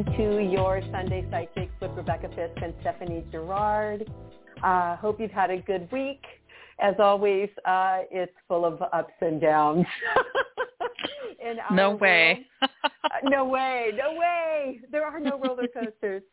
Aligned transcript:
welcome 0.00 0.16
to 0.16 0.42
your 0.42 0.80
Sunday 0.90 1.26
Psychics 1.30 1.72
with 1.80 1.90
Rebecca 1.92 2.28
Fisk 2.28 2.62
and 2.62 2.72
Stephanie 2.80 3.24
Gerard. 3.30 4.10
Uh, 4.62 4.96
hope 4.96 5.20
you've 5.20 5.30
had 5.30 5.50
a 5.50 5.58
good 5.58 5.90
week. 5.92 6.22
As 6.80 6.94
always, 6.98 7.50
uh, 7.66 7.98
it's 8.10 8.32
full 8.48 8.64
of 8.64 8.80
ups 8.80 9.12
and 9.20 9.40
downs. 9.40 9.84
no 11.72 11.96
way. 11.96 12.46
uh, 12.62 12.68
no 13.24 13.44
way. 13.44 13.90
No 13.94 14.14
way. 14.14 14.80
There 14.90 15.04
are 15.04 15.20
no 15.20 15.38
roller 15.38 15.68
coasters. 15.68 16.22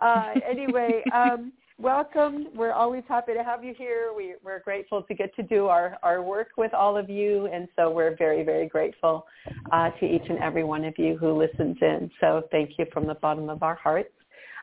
Uh, 0.00 0.34
anyway, 0.48 1.02
um, 1.12 1.52
welcome. 1.78 2.48
We're 2.54 2.72
always 2.72 3.04
happy 3.08 3.34
to 3.34 3.44
have 3.44 3.64
you 3.64 3.74
here. 3.76 4.12
We, 4.16 4.34
we're 4.44 4.60
grateful 4.60 5.02
to 5.02 5.14
get 5.14 5.34
to 5.36 5.42
do 5.42 5.66
our, 5.66 5.96
our 6.02 6.22
work 6.22 6.48
with 6.56 6.74
all 6.74 6.96
of 6.96 7.08
you, 7.08 7.46
and 7.46 7.68
so 7.76 7.90
we're 7.90 8.16
very, 8.16 8.42
very 8.42 8.66
grateful 8.66 9.26
uh, 9.72 9.90
to 10.00 10.04
each 10.04 10.28
and 10.28 10.38
every 10.38 10.64
one 10.64 10.84
of 10.84 10.94
you 10.98 11.16
who 11.16 11.38
listens 11.38 11.76
in. 11.80 12.10
So 12.20 12.42
thank 12.50 12.72
you 12.78 12.86
from 12.92 13.06
the 13.06 13.14
bottom 13.14 13.48
of 13.48 13.62
our 13.62 13.76
hearts. 13.76 14.10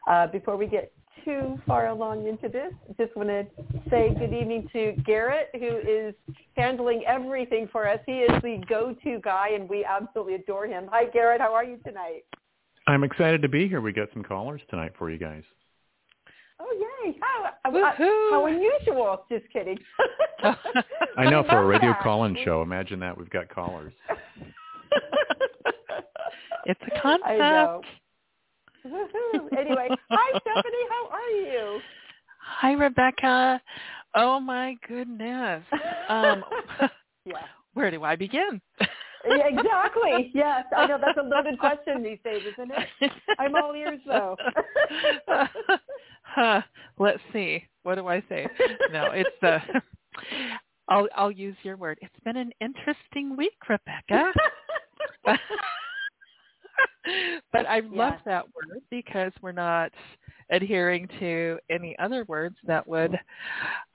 Uh, 0.07 0.27
before 0.27 0.57
we 0.57 0.67
get 0.67 0.91
too 1.23 1.57
far 1.65 1.87
along 1.87 2.27
into 2.27 2.49
this, 2.49 2.71
just 2.97 3.15
want 3.15 3.29
to 3.29 3.45
say 3.89 4.13
good 4.13 4.33
evening 4.33 4.69
to 4.73 4.93
Garrett, 5.05 5.49
who 5.53 5.77
is 5.77 6.13
handling 6.55 7.03
everything 7.07 7.67
for 7.71 7.87
us. 7.87 7.99
He 8.05 8.19
is 8.19 8.41
the 8.43 8.61
go-to 8.67 9.19
guy, 9.23 9.51
and 9.55 9.67
we 9.67 9.85
absolutely 9.85 10.35
adore 10.35 10.67
him. 10.67 10.87
Hi, 10.91 11.05
Garrett. 11.05 11.41
How 11.41 11.53
are 11.53 11.63
you 11.63 11.77
tonight? 11.77 12.25
I'm 12.87 13.03
excited 13.03 13.41
to 13.41 13.49
be 13.49 13.67
here. 13.67 13.81
We 13.81 13.93
got 13.93 14.09
some 14.13 14.21
callers 14.21 14.61
tonight 14.69 14.91
for 14.99 15.09
you 15.09 15.17
guys. 15.17 15.41
Oh 16.59 16.71
yay! 17.05 17.17
How, 17.21 17.51
how, 17.65 17.93
how 18.31 18.45
unusual! 18.45 19.25
Just 19.29 19.45
kidding. 19.51 19.77
I 21.17 21.29
know 21.29 21.43
for 21.49 21.59
a 21.59 21.65
radio 21.65 21.93
call-in 22.01 22.37
show. 22.45 22.61
Imagine 22.61 22.99
that 23.01 23.17
we've 23.17 23.29
got 23.29 23.49
callers. 23.49 23.93
it's 26.65 26.79
a 26.81 27.01
concept. 27.01 27.29
I 27.29 27.37
know. 27.37 27.81
anyway, 29.57 29.89
hi 30.09 30.39
Stephanie. 30.39 30.85
How 30.89 31.09
are 31.11 31.31
you? 31.31 31.79
Hi 32.39 32.71
Rebecca. 32.73 33.61
Oh 34.15 34.39
my 34.39 34.75
goodness. 34.87 35.63
Um, 36.07 36.43
yeah. 37.25 37.37
Where 37.73 37.91
do 37.91 38.03
I 38.03 38.15
begin? 38.15 38.61
Exactly. 39.25 40.31
Yes, 40.33 40.65
I 40.75 40.87
know 40.87 40.97
that's 40.99 41.17
a 41.17 41.21
loaded 41.21 41.59
question 41.59 42.03
these 42.03 42.19
days, 42.23 42.41
isn't 42.53 42.71
it? 42.71 43.11
I'm 43.39 43.55
all 43.55 43.73
ears 43.73 43.99
though. 44.05 44.35
huh. 46.23 46.61
Let's 46.97 47.21
see. 47.33 47.63
What 47.83 47.95
do 47.95 48.07
I 48.07 48.23
say? 48.29 48.47
No, 48.91 49.11
it's 49.11 49.43
uh 49.43 49.59
I'll 50.87 51.07
I'll 51.15 51.31
use 51.31 51.55
your 51.63 51.77
word. 51.77 51.97
It's 52.01 52.19
been 52.23 52.37
an 52.37 52.51
interesting 52.61 53.35
week, 53.35 53.57
Rebecca. 53.67 54.31
but 57.51 57.65
I 57.67 57.79
love 57.79 58.13
yeah. 58.13 58.21
that 58.25 58.45
word 58.45 58.81
because 58.89 59.31
we're 59.41 59.51
not 59.51 59.91
adhering 60.51 61.07
to 61.19 61.57
any 61.69 61.97
other 61.97 62.23
words 62.27 62.55
that 62.65 62.87
would 62.87 63.19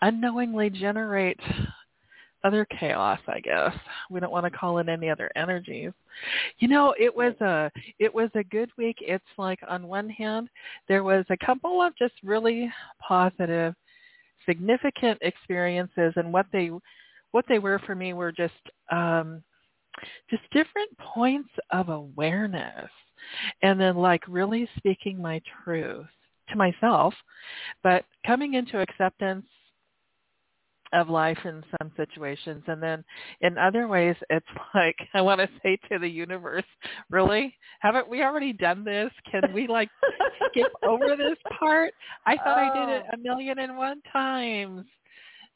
unknowingly 0.03 0.69
generate 0.70 1.39
other 2.44 2.66
chaos, 2.78 3.20
I 3.28 3.41
guess. 3.41 3.72
We 4.10 4.20
don't 4.20 4.33
want 4.33 4.44
to 4.44 4.58
call 4.58 4.78
in 4.78 4.88
any 4.88 5.10
other 5.10 5.30
energies. 5.36 5.92
You 6.58 6.69
know, 6.69 6.94
it 6.98 7.14
was 7.14 7.34
a 7.41 7.70
it 7.98 8.12
was 8.12 8.30
a 8.34 8.45
good 8.45 8.70
week. 8.77 8.96
It's 9.01 9.24
like 9.39 9.61
on 9.68 9.86
one 9.86 10.08
hand, 10.08 10.48
there 10.89 11.05
was 11.05 11.24
a 11.30 11.45
couple 11.45 11.83
of 11.83 11.96
just 11.96 12.14
really 12.23 12.70
positive, 13.06 13.74
significant 14.46 15.18
experiences 15.23 16.12
and 16.17 16.33
what 16.33 16.46
they 16.52 16.70
what 17.33 17.45
they 17.48 17.58
were 17.58 17.78
for 17.80 17.95
me 17.95 18.12
were 18.12 18.33
just 18.33 18.55
um 18.90 19.42
just 20.30 20.42
different 20.52 20.96
points 20.98 21.51
of 21.70 21.89
awareness 21.89 22.90
and 23.62 23.78
then 23.78 23.96
like 23.96 24.22
really 24.28 24.68
speaking 24.77 25.20
my 25.20 25.40
truth 25.64 26.07
to 26.48 26.57
myself, 26.57 27.14
but 27.83 28.05
coming 28.27 28.55
into 28.55 28.80
acceptance 28.80 29.46
of 30.92 31.08
life 31.08 31.39
in 31.45 31.62
some 31.78 31.90
situations 31.96 32.62
and 32.67 32.83
then 32.83 33.05
in 33.40 33.56
other 33.58 33.86
ways 33.86 34.17
it's 34.28 34.46
like 34.74 34.96
i 35.14 35.20
want 35.20 35.40
to 35.40 35.48
say 35.62 35.78
to 35.89 35.98
the 35.98 36.08
universe 36.08 36.64
really 37.11 37.55
haven't 37.80 38.08
we 38.08 38.23
already 38.23 38.52
done 38.52 38.84
this 38.84 39.11
can 39.30 39.42
we 39.52 39.67
like 39.67 39.89
skip 40.51 40.73
over 40.83 41.17
this 41.17 41.39
part 41.58 41.92
i 42.27 42.36
thought 42.36 42.58
oh. 42.58 42.80
i 42.80 42.86
did 42.86 42.96
it 42.96 43.02
oh. 43.06 43.14
a 43.14 43.18
million 43.18 43.58
and 43.58 43.77
one 43.77 44.01
times 44.12 44.84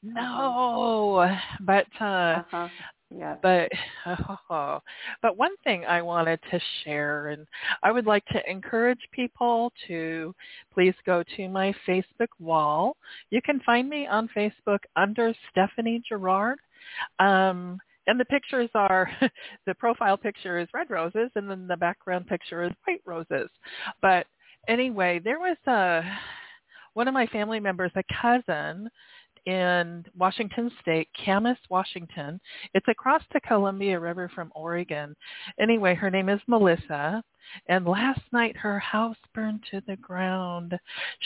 no 0.03 1.37
but 1.61 1.87
uh 2.01 2.05
uh-huh. 2.05 2.69
Yeah. 3.17 3.37
But 3.43 3.71
oh, 4.51 4.81
but 5.23 5.37
one 5.37 5.57
thing 5.63 5.85
I 5.85 6.03
wanted 6.03 6.41
to 6.51 6.61
share, 6.83 7.29
and 7.29 7.47
I 7.83 7.93
would 7.93 8.07
like 8.07 8.25
to 8.27 8.51
encourage 8.51 9.01
people 9.13 9.73
to 9.87 10.35
please 10.73 10.95
go 11.07 11.23
to 11.37 11.49
my 11.49 11.75
Facebook 11.87 12.29
wall. 12.39 12.97
You 13.31 13.41
can 13.43 13.61
find 13.61 13.89
me 13.89 14.07
on 14.07 14.29
Facebook 14.37 14.81
under 14.97 15.33
Stephanie 15.51 16.03
Gerard. 16.09 16.59
Um, 17.19 17.79
and 18.07 18.21
the 18.21 18.25
pictures 18.27 18.71
are 18.75 19.11
the 19.67 19.75
profile 19.75 20.17
picture 20.17 20.59
is 20.59 20.69
red 20.75 20.91
roses 20.91 21.31
and 21.37 21.51
then 21.51 21.67
the 21.67 21.77
background 21.77 22.27
picture 22.27 22.63
is 22.63 22.73
white 22.87 23.01
roses 23.07 23.49
but 24.03 24.27
anyway 24.69 25.21
there 25.23 25.39
was 25.39 25.57
a 25.67 26.03
one 26.95 27.09
of 27.09 27.15
my 27.15 27.27
family 27.29 27.61
members 27.61 27.91
a 27.97 28.03
cousin 28.21 28.89
in 29.47 30.05
Washington 30.17 30.71
State, 30.81 31.09
Camas, 31.25 31.59
Washington. 31.69 32.41
It's 32.75 32.89
across 32.89 33.23
the 33.33 33.41
Columbia 33.41 33.99
River 33.99 34.31
from 34.35 34.53
Oregon. 34.55 35.15
Anyway, 35.61 35.95
her 35.95 36.11
name 36.11 36.29
is 36.29 36.41
Melissa. 36.47 37.23
And 37.69 37.87
last 37.87 38.23
night 38.33 38.57
her 38.57 38.79
house 38.79 39.17
burned 39.35 39.63
to 39.71 39.83
the 39.87 39.97
ground. 39.97 40.79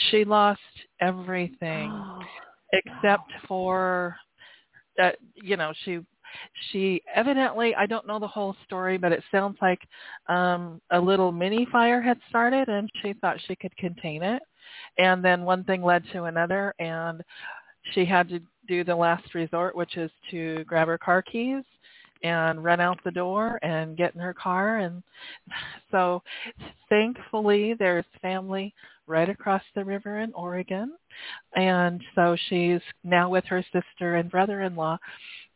She 0.09 0.25
lost 0.25 0.59
everything 0.99 1.91
oh, 1.93 2.21
except 2.73 3.31
for 3.47 4.17
that, 4.97 5.17
you 5.35 5.55
know, 5.57 5.71
she 5.85 5.99
she 6.71 7.01
evidently 7.15 7.73
i 7.75 7.87
don't 7.87 8.05
know 8.05 8.19
the 8.19 8.27
whole 8.27 8.55
story 8.63 8.97
but 8.97 9.11
it 9.11 9.23
sounds 9.31 9.57
like 9.63 9.81
um 10.27 10.79
a 10.91 10.99
little 10.99 11.31
mini 11.31 11.67
fire 11.71 12.01
had 12.01 12.19
started 12.29 12.67
and 12.69 12.89
she 13.01 13.13
thought 13.13 13.41
she 13.47 13.55
could 13.55 13.75
contain 13.77 14.21
it 14.21 14.41
and 14.97 15.23
then 15.23 15.43
one 15.43 15.63
thing 15.63 15.81
led 15.81 16.03
to 16.11 16.25
another 16.25 16.73
and 16.79 17.23
she 17.93 18.05
had 18.05 18.29
to 18.29 18.39
do 18.67 18.83
the 18.83 18.95
last 18.95 19.33
resort, 19.33 19.75
which 19.75 19.97
is 19.97 20.11
to 20.31 20.63
grab 20.65 20.87
her 20.87 20.97
car 20.97 21.21
keys 21.21 21.63
and 22.23 22.63
run 22.63 22.79
out 22.79 22.99
the 23.03 23.11
door 23.11 23.59
and 23.63 23.97
get 23.97 24.13
in 24.13 24.21
her 24.21 24.33
car. 24.33 24.79
And 24.79 25.03
so 25.91 26.21
thankfully 26.89 27.75
there's 27.77 28.05
family 28.21 28.73
right 29.07 29.29
across 29.29 29.63
the 29.75 29.83
river 29.83 30.19
in 30.19 30.31
Oregon. 30.33 30.93
And 31.55 32.01
so 32.15 32.37
she's 32.47 32.81
now 33.03 33.29
with 33.29 33.45
her 33.45 33.63
sister 33.73 34.15
and 34.15 34.29
brother-in-law. 34.29 34.97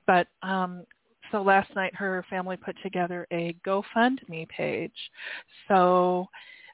But 0.07 0.27
um, 0.41 0.83
so 1.31 1.41
last 1.41 1.73
night 1.75 1.95
her 1.95 2.25
family 2.29 2.57
put 2.57 2.75
together 2.81 3.27
a 3.31 3.55
GoFundMe 3.65 4.47
page. 4.49 4.91
So 5.67 6.27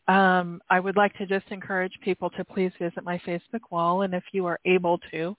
um, 0.09 0.61
I 0.69 0.79
would 0.79 0.97
like 0.97 1.13
to 1.17 1.25
just 1.25 1.45
encourage 1.51 1.93
people 2.03 2.29
to 2.31 2.43
please 2.43 2.71
visit 2.79 3.03
my 3.03 3.19
Facebook 3.19 3.61
wall, 3.71 4.01
and 4.01 4.13
if 4.13 4.23
you 4.31 4.45
are 4.45 4.59
able 4.65 4.99
to, 5.11 5.35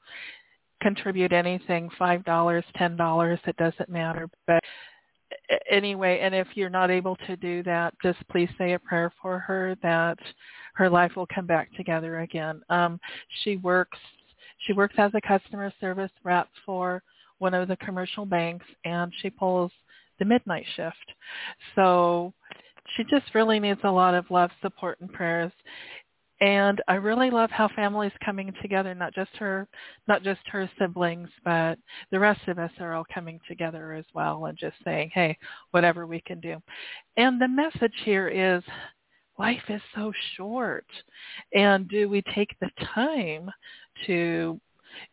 contribute 0.81 1.33
anything, 1.33 1.91
$5, 2.01 2.25
$10, 2.25 3.39
it 3.47 3.57
doesn't 3.57 3.89
matter. 3.89 4.29
But 4.47 4.63
anyway, 5.71 6.21
and 6.21 6.35
if 6.35 6.49
you're 6.55 6.71
not 6.71 6.91
able 6.91 7.17
to 7.27 7.37
do 7.37 7.63
that, 7.65 7.95
just 8.03 8.19
please 8.31 8.49
say 8.59 8.73
a 8.73 8.79
prayer 8.79 9.13
for 9.21 9.39
her 9.39 9.77
that 9.83 10.19
her 10.75 10.89
life 10.89 11.13
will 11.17 11.29
come 11.35 11.47
back 11.47 11.75
together 11.77 12.21
again. 12.21 12.63
Um, 12.71 12.99
she 13.43 13.57
works 13.57 13.99
she 14.67 14.75
works 14.75 14.95
as 14.99 15.11
a 15.15 15.21
customer 15.23 15.73
service 15.81 16.11
rep 16.23 16.47
for 16.67 17.03
one 17.39 17.55
of 17.55 17.67
the 17.67 17.77
commercial 17.77 18.27
banks 18.27 18.67
and 18.85 19.11
she 19.23 19.31
pulls 19.31 19.73
the 20.19 20.25
midnight 20.27 20.67
shift. 20.77 20.97
So 21.75 22.35
she 22.97 23.05
just 23.05 23.35
really 23.35 23.61
needs 23.61 23.81
a 23.85 23.91
lot 23.91 24.15
of 24.15 24.31
love, 24.31 24.51
support, 24.63 25.01
and 25.01 25.13
prayers. 25.13 25.53
And 26.41 26.81
I 26.89 26.95
really 26.95 27.29
love 27.29 27.51
how 27.51 27.69
families 27.77 28.13
coming 28.25 28.53
together, 28.63 28.95
not 28.95 29.15
just 29.15 29.37
her, 29.37 29.69
not 30.09 30.23
just 30.23 30.41
her 30.47 30.71
siblings, 30.79 31.29
but 31.45 31.79
the 32.11 32.19
rest 32.19 32.41
of 32.49 32.59
us 32.59 32.71
are 32.81 32.95
all 32.95 33.05
coming 33.13 33.39
together 33.47 33.93
as 33.93 34.07
well 34.15 34.47
and 34.47 34.57
just 34.57 34.77
saying, 34.83 35.11
hey, 35.13 35.37
whatever 35.73 36.07
we 36.07 36.23
can 36.23 36.41
do. 36.41 36.57
And 37.19 37.41
the 37.41 37.49
message 37.49 37.93
here 38.05 38.29
is 38.29 38.63
life 39.39 39.63
is 39.69 39.83
so 39.95 40.13
short. 40.37 40.87
And 41.53 41.87
do 41.89 42.09
we 42.09 42.23
take 42.35 42.57
the 42.61 42.71
time 42.95 43.51
to 44.07 44.59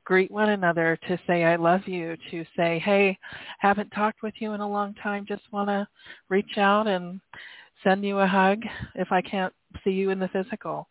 greet 0.06 0.32
one 0.32 0.50
another, 0.50 0.98
to 1.08 1.20
say 1.28 1.44
I 1.44 1.58
love 1.58 1.88
you, 1.88 2.16
to 2.32 2.46
say, 2.56 2.80
hey, 2.80 3.18
haven't 3.60 3.90
talked 3.90 4.24
with 4.24 4.34
you 4.40 4.54
in 4.54 4.62
a 4.62 4.70
long 4.70 4.94
time, 4.96 5.26
just 5.28 5.44
want 5.52 5.70
to 5.70 5.88
reach 6.30 6.58
out 6.58 6.88
and 6.88 7.20
send 7.84 8.04
you 8.04 8.20
a 8.20 8.28
hug 8.28 8.62
if 8.96 9.12
I 9.12 9.22
can't 9.22 9.54
see 9.84 9.92
you 9.92 10.10
in 10.10 10.20
the 10.20 10.30
physical. 10.30 10.88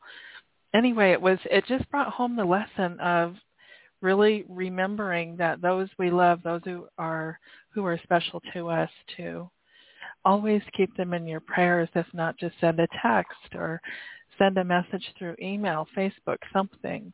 Anyway, 0.74 1.12
it 1.12 1.20
was 1.20 1.38
it 1.50 1.64
just 1.66 1.88
brought 1.90 2.12
home 2.12 2.36
the 2.36 2.44
lesson 2.44 2.98
of 3.00 3.36
really 4.02 4.44
remembering 4.48 5.36
that 5.36 5.62
those 5.62 5.88
we 5.98 6.10
love, 6.10 6.42
those 6.42 6.60
who 6.64 6.86
are 6.98 7.38
who 7.70 7.84
are 7.84 7.98
special 8.02 8.40
to 8.52 8.68
us, 8.68 8.90
to 9.16 9.48
always 10.24 10.62
keep 10.76 10.94
them 10.96 11.14
in 11.14 11.26
your 11.26 11.40
prayers, 11.40 11.88
if 11.94 12.06
not 12.12 12.38
just 12.38 12.54
send 12.60 12.80
a 12.80 12.88
text 13.02 13.54
or 13.54 13.80
send 14.38 14.58
a 14.58 14.64
message 14.64 15.04
through 15.18 15.36
email, 15.40 15.86
Facebook, 15.96 16.38
something. 16.52 17.12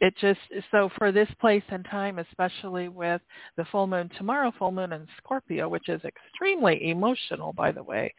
It 0.00 0.14
just, 0.16 0.40
so 0.70 0.90
for 0.96 1.12
this 1.12 1.28
place 1.40 1.62
and 1.68 1.84
time, 1.84 2.18
especially 2.18 2.88
with 2.88 3.20
the 3.56 3.66
full 3.66 3.86
moon 3.86 4.10
tomorrow, 4.16 4.52
full 4.58 4.72
moon 4.72 4.92
in 4.92 5.06
Scorpio, 5.18 5.68
which 5.68 5.88
is 5.88 6.00
extremely 6.04 6.90
emotional, 6.90 7.52
by 7.52 7.70
the 7.70 7.82
way, 7.82 8.14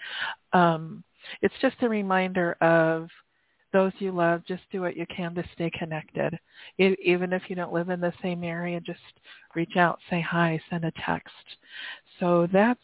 um, 0.54 1.04
it's 1.42 1.56
just 1.62 1.78
a 1.82 1.90
reminder 1.90 2.54
of 2.62 3.10
those 3.74 3.94
you 4.00 4.12
love, 4.12 4.44
just 4.46 4.64
do 4.72 4.82
what 4.82 4.98
you 4.98 5.06
can 5.16 5.34
to 5.36 5.44
stay 5.54 5.70
connected. 5.72 6.38
even 6.78 7.34
if 7.34 7.44
you 7.48 7.56
don't 7.56 7.74
live 7.74 7.90
in 7.90 8.02
the 8.02 8.14
same 8.22 8.44
area, 8.44 8.80
just 8.82 9.00
reach 9.56 9.76
out, 9.78 10.00
say 10.10 10.22
hi, 10.22 10.60
send 10.70 10.86
a 10.86 10.92
text. 11.06 11.34
So 12.20 12.48
that's 12.52 12.80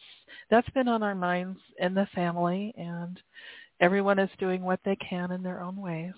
that's 0.49 0.69
been 0.69 0.87
on 0.87 1.03
our 1.03 1.15
minds 1.15 1.59
in 1.79 1.93
the 1.93 2.07
family, 2.15 2.73
and 2.77 3.19
everyone 3.81 4.17
is 4.17 4.29
doing 4.39 4.61
what 4.61 4.79
they 4.85 4.95
can 4.95 5.31
in 5.31 5.43
their 5.43 5.61
own 5.61 5.75
ways. 5.75 6.13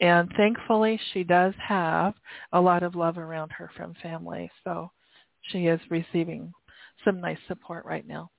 And 0.00 0.30
thankfully, 0.36 1.00
she 1.12 1.24
does 1.24 1.54
have 1.66 2.14
a 2.52 2.60
lot 2.60 2.82
of 2.82 2.94
love 2.94 3.18
around 3.18 3.50
her 3.52 3.70
from 3.76 3.94
family, 4.02 4.50
so 4.62 4.90
she 5.50 5.66
is 5.66 5.80
receiving 5.90 6.52
some 7.04 7.20
nice 7.20 7.38
support 7.48 7.84
right 7.84 8.06
now 8.06 8.30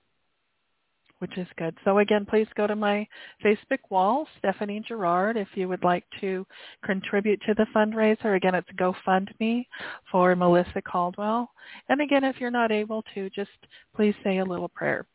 which 1.20 1.38
is 1.38 1.48
good. 1.58 1.76
So 1.84 2.00
again, 2.00 2.26
please 2.26 2.48
go 2.56 2.68
to 2.68 2.76
my 2.76 3.08
Facebook 3.44 3.80
wall, 3.90 4.28
Stephanie 4.38 4.84
Gerard, 4.88 5.38
if 5.38 5.48
you 5.56 5.68
would 5.68 5.84
like 5.84 6.04
to 6.22 6.46
contribute 6.84 7.42
to 7.48 7.54
the 7.56 7.66
fundraiser. 7.76 8.36
Again, 8.36 8.56
it's 8.56 8.70
GoFundMe 8.78 9.66
for 10.12 10.36
Melissa 10.36 10.82
Caldwell. 10.82 11.50
And 11.90 12.02
again, 12.02 12.24
if 12.24 12.40
you're 12.40 12.52
not 12.52 12.72
able 12.72 13.04
to, 13.16 13.30
just 13.32 13.50
please 13.96 14.16
say 14.24 14.38
a 14.38 14.46
little 14.46 14.70
prayer. 14.70 15.06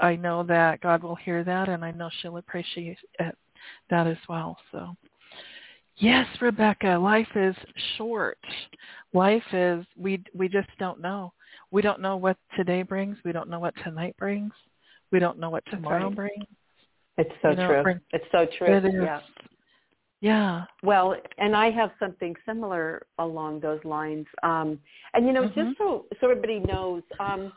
I 0.00 0.16
know 0.16 0.42
that 0.44 0.80
God 0.80 1.02
will 1.02 1.16
hear 1.16 1.44
that, 1.44 1.68
and 1.68 1.84
I 1.84 1.90
know 1.90 2.10
she'll 2.20 2.36
appreciate 2.38 2.98
that 3.18 4.06
as 4.06 4.18
well. 4.28 4.56
So. 4.72 4.96
Yes, 5.98 6.26
Rebecca, 6.40 6.98
life 6.98 7.28
is 7.34 7.54
short. 7.96 8.38
Life 9.14 9.42
is 9.52 9.84
we 9.96 10.22
we 10.34 10.48
just 10.48 10.68
don't 10.78 11.00
know. 11.00 11.32
We 11.70 11.82
don't 11.82 12.00
know 12.00 12.16
what 12.16 12.36
today 12.56 12.82
brings. 12.82 13.16
We 13.24 13.32
don't 13.32 13.48
know 13.48 13.60
what 13.60 13.74
tonight 13.82 14.14
brings. 14.18 14.52
We 15.10 15.18
don't 15.18 15.38
know 15.38 15.50
what 15.50 15.64
tomorrow 15.70 16.08
right. 16.08 16.16
brings. 16.16 16.44
It's 17.16 17.30
so 17.40 17.50
you 17.50 17.56
know, 17.56 17.68
true. 17.68 17.82
Brings, 17.82 18.00
it's 18.12 18.24
so 18.30 18.46
true. 18.58 18.76
It 18.76 18.84
is. 18.84 18.94
Yeah. 18.94 19.20
Yeah. 20.20 20.64
Well, 20.82 21.14
and 21.38 21.54
I 21.54 21.70
have 21.70 21.90
something 21.98 22.34
similar 22.46 23.06
along 23.18 23.60
those 23.60 23.80
lines. 23.84 24.26
Um, 24.42 24.78
and 25.14 25.26
you 25.26 25.32
know, 25.32 25.48
mm-hmm. 25.48 25.68
just 25.68 25.78
so 25.78 26.06
so 26.20 26.30
everybody 26.30 26.60
knows, 26.60 27.02
um, 27.20 27.52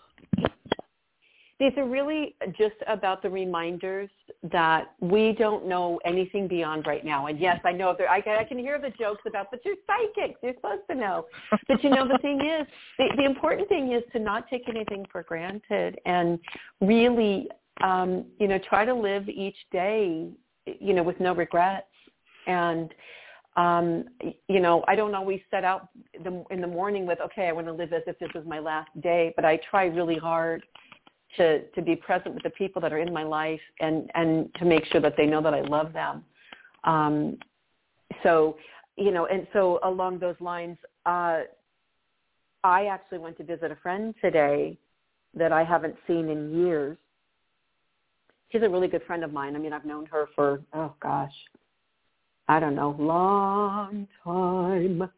these 1.59 1.73
are 1.75 1.85
really 1.85 2.35
just 2.57 2.75
about 2.87 3.21
the 3.21 3.29
reminders 3.29 4.09
that 4.43 4.93
we 5.01 5.33
don't 5.37 5.67
know 5.67 5.99
anything 6.05 6.47
beyond 6.47 6.87
right 6.87 7.03
now. 7.03 7.27
And 7.27 7.37
yes, 7.37 7.59
I 7.65 7.73
know 7.73 7.93
there, 7.97 8.09
I, 8.09 8.17
I 8.17 8.45
can 8.45 8.57
hear 8.57 8.79
the 8.79 8.91
jokes 8.91 9.21
about, 9.27 9.47
but 9.51 9.59
you're 9.65 9.75
psychics. 9.85 10.39
You're 10.41 10.53
supposed 10.53 10.83
to 10.89 10.95
know. 10.95 11.25
But 11.67 11.83
you 11.83 11.89
know, 11.89 12.07
the 12.07 12.17
thing 12.19 12.39
is, 12.39 12.65
the, 12.97 13.09
the 13.17 13.25
important 13.25 13.67
thing 13.67 13.91
is 13.91 14.03
to 14.13 14.19
not 14.19 14.49
take 14.49 14.69
anything 14.69 15.05
for 15.11 15.21
granted 15.23 15.99
and 16.05 16.39
really, 16.79 17.49
um, 17.83 18.25
you 18.39 18.47
know, 18.47 18.57
try 18.57 18.85
to 18.85 18.93
live 18.93 19.27
each 19.27 19.57
day, 19.71 20.29
you 20.65 20.93
know, 20.93 21.03
with 21.03 21.19
no 21.19 21.35
regrets. 21.35 21.87
And 22.47 22.93
um, 23.57 24.05
you 24.47 24.61
know, 24.61 24.85
I 24.87 24.95
don't 24.95 25.13
always 25.13 25.41
set 25.51 25.65
out 25.65 25.89
the, 26.23 26.45
in 26.49 26.61
the 26.61 26.67
morning 26.67 27.05
with, 27.05 27.19
okay, 27.19 27.49
I 27.49 27.51
want 27.51 27.67
to 27.67 27.73
live 27.73 27.91
as 27.91 28.03
if 28.07 28.17
this 28.19 28.29
is 28.33 28.47
my 28.47 28.59
last 28.59 28.89
day, 29.01 29.33
but 29.35 29.43
I 29.43 29.59
try 29.69 29.85
really 29.85 30.15
hard 30.15 30.63
to 31.37 31.63
to 31.69 31.81
be 31.81 31.95
present 31.95 32.33
with 32.33 32.43
the 32.43 32.49
people 32.51 32.81
that 32.81 32.91
are 32.91 32.99
in 32.99 33.13
my 33.13 33.23
life 33.23 33.61
and 33.79 34.09
and 34.15 34.53
to 34.55 34.65
make 34.65 34.85
sure 34.85 35.01
that 35.01 35.15
they 35.17 35.25
know 35.25 35.41
that 35.41 35.53
I 35.53 35.61
love 35.61 35.93
them. 35.93 36.23
Um, 36.83 37.37
so 38.23 38.57
you 38.97 39.11
know, 39.11 39.27
and 39.27 39.47
so 39.53 39.79
along 39.83 40.19
those 40.19 40.35
lines, 40.39 40.77
uh, 41.05 41.41
I 42.63 42.87
actually 42.87 43.19
went 43.19 43.37
to 43.37 43.43
visit 43.43 43.71
a 43.71 43.75
friend 43.77 44.13
today 44.21 44.77
that 45.35 45.51
I 45.51 45.63
haven't 45.63 45.95
seen 46.05 46.29
in 46.29 46.65
years. 46.65 46.97
She's 48.51 48.63
a 48.63 48.69
really 48.69 48.87
good 48.87 49.03
friend 49.03 49.23
of 49.23 49.31
mine. 49.31 49.55
I 49.55 49.59
mean, 49.59 49.73
I've 49.73 49.85
known 49.85 50.05
her 50.07 50.27
for 50.35 50.61
oh 50.73 50.93
gosh, 51.01 51.33
I 52.47 52.59
don't 52.59 52.75
know, 52.75 52.95
long 52.99 54.07
time. 54.23 55.09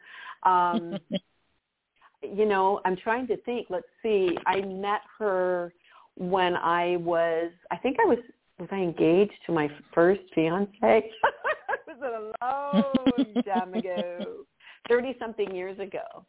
Um, 0.43 0.99
you 2.21 2.45
know, 2.45 2.81
I'm 2.85 2.97
trying 2.97 3.27
to 3.27 3.37
think. 3.37 3.67
Let's 3.69 3.87
see. 4.03 4.37
I 4.45 4.61
met 4.61 5.01
her 5.17 5.73
when 6.15 6.55
I 6.55 6.97
was, 6.97 7.51
I 7.71 7.77
think 7.77 7.97
I 7.99 8.05
was, 8.05 8.19
was 8.59 8.69
I 8.71 8.77
engaged 8.77 9.33
to 9.45 9.51
my 9.51 9.69
first 9.93 10.21
fiance? 10.35 10.69
it 10.83 11.81
was 11.87 12.33
a 12.41 12.45
long 12.45 13.43
time 13.47 13.73
ago, 13.73 14.45
30 14.87 15.15
something 15.19 15.55
years 15.55 15.79
ago. 15.79 16.25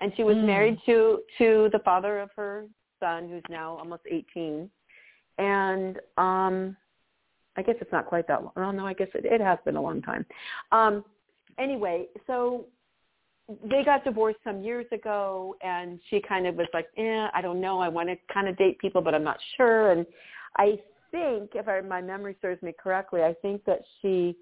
And 0.00 0.12
she 0.16 0.22
was 0.22 0.36
mm. 0.36 0.46
married 0.46 0.78
to, 0.86 1.20
to 1.38 1.68
the 1.72 1.80
father 1.84 2.20
of 2.20 2.30
her 2.36 2.66
son, 3.00 3.28
who's 3.28 3.42
now 3.50 3.76
almost 3.76 4.02
18. 4.10 4.70
And, 5.38 5.98
um, 6.16 6.76
I 7.58 7.62
guess 7.62 7.74
it's 7.80 7.92
not 7.92 8.06
quite 8.06 8.28
that 8.28 8.44
long. 8.44 8.52
Oh 8.56 8.70
no, 8.70 8.86
I 8.86 8.92
guess 8.94 9.08
it, 9.14 9.24
it 9.24 9.40
has 9.40 9.58
been 9.64 9.74
a 9.74 9.82
long 9.82 10.00
time. 10.00 10.24
Um, 10.70 11.04
anyway, 11.58 12.06
so 12.28 12.66
they 13.64 13.82
got 13.82 14.04
divorced 14.04 14.38
some 14.44 14.62
years 14.62 14.86
ago 14.92 15.56
and 15.62 15.98
she 16.10 16.20
kind 16.20 16.46
of 16.46 16.56
was 16.56 16.66
like, 16.74 16.86
eh, 16.98 17.28
I 17.32 17.40
don't 17.40 17.60
know. 17.60 17.80
I 17.80 17.88
want 17.88 18.08
to 18.08 18.16
kind 18.32 18.48
of 18.48 18.56
date 18.58 18.78
people, 18.78 19.00
but 19.00 19.14
I'm 19.14 19.24
not 19.24 19.38
sure. 19.56 19.92
And 19.92 20.04
I 20.56 20.78
think, 21.10 21.52
if 21.54 21.66
I, 21.66 21.80
my 21.80 22.02
memory 22.02 22.36
serves 22.42 22.62
me 22.62 22.74
correctly, 22.78 23.22
I 23.22 23.34
think 23.40 23.64
that 23.64 23.80
she 24.02 24.36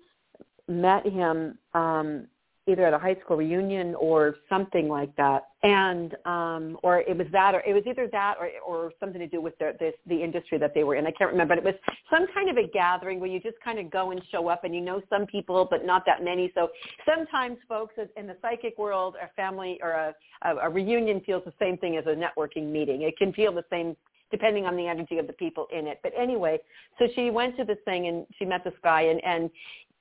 met 0.68 1.06
him 1.06 1.56
um, 1.74 2.26
either 2.66 2.84
at 2.84 2.92
a 2.92 2.98
high 2.98 3.16
school 3.24 3.36
reunion 3.36 3.94
or 3.94 4.36
something 4.48 4.88
like 4.88 5.14
that. 5.16 5.48
And 5.62 6.16
um 6.24 6.78
or 6.82 7.00
it 7.00 7.16
was 7.16 7.26
that 7.32 7.54
or 7.54 7.60
it 7.66 7.72
was 7.72 7.84
either 7.86 8.08
that 8.12 8.34
or 8.38 8.50
or 8.66 8.92
something 9.00 9.20
to 9.20 9.26
do 9.26 9.40
with 9.40 9.58
the 9.58 9.76
this 9.78 9.94
the 10.06 10.22
industry 10.22 10.58
that 10.58 10.74
they 10.74 10.84
were 10.84 10.96
in. 10.96 11.06
I 11.06 11.12
can't 11.12 11.30
remember 11.30 11.56
but 11.56 11.58
it 11.58 11.64
was 11.64 11.74
some 12.10 12.26
kind 12.34 12.48
of 12.50 12.56
a 12.56 12.68
gathering 12.68 13.20
where 13.20 13.30
you 13.30 13.40
just 13.40 13.60
kind 13.64 13.78
of 13.78 13.90
go 13.90 14.10
and 14.10 14.20
show 14.30 14.48
up 14.48 14.64
and 14.64 14.74
you 14.74 14.80
know 14.80 15.00
some 15.08 15.26
people 15.26 15.66
but 15.70 15.84
not 15.84 16.04
that 16.06 16.22
many. 16.22 16.52
So 16.54 16.68
sometimes 17.04 17.58
folks 17.68 17.94
in 18.16 18.26
the 18.26 18.36
psychic 18.42 18.76
world 18.78 19.16
a 19.22 19.28
family 19.34 19.78
or 19.82 19.90
a 19.90 20.14
a, 20.42 20.56
a 20.56 20.70
reunion 20.70 21.20
feels 21.20 21.44
the 21.44 21.52
same 21.58 21.78
thing 21.78 21.96
as 21.96 22.04
a 22.06 22.14
networking 22.14 22.70
meeting. 22.70 23.02
It 23.02 23.16
can 23.16 23.32
feel 23.32 23.52
the 23.52 23.64
same 23.70 23.96
depending 24.30 24.66
on 24.66 24.76
the 24.76 24.86
energy 24.86 25.18
of 25.18 25.26
the 25.26 25.32
people 25.32 25.66
in 25.72 25.86
it. 25.86 26.00
But 26.02 26.12
anyway, 26.18 26.58
so 26.98 27.06
she 27.14 27.30
went 27.30 27.56
to 27.58 27.64
this 27.64 27.78
thing 27.84 28.08
and 28.08 28.26
she 28.38 28.44
met 28.44 28.64
this 28.64 28.74
guy 28.82 29.02
and 29.02 29.22
and 29.24 29.50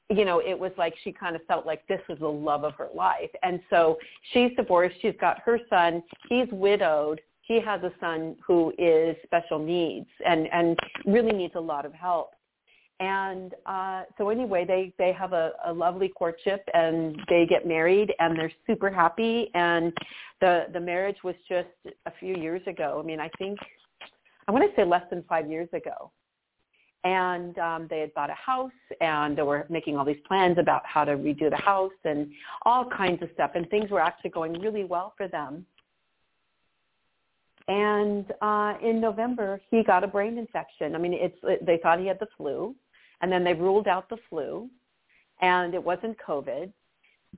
you 0.09 0.23
know, 0.23 0.39
it 0.39 0.57
was 0.57 0.71
like 0.77 0.93
she 1.03 1.11
kind 1.11 1.35
of 1.35 1.43
felt 1.45 1.65
like 1.65 1.85
this 1.87 2.01
was 2.07 2.19
the 2.19 2.27
love 2.27 2.63
of 2.63 2.73
her 2.75 2.89
life. 2.93 3.31
And 3.43 3.59
so 3.69 3.97
she's 4.33 4.51
divorced. 4.55 4.95
She's 5.01 5.15
got 5.19 5.39
her 5.43 5.59
son. 5.69 6.03
He's 6.29 6.47
widowed. 6.51 7.21
He 7.41 7.59
has 7.61 7.81
a 7.83 7.91
son 7.99 8.35
who 8.45 8.71
is 8.77 9.15
special 9.23 9.59
needs 9.59 10.07
and, 10.25 10.47
and 10.51 10.77
really 11.05 11.31
needs 11.31 11.53
a 11.55 11.59
lot 11.59 11.85
of 11.85 11.93
help. 11.93 12.31
And 12.99 13.53
uh, 13.65 14.03
so 14.17 14.29
anyway, 14.29 14.63
they, 14.65 14.93
they 14.97 15.11
have 15.11 15.33
a, 15.33 15.51
a 15.65 15.73
lovely 15.73 16.07
courtship 16.07 16.63
and 16.73 17.19
they 17.27 17.45
get 17.45 17.67
married 17.67 18.13
and 18.19 18.37
they're 18.37 18.51
super 18.65 18.89
happy. 18.89 19.49
And 19.53 19.91
the, 20.39 20.67
the 20.71 20.79
marriage 20.79 21.17
was 21.23 21.35
just 21.49 21.67
a 22.05 22.11
few 22.19 22.35
years 22.35 22.61
ago. 22.67 23.01
I 23.03 23.05
mean, 23.05 23.19
I 23.19 23.29
think, 23.37 23.59
I 24.47 24.51
want 24.51 24.63
to 24.63 24.75
say 24.75 24.85
less 24.85 25.03
than 25.09 25.23
five 25.27 25.49
years 25.49 25.67
ago 25.73 26.11
and 27.05 27.57
um, 27.59 27.87
they 27.87 27.99
had 27.99 28.13
bought 28.15 28.31
a 28.31 28.33
house 28.33 28.71
and 28.99 29.37
they 29.37 29.43
were 29.43 29.67
making 29.69 29.95
all 29.95 30.03
these 30.03 30.19
plans 30.27 30.57
about 30.57 30.81
how 30.85 31.05
to 31.05 31.11
redo 31.11 31.51
the 31.51 31.55
house 31.55 31.91
and 32.03 32.31
all 32.63 32.89
kinds 32.89 33.21
of 33.21 33.29
stuff. 33.35 33.51
And 33.53 33.69
things 33.69 33.91
were 33.91 33.99
actually 34.01 34.31
going 34.31 34.53
really 34.53 34.83
well 34.83 35.13
for 35.15 35.27
them. 35.27 35.65
And 37.67 38.31
uh 38.41 38.75
in 38.83 39.01
november 39.01 39.59
he 39.71 39.83
got 39.83 40.03
a 40.03 40.07
brain 40.07 40.37
infection. 40.37 40.93
I 40.93 40.99
mean 40.99 41.13
it's 41.13 41.65
they 41.65 41.77
thought 41.81 41.99
he 41.99 42.05
had 42.05 42.19
the 42.19 42.27
flu 42.37 42.75
and 43.21 43.31
then 43.31 43.43
they 43.43 43.53
ruled 43.53 43.87
out 43.87 44.07
the 44.07 44.17
flu 44.29 44.69
and 45.41 45.73
it 45.73 45.83
wasn't 45.83 46.15
covid 46.19 46.71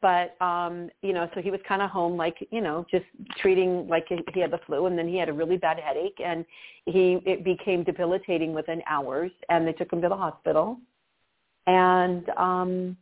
but 0.02 0.40
um 0.42 0.90
you 1.02 1.14
know 1.14 1.30
so 1.34 1.42
he 1.42 1.52
was 1.52 1.60
kind 1.68 1.82
of 1.82 1.90
home 1.90 2.18
like 2.18 2.36
you 2.52 2.62
know 2.62 2.86
just 2.90 3.06
treating 3.40 3.88
like 3.88 4.08
he 4.10 4.40
had 4.40 4.52
the 4.52 4.60
flu 4.66 4.86
and 4.86 4.98
then 4.98 5.08
he 5.08 5.18
had 5.18 5.30
a 5.30 5.34
really 5.34 5.58
bad 5.58 5.80
headache 5.80 6.20
and 6.24 6.46
he 6.86 7.20
it 7.26 7.44
became 7.44 7.84
debilitating 7.84 8.54
within 8.54 8.82
hours 8.88 9.32
and 9.50 9.68
they 9.68 9.74
took 9.74 9.92
him 9.92 10.02
to 10.02 10.10
the 10.10 10.16
hospital. 10.16 10.78
And 11.68 12.30
um 12.30 12.98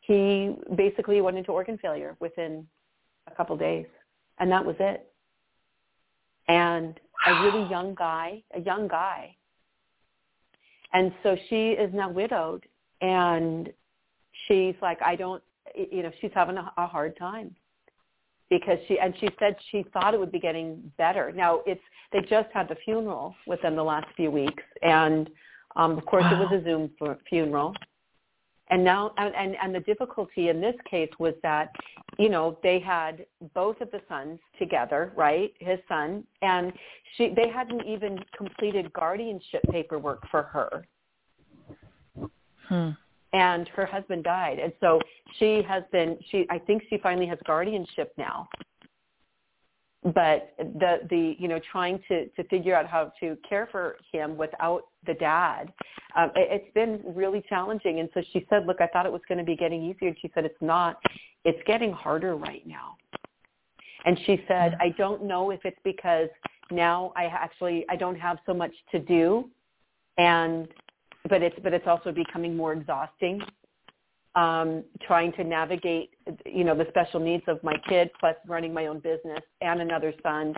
he 0.00 0.54
basically 0.76 1.20
went 1.20 1.36
into 1.36 1.52
organ 1.52 1.78
failure 1.78 2.16
within 2.20 2.66
a 3.28 3.34
couple 3.34 3.56
days 3.56 3.86
and 4.38 4.50
that 4.50 4.64
was 4.64 4.76
it. 4.80 5.06
And 6.48 6.98
a 7.26 7.42
really 7.42 7.68
young 7.70 7.94
guy 7.94 8.42
a 8.54 8.60
young 8.60 8.88
guy. 8.88 9.36
And 10.92 11.12
so 11.22 11.36
she 11.48 11.70
is 11.70 11.92
now 11.94 12.10
widowed 12.10 12.66
and 13.00 13.72
she's 14.46 14.74
like 14.80 15.00
i 15.02 15.14
don't 15.14 15.42
you 15.74 16.02
know 16.02 16.10
she's 16.20 16.30
having 16.34 16.56
a, 16.56 16.72
a 16.76 16.86
hard 16.86 17.16
time 17.16 17.54
because 18.50 18.78
she 18.86 18.98
and 18.98 19.14
she 19.18 19.28
said 19.38 19.56
she 19.70 19.84
thought 19.92 20.12
it 20.12 20.20
would 20.20 20.30
be 20.30 20.38
getting 20.38 20.92
better. 20.98 21.32
Now 21.32 21.60
it's 21.66 21.80
they 22.12 22.20
just 22.20 22.48
had 22.52 22.68
the 22.68 22.76
funeral 22.84 23.34
within 23.46 23.74
the 23.74 23.82
last 23.82 24.06
few 24.14 24.30
weeks, 24.30 24.62
and 24.82 25.30
um, 25.76 25.96
of 25.96 26.04
course 26.04 26.24
wow. 26.24 26.34
it 26.34 26.50
was 26.50 26.60
a 26.60 26.64
Zoom 26.64 26.90
funeral. 27.28 27.74
And 28.70 28.84
now, 28.84 29.12
and, 29.18 29.34
and 29.34 29.56
and 29.62 29.74
the 29.74 29.80
difficulty 29.80 30.48
in 30.48 30.60
this 30.60 30.74
case 30.88 31.10
was 31.18 31.34
that, 31.42 31.72
you 32.18 32.28
know, 32.28 32.58
they 32.62 32.78
had 32.78 33.26
both 33.54 33.80
of 33.80 33.90
the 33.90 34.00
sons 34.08 34.38
together, 34.58 35.12
right? 35.16 35.52
His 35.58 35.78
son, 35.88 36.24
and 36.40 36.72
she, 37.16 37.34
they 37.34 37.48
hadn't 37.48 37.86
even 37.86 38.18
completed 38.36 38.92
guardianship 38.92 39.62
paperwork 39.70 40.22
for 40.30 40.42
her. 40.42 40.86
Hmm 42.68 42.90
and 43.32 43.68
her 43.68 43.86
husband 43.86 44.24
died. 44.24 44.58
And 44.58 44.72
so 44.80 45.00
she 45.38 45.62
has 45.66 45.82
been 45.92 46.18
she 46.30 46.46
i 46.50 46.58
think 46.58 46.82
she 46.88 46.98
finally 46.98 47.26
has 47.26 47.38
guardianship 47.46 48.12
now. 48.16 48.48
But 50.04 50.54
the 50.58 51.00
the 51.08 51.36
you 51.38 51.48
know 51.48 51.60
trying 51.70 52.00
to 52.08 52.28
to 52.28 52.44
figure 52.44 52.74
out 52.74 52.86
how 52.86 53.12
to 53.20 53.36
care 53.48 53.68
for 53.70 53.96
him 54.12 54.36
without 54.36 54.82
the 55.06 55.14
dad 55.14 55.72
um 56.16 56.30
it, 56.36 56.48
it's 56.62 56.74
been 56.74 57.00
really 57.14 57.42
challenging. 57.48 58.00
And 58.00 58.08
so 58.14 58.22
she 58.32 58.46
said 58.50 58.66
look 58.66 58.80
i 58.80 58.86
thought 58.88 59.06
it 59.06 59.12
was 59.12 59.22
going 59.28 59.38
to 59.38 59.44
be 59.44 59.56
getting 59.56 59.82
easier. 59.82 60.08
And 60.08 60.16
she 60.20 60.30
said 60.34 60.44
it's 60.44 60.62
not. 60.62 60.96
It's 61.44 61.62
getting 61.66 61.92
harder 61.92 62.36
right 62.36 62.64
now. 62.66 62.96
And 64.04 64.18
she 64.26 64.44
said 64.48 64.76
i 64.80 64.90
don't 64.98 65.24
know 65.24 65.50
if 65.50 65.60
it's 65.64 65.80
because 65.84 66.28
now 66.70 67.12
i 67.16 67.24
actually 67.24 67.84
i 67.88 67.96
don't 67.96 68.18
have 68.18 68.38
so 68.46 68.52
much 68.52 68.72
to 68.90 68.98
do 68.98 69.48
and 70.18 70.68
but 71.28 71.42
it's 71.42 71.56
but 71.62 71.72
it's 71.72 71.86
also 71.86 72.12
becoming 72.12 72.56
more 72.56 72.72
exhausting 72.72 73.42
um, 74.34 74.84
trying 75.06 75.32
to 75.32 75.44
navigate, 75.44 76.10
you 76.46 76.64
know, 76.64 76.74
the 76.76 76.86
special 76.88 77.20
needs 77.20 77.44
of 77.48 77.62
my 77.62 77.76
kid, 77.88 78.10
plus 78.18 78.36
running 78.46 78.72
my 78.72 78.86
own 78.86 78.98
business 79.00 79.40
and 79.60 79.80
another 79.80 80.14
son, 80.22 80.54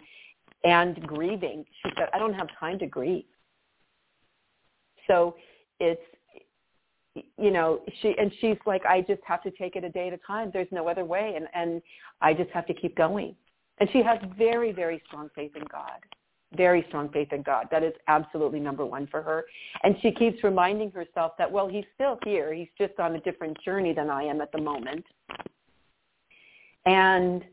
and 0.63 1.01
grieving. 1.03 1.65
She 1.83 1.91
said, 1.97 2.09
I 2.13 2.19
don't 2.19 2.35
have 2.35 2.49
time 2.59 2.79
to 2.79 2.87
grieve. 2.87 3.25
So 5.09 5.35
it's, 5.81 6.01
you 7.15 7.51
know, 7.51 7.81
she 8.01 8.15
and 8.19 8.33
she's 8.41 8.57
like, 8.65 8.85
I 8.87 9.01
just 9.03 9.21
have 9.27 9.43
to 9.43 9.51
take 9.51 9.77
it 9.77 9.85
a 9.85 9.91
day 9.91 10.09
at 10.09 10.15
a 10.15 10.21
time. 10.27 10.51
There's 10.53 10.69
no 10.71 10.89
other 10.89 11.05
way, 11.05 11.35
and 11.37 11.47
and 11.55 11.83
I 12.21 12.33
just 12.33 12.51
have 12.51 12.67
to 12.67 12.75
keep 12.75 12.97
going. 12.97 13.35
And 13.79 13.89
she 13.93 14.03
has 14.03 14.19
very 14.39 14.73
very 14.73 15.03
strong 15.07 15.29
faith 15.35 15.53
in 15.57 15.65
God 15.71 16.01
very 16.57 16.85
strong 16.89 17.09
faith 17.11 17.33
in 17.33 17.43
God. 17.43 17.67
That 17.71 17.83
is 17.83 17.93
absolutely 18.09 18.61
number 18.61 18.85
one 18.85 19.07
for 19.07 19.23
her. 19.23 19.45
And 19.83 19.97
she 20.03 20.11
keeps 20.13 20.43
reminding 20.43 20.91
herself 20.91 21.33
that, 21.39 21.51
well, 21.51 21.69
he's 21.69 21.85
still 21.95 22.19
here. 22.25 22.53
He's 22.53 22.69
just 22.79 22.99
on 22.99 23.15
a 23.15 23.21
different 23.21 23.57
journey 23.65 23.93
than 23.93 24.11
I 24.11 24.23
am 24.25 24.41
at 24.41 24.53
the 24.53 24.61
moment. 24.61 25.05
And, 26.87 27.45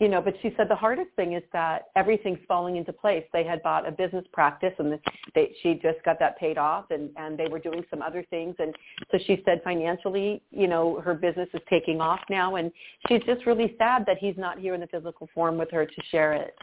you 0.00 0.08
know, 0.08 0.20
but 0.20 0.34
she 0.42 0.52
said 0.56 0.68
the 0.68 0.76
hardest 0.76 1.10
thing 1.16 1.32
is 1.32 1.42
that 1.52 1.84
everything's 1.96 2.40
falling 2.46 2.76
into 2.76 2.92
place. 2.92 3.24
They 3.32 3.44
had 3.44 3.62
bought 3.62 3.88
a 3.88 3.92
business 3.92 4.24
practice 4.32 4.72
and 4.78 4.98
they, 5.34 5.54
she 5.62 5.74
just 5.74 6.04
got 6.04 6.18
that 6.18 6.38
paid 6.38 6.58
off 6.58 6.86
and, 6.90 7.10
and 7.16 7.38
they 7.38 7.46
were 7.48 7.60
doing 7.60 7.84
some 7.88 8.02
other 8.02 8.24
things. 8.28 8.54
And 8.58 8.74
so 9.10 9.18
she 9.26 9.40
said 9.44 9.62
financially, 9.64 10.42
you 10.50 10.66
know, 10.66 11.00
her 11.00 11.14
business 11.14 11.48
is 11.54 11.60
taking 11.70 12.00
off 12.00 12.20
now. 12.28 12.56
And 12.56 12.70
she's 13.08 13.22
just 13.24 13.46
really 13.46 13.74
sad 13.78 14.04
that 14.06 14.18
he's 14.18 14.36
not 14.36 14.58
here 14.58 14.74
in 14.74 14.80
the 14.80 14.88
physical 14.88 15.28
form 15.34 15.56
with 15.56 15.70
her 15.70 15.86
to 15.86 16.02
share 16.10 16.34
it. 16.34 16.54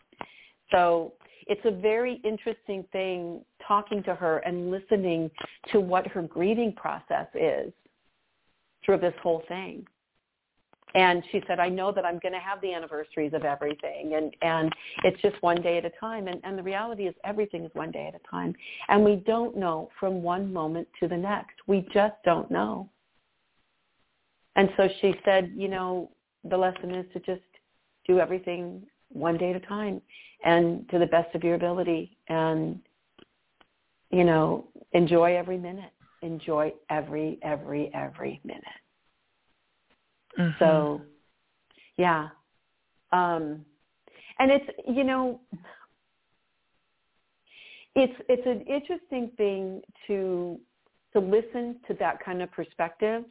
So 0.71 1.13
it's 1.47 1.61
a 1.65 1.71
very 1.71 2.21
interesting 2.23 2.85
thing 2.91 3.41
talking 3.67 4.03
to 4.03 4.15
her 4.15 4.39
and 4.39 4.71
listening 4.71 5.29
to 5.71 5.79
what 5.79 6.07
her 6.07 6.21
grieving 6.21 6.73
process 6.73 7.27
is 7.33 7.71
through 8.85 8.97
this 8.97 9.13
whole 9.21 9.43
thing. 9.47 9.85
And 10.93 11.23
she 11.31 11.41
said, 11.47 11.59
I 11.59 11.69
know 11.69 11.91
that 11.93 12.05
I'm 12.05 12.19
going 12.19 12.33
to 12.33 12.39
have 12.39 12.59
the 12.61 12.73
anniversaries 12.73 13.33
of 13.33 13.45
everything 13.45 14.15
and, 14.15 14.35
and 14.41 14.73
it's 15.05 15.21
just 15.21 15.41
one 15.41 15.61
day 15.61 15.77
at 15.77 15.85
a 15.85 15.91
time. 15.91 16.27
And, 16.27 16.41
and 16.43 16.57
the 16.57 16.63
reality 16.63 17.03
is 17.03 17.15
everything 17.23 17.63
is 17.63 17.71
one 17.73 17.91
day 17.91 18.07
at 18.07 18.15
a 18.15 18.29
time. 18.29 18.53
And 18.89 19.05
we 19.05 19.15
don't 19.15 19.55
know 19.55 19.89
from 19.99 20.21
one 20.21 20.51
moment 20.51 20.87
to 20.99 21.07
the 21.07 21.15
next. 21.15 21.55
We 21.65 21.87
just 21.93 22.15
don't 22.25 22.51
know. 22.51 22.89
And 24.57 24.69
so 24.75 24.89
she 24.99 25.15
said, 25.23 25.53
you 25.55 25.69
know, 25.69 26.11
the 26.43 26.57
lesson 26.57 26.93
is 26.93 27.05
to 27.13 27.19
just 27.21 27.41
do 28.05 28.19
everything 28.19 28.83
one 29.09 29.37
day 29.37 29.51
at 29.51 29.55
a 29.55 29.65
time 29.65 30.01
and 30.43 30.89
to 30.89 30.99
the 30.99 31.05
best 31.05 31.33
of 31.35 31.43
your 31.43 31.55
ability 31.55 32.17
and 32.27 32.79
you 34.09 34.23
know 34.23 34.67
enjoy 34.93 35.35
every 35.35 35.57
minute. 35.57 35.91
Enjoy 36.21 36.71
every 36.89 37.39
every 37.41 37.91
every 37.93 38.39
minute. 38.43 38.63
Mm-hmm. 40.39 40.63
so 40.63 41.01
yeah. 41.97 42.29
Um 43.11 43.65
and 44.39 44.51
it's 44.51 44.65
you 44.87 45.03
know 45.03 45.39
it's 47.95 48.13
it's 48.29 48.45
an 48.45 48.61
interesting 48.61 49.31
thing 49.37 49.81
to 50.07 50.59
to 51.13 51.19
listen 51.19 51.77
to 51.87 51.93
that 51.99 52.23
kind 52.23 52.41
of 52.41 52.51
perspective 52.51 53.23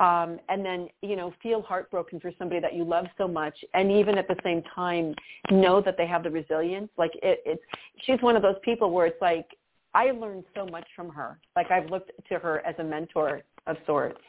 um, 0.00 0.40
and 0.48 0.64
then 0.64 0.88
you 1.02 1.14
know 1.14 1.32
feel 1.42 1.62
heartbroken 1.62 2.18
for 2.18 2.32
somebody 2.38 2.60
that 2.60 2.74
you 2.74 2.84
love 2.84 3.06
so 3.16 3.28
much, 3.28 3.56
and 3.74 3.92
even 3.92 4.18
at 4.18 4.26
the 4.26 4.36
same 4.42 4.62
time 4.74 5.14
know 5.50 5.80
that 5.80 5.96
they 5.96 6.06
have 6.06 6.22
the 6.22 6.30
resilience. 6.30 6.90
Like 6.98 7.12
it, 7.22 7.42
it's 7.44 7.62
she's 8.04 8.20
one 8.20 8.34
of 8.34 8.42
those 8.42 8.56
people 8.64 8.90
where 8.90 9.06
it's 9.06 9.20
like 9.20 9.46
I 9.94 10.10
learned 10.10 10.44
so 10.54 10.66
much 10.66 10.86
from 10.96 11.10
her. 11.10 11.38
Like 11.54 11.70
I've 11.70 11.90
looked 11.90 12.12
to 12.28 12.38
her 12.38 12.64
as 12.66 12.74
a 12.78 12.84
mentor 12.84 13.42
of 13.66 13.76
sorts. 13.86 14.20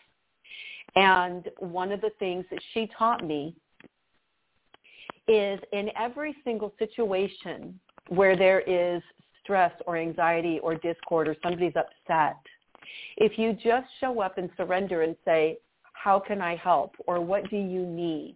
And 0.95 1.49
one 1.59 1.91
of 1.91 2.01
the 2.01 2.11
things 2.19 2.45
that 2.51 2.59
she 2.73 2.89
taught 2.97 3.25
me 3.25 3.55
is 5.27 5.59
in 5.71 5.89
every 5.97 6.35
single 6.43 6.73
situation 6.77 7.79
where 8.09 8.35
there 8.35 8.59
is 8.61 9.01
stress 9.41 9.71
or 9.87 9.95
anxiety 9.95 10.59
or 10.59 10.75
discord 10.75 11.27
or 11.27 11.35
somebody's 11.41 11.73
upset, 11.75 12.37
if 13.17 13.37
you 13.37 13.53
just 13.53 13.87
show 13.99 14.21
up 14.21 14.37
and 14.37 14.49
surrender 14.57 15.03
and 15.03 15.15
say, 15.25 15.57
how 15.93 16.19
can 16.19 16.41
I 16.41 16.55
help? 16.55 16.95
Or 17.07 17.19
what 17.21 17.49
do 17.49 17.57
you 17.57 17.85
need? 17.85 18.35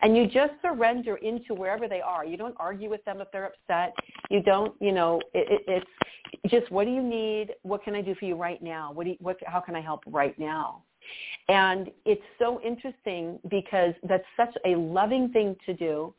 And 0.00 0.16
you 0.16 0.26
just 0.26 0.52
surrender 0.62 1.16
into 1.16 1.54
wherever 1.54 1.88
they 1.88 2.00
are. 2.00 2.24
You 2.24 2.36
don't 2.36 2.54
argue 2.58 2.88
with 2.88 3.04
them 3.04 3.20
if 3.20 3.28
they're 3.32 3.46
upset. 3.46 3.94
You 4.30 4.42
don't, 4.42 4.74
you 4.80 4.92
know, 4.92 5.20
it, 5.34 5.62
it, 5.66 5.84
it's 6.46 6.52
just 6.52 6.70
what 6.70 6.84
do 6.84 6.92
you 6.92 7.02
need? 7.02 7.54
What 7.62 7.82
can 7.82 7.96
I 7.96 8.02
do 8.02 8.14
for 8.14 8.24
you 8.24 8.36
right 8.36 8.62
now? 8.62 8.92
What 8.92 9.04
do 9.04 9.10
you, 9.10 9.16
what, 9.20 9.38
how 9.44 9.60
can 9.60 9.74
I 9.74 9.80
help 9.80 10.02
right 10.06 10.38
now? 10.38 10.84
And 11.48 11.90
it's 12.04 12.22
so 12.38 12.60
interesting 12.60 13.40
because 13.50 13.94
that's 14.08 14.24
such 14.36 14.54
a 14.64 14.76
loving 14.76 15.30
thing 15.30 15.56
to 15.66 15.74
do. 15.74 16.14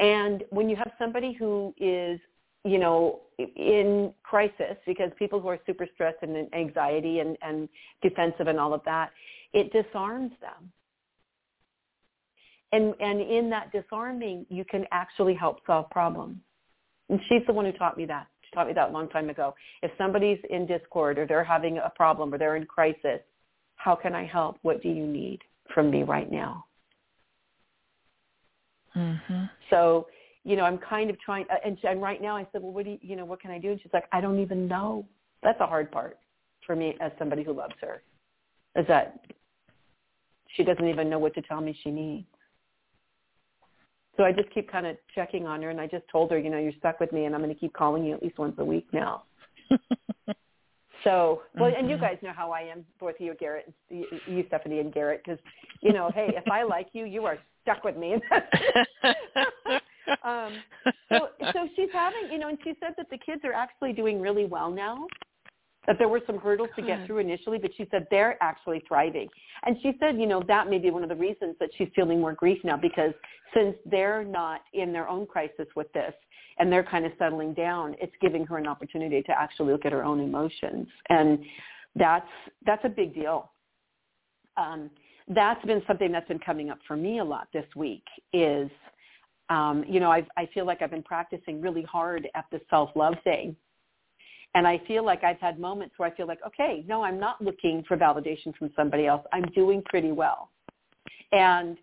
And 0.00 0.42
when 0.50 0.68
you 0.68 0.74
have 0.74 0.90
somebody 0.98 1.32
who 1.32 1.74
is 1.78 2.18
you 2.64 2.78
know, 2.78 3.20
in 3.38 4.12
crisis, 4.22 4.76
because 4.86 5.10
people 5.18 5.40
who 5.40 5.48
are 5.48 5.58
super 5.66 5.86
stressed 5.94 6.18
and 6.22 6.52
anxiety 6.54 7.20
and, 7.20 7.36
and 7.42 7.68
defensive 8.02 8.48
and 8.48 8.58
all 8.58 8.74
of 8.74 8.82
that, 8.84 9.10
it 9.52 9.72
disarms 9.72 10.32
them. 10.40 10.72
And, 12.72 12.94
and 13.00 13.20
in 13.20 13.48
that 13.50 13.72
disarming, 13.72 14.44
you 14.50 14.64
can 14.64 14.84
actually 14.90 15.34
help 15.34 15.60
solve 15.66 15.88
problems. 15.90 16.36
And 17.08 17.20
she's 17.28 17.42
the 17.46 17.52
one 17.52 17.64
who 17.64 17.72
taught 17.72 17.96
me 17.96 18.04
that. 18.06 18.26
She 18.42 18.50
taught 18.54 18.66
me 18.66 18.74
that 18.74 18.90
a 18.90 18.92
long 18.92 19.08
time 19.08 19.30
ago. 19.30 19.54
If 19.82 19.90
somebody's 19.96 20.38
in 20.50 20.66
discord 20.66 21.18
or 21.18 21.26
they're 21.26 21.44
having 21.44 21.78
a 21.78 21.90
problem 21.90 22.34
or 22.34 22.38
they're 22.38 22.56
in 22.56 22.66
crisis, 22.66 23.20
how 23.76 23.94
can 23.94 24.14
I 24.14 24.26
help? 24.26 24.58
What 24.62 24.82
do 24.82 24.88
you 24.88 25.06
need 25.06 25.40
from 25.72 25.90
me 25.90 26.02
right 26.02 26.30
now? 26.30 26.64
Mm-hmm. 28.96 29.44
So 29.70 30.08
you 30.44 30.56
know, 30.56 30.64
I'm 30.64 30.78
kind 30.78 31.10
of 31.10 31.20
trying, 31.20 31.44
uh, 31.50 31.56
and, 31.64 31.76
and 31.82 32.00
right 32.00 32.22
now 32.22 32.36
I 32.36 32.46
said, 32.52 32.62
well, 32.62 32.72
what 32.72 32.84
do 32.84 32.92
you, 32.92 32.98
you 33.02 33.16
know, 33.16 33.24
what 33.24 33.40
can 33.40 33.50
I 33.50 33.58
do? 33.58 33.70
And 33.70 33.80
she's 33.80 33.92
like, 33.92 34.04
I 34.12 34.20
don't 34.20 34.40
even 34.40 34.66
know. 34.66 35.04
That's 35.42 35.60
a 35.60 35.66
hard 35.66 35.90
part 35.90 36.18
for 36.66 36.74
me 36.74 36.96
as 37.00 37.12
somebody 37.18 37.42
who 37.42 37.52
loves 37.52 37.74
her, 37.80 38.02
is 38.76 38.86
that 38.88 39.20
she 40.56 40.64
doesn't 40.64 40.88
even 40.88 41.10
know 41.10 41.18
what 41.18 41.34
to 41.34 41.42
tell 41.42 41.60
me 41.60 41.78
she 41.82 41.90
needs. 41.90 42.26
So 44.16 44.24
I 44.24 44.32
just 44.32 44.50
keep 44.50 44.70
kind 44.70 44.86
of 44.86 44.96
checking 45.14 45.46
on 45.46 45.62
her, 45.62 45.70
and 45.70 45.80
I 45.80 45.86
just 45.86 46.04
told 46.10 46.32
her, 46.32 46.38
you 46.38 46.50
know, 46.50 46.58
you're 46.58 46.72
stuck 46.78 46.98
with 46.98 47.12
me, 47.12 47.26
and 47.26 47.34
I'm 47.34 47.40
going 47.40 47.54
to 47.54 47.60
keep 47.60 47.72
calling 47.72 48.04
you 48.04 48.14
at 48.14 48.22
least 48.22 48.36
once 48.38 48.56
a 48.58 48.64
week 48.64 48.86
now. 48.92 49.22
so, 51.04 51.42
well, 51.56 51.72
and 51.76 51.88
you 51.88 51.94
mm-hmm. 51.94 52.04
guys 52.04 52.18
know 52.22 52.32
how 52.34 52.50
I 52.50 52.62
am, 52.62 52.84
both 52.98 53.14
you, 53.20 53.34
Garrett, 53.38 53.72
you, 53.88 54.44
Stephanie, 54.48 54.80
and 54.80 54.92
Garrett, 54.92 55.22
because, 55.24 55.38
you 55.82 55.92
know, 55.92 56.10
hey, 56.12 56.30
if 56.34 56.50
I 56.50 56.64
like 56.64 56.88
you, 56.94 57.04
you 57.04 57.26
are 57.26 57.38
stuck 57.62 57.84
with 57.84 57.96
me. 57.96 58.16
um, 60.24 60.52
so, 61.08 61.28
so 61.52 61.68
she's 61.76 61.90
having, 61.92 62.30
you 62.30 62.38
know, 62.38 62.48
and 62.48 62.58
she 62.64 62.74
said 62.80 62.94
that 62.96 63.10
the 63.10 63.18
kids 63.18 63.42
are 63.44 63.52
actually 63.52 63.92
doing 63.92 64.20
really 64.20 64.44
well 64.44 64.70
now. 64.70 65.06
That 65.86 65.96
there 65.98 66.08
were 66.08 66.20
some 66.26 66.36
hurdles 66.36 66.68
to 66.76 66.82
get 66.82 67.06
through 67.06 67.18
initially, 67.18 67.56
but 67.56 67.70
she 67.74 67.88
said 67.90 68.06
they're 68.10 68.36
actually 68.42 68.82
thriving. 68.86 69.26
And 69.64 69.74
she 69.80 69.92
said, 69.98 70.18
you 70.18 70.26
know, 70.26 70.42
that 70.46 70.68
may 70.68 70.76
be 70.76 70.90
one 70.90 71.02
of 71.02 71.08
the 71.08 71.16
reasons 71.16 71.56
that 71.60 71.70
she's 71.78 71.88
feeling 71.96 72.20
more 72.20 72.34
grief 72.34 72.58
now 72.62 72.76
because 72.76 73.14
since 73.54 73.74
they're 73.86 74.22
not 74.22 74.60
in 74.74 74.92
their 74.92 75.08
own 75.08 75.26
crisis 75.26 75.66
with 75.74 75.90
this 75.94 76.12
and 76.58 76.70
they're 76.70 76.84
kind 76.84 77.06
of 77.06 77.12
settling 77.18 77.54
down, 77.54 77.94
it's 78.02 78.12
giving 78.20 78.44
her 78.44 78.58
an 78.58 78.66
opportunity 78.66 79.22
to 79.22 79.32
actually 79.32 79.72
look 79.72 79.86
at 79.86 79.92
her 79.92 80.04
own 80.04 80.20
emotions. 80.20 80.88
And 81.08 81.38
that's 81.94 82.28
that's 82.66 82.84
a 82.84 82.90
big 82.90 83.14
deal. 83.14 83.50
Um, 84.58 84.90
that's 85.28 85.64
been 85.64 85.82
something 85.86 86.10
that's 86.10 86.28
been 86.28 86.38
coming 86.38 86.70
up 86.70 86.78
for 86.86 86.96
me 86.96 87.18
a 87.18 87.24
lot 87.24 87.48
this 87.52 87.66
week 87.76 88.04
is, 88.32 88.70
um, 89.50 89.84
you 89.88 90.00
know, 90.00 90.10
I've, 90.10 90.26
I 90.36 90.46
feel 90.52 90.66
like 90.66 90.82
I've 90.82 90.90
been 90.90 91.02
practicing 91.02 91.60
really 91.60 91.82
hard 91.82 92.28
at 92.34 92.44
the 92.52 92.60
self-love 92.70 93.14
thing. 93.24 93.56
And 94.54 94.66
I 94.66 94.80
feel 94.86 95.04
like 95.04 95.24
I've 95.24 95.38
had 95.40 95.58
moments 95.58 95.94
where 95.98 96.10
I 96.10 96.14
feel 96.14 96.26
like, 96.26 96.40
okay, 96.46 96.84
no, 96.88 97.02
I'm 97.02 97.20
not 97.20 97.40
looking 97.42 97.84
for 97.86 97.96
validation 97.96 98.56
from 98.56 98.70
somebody 98.74 99.06
else. 99.06 99.22
I'm 99.32 99.44
doing 99.54 99.82
pretty 99.86 100.10
well. 100.10 100.50
And, 101.32 101.76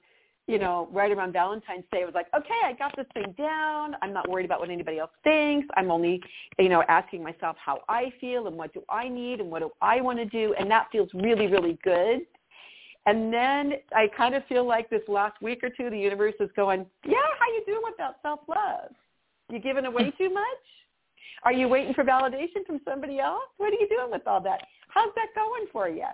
you 0.47 0.59
know, 0.59 0.89
right 0.91 1.11
around 1.11 1.31
Valentine's 1.31 1.85
Day, 1.91 2.01
I 2.01 2.05
was 2.05 2.15
like, 2.15 2.27
okay, 2.35 2.59
I 2.63 2.73
got 2.73 2.95
this 2.95 3.05
thing 3.13 3.33
down. 3.37 3.95
I'm 4.01 4.13
not 4.13 4.27
worried 4.29 4.45
about 4.45 4.59
what 4.59 4.69
anybody 4.69 4.97
else 4.97 5.11
thinks. 5.23 5.67
I'm 5.77 5.91
only, 5.91 6.21
you 6.57 6.69
know, 6.69 6.83
asking 6.87 7.23
myself 7.23 7.55
how 7.63 7.81
I 7.87 8.11
feel 8.19 8.47
and 8.47 8.55
what 8.57 8.73
do 8.73 8.83
I 8.89 9.09
need 9.09 9.41
and 9.41 9.49
what 9.49 9.59
do 9.59 9.71
I 9.81 10.01
want 10.01 10.17
to 10.19 10.25
do. 10.25 10.55
And 10.59 10.69
that 10.71 10.87
feels 10.91 11.09
really, 11.13 11.47
really 11.47 11.77
good. 11.83 12.21
And 13.05 13.31
then 13.31 13.73
I 13.95 14.07
kind 14.17 14.33
of 14.33 14.43
feel 14.47 14.65
like 14.65 14.89
this 14.89 15.01
last 15.07 15.39
week 15.41 15.63
or 15.63 15.69
two, 15.69 15.89
the 15.89 15.97
universe 15.97 16.33
is 16.39 16.49
going, 16.55 16.85
yeah, 17.05 17.17
how 17.39 17.45
you 17.53 17.63
doing 17.65 17.81
with 17.83 17.97
that 17.97 18.17
self-love? 18.23 18.91
You 19.51 19.59
giving 19.59 19.85
away 19.85 20.11
too 20.17 20.33
much? 20.33 20.43
Are 21.43 21.53
you 21.53 21.67
waiting 21.67 21.93
for 21.93 22.03
validation 22.03 22.65
from 22.65 22.81
somebody 22.83 23.19
else? 23.19 23.43
What 23.57 23.71
are 23.71 23.77
you 23.77 23.87
doing 23.87 24.11
with 24.11 24.25
all 24.25 24.41
that? 24.41 24.61
How's 24.87 25.13
that 25.15 25.27
going 25.35 25.65
for 25.71 25.87
you? 25.87 26.05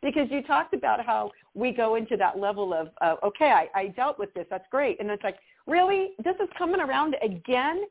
Because 0.00 0.28
you 0.30 0.42
talked 0.42 0.72
about 0.74 1.04
how 1.04 1.30
we 1.54 1.72
go 1.72 1.96
into 1.96 2.16
that 2.16 2.38
level 2.38 2.72
of, 2.72 2.88
uh, 3.00 3.16
okay, 3.26 3.50
I, 3.50 3.68
I 3.78 3.88
dealt 3.88 4.18
with 4.18 4.32
this. 4.32 4.46
That's 4.48 4.64
great. 4.70 5.00
And 5.00 5.10
it's 5.10 5.24
like, 5.24 5.36
really? 5.66 6.12
This 6.24 6.36
is 6.40 6.48
coming 6.56 6.80
around 6.80 7.16
again? 7.22 7.84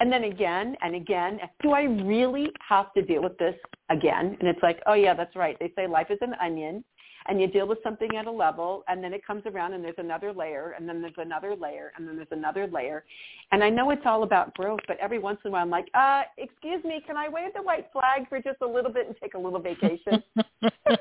And 0.00 0.12
then 0.12 0.24
again 0.24 0.76
and 0.82 0.96
again. 0.96 1.38
Do 1.62 1.70
I 1.70 1.82
really 1.82 2.48
have 2.68 2.92
to 2.94 3.02
deal 3.02 3.22
with 3.22 3.38
this 3.38 3.54
again? 3.88 4.36
And 4.40 4.48
it's 4.48 4.62
like, 4.62 4.80
oh, 4.86 4.94
yeah, 4.94 5.14
that's 5.14 5.36
right. 5.36 5.56
They 5.60 5.72
say 5.76 5.86
life 5.86 6.08
is 6.10 6.18
an 6.20 6.34
onion 6.42 6.84
and 7.26 7.40
you 7.40 7.46
deal 7.46 7.66
with 7.66 7.78
something 7.82 8.16
at 8.16 8.26
a 8.26 8.30
level 8.30 8.84
and 8.88 9.02
then 9.02 9.12
it 9.12 9.26
comes 9.26 9.42
around 9.46 9.72
and 9.72 9.84
there's 9.84 9.94
another 9.98 10.32
layer 10.32 10.74
and 10.78 10.88
then 10.88 11.00
there's 11.00 11.12
another 11.18 11.54
layer 11.54 11.92
and 11.96 12.06
then 12.06 12.16
there's 12.16 12.28
another 12.30 12.66
layer. 12.66 13.04
And 13.50 13.62
I 13.62 13.70
know 13.70 13.90
it's 13.90 14.02
all 14.04 14.22
about 14.22 14.54
growth, 14.54 14.80
but 14.88 14.98
every 14.98 15.18
once 15.18 15.38
in 15.44 15.50
a 15.50 15.52
while 15.52 15.62
I'm 15.62 15.70
like, 15.70 15.88
uh, 15.94 16.22
excuse 16.38 16.82
me, 16.84 17.02
can 17.06 17.16
I 17.16 17.28
wave 17.28 17.52
the 17.54 17.62
white 17.62 17.88
flag 17.92 18.28
for 18.28 18.40
just 18.40 18.60
a 18.62 18.66
little 18.66 18.92
bit 18.92 19.06
and 19.06 19.16
take 19.20 19.34
a 19.34 19.38
little 19.38 19.60
vacation? 19.60 20.22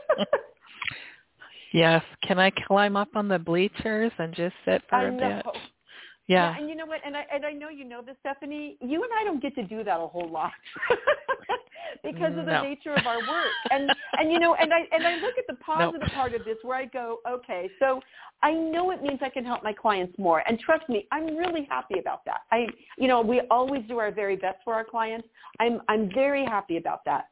yes. 1.74 2.04
Can 2.28 2.40
I 2.40 2.52
climb 2.68 2.96
up 2.96 3.10
on 3.16 3.28
the 3.28 3.40
bleachers 3.40 4.12
and 4.18 4.36
just 4.36 4.56
sit 4.66 4.82
for 4.90 4.96
I 4.96 5.06
a 5.06 5.12
know. 5.12 5.42
bit? 5.46 5.62
Yeah. 6.32 6.54
Yeah. 6.54 6.60
and 6.60 6.70
you 6.70 6.76
know 6.76 6.86
what? 6.86 7.02
And 7.06 7.16
I 7.18 7.26
and 7.34 7.46
I 7.46 7.52
know 7.52 7.68
you 7.68 7.84
know 7.84 8.02
this, 8.02 8.16
Stephanie. 8.22 8.78
You 8.80 9.04
and 9.04 9.12
I 9.20 9.24
don't 9.26 9.42
get 9.42 9.54
to 9.56 9.64
do 9.64 9.84
that 9.84 10.00
a 10.00 10.08
whole 10.08 10.30
lot 10.30 10.54
because 12.04 12.32
of 12.38 12.46
the 12.46 12.54
No. 12.54 12.64
nature 12.64 12.96
of 12.96 13.06
our 13.06 13.20
work. 13.20 13.58
And 13.70 13.92
and 14.18 14.32
you 14.32 14.40
know, 14.40 14.56
and 14.56 14.74
I 14.74 14.82
and 14.94 15.06
I 15.06 15.16
look 15.16 15.38
at 15.38 15.46
the 15.48 15.56
positive 15.56 16.08
part 16.14 16.34
of 16.34 16.46
this 16.46 16.58
where 16.62 16.78
I 16.78 16.86
go, 16.86 17.20
okay, 17.30 17.70
so 17.80 18.02
I 18.44 18.54
know 18.54 18.92
it 18.92 19.04
means 19.04 19.20
I 19.22 19.30
can 19.30 19.44
help 19.44 19.62
my 19.62 19.74
clients 19.74 20.18
more. 20.18 20.42
And 20.48 20.58
trust 20.58 20.88
me, 20.88 21.06
I'm 21.12 21.36
really 21.36 21.68
happy 21.70 22.00
about 22.00 22.24
that. 22.26 22.42
I 22.52 22.68
you 22.98 23.10
know, 23.10 23.22
we 23.22 23.42
always 23.52 23.82
do 23.90 23.98
our 24.00 24.12
very 24.12 24.38
best 24.38 24.60
for 24.64 24.74
our 24.74 24.86
clients. 24.86 25.28
I'm 25.60 25.82
I'm 25.90 26.10
very 26.14 26.46
happy 26.46 26.78
about 26.78 27.02
that. 27.06 27.26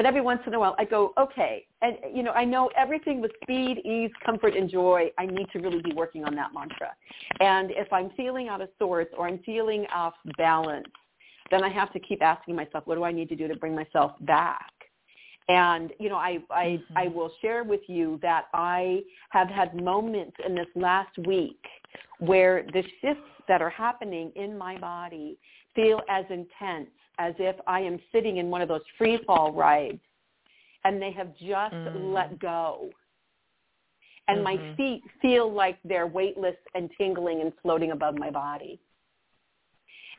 But 0.00 0.06
every 0.06 0.22
once 0.22 0.40
in 0.46 0.54
a 0.54 0.58
while 0.58 0.74
I 0.78 0.86
go, 0.86 1.12
okay, 1.18 1.66
and 1.82 1.98
you 2.14 2.22
know, 2.22 2.30
I 2.30 2.42
know 2.42 2.70
everything 2.74 3.20
with 3.20 3.32
speed, 3.42 3.82
ease, 3.84 4.10
comfort, 4.24 4.56
and 4.56 4.70
joy, 4.70 5.10
I 5.18 5.26
need 5.26 5.46
to 5.52 5.58
really 5.58 5.82
be 5.82 5.92
working 5.92 6.24
on 6.24 6.34
that 6.36 6.54
mantra. 6.54 6.92
And 7.40 7.70
if 7.70 7.92
I'm 7.92 8.08
feeling 8.16 8.48
out 8.48 8.62
of 8.62 8.70
sorts 8.78 9.12
or 9.14 9.28
I'm 9.28 9.40
feeling 9.44 9.84
off 9.94 10.14
balance, 10.38 10.86
then 11.50 11.62
I 11.62 11.68
have 11.68 11.92
to 11.92 12.00
keep 12.00 12.22
asking 12.22 12.56
myself, 12.56 12.86
what 12.86 12.94
do 12.94 13.04
I 13.04 13.12
need 13.12 13.28
to 13.28 13.36
do 13.36 13.46
to 13.46 13.54
bring 13.56 13.74
myself 13.74 14.12
back? 14.22 14.72
And 15.50 15.92
you 16.00 16.08
know, 16.08 16.16
I 16.16 16.38
I, 16.48 16.64
mm-hmm. 16.64 16.96
I 16.96 17.08
will 17.08 17.30
share 17.42 17.62
with 17.62 17.82
you 17.86 18.18
that 18.22 18.46
I 18.54 19.02
have 19.32 19.48
had 19.48 19.78
moments 19.78 20.34
in 20.46 20.54
this 20.54 20.68
last 20.76 21.14
week 21.26 21.60
where 22.20 22.64
the 22.72 22.82
shifts 23.02 23.20
that 23.48 23.60
are 23.60 23.68
happening 23.68 24.32
in 24.34 24.56
my 24.56 24.78
body 24.78 25.36
feel 25.74 26.00
as 26.08 26.24
intense 26.30 26.88
as 27.20 27.34
if 27.38 27.54
I 27.66 27.80
am 27.80 28.00
sitting 28.10 28.38
in 28.38 28.48
one 28.48 28.62
of 28.62 28.68
those 28.68 28.80
free 28.96 29.18
fall 29.26 29.52
rides 29.52 30.00
and 30.84 31.00
they 31.00 31.12
have 31.12 31.36
just 31.36 31.76
Mm. 31.84 32.14
let 32.14 32.38
go. 32.38 32.90
And 34.26 34.42
my 34.42 34.56
Mhm. 34.56 34.76
feet 34.76 35.04
feel 35.20 35.52
like 35.52 35.78
they're 35.82 36.06
weightless 36.06 36.56
and 36.74 36.90
tingling 36.96 37.42
and 37.42 37.54
floating 37.58 37.90
above 37.90 38.16
my 38.16 38.30
body. 38.30 38.80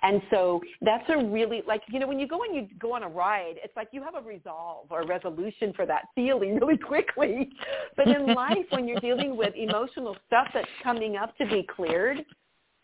And 0.04 0.22
so 0.30 0.62
that's 0.82 1.08
a 1.10 1.18
really 1.18 1.62
like 1.64 1.84
you 1.88 2.00
know 2.00 2.08
when 2.08 2.20
you 2.20 2.28
go 2.28 2.44
and 2.44 2.56
you 2.56 2.68
go 2.80 2.94
on 2.94 3.04
a 3.04 3.08
ride, 3.08 3.60
it's 3.64 3.76
like 3.76 3.90
you 3.92 4.02
have 4.04 4.16
a 4.16 4.22
resolve 4.22 4.88
or 4.92 5.02
a 5.02 5.06
resolution 5.06 5.74
for 5.74 5.86
that 5.86 6.08
feeling 6.16 6.56
really 6.60 6.78
quickly. 6.78 7.52
But 7.96 8.10
in 8.10 8.34
life, 8.34 8.66
when 8.72 8.88
you're 8.88 9.00
dealing 9.00 9.36
with 9.36 9.56
emotional 9.68 10.16
stuff 10.28 10.48
that's 10.54 10.70
coming 10.84 11.18
up 11.18 11.36
to 11.38 11.46
be 11.46 11.64
cleared, 11.64 12.26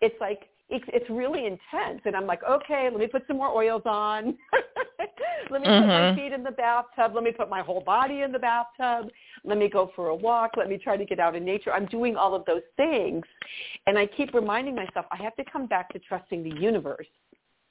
it's 0.02 0.20
like 0.22 0.50
it's, 0.70 0.86
it's 0.90 1.10
really 1.10 1.46
intense. 1.46 2.02
And 2.06 2.16
I'm 2.16 2.26
like, 2.26 2.44
okay, 2.44 2.90
let 2.92 3.00
me 3.00 3.08
put 3.08 3.24
some 3.28 3.38
more 3.38 3.50
oils 3.50 3.84
on. 3.86 4.38
let 5.50 5.62
me 5.62 5.68
put 5.68 5.80
my 5.80 6.04
Mhm. 6.04 6.16
feet 6.16 6.34
in 6.34 6.44
the 6.44 6.52
bathtub. 6.52 7.14
Let 7.16 7.24
me 7.24 7.32
put 7.32 7.50
my 7.50 7.62
whole 7.62 7.82
body 7.82 8.22
in 8.22 8.32
the 8.32 8.40
bathtub. 8.40 9.10
Let 9.46 9.58
me 9.58 9.70
go 9.70 9.92
for 9.96 10.10
a 10.10 10.16
walk. 10.16 10.58
Let 10.58 10.68
me 10.68 10.78
try 10.78 10.98
to 10.98 11.06
get 11.06 11.20
out 11.20 11.36
in 11.36 11.46
nature. 11.46 11.72
I'm 11.72 11.86
doing 11.86 12.18
all 12.18 12.36
of 12.36 12.44
those 12.46 12.64
things. 12.76 13.26
And 13.86 13.98
I 13.98 14.08
keep 14.08 14.34
reminding 14.34 14.76
myself 14.76 15.06
I 15.12 15.18
have 15.18 15.36
to 15.38 15.46
come 15.46 15.68
back 15.68 15.90
to 15.94 16.00
trusting 16.00 16.44
the 16.44 16.60
universe. 16.60 17.08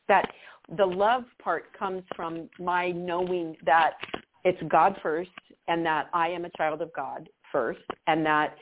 That 0.09 0.32
the 0.76 0.87
love 0.87 1.24
part 1.42 1.76
comes 1.76 2.02
from 2.14 2.48
my 2.59 2.92
knowing 2.92 3.56
that 3.66 3.94
it's 4.44 4.62
God 4.68 4.96
first 5.02 5.30
and 5.68 5.85
that 5.85 6.09
I 6.14 6.28
am 6.28 6.44
a 6.44 6.50
child 6.56 6.80
of 6.80 6.92
God 6.94 7.28
first 7.52 7.80
and 8.06 8.24
that 8.24 8.56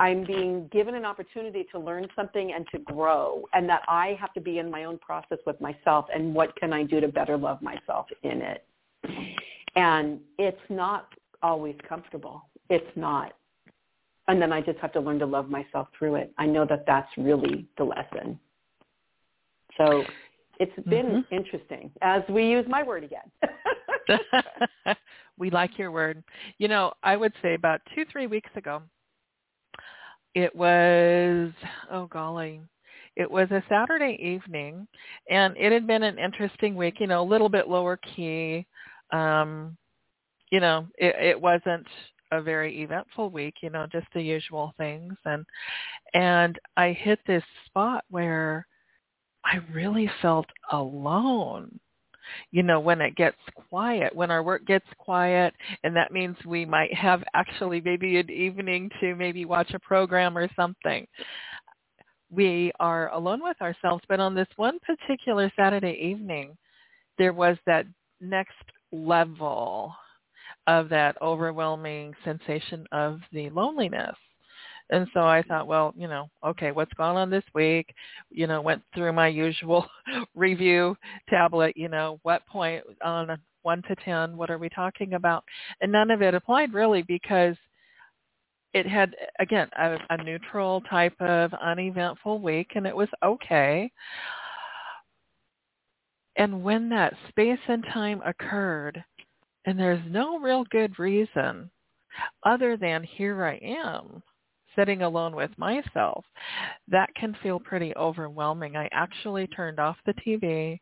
I'm 0.00 0.24
being 0.24 0.68
given 0.72 0.94
an 0.96 1.04
opportunity 1.04 1.66
to 1.70 1.78
learn 1.78 2.08
something 2.16 2.52
and 2.52 2.66
to 2.72 2.78
grow 2.78 3.44
and 3.52 3.68
that 3.68 3.82
I 3.86 4.16
have 4.20 4.32
to 4.34 4.40
be 4.40 4.58
in 4.58 4.70
my 4.70 4.84
own 4.84 4.98
process 4.98 5.38
with 5.46 5.60
myself 5.60 6.06
and 6.12 6.34
what 6.34 6.54
can 6.56 6.72
I 6.72 6.82
do 6.82 7.00
to 7.00 7.08
better 7.08 7.36
love 7.36 7.62
myself 7.62 8.06
in 8.22 8.42
it. 8.42 8.64
And 9.76 10.20
it's 10.38 10.60
not 10.68 11.08
always 11.42 11.76
comfortable. 11.88 12.48
It's 12.70 12.96
not. 12.96 13.34
And 14.26 14.40
then 14.40 14.52
I 14.52 14.60
just 14.62 14.78
have 14.78 14.92
to 14.92 15.00
learn 15.00 15.18
to 15.20 15.26
love 15.26 15.48
myself 15.48 15.88
through 15.96 16.16
it. 16.16 16.32
I 16.38 16.46
know 16.46 16.66
that 16.68 16.84
that's 16.86 17.10
really 17.16 17.66
the 17.76 17.84
lesson. 17.84 18.38
So 19.76 20.04
it's 20.58 20.74
been 20.88 21.06
Mhm. 21.06 21.26
interesting 21.30 21.92
as 22.00 22.26
we 22.28 22.46
use 22.46 22.66
my 22.66 22.82
word 22.82 23.04
again. 23.04 23.30
we 25.38 25.50
like 25.50 25.78
your 25.78 25.90
word. 25.90 26.22
You 26.58 26.68
know, 26.68 26.92
I 27.02 27.16
would 27.16 27.32
say 27.42 27.54
about 27.54 27.80
two, 27.94 28.04
three 28.06 28.26
weeks 28.26 28.50
ago, 28.56 28.82
it 30.34 30.54
was, 30.54 31.52
oh 31.90 32.06
golly, 32.06 32.60
it 33.16 33.30
was 33.30 33.50
a 33.50 33.62
Saturday 33.68 34.18
evening, 34.20 34.86
and 35.30 35.56
it 35.56 35.72
had 35.72 35.86
been 35.86 36.02
an 36.02 36.18
interesting 36.18 36.74
week, 36.74 36.96
you 36.98 37.06
know, 37.06 37.22
a 37.22 37.30
little 37.30 37.48
bit 37.48 37.68
lower 37.68 37.96
key. 37.96 38.66
Um, 39.12 39.76
you 40.50 40.60
know, 40.60 40.86
it, 40.98 41.14
it 41.20 41.40
wasn't 41.40 41.86
a 42.32 42.42
very 42.42 42.82
eventful 42.82 43.30
week, 43.30 43.54
you 43.62 43.70
know, 43.70 43.86
just 43.90 44.06
the 44.14 44.22
usual 44.22 44.74
things. 44.76 45.14
And, 45.24 45.44
and 46.14 46.58
I 46.76 46.92
hit 46.92 47.20
this 47.26 47.44
spot 47.66 48.04
where 48.10 48.66
I 49.44 49.60
really 49.72 50.10
felt 50.20 50.46
alone 50.72 51.78
you 52.50 52.62
know, 52.62 52.80
when 52.80 53.00
it 53.00 53.16
gets 53.16 53.36
quiet, 53.68 54.14
when 54.14 54.30
our 54.30 54.42
work 54.42 54.66
gets 54.66 54.86
quiet, 54.98 55.54
and 55.82 55.94
that 55.96 56.12
means 56.12 56.36
we 56.46 56.64
might 56.64 56.92
have 56.94 57.22
actually 57.34 57.80
maybe 57.80 58.18
an 58.18 58.30
evening 58.30 58.90
to 59.00 59.14
maybe 59.14 59.44
watch 59.44 59.72
a 59.74 59.78
program 59.78 60.36
or 60.36 60.48
something. 60.56 61.06
We 62.30 62.72
are 62.80 63.12
alone 63.12 63.42
with 63.42 63.60
ourselves, 63.60 64.02
but 64.08 64.20
on 64.20 64.34
this 64.34 64.48
one 64.56 64.78
particular 64.80 65.52
Saturday 65.56 65.98
evening, 66.00 66.56
there 67.18 67.32
was 67.32 67.56
that 67.66 67.86
next 68.20 68.54
level 68.92 69.94
of 70.66 70.88
that 70.88 71.20
overwhelming 71.20 72.14
sensation 72.24 72.86
of 72.92 73.20
the 73.32 73.50
loneliness. 73.50 74.16
And 74.90 75.08
so 75.14 75.20
I 75.20 75.42
thought, 75.42 75.66
well, 75.66 75.94
you 75.96 76.08
know, 76.08 76.28
okay, 76.44 76.70
what's 76.70 76.92
going 76.94 77.16
on 77.16 77.30
this 77.30 77.44
week? 77.54 77.94
You 78.30 78.46
know, 78.46 78.60
went 78.60 78.82
through 78.94 79.12
my 79.12 79.28
usual 79.28 79.86
review 80.34 80.96
tablet, 81.28 81.76
you 81.76 81.88
know, 81.88 82.18
what 82.22 82.46
point 82.46 82.84
on 83.02 83.30
a 83.30 83.38
1 83.62 83.82
to 83.88 83.96
10, 84.04 84.36
what 84.36 84.50
are 84.50 84.58
we 84.58 84.68
talking 84.68 85.14
about? 85.14 85.42
And 85.80 85.90
none 85.90 86.10
of 86.10 86.20
it 86.20 86.34
applied 86.34 86.74
really 86.74 87.02
because 87.02 87.56
it 88.74 88.86
had, 88.86 89.14
again, 89.38 89.68
a, 89.78 89.96
a 90.10 90.22
neutral 90.22 90.82
type 90.82 91.18
of 91.20 91.54
uneventful 91.54 92.40
week 92.40 92.72
and 92.74 92.86
it 92.86 92.94
was 92.94 93.08
okay. 93.24 93.90
And 96.36 96.62
when 96.62 96.88
that 96.90 97.14
space 97.28 97.60
and 97.68 97.84
time 97.92 98.20
occurred, 98.26 99.02
and 99.64 99.78
there's 99.78 100.02
no 100.10 100.38
real 100.38 100.64
good 100.70 100.98
reason 100.98 101.70
other 102.44 102.76
than 102.76 103.02
here 103.02 103.44
I 103.44 103.54
am 103.62 104.22
sitting 104.76 105.02
alone 105.02 105.34
with 105.34 105.50
myself, 105.56 106.24
that 106.88 107.10
can 107.14 107.36
feel 107.42 107.58
pretty 107.58 107.94
overwhelming. 107.96 108.76
I 108.76 108.88
actually 108.92 109.46
turned 109.48 109.78
off 109.78 109.96
the 110.06 110.14
TV 110.14 110.80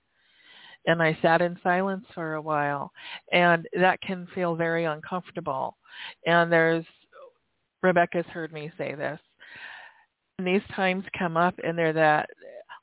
and 0.87 1.03
I 1.03 1.17
sat 1.23 1.43
in 1.43 1.59
silence 1.63 2.05
for 2.15 2.35
a 2.35 2.43
while 2.43 2.91
and 3.33 3.67
that 3.79 4.01
can 4.01 4.27
feel 4.35 4.55
very 4.55 4.85
uncomfortable. 4.85 5.77
And 6.27 6.51
there's 6.51 6.85
Rebecca's 7.83 8.27
heard 8.27 8.53
me 8.53 8.71
say 8.79 8.95
this. 8.95 9.19
And 10.39 10.47
these 10.47 10.63
times 10.75 11.05
come 11.19 11.37
up 11.37 11.55
and 11.63 11.77
they're 11.77 11.93
that 11.93 12.31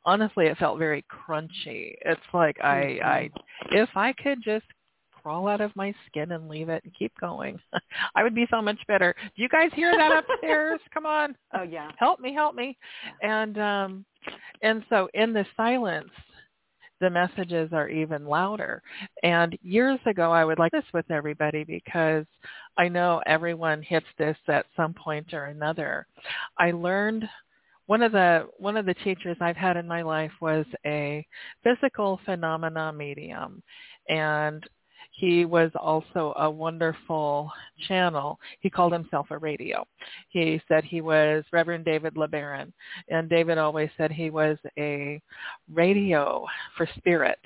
honestly 0.05 0.47
it 0.47 0.57
felt 0.57 0.79
very 0.79 1.03
crunchy. 1.09 1.93
It's 2.05 2.21
like 2.33 2.57
I 2.63 2.99
I 3.03 3.29
mm-hmm. 3.33 3.77
if 3.77 3.89
I 3.95 4.13
could 4.13 4.39
just 4.43 4.65
crawl 5.29 5.47
out 5.47 5.61
of 5.61 5.75
my 5.75 5.93
skin 6.07 6.31
and 6.31 6.49
leave 6.49 6.69
it 6.69 6.83
and 6.83 6.93
keep 6.97 7.13
going. 7.19 7.59
I 8.15 8.23
would 8.23 8.33
be 8.33 8.47
so 8.49 8.63
much 8.63 8.79
better. 8.87 9.13
Do 9.35 9.43
you 9.43 9.47
guys 9.47 9.69
hear 9.75 9.95
that 9.95 10.23
upstairs? 10.23 10.79
Come 10.93 11.05
on. 11.05 11.35
Oh 11.53 11.63
yeah. 11.63 11.91
Help 11.97 12.19
me, 12.19 12.33
help 12.33 12.55
me. 12.55 12.77
And 13.21 13.57
um 13.59 14.05
and 14.61 14.83
so 14.89 15.09
in 15.13 15.33
the 15.33 15.45
silence 15.57 16.09
the 17.01 17.09
messages 17.09 17.69
are 17.73 17.89
even 17.89 18.25
louder. 18.25 18.81
And 19.23 19.57
years 19.61 19.99
ago, 20.05 20.31
I 20.31 20.45
would 20.45 20.59
like 20.59 20.71
this 20.71 20.83
with 20.93 21.09
everybody 21.09 21.63
because 21.63 22.25
I 22.77 22.87
know 22.87 23.21
everyone 23.25 23.81
hits 23.81 24.05
this 24.17 24.37
at 24.47 24.65
some 24.75 24.93
point 24.93 25.33
or 25.33 25.45
another. 25.45 26.07
I 26.57 26.71
learned 26.71 27.27
one 27.87 28.03
of 28.03 28.11
the 28.11 28.47
one 28.57 28.77
of 28.77 28.85
the 28.85 28.93
teachers 28.93 29.37
I've 29.41 29.57
had 29.57 29.75
in 29.75 29.87
my 29.87 30.03
life 30.03 30.31
was 30.39 30.65
a 30.85 31.25
physical 31.63 32.19
phenomena 32.25 32.93
medium, 32.93 33.63
and 34.07 34.63
he 35.19 35.43
was 35.43 35.69
also 35.75 36.33
a 36.37 36.49
wonderful 36.49 37.51
channel. 37.89 38.39
He 38.61 38.69
called 38.69 38.93
himself 38.93 39.27
a 39.31 39.37
radio. 39.37 39.85
He 40.29 40.61
said 40.65 40.85
he 40.85 41.01
was 41.01 41.43
Reverend 41.51 41.83
David 41.83 42.15
LeBaron, 42.15 42.71
and 43.09 43.29
David 43.29 43.57
always 43.57 43.89
said 43.97 44.13
he 44.13 44.29
was 44.29 44.57
a 44.77 45.21
radio 45.73 46.45
for 46.77 46.87
spirit 46.95 47.39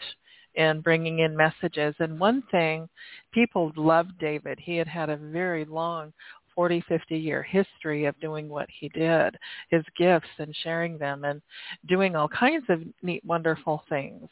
and 0.56 0.84
bringing 0.84 1.20
in 1.20 1.36
messages. 1.36 1.96
And 1.98 2.20
one 2.20 2.44
thing, 2.52 2.88
people 3.34 3.72
loved 3.76 4.20
David. 4.20 4.60
He 4.62 4.78
had 4.78 4.88
had 4.88 5.10
a 5.10 5.18
very 5.18 5.66
long 5.66 6.14
40, 6.56 6.84
50 6.88 7.18
year 7.18 7.44
history 7.44 8.06
of 8.06 8.20
doing 8.20 8.50
what 8.50 8.68
he 8.70 8.90
did, 8.90 9.38
his 9.70 9.84
gifts 9.98 10.30
and 10.40 10.56
sharing 10.64 10.98
them 10.98 11.24
and 11.24 11.42
doing 11.88 12.16
all 12.16 12.28
kinds 12.28 12.66
of 12.70 12.82
neat, 13.02 13.24
wonderful 13.26 13.84
things. 13.90 14.30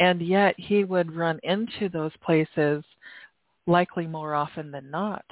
And 0.00 0.22
yet 0.22 0.54
he 0.58 0.84
would 0.84 1.14
run 1.14 1.38
into 1.42 1.88
those 1.88 2.12
places 2.24 2.84
likely 3.66 4.06
more 4.06 4.34
often 4.34 4.70
than 4.70 4.90
not. 4.90 5.24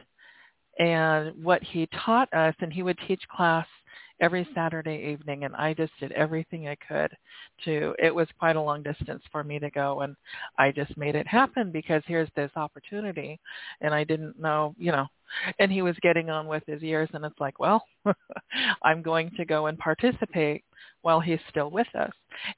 And 0.79 1.45
what 1.45 1.63
he 1.63 1.89
taught 2.05 2.33
us, 2.33 2.55
and 2.61 2.73
he 2.73 2.83
would 2.83 2.99
teach 3.07 3.23
class 3.35 3.67
every 4.21 4.47
Saturday 4.55 5.11
evening 5.13 5.45
and 5.45 5.55
I 5.57 5.75
just 5.75 5.93
did 5.99 6.13
everything 6.13 6.69
I 6.69 6.77
could 6.77 7.11
to 7.65 7.95
it 7.99 8.15
was 8.15 8.29
quite 8.39 8.57
a 8.57 8.61
long 8.61 8.83
distance 8.83 9.23
for 9.33 9.43
me 9.43 9.59
to 9.59 9.71
go 9.71 10.01
and 10.01 10.15
I 10.59 10.73
just 10.73 10.97
made 10.97 11.15
it 11.15 11.27
happen 11.27 11.71
because 11.71 12.03
here's 12.07 12.29
this 12.37 12.51
opportunity 12.57 13.41
and 13.81 13.95
I 13.95 14.05
didn't 14.05 14.39
know, 14.39 14.75
you 14.79 14.93
know, 14.93 15.07
and 15.59 15.73
he 15.73 15.83
was 15.83 15.97
getting 16.03 16.31
on 16.31 16.47
with 16.47 16.63
his 16.67 16.83
years 16.83 17.09
and 17.15 17.25
it's 17.25 17.41
like, 17.41 17.59
well, 17.59 17.85
I'm 18.83 19.03
going 19.03 19.31
to 19.37 19.45
go 19.45 19.67
and 19.67 19.79
participate 19.79 20.65
while 21.03 21.21
he's 21.21 21.39
still 21.49 21.71
with 21.71 21.89
us. 21.95 22.13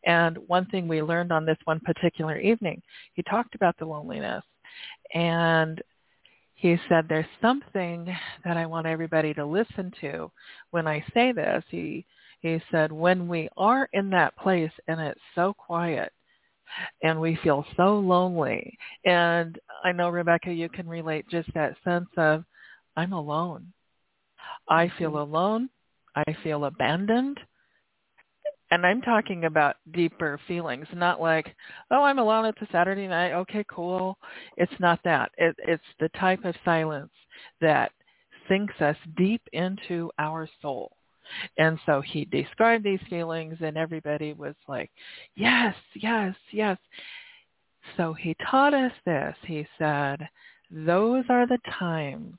And 0.05 0.38
one 0.46 0.66
thing 0.66 0.88
we 0.88 1.03
learned 1.03 1.33
on 1.33 1.46
this 1.46 1.59
one 1.64 1.81
particular 1.81 2.38
evening, 2.38 2.83
he 3.14 3.22
talked 3.22 3.55
about 3.55 3.77
the 3.79 3.85
loneliness 3.85 4.44
and 5.14 5.81
he 6.62 6.77
said, 6.88 7.07
there's 7.09 7.27
something 7.40 8.07
that 8.44 8.57
I 8.57 8.66
want 8.66 8.87
everybody 8.87 9.35
to 9.35 9.44
listen 9.44 9.92
to 10.01 10.31
when 10.70 10.87
I 10.87 11.05
say 11.12 11.33
this. 11.33 11.64
He, 11.70 12.07
he 12.38 12.62
said, 12.70 12.92
when 12.92 13.27
we 13.27 13.48
are 13.57 13.88
in 13.92 14.09
that 14.11 14.37
place 14.37 14.70
and 14.87 15.01
it's 15.01 15.20
so 15.35 15.55
quiet 15.55 16.12
and 17.03 17.20
we 17.20 17.37
feel 17.42 17.66
so 17.77 17.98
lonely, 17.98 18.79
and 19.05 19.59
I 19.83 19.90
know, 19.90 20.09
Rebecca, 20.09 20.53
you 20.53 20.68
can 20.68 20.88
relate 20.88 21.29
just 21.29 21.53
that 21.55 21.75
sense 21.83 22.09
of, 22.16 22.44
I'm 22.96 23.12
alone. 23.12 23.72
I 24.68 24.88
feel 24.98 25.11
mm-hmm. 25.11 25.35
alone. 25.35 25.68
I 26.14 26.25
feel 26.44 26.66
abandoned 26.66 27.40
and 28.72 28.87
I'm 28.87 29.02
talking 29.02 29.44
about 29.44 29.76
deeper 29.92 30.40
feelings, 30.48 30.87
not 30.94 31.20
like, 31.20 31.54
oh, 31.90 32.04
I'm 32.04 32.18
alone. 32.18 32.46
It's 32.46 32.62
a 32.62 32.72
Saturday 32.72 33.06
night. 33.06 33.32
Okay, 33.32 33.66
cool. 33.68 34.16
It's 34.56 34.72
not 34.80 34.98
that. 35.04 35.30
It, 35.37 35.54
it's 35.58 35.82
the 36.00 36.08
type 36.18 36.46
of 36.46 36.54
silence 36.64 37.11
that 37.61 37.92
sinks 38.48 38.72
us 38.80 38.96
deep 39.18 39.42
into 39.52 40.11
our 40.18 40.48
soul. 40.62 40.90
And 41.58 41.78
so 41.85 42.00
he 42.00 42.24
described 42.24 42.82
these 42.82 42.98
feelings 43.11 43.58
and 43.61 43.76
everybody 43.76 44.32
was 44.32 44.54
like, 44.66 44.90
yes, 45.37 45.74
yes, 45.94 46.35
yes. 46.50 46.78
So 47.98 48.14
he 48.14 48.35
taught 48.50 48.72
us 48.72 48.92
this. 49.04 49.37
He 49.46 49.66
said, 49.78 50.26
those 50.70 51.24
are 51.28 51.46
the 51.46 51.58
times 51.78 52.38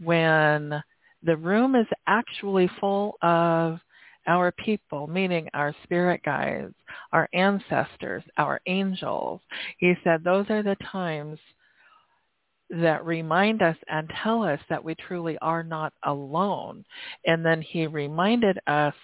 when 0.00 0.82
the 1.22 1.36
room 1.36 1.76
is 1.76 1.86
actually 2.08 2.68
full 2.80 3.14
of 3.22 3.78
our 4.26 4.52
people, 4.52 5.06
meaning 5.06 5.48
our 5.54 5.74
spirit 5.84 6.22
guides, 6.24 6.74
our 7.12 7.28
ancestors, 7.32 8.22
our 8.38 8.60
angels. 8.66 9.40
He 9.78 9.94
said 10.04 10.22
those 10.22 10.46
are 10.50 10.62
the 10.62 10.76
times 10.90 11.38
that 12.70 13.04
remind 13.04 13.62
us 13.62 13.76
and 13.88 14.10
tell 14.22 14.42
us 14.42 14.60
that 14.68 14.82
we 14.82 14.94
truly 14.94 15.38
are 15.38 15.62
not 15.62 15.92
alone. 16.04 16.84
And 17.24 17.44
then 17.44 17.62
he 17.62 17.86
reminded 17.86 18.58
us 18.66 18.94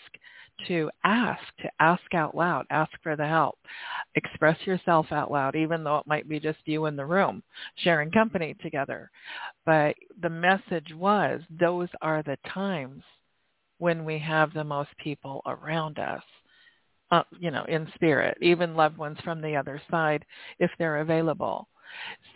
to 0.68 0.90
ask, 1.04 1.42
to 1.60 1.70
ask 1.80 2.02
out 2.14 2.36
loud, 2.36 2.66
ask 2.70 2.90
for 3.02 3.16
the 3.16 3.26
help. 3.26 3.58
Express 4.14 4.58
yourself 4.66 5.06
out 5.10 5.30
loud, 5.30 5.56
even 5.56 5.82
though 5.82 5.98
it 5.98 6.06
might 6.06 6.28
be 6.28 6.38
just 6.38 6.58
you 6.64 6.86
in 6.86 6.96
the 6.96 7.06
room, 7.06 7.42
sharing 7.76 8.10
company 8.10 8.54
together. 8.62 9.10
But 9.64 9.96
the 10.20 10.30
message 10.30 10.92
was, 10.94 11.40
those 11.60 11.88
are 12.00 12.22
the 12.22 12.36
times 12.52 13.02
when 13.82 14.04
we 14.04 14.16
have 14.16 14.54
the 14.54 14.62
most 14.62 14.90
people 15.02 15.42
around 15.44 15.98
us, 15.98 16.22
uh, 17.10 17.24
you 17.40 17.50
know, 17.50 17.64
in 17.64 17.90
spirit, 17.96 18.38
even 18.40 18.76
loved 18.76 18.96
ones 18.96 19.18
from 19.24 19.42
the 19.42 19.56
other 19.56 19.82
side 19.90 20.24
if 20.60 20.70
they're 20.78 20.98
available. 20.98 21.66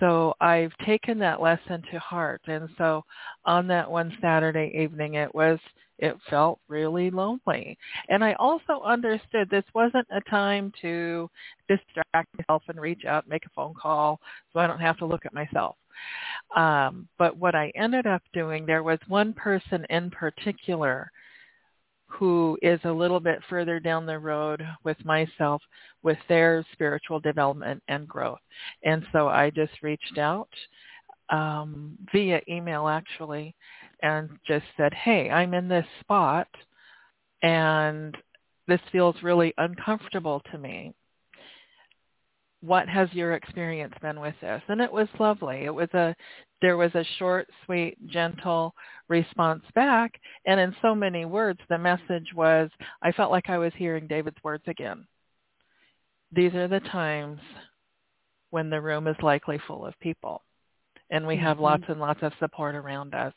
So 0.01 0.35
I've 0.41 0.77
taken 0.85 1.21
that 1.21 1.41
lesson 1.41 1.85
to 1.93 2.01
heart. 2.01 2.41
And 2.49 2.69
so 2.77 3.05
on 3.45 3.69
that 3.69 3.89
one 3.89 4.19
Saturday 4.21 4.77
evening, 4.77 5.15
it 5.15 5.33
was, 5.37 5.61
it 6.01 6.17
felt 6.29 6.59
really 6.67 7.13
lonely. 7.13 7.79
And 8.09 8.25
I 8.25 8.33
also 8.41 8.83
understood 8.85 9.49
this 9.49 9.63
wasn't 9.73 10.09
a 10.11 10.29
time 10.29 10.73
to 10.83 11.31
distract 11.69 12.29
myself 12.37 12.65
and 12.67 12.81
reach 12.81 13.05
out, 13.05 13.29
make 13.29 13.47
a 13.47 13.51
phone 13.55 13.75
call 13.81 14.19
so 14.53 14.59
I 14.59 14.67
don't 14.67 14.81
have 14.81 14.99
to 14.99 15.07
look 15.07 15.25
at 15.25 15.33
myself. 15.33 15.77
Um, 16.57 17.07
but 17.19 17.37
what 17.37 17.55
I 17.55 17.73
ended 17.77 18.09
up 18.09 18.23
doing, 18.33 18.67
there 18.67 18.83
was 18.83 18.99
one 19.07 19.33
person 19.33 19.87
in 19.91 20.11
particular 20.11 21.09
who 22.09 22.59
is 22.63 22.81
a 22.85 22.91
little 22.91 23.21
bit 23.21 23.41
further 23.49 23.81
down 23.81 24.07
the 24.07 24.19
road 24.19 24.67
with 24.85 25.03
myself 25.05 25.61
with 26.03 26.19
their 26.29 26.65
spiritual 26.73 27.21
development 27.21 27.83
and 27.89 28.07
growth. 28.07 28.39
And 28.85 29.05
so 29.13 29.29
I 29.29 29.51
just 29.51 29.83
reached 29.83 30.19
out 30.19 30.49
um, 31.31 31.99
via 32.13 32.41
email 32.49 32.89
actually 32.89 33.55
and 34.03 34.31
just 34.47 34.65
said, 34.77 34.95
hey, 34.95 35.31
I'm 35.31 35.55
in 35.55 35.69
this 35.69 35.87
spot 36.01 36.49
and 37.43 38.17
this 38.69 38.81
feels 38.93 39.17
really 39.23 39.53
uncomfortable 39.59 40.43
to 40.53 40.59
me. 40.59 40.95
What 42.61 42.89
has 42.89 43.09
your 43.13 43.35
experience 43.35 43.95
been 44.01 44.19
with 44.19 44.35
this? 44.41 44.63
And 44.69 44.81
it 44.81 44.91
was 44.91 45.09
lovely. 45.19 45.65
It 45.65 45.75
was 45.75 45.89
a 45.95 46.15
there 46.63 46.77
was 46.77 46.95
a 46.95 47.05
short, 47.19 47.49
sweet, 47.65 47.99
gentle 48.09 48.75
response 49.09 49.63
back. 49.75 50.19
And 50.47 50.59
in 50.59 50.75
so 50.81 50.95
many 50.95 51.25
words, 51.25 51.61
the 51.69 51.79
message 51.79 52.33
was, 52.35 52.71
I 53.03 53.13
felt 53.13 53.31
like 53.31 53.51
I 53.51 53.59
was 53.59 53.73
hearing 53.77 54.07
David's 54.07 54.43
words 54.43 54.65
again. 54.67 55.07
These 56.33 56.55
are 56.55 56.69
the 56.69 56.81
times 56.81 57.41
when 58.51 58.71
the 58.71 58.81
room 58.81 59.07
is 59.07 59.17
likely 59.23 59.61
full 59.67 59.85
of 59.85 59.99
people. 60.01 60.43
And 61.11 61.27
we 61.27 61.37
have 61.37 61.57
mm-hmm. 61.57 61.65
lots 61.65 61.85
and 61.89 62.01
lots 62.01 62.21
of 62.23 62.33
support 62.41 62.75
around 62.75 63.15
us, 63.15 63.35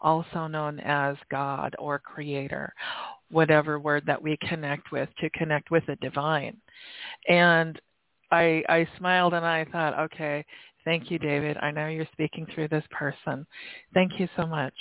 also 0.00 0.46
known 0.46 0.80
as 0.80 1.16
God 1.30 1.76
or 1.78 1.98
Creator, 1.98 2.72
whatever 3.30 3.78
word 3.78 4.04
that 4.06 4.20
we 4.20 4.36
connect 4.48 4.90
with 4.90 5.08
to 5.20 5.30
connect 5.30 5.70
with 5.70 5.84
the 5.86 5.96
divine. 5.96 6.56
And 7.28 7.80
I, 8.32 8.64
I 8.68 8.88
smiled 8.98 9.34
and 9.34 9.46
I 9.46 9.64
thought, 9.66 9.98
okay, 10.00 10.44
Thank 10.84 11.10
you, 11.10 11.18
David. 11.18 11.56
I 11.58 11.70
know 11.70 11.88
you're 11.88 12.08
speaking 12.12 12.46
through 12.54 12.68
this 12.68 12.84
person. 12.90 13.46
Thank 13.94 14.18
you 14.18 14.28
so 14.36 14.46
much. 14.46 14.74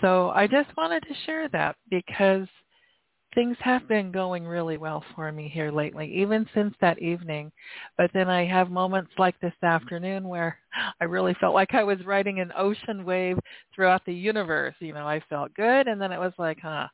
So 0.00 0.30
I 0.30 0.46
just 0.46 0.76
wanted 0.76 1.02
to 1.04 1.14
share 1.24 1.48
that 1.50 1.76
because 1.88 2.46
things 3.34 3.56
have 3.60 3.86
been 3.86 4.10
going 4.10 4.44
really 4.44 4.76
well 4.76 5.04
for 5.14 5.30
me 5.30 5.48
here 5.48 5.70
lately, 5.70 6.12
even 6.14 6.46
since 6.52 6.74
that 6.80 6.98
evening. 6.98 7.52
But 7.96 8.10
then 8.12 8.28
I 8.28 8.44
have 8.46 8.70
moments 8.70 9.12
like 9.18 9.38
this 9.40 9.54
afternoon 9.62 10.26
where 10.28 10.58
I 11.00 11.04
really 11.04 11.34
felt 11.40 11.54
like 11.54 11.74
I 11.74 11.84
was 11.84 12.04
riding 12.04 12.40
an 12.40 12.52
ocean 12.56 13.04
wave 13.04 13.38
throughout 13.74 14.04
the 14.04 14.14
universe. 14.14 14.74
You 14.80 14.94
know, 14.94 15.06
I 15.06 15.22
felt 15.28 15.54
good 15.54 15.86
and 15.86 16.00
then 16.00 16.12
it 16.12 16.18
was 16.18 16.32
like, 16.38 16.58
huh. 16.60 16.88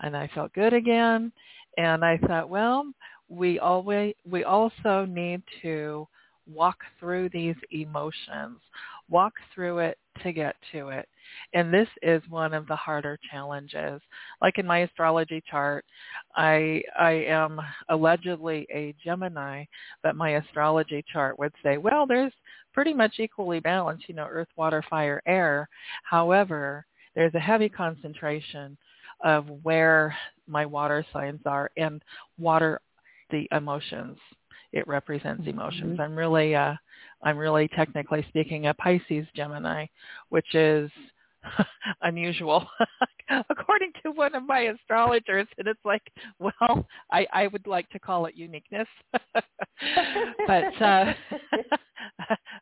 And 0.00 0.16
I 0.16 0.28
felt 0.34 0.52
good 0.52 0.72
again. 0.72 1.32
And 1.76 2.04
I 2.04 2.18
thought, 2.18 2.48
well, 2.48 2.84
we 3.30 3.58
always 3.60 4.14
we 4.28 4.44
also 4.44 5.06
need 5.06 5.42
to 5.62 6.06
walk 6.52 6.78
through 6.98 7.28
these 7.28 7.54
emotions, 7.70 8.58
walk 9.08 9.32
through 9.54 9.78
it 9.78 9.98
to 10.22 10.32
get 10.32 10.56
to 10.72 10.88
it. 10.88 11.08
And 11.54 11.72
this 11.72 11.88
is 12.02 12.22
one 12.28 12.52
of 12.52 12.66
the 12.66 12.74
harder 12.74 13.16
challenges. 13.30 14.00
Like 14.42 14.58
in 14.58 14.66
my 14.66 14.78
astrology 14.78 15.42
chart, 15.48 15.84
I 16.34 16.82
I 16.98 17.12
am 17.28 17.60
allegedly 17.88 18.66
a 18.74 18.94
Gemini, 19.02 19.64
but 20.02 20.16
my 20.16 20.30
astrology 20.30 21.04
chart 21.10 21.38
would 21.38 21.52
say, 21.62 21.76
well, 21.76 22.06
there's 22.06 22.32
pretty 22.74 22.92
much 22.92 23.14
equally 23.18 23.60
balanced, 23.60 24.08
you 24.08 24.14
know, 24.14 24.26
earth, 24.28 24.48
water, 24.56 24.82
fire, 24.90 25.22
air. 25.26 25.68
However, 26.02 26.84
there's 27.14 27.34
a 27.34 27.40
heavy 27.40 27.68
concentration 27.68 28.76
of 29.22 29.46
where 29.62 30.16
my 30.48 30.66
water 30.66 31.04
signs 31.12 31.40
are 31.46 31.70
and 31.76 32.02
water 32.38 32.80
the 33.30 33.48
emotions. 33.52 34.18
It 34.72 34.86
represents 34.86 35.46
emotions. 35.46 35.94
Mm-hmm. 35.94 36.00
I'm 36.00 36.16
really 36.16 36.54
uh 36.54 36.74
I'm 37.22 37.36
really 37.36 37.68
technically 37.68 38.24
speaking 38.28 38.66
a 38.66 38.74
Pisces 38.74 39.26
Gemini, 39.34 39.86
which 40.28 40.54
is 40.54 40.90
unusual 42.02 42.66
according 43.50 43.92
to 44.02 44.10
one 44.10 44.34
of 44.34 44.46
my 44.46 44.60
astrologers 44.60 45.46
and 45.58 45.66
it's 45.66 45.80
like 45.84 46.02
well 46.38 46.86
i 47.12 47.26
i 47.32 47.46
would 47.46 47.66
like 47.66 47.88
to 47.88 47.98
call 47.98 48.26
it 48.26 48.34
uniqueness 48.34 48.88
but 50.46 50.82
uh 50.82 51.12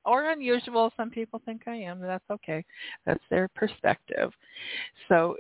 or 0.05 0.31
unusual 0.31 0.93
some 0.97 1.11
people 1.11 1.41
think 1.45 1.63
i 1.67 1.75
am 1.75 2.01
that's 2.01 2.31
okay 2.31 2.65
that's 3.05 3.23
their 3.31 3.49
perspective 3.55 4.31
so 5.09 5.37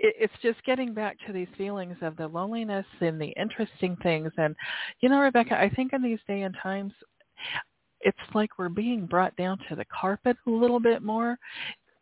it's 0.00 0.32
just 0.42 0.62
getting 0.64 0.94
back 0.94 1.16
to 1.26 1.32
these 1.32 1.48
feelings 1.56 1.96
of 2.02 2.16
the 2.16 2.26
loneliness 2.28 2.86
and 3.00 3.20
the 3.20 3.34
interesting 3.40 3.96
things 4.02 4.30
and 4.36 4.54
you 5.00 5.08
know 5.08 5.18
rebecca 5.18 5.58
i 5.58 5.68
think 5.68 5.92
in 5.92 6.02
these 6.02 6.20
day 6.26 6.42
and 6.42 6.56
times 6.62 6.92
it's 8.00 8.16
like 8.34 8.58
we're 8.58 8.68
being 8.68 9.06
brought 9.06 9.34
down 9.36 9.58
to 9.68 9.74
the 9.74 9.84
carpet 9.86 10.36
a 10.46 10.50
little 10.50 10.80
bit 10.80 11.02
more 11.02 11.36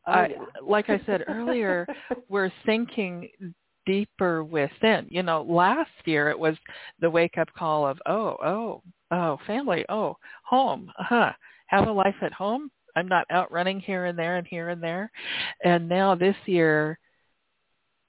Oh, 0.06 0.12
I, 0.12 0.30
like 0.62 0.88
I 0.88 1.00
said 1.04 1.24
earlier, 1.26 1.87
we're 2.28 2.52
thinking 2.64 3.28
deeper 3.87 4.44
within. 4.44 5.06
You 5.09 5.22
know, 5.22 5.42
last 5.48 5.90
year 6.04 6.30
it 6.30 6.38
was 6.38 6.56
the 7.00 7.11
wake 7.11 7.38
up 7.38 7.48
call 7.56 7.87
of, 7.87 7.98
oh, 8.06 8.37
oh, 8.44 8.82
oh, 9.11 9.38
family, 9.46 9.85
oh, 9.88 10.16
home, 10.44 10.90
huh, 10.96 11.32
have 11.66 11.88
a 11.88 11.92
life 11.92 12.14
at 12.22 12.32
home. 12.32 12.70
I'm 12.94 13.09
not 13.09 13.26
out 13.30 13.50
running 13.52 13.80
here 13.80 14.06
and 14.06 14.18
there 14.18 14.37
and 14.37 14.46
here 14.46 14.70
and 14.70 14.82
there. 14.82 15.11
And 15.64 15.88
now 15.88 16.14
this 16.14 16.37
year, 16.46 16.98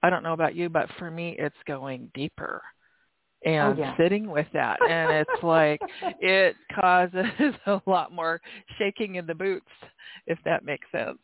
I 0.03 0.09
don't 0.09 0.23
know 0.23 0.33
about 0.33 0.55
you, 0.55 0.69
but 0.69 0.89
for 0.99 1.09
me, 1.09 1.35
it's 1.39 1.55
going 1.65 2.11
deeper 2.13 2.61
and 3.45 3.77
oh, 3.77 3.81
yeah. 3.81 3.97
sitting 3.97 4.29
with 4.29 4.47
that. 4.53 4.77
And 4.87 5.11
it's 5.11 5.43
like, 5.43 5.79
it 6.19 6.55
causes 6.79 7.25
a 7.65 7.81
lot 7.85 8.11
more 8.11 8.41
shaking 8.77 9.15
in 9.15 9.25
the 9.25 9.35
boots, 9.35 9.65
if 10.27 10.37
that 10.45 10.63
makes 10.63 10.87
sense. 10.91 11.19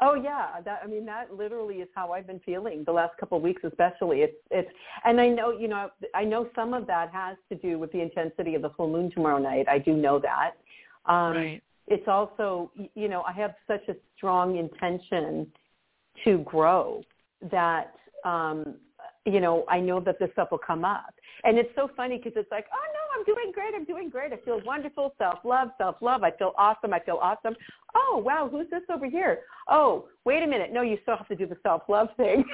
Oh 0.00 0.14
yeah, 0.14 0.60
that 0.64 0.80
I 0.82 0.88
mean 0.88 1.06
that 1.06 1.32
literally 1.32 1.76
is 1.76 1.88
how 1.94 2.10
I've 2.10 2.26
been 2.26 2.40
feeling 2.40 2.82
the 2.84 2.92
last 2.92 3.16
couple 3.16 3.38
of 3.38 3.44
weeks, 3.44 3.62
especially. 3.64 4.22
It's 4.22 4.36
it's, 4.50 4.68
and 5.04 5.20
I 5.20 5.28
know 5.28 5.52
you 5.52 5.68
know 5.68 5.88
I 6.14 6.24
know 6.24 6.48
some 6.54 6.74
of 6.74 6.86
that 6.88 7.12
has 7.12 7.36
to 7.48 7.54
do 7.54 7.78
with 7.78 7.92
the 7.92 8.00
intensity 8.00 8.56
of 8.56 8.62
the 8.62 8.70
full 8.70 8.90
moon 8.90 9.10
tomorrow 9.12 9.38
night. 9.38 9.66
I 9.68 9.78
do 9.78 9.92
know 9.92 10.18
that. 10.18 10.54
Um, 11.06 11.36
right. 11.36 11.62
It's 11.86 12.08
also 12.08 12.72
you 12.94 13.08
know 13.08 13.22
I 13.22 13.32
have 13.34 13.54
such 13.68 13.86
a 13.88 13.94
strong 14.16 14.56
intention 14.56 15.46
to 16.24 16.38
grow 16.38 17.04
that 17.50 17.94
um, 18.24 18.76
you 19.24 19.40
know 19.40 19.64
I 19.68 19.80
know 19.80 20.00
that 20.00 20.18
this 20.18 20.30
stuff 20.32 20.48
will 20.50 20.58
come 20.58 20.84
up, 20.84 21.14
and 21.44 21.58
it's 21.58 21.70
so 21.74 21.90
funny 21.96 22.18
because 22.18 22.32
it's 22.36 22.50
like 22.50 22.66
oh 22.72 22.92
no 22.92 23.04
I'm 23.14 23.24
doing 23.24 23.52
great. 23.52 23.74
I'm 23.74 23.84
doing 23.84 24.10
great. 24.10 24.32
I 24.32 24.36
feel 24.38 24.60
wonderful. 24.64 25.14
Self-love, 25.18 25.68
self-love. 25.78 26.22
I 26.22 26.30
feel 26.32 26.52
awesome. 26.58 26.92
I 26.92 27.00
feel 27.00 27.18
awesome. 27.22 27.54
Oh, 27.94 28.22
wow. 28.24 28.48
Who's 28.50 28.68
this 28.70 28.82
over 28.92 29.06
here? 29.06 29.40
Oh, 29.68 30.08
wait 30.24 30.42
a 30.42 30.46
minute. 30.46 30.72
No, 30.72 30.82
you 30.82 30.98
still 31.02 31.16
have 31.16 31.28
to 31.28 31.36
do 31.36 31.46
the 31.46 31.56
self-love 31.62 32.08
thing. 32.16 32.44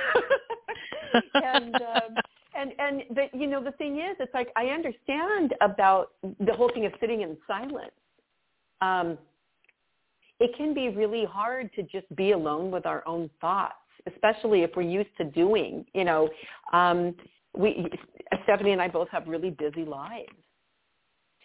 and, 1.34 1.74
um, 1.74 2.14
and, 2.54 2.72
and 2.78 3.02
the, 3.10 3.26
you 3.32 3.46
know, 3.46 3.62
the 3.62 3.72
thing 3.72 3.98
is, 3.98 4.16
it's 4.20 4.34
like, 4.34 4.48
I 4.56 4.66
understand 4.66 5.54
about 5.60 6.12
the 6.22 6.52
whole 6.52 6.70
thing 6.72 6.86
of 6.86 6.92
sitting 7.00 7.22
in 7.22 7.36
silence. 7.46 7.92
Um, 8.82 9.18
it 10.40 10.56
can 10.56 10.74
be 10.74 10.88
really 10.88 11.24
hard 11.24 11.70
to 11.74 11.82
just 11.82 12.14
be 12.16 12.32
alone 12.32 12.70
with 12.70 12.86
our 12.86 13.06
own 13.06 13.30
thoughts, 13.40 13.74
especially 14.06 14.62
if 14.62 14.70
we're 14.76 14.82
used 14.82 15.10
to 15.18 15.24
doing, 15.24 15.84
you 15.94 16.04
know, 16.04 16.28
um, 16.72 17.14
we, 17.56 17.86
Stephanie 18.44 18.72
and 18.72 18.80
I 18.80 18.88
both 18.88 19.08
have 19.10 19.26
really 19.26 19.50
busy 19.50 19.84
lives. 19.84 20.32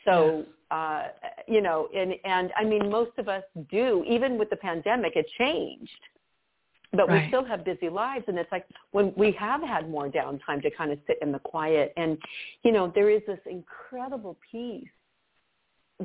So, 0.06 0.46
uh, 0.70 1.08
you 1.48 1.62
know, 1.62 1.90
and, 1.96 2.14
and 2.24 2.52
I 2.56 2.64
mean, 2.64 2.90
most 2.90 3.12
of 3.18 3.28
us 3.28 3.44
do, 3.72 4.04
even 4.08 4.38
with 4.38 4.50
the 4.50 4.56
pandemic, 4.56 5.14
it 5.16 5.26
changed. 5.38 5.90
But 6.92 7.10
right. 7.10 7.24
we 7.24 7.28
still 7.30 7.44
have 7.44 7.66
busy 7.66 7.90
lives. 7.90 8.26
And 8.28 8.38
it's 8.38 8.52
like 8.52 8.66
when 8.92 9.14
we 9.18 9.32
have 9.34 9.62
had 9.62 9.90
more 9.90 10.08
downtime 10.10 10.62
to 10.62 10.70
kind 10.72 10.92
of 10.92 11.00
sit 11.08 11.18
in 11.22 11.32
the 11.32 11.40
quiet. 11.40 11.92
And, 11.98 12.18
you 12.64 12.72
know, 12.72 12.92
there 12.94 13.10
is 13.10 13.22
this 13.28 13.40
incredible 13.50 14.38
peace 14.52 14.88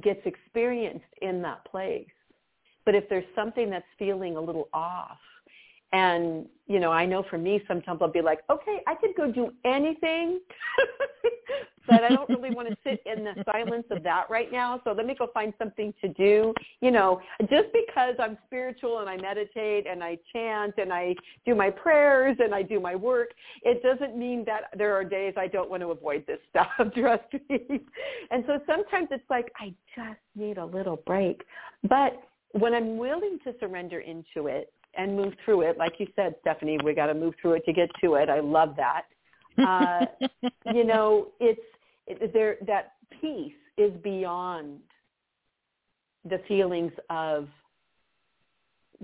gets 0.03 0.21
experienced 0.25 1.05
in 1.21 1.43
that 1.43 1.65
place. 1.67 2.07
But 2.87 2.95
if 2.95 3.09
there's 3.09 3.25
something 3.35 3.69
that's 3.71 3.85
feeling 3.99 4.37
a 4.37 4.41
little 4.41 4.69
off, 4.73 5.19
and, 5.93 6.47
you 6.69 6.79
know, 6.79 6.93
I 6.93 7.05
know 7.05 7.25
for 7.29 7.37
me, 7.37 7.61
sometimes 7.67 7.99
I'll 8.01 8.13
be 8.13 8.21
like, 8.21 8.41
okay, 8.49 8.79
I 8.87 8.95
could 8.95 9.11
go 9.17 9.31
do 9.31 9.53
anything, 9.65 10.39
but 11.89 12.05
I 12.05 12.11
don't 12.11 12.29
really 12.29 12.55
want 12.55 12.69
to 12.69 12.77
sit 12.85 13.03
in 13.05 13.25
the 13.25 13.43
silence 13.45 13.87
of 13.91 14.05
that 14.05 14.31
right 14.31 14.53
now. 14.53 14.81
So 14.85 14.93
let 14.93 15.05
me 15.05 15.17
go 15.19 15.29
find 15.35 15.53
something 15.59 15.93
to 16.01 16.09
do. 16.09 16.55
You 16.81 16.93
know, 16.93 17.21
just 17.41 17.69
because 17.73 18.15
I'm 18.21 18.39
spiritual 18.47 19.01
and 19.01 19.11
I 19.11 19.17
meditate 19.17 19.89
and 19.89 20.05
I 20.05 20.17
chant 20.33 20.75
and 20.79 20.93
I 20.93 21.17
do 21.45 21.57
my 21.57 21.71
prayers 21.71 22.37
and 22.39 22.55
I 22.55 22.63
do 22.63 22.79
my 22.79 22.95
work, 22.95 23.31
it 23.63 23.83
doesn't 23.83 24.17
mean 24.17 24.45
that 24.45 24.71
there 24.79 24.95
are 24.95 25.03
days 25.03 25.35
I 25.37 25.49
don't 25.49 25.69
want 25.69 25.83
to 25.83 25.91
avoid 25.91 26.25
this 26.29 26.39
stuff, 26.51 26.69
trust 26.95 27.25
me. 27.49 27.81
And 28.31 28.45
so 28.47 28.61
sometimes 28.65 29.09
it's 29.11 29.29
like, 29.29 29.51
I 29.59 29.75
just 29.97 30.21
need 30.37 30.59
a 30.59 30.65
little 30.65 31.03
break. 31.05 31.43
But 31.89 32.23
when 32.53 32.75
I'm 32.75 32.97
willing 32.97 33.39
to 33.45 33.55
surrender 33.59 34.01
into 34.01 34.47
it, 34.47 34.73
and 34.95 35.17
move 35.17 35.35
through 35.45 35.63
it. 35.63 35.79
Like 35.79 35.95
you 35.99 36.07
said, 36.17 36.35
Stephanie, 36.41 36.79
we 36.85 36.95
got 36.95 37.07
to 37.07 37.15
move 37.15 37.35
through 37.41 37.55
it 37.55 37.65
to 37.67 37.73
get 37.73 37.91
to 38.03 38.15
it. 38.15 38.29
I 38.29 38.41
love 38.41 38.77
that. 38.77 39.03
Uh, 39.59 40.29
you 40.75 40.85
know, 40.85 41.29
it's 41.41 41.61
it, 42.07 42.33
there. 42.33 42.57
That 42.67 42.93
peace 43.21 43.53
is 43.77 43.93
beyond 44.03 44.79
the 46.29 46.41
feelings 46.49 46.93
of 47.09 47.49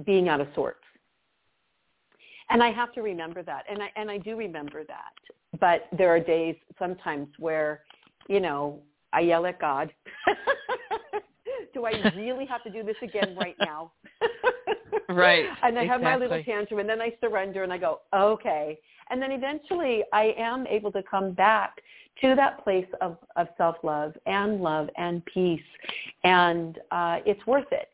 being 0.05 0.29
out 0.29 0.41
of 0.41 0.49
sorts. 0.55 0.81
And 2.51 2.63
I 2.63 2.71
have 2.71 2.93
to 2.93 3.03
remember 3.03 3.43
that, 3.43 3.65
and 3.69 3.83
I 3.83 3.91
and 3.97 4.11
I 4.11 4.19
do 4.19 4.37
remember 4.37 4.85
that. 4.85 5.13
But 5.59 5.89
there 5.97 6.11
are 6.11 6.21
days 6.21 6.57
sometimes 6.79 7.29
where, 7.39 7.83
you 8.29 8.41
know, 8.41 8.81
I 9.13 9.21
yell 9.21 9.47
at 9.47 9.61
God. 9.61 9.93
do 11.77 11.85
I 11.85 11.93
really 12.17 12.47
have 12.47 12.65
to 12.65 12.71
do 12.71 12.83
this 12.83 12.97
again 13.03 13.37
right 13.39 13.55
now? 13.61 13.93
right. 15.11 15.45
And 15.63 15.79
I 15.79 15.83
exactly. 15.83 15.89
have 15.89 16.01
my 16.01 16.17
little 16.17 16.43
tantrum 16.43 16.81
and 16.81 16.89
then 16.89 17.03
I 17.03 17.13
surrender 17.21 17.65
and 17.65 17.73
I 17.73 17.77
go, 17.77 18.01
okay. 18.15 18.79
And 19.11 19.21
then 19.21 19.31
eventually 19.31 20.03
I 20.13 20.35
am 20.39 20.67
able 20.67 20.91
to 20.93 21.03
come 21.03 21.33
back 21.33 21.77
to 22.23 22.35
that 22.35 22.65
place 22.65 22.87
of, 23.03 23.19
of 23.37 23.49
self-love 23.59 24.15
and 24.25 24.63
love 24.63 24.89
and 24.97 25.23
peace. 25.27 25.61
And 26.25 26.79
uh, 26.91 27.19
it's 27.27 27.47
worth 27.47 27.71
it. 27.73 27.91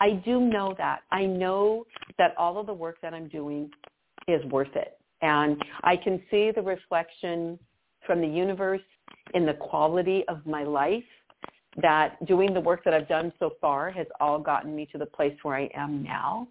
I 0.00 0.12
do 0.12 0.38
know 0.40 0.72
that. 0.78 1.00
I 1.10 1.26
know 1.26 1.84
that 2.16 2.34
all 2.38 2.58
of 2.58 2.66
the 2.66 2.74
work 2.74 2.98
that 3.02 3.12
I'm 3.12 3.26
doing 3.26 3.70
is 4.28 4.44
worth 4.44 4.76
it. 4.76 4.98
And 5.20 5.60
I 5.82 5.96
can 5.96 6.22
see 6.30 6.52
the 6.54 6.62
reflection 6.62 7.58
from 8.06 8.20
the 8.20 8.28
universe 8.28 8.80
in 9.34 9.44
the 9.44 9.54
quality 9.54 10.24
of 10.28 10.46
my 10.46 10.62
life 10.62 11.02
that 11.80 12.24
doing 12.26 12.52
the 12.52 12.60
work 12.60 12.84
that 12.84 12.94
I've 12.94 13.08
done 13.08 13.32
so 13.38 13.52
far 13.60 13.90
has 13.90 14.06
all 14.20 14.38
gotten 14.38 14.74
me 14.74 14.86
to 14.92 14.98
the 14.98 15.06
place 15.06 15.34
where 15.42 15.56
I 15.56 15.68
am 15.74 16.02
now. 16.02 16.48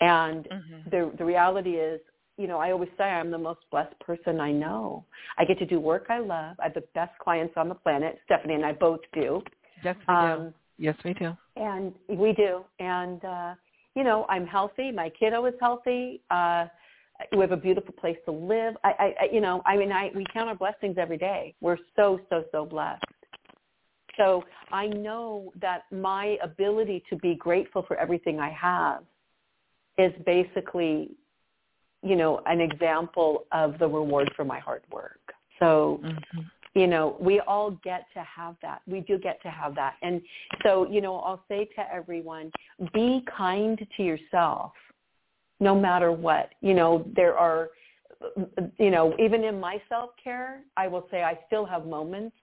And 0.00 0.44
mm-hmm. 0.44 0.90
the 0.90 1.12
the 1.18 1.24
reality 1.24 1.72
is, 1.72 2.00
you 2.36 2.46
know, 2.46 2.58
I 2.58 2.70
always 2.70 2.88
say 2.96 3.04
I'm 3.04 3.30
the 3.30 3.38
most 3.38 3.60
blessed 3.70 3.98
person 4.00 4.40
I 4.40 4.52
know. 4.52 5.04
I 5.38 5.44
get 5.44 5.58
to 5.58 5.66
do 5.66 5.80
work 5.80 6.06
I 6.08 6.20
love. 6.20 6.56
I 6.60 6.64
have 6.64 6.74
the 6.74 6.84
best 6.94 7.18
clients 7.18 7.54
on 7.56 7.68
the 7.68 7.74
planet. 7.74 8.18
Stephanie 8.24 8.54
and 8.54 8.64
I 8.64 8.72
both 8.72 9.00
do. 9.12 9.42
Yes, 9.84 9.96
we 10.06 10.14
um, 10.14 10.38
do. 10.38 10.54
Yes, 10.78 10.96
we 11.04 11.14
do. 11.14 11.36
And 11.56 11.92
we 12.08 12.32
do. 12.32 12.64
And 12.78 13.24
uh, 13.24 13.54
you 13.96 14.04
know, 14.04 14.24
I'm 14.28 14.46
healthy. 14.46 14.92
My 14.92 15.10
kiddo 15.10 15.44
is 15.46 15.54
healthy. 15.60 16.22
Uh, 16.30 16.66
we 17.32 17.40
have 17.40 17.52
a 17.52 17.56
beautiful 17.56 17.92
place 17.94 18.16
to 18.26 18.30
live. 18.30 18.76
I, 18.84 19.14
I, 19.20 19.28
you 19.32 19.40
know, 19.40 19.60
I 19.66 19.76
mean, 19.76 19.90
I 19.90 20.10
we 20.14 20.24
count 20.32 20.48
our 20.48 20.54
blessings 20.54 20.96
every 20.98 21.18
day. 21.18 21.54
We're 21.60 21.78
so, 21.96 22.20
so, 22.30 22.44
so 22.52 22.64
blessed. 22.64 23.02
So 24.18 24.44
I 24.70 24.88
know 24.88 25.52
that 25.60 25.84
my 25.90 26.36
ability 26.42 27.02
to 27.08 27.16
be 27.16 27.34
grateful 27.36 27.84
for 27.86 27.96
everything 27.96 28.38
I 28.40 28.50
have 28.50 29.04
is 29.96 30.12
basically, 30.26 31.12
you 32.02 32.16
know, 32.16 32.42
an 32.46 32.60
example 32.60 33.46
of 33.52 33.78
the 33.78 33.88
reward 33.88 34.30
for 34.36 34.44
my 34.44 34.58
hard 34.58 34.82
work. 34.92 35.20
So, 35.58 36.00
mm-hmm. 36.04 36.40
you 36.74 36.86
know, 36.86 37.16
we 37.20 37.40
all 37.40 37.70
get 37.82 38.04
to 38.14 38.22
have 38.22 38.56
that. 38.62 38.82
We 38.86 39.00
do 39.00 39.18
get 39.18 39.40
to 39.42 39.50
have 39.50 39.74
that. 39.76 39.94
And 40.02 40.20
so, 40.62 40.88
you 40.90 41.00
know, 41.00 41.16
I'll 41.20 41.42
say 41.48 41.68
to 41.76 41.92
everyone, 41.92 42.52
be 42.92 43.24
kind 43.36 43.78
to 43.96 44.02
yourself 44.02 44.72
no 45.60 45.78
matter 45.78 46.12
what. 46.12 46.50
You 46.60 46.74
know, 46.74 47.04
there 47.16 47.36
are, 47.36 47.70
you 48.78 48.90
know, 48.90 49.14
even 49.18 49.44
in 49.44 49.58
my 49.58 49.80
self-care, 49.88 50.60
I 50.76 50.88
will 50.88 51.06
say 51.10 51.22
I 51.22 51.38
still 51.46 51.64
have 51.64 51.86
moments 51.86 52.36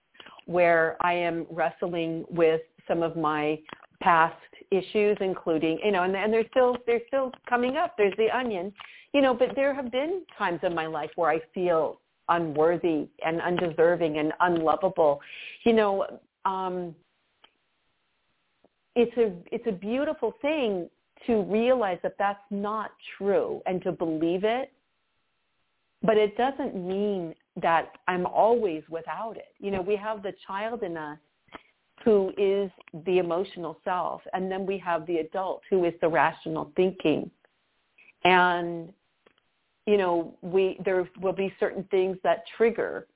where 0.46 0.96
I 1.00 1.12
am 1.14 1.46
wrestling 1.50 2.24
with 2.30 2.60
some 2.88 3.02
of 3.02 3.16
my 3.16 3.58
past 4.00 4.36
issues, 4.70 5.16
including, 5.20 5.78
you 5.84 5.92
know, 5.92 6.02
and, 6.02 6.14
and 6.14 6.32
they're 6.32 6.48
still, 6.50 6.76
they're 6.86 7.00
still 7.08 7.32
coming 7.48 7.76
up. 7.76 7.94
There's 7.96 8.16
the 8.16 8.30
onion, 8.30 8.72
you 9.12 9.20
know, 9.20 9.34
but 9.34 9.50
there 9.54 9.74
have 9.74 9.90
been 9.90 10.22
times 10.36 10.60
in 10.62 10.74
my 10.74 10.86
life 10.86 11.10
where 11.16 11.30
I 11.30 11.40
feel 11.54 12.00
unworthy 12.28 13.08
and 13.24 13.40
undeserving 13.40 14.18
and 14.18 14.32
unlovable. 14.40 15.20
You 15.64 15.72
know, 15.72 16.06
um, 16.44 16.94
it's 18.94 19.16
a 19.16 19.32
it's 19.54 19.66
a 19.66 19.72
beautiful 19.72 20.34
thing 20.42 20.88
to 21.26 21.42
realize 21.42 21.98
that 22.02 22.14
that's 22.18 22.44
not 22.50 22.92
true 23.16 23.62
and 23.66 23.82
to 23.82 23.92
believe 23.92 24.44
it. 24.44 24.72
But 26.02 26.16
it 26.16 26.36
doesn't 26.36 26.74
mean 26.74 27.34
that 27.62 27.92
I'm 28.06 28.26
always 28.26 28.82
without 28.88 29.36
it. 29.36 29.54
You 29.58 29.70
know, 29.70 29.80
we 29.80 29.96
have 29.96 30.22
the 30.22 30.34
child 30.46 30.82
in 30.82 30.96
us 30.96 31.18
who 32.04 32.32
is 32.36 32.70
the 33.06 33.18
emotional 33.18 33.78
self, 33.84 34.20
and 34.32 34.50
then 34.50 34.66
we 34.66 34.78
have 34.78 35.06
the 35.06 35.18
adult 35.18 35.62
who 35.70 35.84
is 35.84 35.94
the 36.00 36.08
rational 36.08 36.70
thinking. 36.76 37.30
And 38.24 38.92
you 39.86 39.96
know, 39.96 40.34
we 40.42 40.78
there 40.84 41.08
will 41.20 41.32
be 41.32 41.52
certain 41.58 41.84
things 41.90 42.18
that 42.24 42.44
trigger 42.56 43.06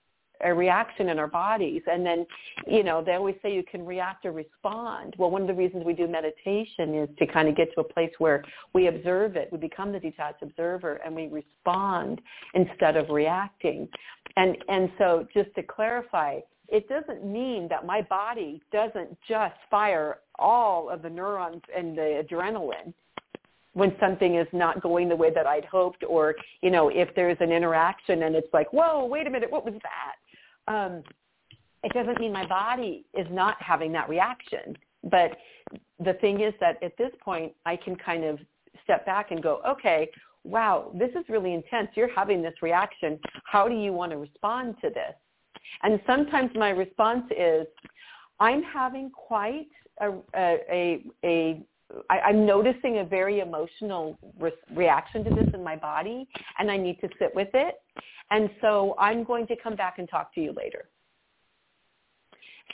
a 0.45 0.53
reaction 0.53 1.09
in 1.09 1.19
our 1.19 1.27
bodies. 1.27 1.83
And 1.87 2.05
then 2.05 2.27
you 2.67 2.83
know 2.83 3.03
they 3.05 3.15
always 3.15 3.37
say 3.43 3.55
you 3.55 3.65
can 3.69 3.85
react 3.85 4.25
or 4.25 4.33
respond. 4.33 5.15
Well 5.19 5.31
one 5.31 5.43
of 5.43 5.49
the 5.49 5.55
reasons 5.55 5.85
we 5.85 5.93
do 5.93 6.07
meditation 6.07 6.95
is 6.95 7.09
to 7.19 7.27
kind 7.27 7.49
of 7.49 7.57
get 7.57 7.73
to 7.75 7.81
a 7.81 7.85
place 7.85 8.13
where 8.19 8.45
we 8.73 8.89
observe 8.89 9.37
it. 9.37 9.49
We 9.53 9.59
become 9.59 9.93
the 9.93 10.01
detached 10.01 10.43
observer 10.43 11.01
and 11.05 11.15
we 11.15 11.29
respond 11.29 12.21
instead 12.55 12.97
of 12.97 13.09
reacting. 13.11 13.89
And 14.37 14.57
and 14.69 14.91
so 14.99 15.27
just 15.35 15.55
to 15.57 15.63
clarify 15.63 16.41
it 16.71 16.89
doesn't 16.89 17.25
mean 17.25 17.67
that 17.69 17.85
my 17.85 18.01
body 18.03 18.63
doesn't 18.73 19.19
just 19.29 19.57
fire 19.71 20.19
all 20.39 20.89
of 20.89 21.03
the 21.03 21.11
neurons 21.11 21.63
and 21.77 21.99
the 21.99 22.25
adrenaline 22.25 22.95
when 23.73 23.95
something 24.01 24.37
is 24.37 24.47
not 24.53 24.83
going 24.83 25.09
the 25.09 25.17
way 25.17 25.33
that 25.33 25.47
I'd 25.47 25.65
hoped 25.65 26.05
or, 26.09 26.35
you 26.61 26.71
know, 26.71 26.89
if 26.89 27.09
there's 27.15 27.37
an 27.41 27.53
interaction 27.53 28.25
and 28.25 28.35
it's 28.35 28.53
like, 28.53 28.73
whoa, 28.73 29.05
wait 29.05 29.27
a 29.27 29.31
minute, 29.31 29.51
what 29.51 29.65
was 29.65 29.75
that? 29.75 30.17
Um, 30.71 31.03
it 31.83 31.93
doesn't 31.93 32.21
mean 32.21 32.33
my 32.33 32.47
body 32.47 33.05
is 33.15 33.27
not 33.31 33.61
having 33.61 33.93
that 33.93 34.09
reaction. 34.09 34.77
But 35.05 35.37
the 35.99 36.15
thing 36.15 36.41
is 36.43 36.55
that 36.61 36.83
at 36.83 36.97
this 36.97 37.11
point, 37.21 37.53
I 37.67 37.77
can 37.77 37.97
kind 37.97 38.25
of 38.25 38.39
step 38.85 39.05
back 39.07 39.31
and 39.31 39.43
go, 39.43 39.61
okay, 39.67 40.11
wow, 40.45 40.93
this 40.95 41.11
is 41.11 41.25
really 41.29 41.55
intense. 41.55 41.89
You're 41.95 42.15
having 42.15 42.43
this 42.43 42.55
reaction. 42.63 43.19
How 43.45 43.69
do 43.69 43.75
you 43.75 43.93
want 43.93 44.13
to 44.13 44.19
respond 44.19 44.77
to 44.83 44.91
this? 44.91 45.15
And 45.83 46.01
sometimes 46.07 46.51
my 46.55 46.71
response 46.71 47.25
is, 47.37 47.67
I'm 48.39 48.63
having 48.63 49.11
quite 49.11 49.69
a, 50.01 50.13
a, 50.35 51.05
a 51.25 51.63
I, 52.09 52.21
I'm 52.21 52.47
noticing 52.47 52.99
a 52.99 53.05
very 53.05 53.41
emotional 53.41 54.17
re- 54.39 54.53
reaction 54.75 55.25
to 55.25 55.31
this 55.31 55.49
in 55.55 55.65
my 55.65 55.77
body, 55.77 56.29
and 56.59 56.71
I 56.71 56.77
need 56.77 57.01
to 57.01 57.09
sit 57.19 57.35
with 57.35 57.49
it. 57.53 57.75
And 58.31 58.49
so 58.61 58.95
I'm 58.99 59.25
going 59.25 59.47
to 59.49 59.57
come 59.57 59.77
back 59.77 59.99
and 59.99 60.09
talk 60.09 60.35
to 60.35 60.41
you 60.41 60.53
later. 60.53 60.89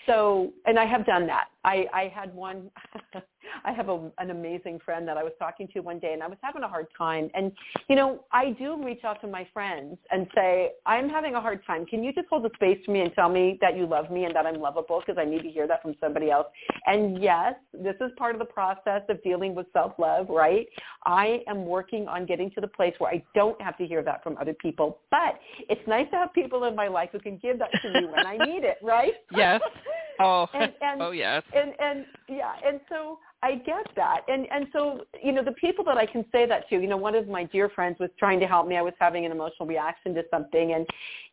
So, 0.07 0.53
and 0.67 0.79
I 0.79 0.85
have 0.85 1.07
done 1.07 1.27
that. 1.27 1.47
I, 1.65 1.87
I 1.93 2.13
had 2.15 2.35
one, 2.35 2.71
I 3.65 3.73
have 3.73 3.89
a, 3.89 4.11
an 4.19 4.31
amazing 4.31 4.81
friend 4.85 5.07
that 5.09 5.17
I 5.17 5.23
was 5.23 5.33
talking 5.39 5.69
to 5.75 5.81
one 5.81 5.99
day 5.99 6.13
and 6.13 6.23
I 6.23 6.27
was 6.27 6.39
having 6.43 6.63
a 6.63 6.69
hard 6.69 6.87
time. 6.97 7.31
And, 7.35 7.53
you 7.89 7.97
know, 7.97 8.25
I 8.33 8.51
do 8.51 8.83
reach 8.83 9.05
out 9.05 9.21
to 9.23 9.27
my 9.27 9.47
friends 9.53 9.99
and 10.11 10.27
say, 10.35 10.73
I'm 10.87 11.09
having 11.09 11.35
a 11.35 11.41
hard 11.41 11.65
time. 11.67 11.87
Can 11.87 12.03
you 12.05 12.13
just 12.13 12.29
hold 12.29 12.45
the 12.45 12.51
space 12.55 12.79
for 12.85 12.93
me 12.93 13.01
and 13.01 13.13
tell 13.15 13.29
me 13.29 13.59
that 13.61 13.77
you 13.77 13.87
love 13.87 14.11
me 14.11 14.25
and 14.25 14.35
that 14.35 14.47
I'm 14.47 14.61
lovable 14.61 15.03
because 15.05 15.21
I 15.21 15.25
need 15.25 15.43
to 15.43 15.51
hear 15.51 15.67
that 15.67 15.83
from 15.83 15.95
somebody 16.01 16.31
else. 16.31 16.47
And 16.87 17.23
yes, 17.23 17.55
this 17.73 17.97
is 18.01 18.11
part 18.17 18.35
of 18.35 18.39
the 18.39 18.47
process 18.47 19.03
of 19.09 19.23
dealing 19.23 19.55
with 19.55 19.67
self-love, 19.73 20.29
right? 20.29 20.67
I 21.05 21.41
am 21.49 21.67
working 21.67 22.09
on 22.09 22.27
getting 22.27 22.51
to 22.53 22.61
the 22.61 22.69
place 22.69 22.95
where 22.99 23.11
I 23.11 23.23
don't 23.35 23.61
have 23.61 23.77
to 23.79 23.87
hear 23.87 24.03
that 24.03 24.23
from 24.23 24.37
other 24.39 24.55
people. 24.55 24.99
But 25.11 25.39
it's 25.69 25.87
nice 25.87 26.09
to 26.11 26.17
have 26.17 26.33
people 26.33 26.65
in 26.65 26.75
my 26.75 26.89
life 26.89 27.11
who 27.13 27.19
can 27.19 27.39
give 27.39 27.59
that 27.59 27.71
to 27.83 27.93
me 27.93 28.07
when 28.07 28.27
I 28.27 28.37
need 28.37 28.65
it, 28.65 28.79
right? 28.83 29.13
Yes. 29.37 29.61
Oh, 30.19 30.47
and, 30.55 30.73
and, 30.81 31.03
oh 31.03 31.11
yes. 31.11 31.43
And 31.55 31.73
and 31.79 32.07
yeah, 32.29 32.53
and 32.65 32.81
so 32.89 33.19
I 33.47 33.55
get 33.55 33.87
that. 33.95 34.23
And 34.27 34.47
and 34.51 34.67
so, 34.73 35.03
you 35.23 35.31
know, 35.31 35.45
the 35.45 35.53
people 35.53 35.85
that 35.85 35.97
I 35.97 36.05
can 36.05 36.25
say 36.33 36.47
that 36.47 36.69
to, 36.71 36.81
you 36.81 36.89
know, 36.89 36.97
one 36.97 37.15
of 37.15 37.29
my 37.29 37.45
dear 37.45 37.69
friends 37.69 37.97
was 38.01 38.11
trying 38.19 38.41
to 38.41 38.47
help 38.47 38.67
me. 38.67 38.77
I 38.77 38.83
was 38.83 38.95
having 38.99 39.25
an 39.25 39.31
emotional 39.31 39.69
reaction 39.69 40.15
to 40.15 40.25
something 40.33 40.73
and 40.73 40.85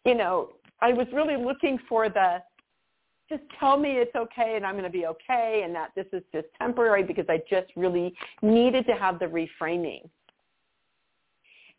you 0.06 0.14
know, 0.14 0.50
I 0.80 0.94
was 0.94 1.08
really 1.12 1.44
looking 1.44 1.80
for 1.90 2.10
the 2.10 2.38
just 3.30 3.42
tell 3.60 3.78
me 3.78 3.94
it's 3.94 4.16
okay 4.16 4.54
and 4.58 4.66
I'm 4.66 4.74
going 4.74 4.84
to 4.84 4.92
be 4.92 5.08
okay 5.08 5.64
and 5.66 5.74
that 5.74 5.90
this 5.96 6.06
is 6.14 6.22
just 6.32 6.48
temporary 6.62 7.04
because 7.04 7.26
I 7.30 7.40
just 7.50 7.72
really 7.76 8.14
needed 8.44 8.86
to 8.88 8.94
have 8.94 9.18
the 9.18 9.26
reframing. 9.26 10.08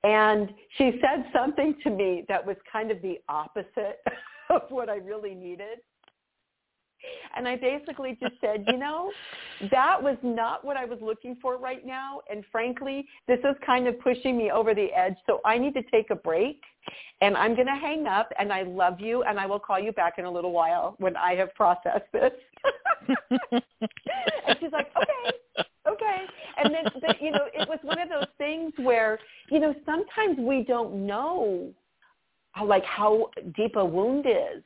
And 0.03 0.53
she 0.77 1.01
said 1.01 1.27
something 1.33 1.77
to 1.85 1.90
me 1.90 2.25
that 2.29 2.44
was 2.44 2.57
kind 2.70 2.90
of 2.90 3.01
the 3.03 3.20
opposite 3.29 4.01
of 4.51 4.62
what 4.70 4.88
I 4.88 4.97
really 4.97 5.35
needed. 5.35 5.79
And 7.37 7.49
I 7.49 7.57
basically 7.57 8.17
just 8.21 8.35
said, 8.40 8.64
you 8.69 8.77
know, 8.77 9.11
that 9.71 10.01
was 10.01 10.17
not 10.23 10.64
what 10.64 10.77
I 10.77 10.85
was 10.85 10.99
looking 11.01 11.37
for 11.40 11.59
right 11.59 11.85
now. 11.85 12.21
And 12.31 12.45
frankly, 12.53 13.07
this 13.27 13.40
is 13.40 13.57
kind 13.64 13.88
of 13.88 13.99
pushing 14.01 14.37
me 14.37 14.51
over 14.51 14.75
the 14.75 14.88
edge. 14.97 15.17
So 15.27 15.40
I 15.45 15.59
need 15.59 15.75
to 15.75 15.83
take 15.90 16.11
a 16.11 16.14
break 16.14 16.61
and 17.21 17.37
I'm 17.37 17.55
going 17.55 17.67
to 17.67 17.75
hang 17.75 18.07
up 18.07 18.31
and 18.38 18.53
I 18.53 18.62
love 18.62 19.01
you 19.01 19.23
and 19.25 19.38
I 19.38 19.47
will 19.47 19.59
call 19.59 19.81
you 19.81 19.93
back 19.93 20.14
in 20.19 20.25
a 20.25 20.31
little 20.31 20.53
while 20.53 20.95
when 20.99 21.17
I 21.17 21.35
have 21.35 21.55
processed 21.55 22.11
this. 22.12 22.33
and 23.51 24.57
she's 24.61 24.73
like, 24.73 24.90
okay, 24.97 25.37
okay. 25.88 26.23
And 26.62 26.75
then, 26.75 26.85
the, 27.01 27.14
you 27.21 27.31
know, 27.31 27.47
it 27.53 27.69
was 27.69 27.79
one 27.83 27.99
of 27.99 28.09
those 28.09 28.29
things 28.38 28.73
where, 28.79 29.19
you 29.51 29.61
know, 29.61 29.75
sometimes 29.85 30.38
we 30.38 30.64
don't 30.64 31.07
know 31.07 31.73
how, 32.53 32.67
like 32.67 32.85
how 32.85 33.31
deep 33.57 33.77
a 33.77 33.85
wound 33.85 34.27
is 34.27 34.62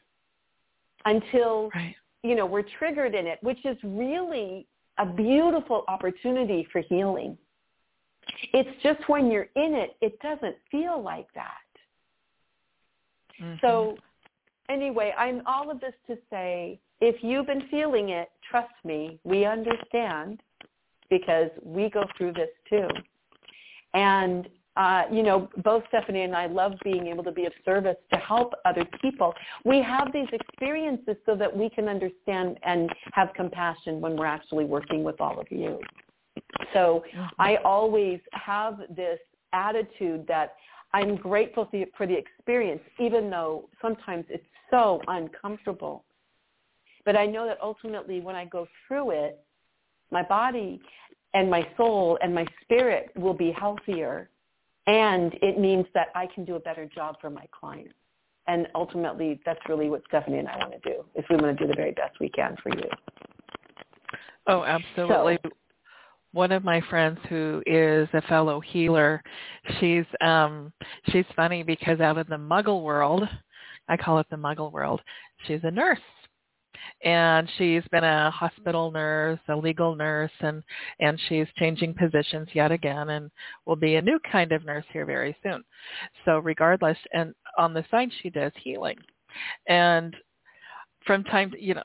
until 1.05 1.71
right 1.75 1.95
you 2.23 2.35
know, 2.35 2.47
we're 2.47 2.65
triggered 2.79 3.15
in 3.15 3.27
it, 3.27 3.39
which 3.43 3.65
is 3.65 3.77
really 3.83 4.67
a 4.99 5.07
beautiful 5.07 5.85
opportunity 5.89 6.67
for 6.73 6.81
healing. 6.81 7.39
It's 8.53 8.83
just 8.83 9.09
when 9.09 9.31
you're 9.31 9.49
in 9.57 9.75
it, 9.75 9.97
it 10.01 10.19
doesn't 10.21 10.57
feel 10.71 11.01
like 11.03 11.29
that. 11.35 11.53
Mm-hmm. 13.41 13.55
So 13.61 13.97
anyway, 14.69 15.15
I'm 15.17 15.43
all 15.47 15.71
of 15.71 15.81
this 15.81 15.95
to 16.09 16.19
say, 16.31 16.81
if 17.01 17.23
you've 17.23 17.47
been 17.47 17.69
feeling 17.71 18.11
it, 18.11 18.29
trust 18.51 18.75
me, 18.85 19.19
we 19.25 19.45
understand 19.45 20.41
because 21.11 21.51
we 21.63 21.89
go 21.89 22.05
through 22.17 22.33
this 22.33 22.51
too. 22.69 22.89
And 23.95 24.49
uh, 24.79 25.03
you 25.11 25.25
know, 25.25 25.49
both 25.65 25.83
Stephanie 25.89 26.23
and 26.23 26.37
I 26.37 26.47
love 26.47 26.73
being 26.85 27.09
able 27.09 27.25
to 27.25 27.33
be 27.33 27.47
of 27.47 27.53
service 27.65 27.97
to 28.13 28.19
help 28.21 28.55
other 28.65 28.85
people. 29.03 29.35
We 29.65 29.83
have 29.83 30.13
these 30.13 30.29
experiences 30.33 31.17
so 31.27 31.35
that 31.35 31.55
we 31.55 31.69
can 31.69 31.89
understand 31.89 32.59
and 32.63 32.89
have 33.13 33.31
compassion 33.35 34.01
when 34.01 34.17
we're 34.17 34.27
actually 34.27 34.65
working 34.65 35.03
with 35.03 35.21
all 35.21 35.41
of 35.41 35.51
you. 35.51 35.81
So 36.73 37.03
mm-hmm. 37.13 37.25
I 37.41 37.57
always 37.65 38.21
have 38.33 38.79
this 38.95 39.19
attitude 39.53 40.25
that 40.29 40.55
I'm 40.95 41.17
grateful 41.17 41.69
for 41.97 42.07
the 42.07 42.17
experience, 42.17 42.81
even 43.01 43.29
though 43.31 43.69
sometimes 43.83 44.27
it's 44.29 44.47
so 44.71 45.03
uncomfortable. 45.09 46.05
But 47.05 47.17
I 47.17 47.27
know 47.27 47.47
that 47.47 47.59
ultimately 47.61 48.21
when 48.21 48.37
I 48.37 48.45
go 48.45 48.69
through 48.87 49.11
it, 49.11 49.41
my 50.13 50.23
body 50.23 50.81
and 51.35 51.51
my 51.51 51.67
soul 51.77 52.17
and 52.23 52.33
my 52.33 52.47
spirit 52.63 53.11
will 53.17 53.35
be 53.35 53.51
healthier 53.51 54.31
and 54.89 55.35
it 55.43 55.59
means 55.59 55.85
that 55.93 56.09
I 56.15 56.27
can 56.35 56.45
do 56.45 56.57
a 56.57 56.61
better 56.61 56.87
job 56.87 57.17
for 57.21 57.29
my 57.29 57.47
clients. 57.59 57.93
And 58.47 58.67
ultimately, 58.75 59.39
that's 59.45 59.61
really 59.69 59.91
what 59.91 60.03
Stephanie 60.09 60.39
and 60.39 60.49
I 60.49 60.57
want 60.57 60.73
to 60.73 60.91
do, 60.91 61.05
is 61.15 61.25
we 61.29 61.37
want 61.37 61.59
to 61.59 61.65
do 61.65 61.69
the 61.69 61.77
very 61.77 61.93
best 61.93 62.19
we 62.19 62.31
can 62.31 62.57
for 62.63 62.71
you. 62.71 62.89
Oh, 64.47 64.65
absolutely. 64.65 65.39
So, 65.45 65.51
one 66.33 66.53
of 66.53 66.65
my 66.65 66.81
friends 66.89 67.19
who 67.29 67.63
is 67.67 68.09
a 68.15 68.23
fellow 68.23 68.61
healer, 68.61 69.23
she's 69.79 70.05
um 70.23 70.73
she's 71.11 71.27
funny 71.37 71.63
because 71.63 72.01
out 72.01 72.17
of 72.17 72.27
the 72.29 72.37
muggle 72.37 72.83
world, 72.83 73.25
I 73.89 73.99
call 73.99 74.19
it 74.19 74.27
the 74.31 74.37
muggle 74.37 74.73
world, 74.73 75.03
she's 75.47 75.61
a 75.65 75.71
nurse 75.71 76.01
and 77.05 77.49
she's 77.57 77.83
been 77.91 78.05
a 78.05 78.31
hospital 78.31 78.91
nurse, 78.91 79.41
a 79.49 79.57
legal 79.57 79.95
nurse, 79.95 80.33
and 80.41 80.63
and 81.01 81.19
she's 81.29 81.47
changing 81.57 81.95
positions 81.95 82.49
yet 82.53 82.73
again, 82.73 83.11
and 83.11 83.31
will 83.67 83.77
be 83.77 83.97
a 83.97 84.03
new 84.03 84.19
kind 84.31 84.53
of 84.53 84.65
nurse 84.65 84.85
here 84.93 85.07
very 85.07 85.37
soon. 85.43 85.63
So 86.25 86.39
regardless, 86.39 86.99
and 87.13 87.35
on 87.57 87.75
the 87.75 87.85
side 87.91 88.11
she 88.23 88.31
does 88.31 88.53
healing, 88.63 88.99
and 89.69 90.17
from 91.07 91.25
time 91.25 91.51
to, 91.51 91.63
you 91.63 91.75
know, 91.75 91.83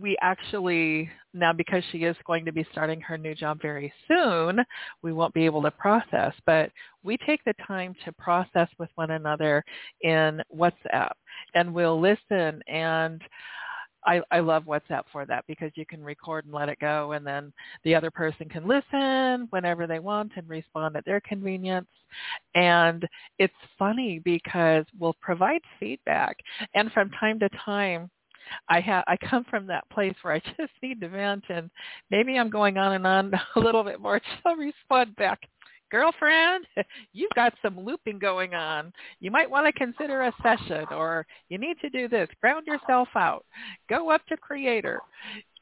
we 0.00 0.16
actually 0.22 1.10
now 1.34 1.52
because 1.52 1.82
she 1.92 1.98
is 1.98 2.16
going 2.26 2.44
to 2.44 2.52
be 2.52 2.66
starting 2.72 3.00
her 3.00 3.18
new 3.18 3.34
job 3.34 3.60
very 3.60 3.92
soon, 4.08 4.60
we 5.02 5.12
won't 5.12 5.34
be 5.34 5.44
able 5.44 5.62
to 5.62 5.70
process, 5.70 6.32
but 6.46 6.70
we 7.02 7.16
take 7.26 7.42
the 7.44 7.54
time 7.66 7.94
to 8.04 8.12
process 8.12 8.68
with 8.78 8.88
one 8.94 9.10
another 9.10 9.64
in 10.02 10.40
WhatsApp. 10.54 11.12
And 11.54 11.72
we'll 11.72 12.00
listen 12.00 12.62
and 12.66 13.20
I, 14.04 14.20
I 14.30 14.40
love 14.40 14.64
WhatsApp 14.64 15.02
for 15.12 15.24
that 15.26 15.44
because 15.46 15.70
you 15.74 15.86
can 15.86 16.02
record 16.02 16.44
and 16.44 16.54
let 16.54 16.68
it 16.68 16.78
go 16.80 17.12
and 17.12 17.26
then 17.26 17.52
the 17.84 17.94
other 17.94 18.10
person 18.10 18.48
can 18.48 18.66
listen 18.66 19.46
whenever 19.50 19.86
they 19.86 19.98
want 19.98 20.32
and 20.36 20.48
respond 20.48 20.96
at 20.96 21.04
their 21.04 21.20
convenience. 21.20 21.88
And 22.54 23.06
it's 23.38 23.54
funny 23.78 24.20
because 24.24 24.84
we'll 24.98 25.16
provide 25.20 25.60
feedback 25.78 26.36
and 26.74 26.92
from 26.92 27.10
time 27.10 27.38
to 27.40 27.48
time 27.64 28.10
I 28.68 28.80
have 28.80 29.04
I 29.06 29.16
come 29.16 29.44
from 29.44 29.66
that 29.68 29.88
place 29.90 30.14
where 30.22 30.34
I 30.34 30.38
just 30.58 30.72
need 30.82 31.00
to 31.00 31.08
vent 31.08 31.44
and 31.48 31.70
maybe 32.10 32.38
I'm 32.38 32.50
going 32.50 32.76
on 32.78 32.92
and 32.92 33.06
on 33.06 33.32
a 33.56 33.60
little 33.60 33.84
bit 33.84 34.00
more. 34.00 34.20
She'll 34.42 34.56
respond 34.56 35.16
back 35.16 35.40
girlfriend, 35.92 36.66
you've 37.12 37.30
got 37.36 37.54
some 37.62 37.78
looping 37.78 38.18
going 38.18 38.54
on. 38.54 38.92
You 39.20 39.30
might 39.30 39.48
want 39.48 39.66
to 39.66 39.72
consider 39.72 40.22
a 40.22 40.32
session 40.42 40.86
or 40.90 41.26
you 41.48 41.58
need 41.58 41.76
to 41.82 41.90
do 41.90 42.08
this. 42.08 42.28
Ground 42.40 42.66
yourself 42.66 43.08
out. 43.14 43.44
Go 43.88 44.10
up 44.10 44.26
to 44.26 44.36
creator. 44.36 45.00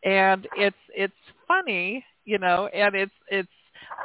And 0.05 0.49
it's 0.57 0.77
it's 0.97 1.13
funny, 1.47 2.03
you 2.25 2.39
know, 2.39 2.69
and 2.69 2.95
it's 2.95 3.13
it's 3.31 3.49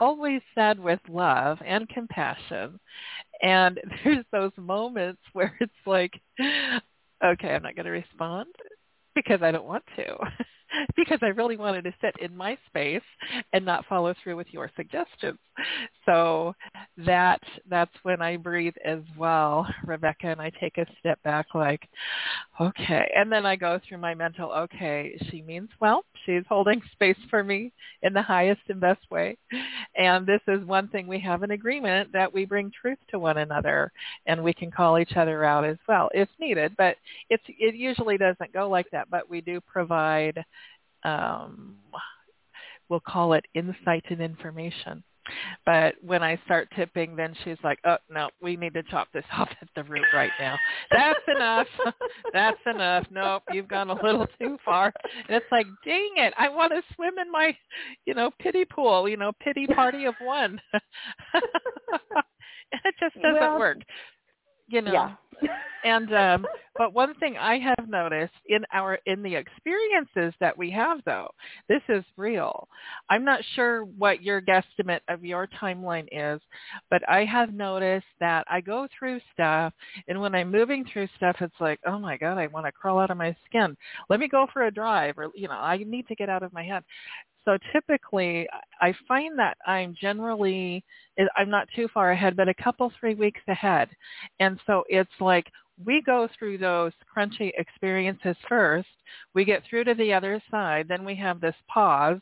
always 0.02 0.42
said 0.54 0.78
with 0.80 1.00
love 1.08 1.60
and 1.66 1.88
compassion. 1.88 2.80
And 3.42 3.80
there's 4.04 4.26
those 4.34 4.52
moments 4.58 5.22
where 5.32 5.56
it's 5.62 5.72
like, 5.86 6.12
okay, 7.24 7.50
I'm 7.50 7.64
not 7.64 7.76
going 7.76 7.86
to 7.86 7.92
respond 7.92 8.48
because 9.14 9.42
I 9.42 9.52
don't 9.52 9.66
want 9.66 9.84
to. 9.96 10.18
because 10.96 11.20
I 11.22 11.28
really 11.28 11.58
wanted 11.58 11.84
to 11.86 11.94
sit 12.02 12.16
in 12.20 12.36
my 12.36 12.58
space 12.68 13.02
and 13.54 13.66
not 13.66 13.86
follow 13.88 14.14
through 14.24 14.36
with 14.36 14.48
your 14.52 14.72
suggestions. 14.76 15.38
So 16.06 16.54
that 16.98 17.42
that's 17.70 17.94
when 18.04 18.22
I 18.22 18.38
breathe 18.38 18.76
as 18.84 19.00
well, 19.18 19.68
Rebecca, 19.86 20.28
and 20.28 20.42
I 20.42 20.52
take 20.60 20.78
a 20.78 20.86
step 21.00 21.22
back 21.24 21.48
like, 21.54 21.88
okay. 22.60 23.12
And 23.16 23.32
then 23.32 23.46
I 23.46 23.56
go 23.56 23.80
through 23.88 24.00
my 24.00 24.14
mental, 24.14 24.52
okay, 24.52 25.18
she 25.30 25.42
means 25.42 25.70
well. 25.80 26.04
She's 26.26 26.44
holding 26.50 26.82
space 26.92 27.18
for 27.30 27.44
me 27.44 27.72
in 28.02 28.14
the 28.14 28.22
highest 28.22 28.62
and 28.70 28.80
best 28.80 29.02
way. 29.10 29.38
And 29.98 30.26
this 30.26 30.42
is 30.48 30.66
one 30.66 30.90
thing 30.90 31.08
we 31.08 31.20
have 31.22 31.44
an 31.44 31.52
agreement 31.52 32.12
that 32.12 32.34
we 32.34 32.46
bring 32.46 32.72
truth 32.72 32.98
to 33.10 33.20
one 33.20 33.38
another 33.38 33.92
and 34.26 34.44
we 34.44 34.54
can 34.54 34.70
call 34.70 35.00
each 35.00 35.16
other 35.16 35.44
out 35.46 35.64
as 35.64 35.78
well 35.88 36.10
if 36.14 36.28
needed. 36.40 36.76
But 36.78 36.98
it's 37.30 37.44
it 37.48 37.76
usually 37.76 38.18
doesn't 38.18 38.54
go 38.54 38.70
like 38.70 38.88
that, 38.92 39.10
but 39.10 39.30
we 39.30 39.42
do 39.42 39.62
provide 39.62 40.44
um, 41.04 41.76
we'll 42.90 43.00
call 43.00 43.34
it 43.34 43.46
insight 43.54 44.04
and 44.10 44.22
information. 44.22 45.04
But 45.66 45.96
when 46.02 46.24
I 46.24 46.40
start 46.46 46.70
tipping, 46.76 47.16
then 47.16 47.36
she's 47.44 47.58
like, 47.64 47.80
oh, 47.86 47.98
no, 48.10 48.30
we 48.42 48.56
need 48.56 48.74
to 48.74 48.84
chop 48.84 49.08
this 49.14 49.26
off 49.38 49.50
at 49.62 49.68
the 49.76 49.84
root 49.84 50.06
right 50.14 50.32
now. 50.40 50.58
That's 50.92 51.20
enough. 51.28 51.68
That's 52.34 52.60
enough. 52.66 53.06
Nope, 53.12 53.44
you've 53.52 53.68
gone 53.68 53.90
a 53.90 54.04
little 54.04 54.28
too 54.40 54.58
far. 54.64 54.94
And 55.28 55.36
it's 55.36 55.46
like, 55.52 55.68
dang 55.86 56.14
it, 56.18 56.34
I 56.38 56.50
want 56.50 56.74
to 56.74 56.82
swim 56.96 57.18
in 57.20 57.32
my, 57.32 57.56
you 58.06 58.14
know, 58.14 58.32
pity 58.40 58.66
pool, 58.66 59.08
you 59.10 59.18
know, 59.18 59.32
pity 59.42 59.68
party 59.68 60.06
of 60.06 60.16
one. 60.22 60.60
it 61.34 62.96
just 63.00 63.16
doesn't 63.16 63.40
well, 63.40 63.60
work. 63.60 63.78
You 64.68 64.82
know. 64.82 64.94
Yeah 64.94 65.12
and 65.84 66.14
um 66.14 66.46
but 66.78 66.94
one 66.94 67.14
thing 67.16 67.38
I 67.38 67.58
have 67.58 67.88
noticed 67.88 68.34
in 68.48 68.66
our 68.74 69.00
in 69.06 69.24
the 69.24 69.36
experiences 69.36 70.34
that 70.42 70.58
we 70.58 70.70
have 70.72 71.00
though, 71.06 71.30
this 71.70 71.82
is 71.88 72.04
real. 72.18 72.68
I'm 73.10 73.24
not 73.24 73.42
sure 73.56 73.86
what 73.86 74.22
your 74.22 74.42
guesstimate 74.42 75.00
of 75.08 75.24
your 75.24 75.48
timeline 75.48 76.08
is, 76.12 76.42
but 76.90 77.08
I 77.10 77.24
have 77.24 77.54
noticed 77.54 78.08
that 78.20 78.46
I 78.50 78.60
go 78.60 78.88
through 78.98 79.22
stuff 79.34 79.74
and 80.08 80.20
when 80.20 80.36
I'm 80.36 80.52
moving 80.52 80.86
through 80.92 81.08
stuff 81.16 81.38
it's 81.40 81.56
like, 81.60 81.80
"Oh 81.86 82.00
my 82.00 82.18
god, 82.18 82.38
I 82.38 82.48
want 82.48 82.66
to 82.66 82.72
crawl 82.72 83.00
out 83.00 83.12
of 83.12 83.18
my 83.18 83.36
skin. 83.46 83.78
Let 84.10 84.20
me 84.20 84.28
go 84.28 84.48
for 84.52 84.64
a 84.64 84.72
drive 84.72 85.18
or 85.18 85.30
you 85.34 85.48
know, 85.48 85.54
I 85.54 85.78
need 85.78 86.08
to 86.10 86.16
get 86.16 86.30
out 86.30 86.44
of 86.44 86.52
my 86.54 86.64
head." 86.64 86.84
So 87.46 87.58
typically, 87.72 88.48
I 88.82 88.94
find 89.08 89.38
that 89.38 89.58
I'm 89.68 89.96
generally, 90.02 90.84
I'm 91.38 91.50
not 91.50 91.68
too 91.76 91.88
far 91.94 92.12
ahead, 92.12 92.36
but 92.36 92.50
a 92.50 92.54
couple, 92.56 92.92
three 93.00 93.14
weeks 93.14 93.42
ahead. 93.48 93.90
And 94.40 94.60
so 94.66 94.84
it's 94.90 95.12
like 95.26 95.52
we 95.84 96.02
go 96.02 96.30
through 96.38 96.58
those 96.58 96.94
crunchy 97.16 97.52
experiences 97.58 98.38
first. 98.48 98.88
We 99.34 99.44
get 99.44 99.64
through 99.70 99.86
to 99.86 99.94
the 99.94 100.14
other 100.14 100.42
side. 100.50 100.88
Then 100.88 101.04
we 101.04 101.16
have 101.16 101.42
this 101.42 101.56
pause. 101.68 102.22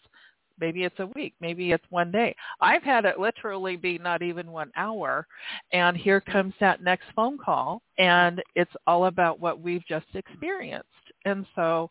Maybe 0.59 0.83
it's 0.83 0.99
a 0.99 1.07
week. 1.07 1.33
Maybe 1.41 1.71
it's 1.71 1.85
one 1.89 2.11
day. 2.11 2.35
I've 2.61 2.83
had 2.83 3.05
it 3.05 3.19
literally 3.19 3.75
be 3.75 3.97
not 3.97 4.21
even 4.21 4.51
one 4.51 4.71
hour. 4.75 5.27
And 5.71 5.97
here 5.97 6.21
comes 6.21 6.53
that 6.59 6.83
next 6.83 7.05
phone 7.15 7.37
call. 7.37 7.81
And 7.97 8.41
it's 8.55 8.73
all 8.87 9.05
about 9.05 9.39
what 9.39 9.59
we've 9.59 9.85
just 9.87 10.05
experienced. 10.13 10.87
And 11.25 11.45
so 11.55 11.89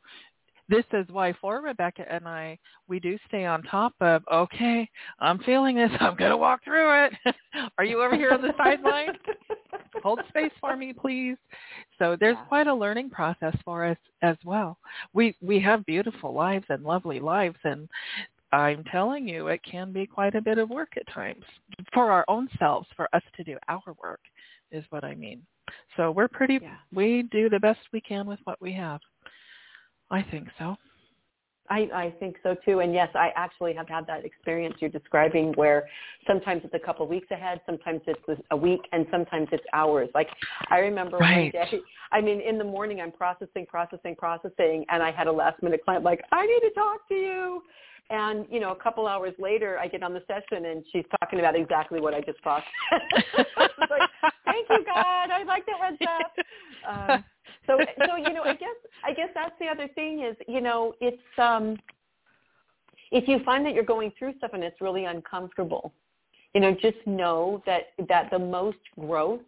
this 0.72 0.84
is 0.92 1.06
why 1.10 1.34
for 1.40 1.60
Rebecca 1.60 2.04
and 2.10 2.26
I, 2.26 2.58
we 2.88 2.98
do 2.98 3.18
stay 3.28 3.44
on 3.44 3.62
top 3.62 3.92
of, 4.00 4.22
okay, 4.32 4.88
I'm 5.20 5.38
feeling 5.40 5.76
this. 5.76 5.90
I'm 6.00 6.16
going 6.16 6.30
to 6.30 6.36
walk 6.36 6.64
through 6.64 7.06
it. 7.06 7.12
Are 7.78 7.84
you 7.84 8.02
over 8.02 8.16
here 8.16 8.30
on 8.30 8.40
the 8.40 8.54
sideline? 8.56 9.18
Hold 10.02 10.20
space 10.28 10.50
for 10.60 10.76
me, 10.76 10.92
please. 10.92 11.36
So 11.98 12.16
there's 12.18 12.36
yeah. 12.38 12.44
quite 12.46 12.66
a 12.66 12.74
learning 12.74 13.10
process 13.10 13.54
for 13.64 13.84
us 13.84 13.98
as 14.22 14.36
well. 14.44 14.78
We 15.12 15.36
we 15.40 15.60
have 15.60 15.86
beautiful 15.86 16.32
lives 16.32 16.64
and 16.70 16.82
lovely 16.82 17.20
lives 17.20 17.58
and 17.64 17.88
I'm 18.52 18.84
telling 18.84 19.26
you, 19.26 19.48
it 19.48 19.62
can 19.62 19.92
be 19.92 20.06
quite 20.06 20.34
a 20.34 20.40
bit 20.40 20.58
of 20.58 20.68
work 20.68 20.92
at 20.96 21.12
times 21.12 21.44
for 21.94 22.10
our 22.10 22.24
own 22.28 22.48
selves, 22.58 22.86
for 22.96 23.08
us 23.14 23.22
to 23.36 23.44
do 23.44 23.56
our 23.68 23.82
work 24.02 24.20
is 24.70 24.84
what 24.90 25.04
I 25.04 25.14
mean. 25.14 25.42
So 25.96 26.10
we're 26.10 26.28
pretty, 26.28 26.58
yeah. 26.60 26.76
we 26.92 27.24
do 27.30 27.48
the 27.48 27.60
best 27.60 27.80
we 27.92 28.00
can 28.00 28.26
with 28.26 28.40
what 28.44 28.60
we 28.60 28.72
have. 28.74 29.00
I 30.12 30.22
think 30.22 30.48
so. 30.58 30.76
I, 31.70 31.88
I 31.94 32.14
think 32.20 32.36
so 32.42 32.54
too. 32.66 32.80
And 32.80 32.92
yes, 32.92 33.08
I 33.14 33.30
actually 33.34 33.72
have 33.74 33.88
had 33.88 34.06
that 34.06 34.26
experience 34.26 34.74
you're 34.78 34.90
describing 34.90 35.52
where 35.54 35.88
sometimes 36.26 36.60
it's 36.64 36.74
a 36.74 36.78
couple 36.78 37.04
of 37.04 37.08
weeks 37.08 37.28
ahead, 37.30 37.62
sometimes 37.64 38.02
it's 38.06 38.42
a 38.50 38.56
week, 38.56 38.80
and 38.92 39.06
sometimes 39.10 39.48
it's 39.52 39.64
hours. 39.72 40.10
Like 40.14 40.28
I 40.70 40.78
remember 40.78 41.16
right. 41.18 41.52
one 41.54 41.64
day, 41.64 41.80
I 42.10 42.20
mean, 42.20 42.42
in 42.42 42.58
the 42.58 42.64
morning 42.64 43.00
I'm 43.00 43.12
processing, 43.12 43.64
processing, 43.66 44.16
processing, 44.16 44.84
and 44.90 45.02
I 45.02 45.10
had 45.12 45.28
a 45.28 45.32
last 45.32 45.62
minute 45.62 45.82
client 45.84 46.04
like, 46.04 46.22
I 46.30 46.46
need 46.46 46.60
to 46.60 46.74
talk 46.74 47.08
to 47.08 47.14
you. 47.14 47.62
And, 48.10 48.44
you 48.50 48.60
know, 48.60 48.72
a 48.72 48.76
couple 48.76 49.06
hours 49.06 49.32
later, 49.38 49.78
I 49.78 49.88
get 49.88 50.02
on 50.02 50.12
the 50.12 50.22
session 50.26 50.66
and 50.66 50.84
she's 50.92 51.04
talking 51.20 51.38
about 51.38 51.56
exactly 51.56 52.00
what 52.00 52.12
I 52.12 52.20
just 52.20 52.42
processed. 52.42 52.68
like, 53.88 54.10
Thank 54.52 54.68
you, 54.68 54.84
God. 54.84 55.30
I'd 55.30 55.46
like 55.46 55.64
the 55.66 55.72
heads 55.72 55.98
up. 56.02 56.32
Um, 56.82 57.24
so 57.66 57.78
so 58.06 58.16
you 58.16 58.32
know 58.32 58.42
i 58.42 58.54
guess 58.54 58.76
i 59.04 59.12
guess 59.12 59.28
that's 59.34 59.54
the 59.60 59.66
other 59.66 59.88
thing 59.94 60.22
is 60.22 60.36
you 60.48 60.60
know 60.60 60.94
it's 61.00 61.22
um 61.38 61.76
if 63.10 63.28
you 63.28 63.40
find 63.44 63.64
that 63.66 63.74
you're 63.74 63.84
going 63.84 64.12
through 64.18 64.34
stuff 64.38 64.50
and 64.54 64.64
it's 64.64 64.80
really 64.80 65.04
uncomfortable 65.04 65.92
you 66.54 66.60
know 66.60 66.72
just 66.72 66.98
know 67.06 67.62
that 67.66 67.92
that 68.08 68.30
the 68.30 68.38
most 68.38 68.78
growth 68.98 69.40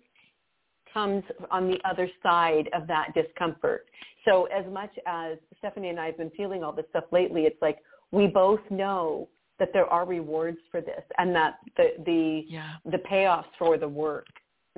comes 0.92 1.24
on 1.50 1.68
the 1.68 1.78
other 1.84 2.08
side 2.22 2.68
of 2.72 2.86
that 2.86 3.08
discomfort 3.14 3.86
so 4.24 4.44
as 4.46 4.64
much 4.72 4.92
as 5.06 5.38
stephanie 5.58 5.88
and 5.88 5.98
i 5.98 6.06
have 6.06 6.18
been 6.18 6.30
feeling 6.30 6.62
all 6.62 6.72
this 6.72 6.86
stuff 6.90 7.04
lately 7.10 7.42
it's 7.42 7.60
like 7.60 7.78
we 8.12 8.26
both 8.26 8.60
know 8.70 9.28
that 9.58 9.72
there 9.72 9.86
are 9.86 10.04
rewards 10.04 10.58
for 10.70 10.80
this 10.80 11.02
and 11.18 11.34
that 11.34 11.58
the 11.76 11.94
the 12.04 12.44
yeah. 12.48 12.72
the 12.90 12.98
payoffs 12.98 13.44
for 13.58 13.78
the 13.78 13.88
work 13.88 14.26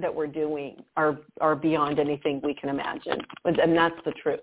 that 0.01 0.15
we're 0.15 0.27
doing 0.27 0.83
are 0.97 1.19
are 1.41 1.57
beyond 1.57 1.99
anything 1.99 2.41
we 2.43 2.55
can 2.55 2.69
imagine, 2.69 3.21
and 3.45 3.77
that's 3.77 3.97
the 4.05 4.13
truth. 4.13 4.41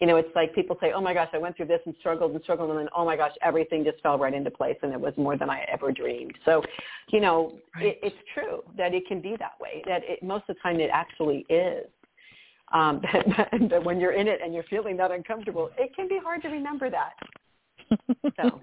You 0.00 0.06
know, 0.06 0.16
it's 0.16 0.34
like 0.34 0.54
people 0.54 0.76
say, 0.80 0.92
"Oh 0.92 1.00
my 1.00 1.14
gosh, 1.14 1.28
I 1.32 1.38
went 1.38 1.56
through 1.56 1.66
this 1.66 1.80
and 1.86 1.94
struggled 2.00 2.32
and 2.32 2.42
struggled, 2.42 2.70
and 2.70 2.78
then 2.78 2.88
oh 2.94 3.04
my 3.04 3.16
gosh, 3.16 3.32
everything 3.42 3.84
just 3.84 4.02
fell 4.02 4.18
right 4.18 4.34
into 4.34 4.50
place, 4.50 4.76
and 4.82 4.92
it 4.92 5.00
was 5.00 5.14
more 5.16 5.36
than 5.36 5.48
I 5.48 5.64
ever 5.72 5.92
dreamed." 5.92 6.36
So, 6.44 6.62
you 7.10 7.20
know, 7.20 7.58
right. 7.76 7.86
it, 7.86 8.00
it's 8.02 8.16
true 8.34 8.62
that 8.76 8.94
it 8.94 9.06
can 9.06 9.20
be 9.20 9.36
that 9.38 9.52
way. 9.60 9.82
That 9.86 10.02
it, 10.04 10.22
most 10.22 10.44
of 10.48 10.56
the 10.56 10.60
time 10.62 10.80
it 10.80 10.90
actually 10.92 11.46
is. 11.48 11.86
Um, 12.74 13.00
but, 13.36 13.68
but 13.68 13.84
when 13.84 14.00
you're 14.00 14.12
in 14.12 14.28
it 14.28 14.40
and 14.42 14.52
you're 14.52 14.64
feeling 14.64 14.96
that 14.98 15.10
uncomfortable, 15.10 15.70
it 15.78 15.94
can 15.94 16.08
be 16.08 16.18
hard 16.22 16.42
to 16.42 16.48
remember 16.48 16.90
that. 16.90 17.14
So. 18.36 18.60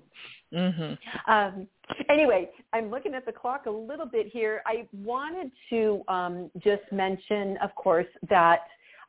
Mm-hmm. 0.53 1.31
Um, 1.31 1.67
anyway, 2.09 2.49
I'm 2.73 2.89
looking 2.89 3.13
at 3.13 3.25
the 3.25 3.31
clock 3.31 3.67
a 3.67 3.71
little 3.71 4.05
bit 4.05 4.27
here. 4.27 4.61
I 4.65 4.85
wanted 4.93 5.51
to 5.69 6.01
um, 6.07 6.49
just 6.63 6.83
mention, 6.91 7.57
of 7.57 7.73
course, 7.75 8.07
that 8.29 8.61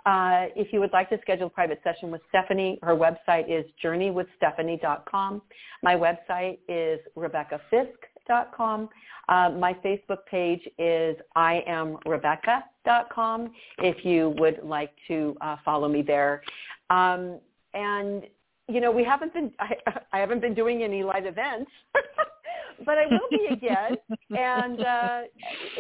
uh, 0.06 0.46
if 0.56 0.72
you 0.72 0.80
would 0.80 0.92
like 0.92 1.10
to 1.10 1.18
schedule 1.20 1.48
a 1.48 1.50
private 1.50 1.80
session 1.84 2.10
with 2.10 2.22
Stephanie, 2.28 2.78
her 2.82 2.96
website 2.96 3.44
is 3.48 3.64
journeywithstephanie.com. 3.82 5.42
My 5.82 5.94
website 5.94 6.58
is 6.68 7.00
rebeccafisk.com. 7.16 8.88
Uh, 9.28 9.50
my 9.50 9.74
Facebook 9.74 10.24
page 10.30 10.66
is 10.78 11.16
iamrebecca.com 11.36 13.50
if 13.78 14.04
you 14.04 14.34
would 14.38 14.60
like 14.62 14.92
to 15.06 15.36
uh, 15.40 15.56
follow 15.64 15.88
me 15.88 16.02
there. 16.02 16.42
Um, 16.88 17.38
and 17.74 18.24
you 18.70 18.80
know, 18.80 18.90
we 18.90 19.04
haven't 19.04 19.32
been 19.34 19.52
I, 19.58 19.76
I 20.12 20.18
haven't 20.18 20.40
been 20.40 20.54
doing 20.54 20.82
any 20.82 21.02
live 21.02 21.26
events. 21.26 21.70
but 22.84 22.96
I 22.98 23.06
will 23.06 23.28
be 23.30 23.46
again. 23.50 23.96
and, 24.30 24.80
uh, 24.80 25.20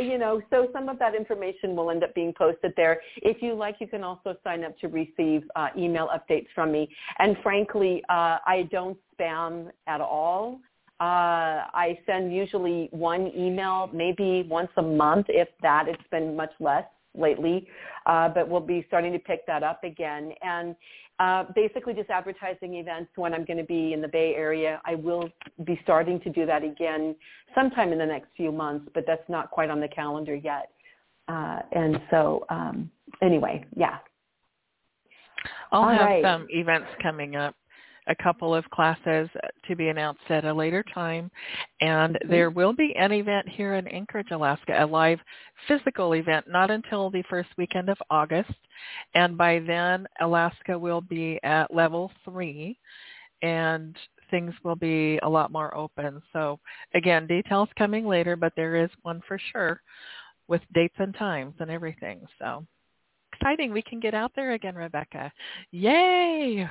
you 0.00 0.18
know, 0.18 0.40
so 0.50 0.68
some 0.72 0.88
of 0.88 0.98
that 0.98 1.14
information 1.14 1.74
will 1.74 1.90
end 1.90 2.04
up 2.04 2.14
being 2.14 2.32
posted 2.36 2.72
there. 2.76 3.00
If 3.16 3.42
you 3.42 3.54
like, 3.54 3.76
you 3.80 3.86
can 3.86 4.04
also 4.04 4.36
sign 4.44 4.64
up 4.64 4.78
to 4.80 4.88
receive 4.88 5.42
uh, 5.56 5.68
email 5.76 6.08
updates 6.08 6.46
from 6.54 6.72
me. 6.72 6.88
And 7.18 7.36
frankly, 7.42 8.02
uh, 8.08 8.38
I 8.46 8.68
don't 8.70 8.98
spam 9.18 9.70
at 9.86 10.00
all. 10.00 10.60
Uh, 11.00 11.64
I 11.72 11.98
send 12.04 12.34
usually 12.34 12.88
one 12.90 13.32
email, 13.34 13.88
maybe 13.92 14.46
once 14.48 14.70
a 14.76 14.82
month, 14.82 15.26
if 15.30 15.48
that. 15.62 15.88
It's 15.88 16.02
been 16.10 16.36
much 16.36 16.52
less 16.60 16.84
lately, 17.14 17.66
uh, 18.06 18.28
but 18.28 18.48
we'll 18.48 18.60
be 18.60 18.84
starting 18.86 19.12
to 19.12 19.18
pick 19.18 19.46
that 19.46 19.62
up 19.62 19.82
again. 19.82 20.32
And 20.42 20.76
uh, 21.20 21.44
basically 21.54 21.92
just 21.92 22.08
advertising 22.08 22.76
events 22.76 23.10
when 23.16 23.34
I'm 23.34 23.44
going 23.44 23.58
to 23.58 23.64
be 23.64 23.92
in 23.92 24.00
the 24.00 24.08
Bay 24.08 24.34
Area. 24.34 24.80
I 24.86 24.94
will 24.94 25.28
be 25.64 25.78
starting 25.82 26.18
to 26.20 26.30
do 26.30 26.46
that 26.46 26.64
again 26.64 27.14
sometime 27.54 27.92
in 27.92 27.98
the 27.98 28.06
next 28.06 28.28
few 28.36 28.50
months, 28.50 28.88
but 28.94 29.04
that's 29.06 29.28
not 29.28 29.50
quite 29.50 29.68
on 29.68 29.80
the 29.80 29.88
calendar 29.88 30.34
yet. 30.34 30.70
Uh, 31.28 31.60
and 31.72 32.00
so 32.10 32.46
um, 32.48 32.90
anyway, 33.22 33.64
yeah. 33.76 33.98
I'll 35.72 35.82
All 35.82 35.88
have 35.90 36.00
right. 36.00 36.24
some 36.24 36.46
events 36.50 36.88
coming 37.02 37.36
up 37.36 37.54
a 38.10 38.22
couple 38.22 38.54
of 38.54 38.68
classes 38.70 39.28
to 39.66 39.76
be 39.76 39.88
announced 39.88 40.20
at 40.28 40.44
a 40.44 40.52
later 40.52 40.84
time. 40.92 41.30
And 41.80 42.16
Mm-hmm. 42.16 42.30
there 42.30 42.50
will 42.50 42.72
be 42.72 42.94
an 42.96 43.12
event 43.12 43.48
here 43.48 43.74
in 43.74 43.86
Anchorage, 43.88 44.30
Alaska, 44.32 44.84
a 44.84 44.86
live 44.86 45.20
physical 45.68 46.14
event, 46.14 46.46
not 46.48 46.70
until 46.70 47.08
the 47.10 47.22
first 47.30 47.48
weekend 47.56 47.88
of 47.88 47.98
August. 48.10 48.52
And 49.14 49.38
by 49.38 49.60
then, 49.60 50.06
Alaska 50.20 50.78
will 50.78 51.00
be 51.00 51.38
at 51.42 51.72
level 51.72 52.10
three 52.24 52.78
and 53.42 53.96
things 54.30 54.52
will 54.64 54.76
be 54.76 55.18
a 55.22 55.28
lot 55.28 55.50
more 55.50 55.74
open. 55.76 56.22
So 56.32 56.58
again, 56.94 57.26
details 57.26 57.68
coming 57.78 58.06
later, 58.06 58.36
but 58.36 58.52
there 58.56 58.76
is 58.76 58.90
one 59.02 59.22
for 59.26 59.38
sure 59.52 59.80
with 60.48 60.60
dates 60.74 60.94
and 60.98 61.14
times 61.16 61.54
and 61.60 61.70
everything. 61.70 62.26
So 62.38 62.66
exciting. 63.32 63.72
We 63.72 63.82
can 63.82 64.00
get 64.00 64.14
out 64.14 64.32
there 64.36 64.52
again, 64.52 64.74
Rebecca. 64.74 65.32
Yay! 65.70 66.68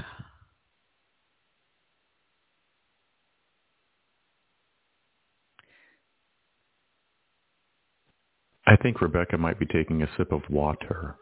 I 8.69 8.75
think 8.77 9.01
Rebecca 9.01 9.37
might 9.37 9.59
be 9.59 9.65
taking 9.65 10.03
a 10.03 10.09
sip 10.15 10.31
of 10.31 10.41
water 10.49 11.15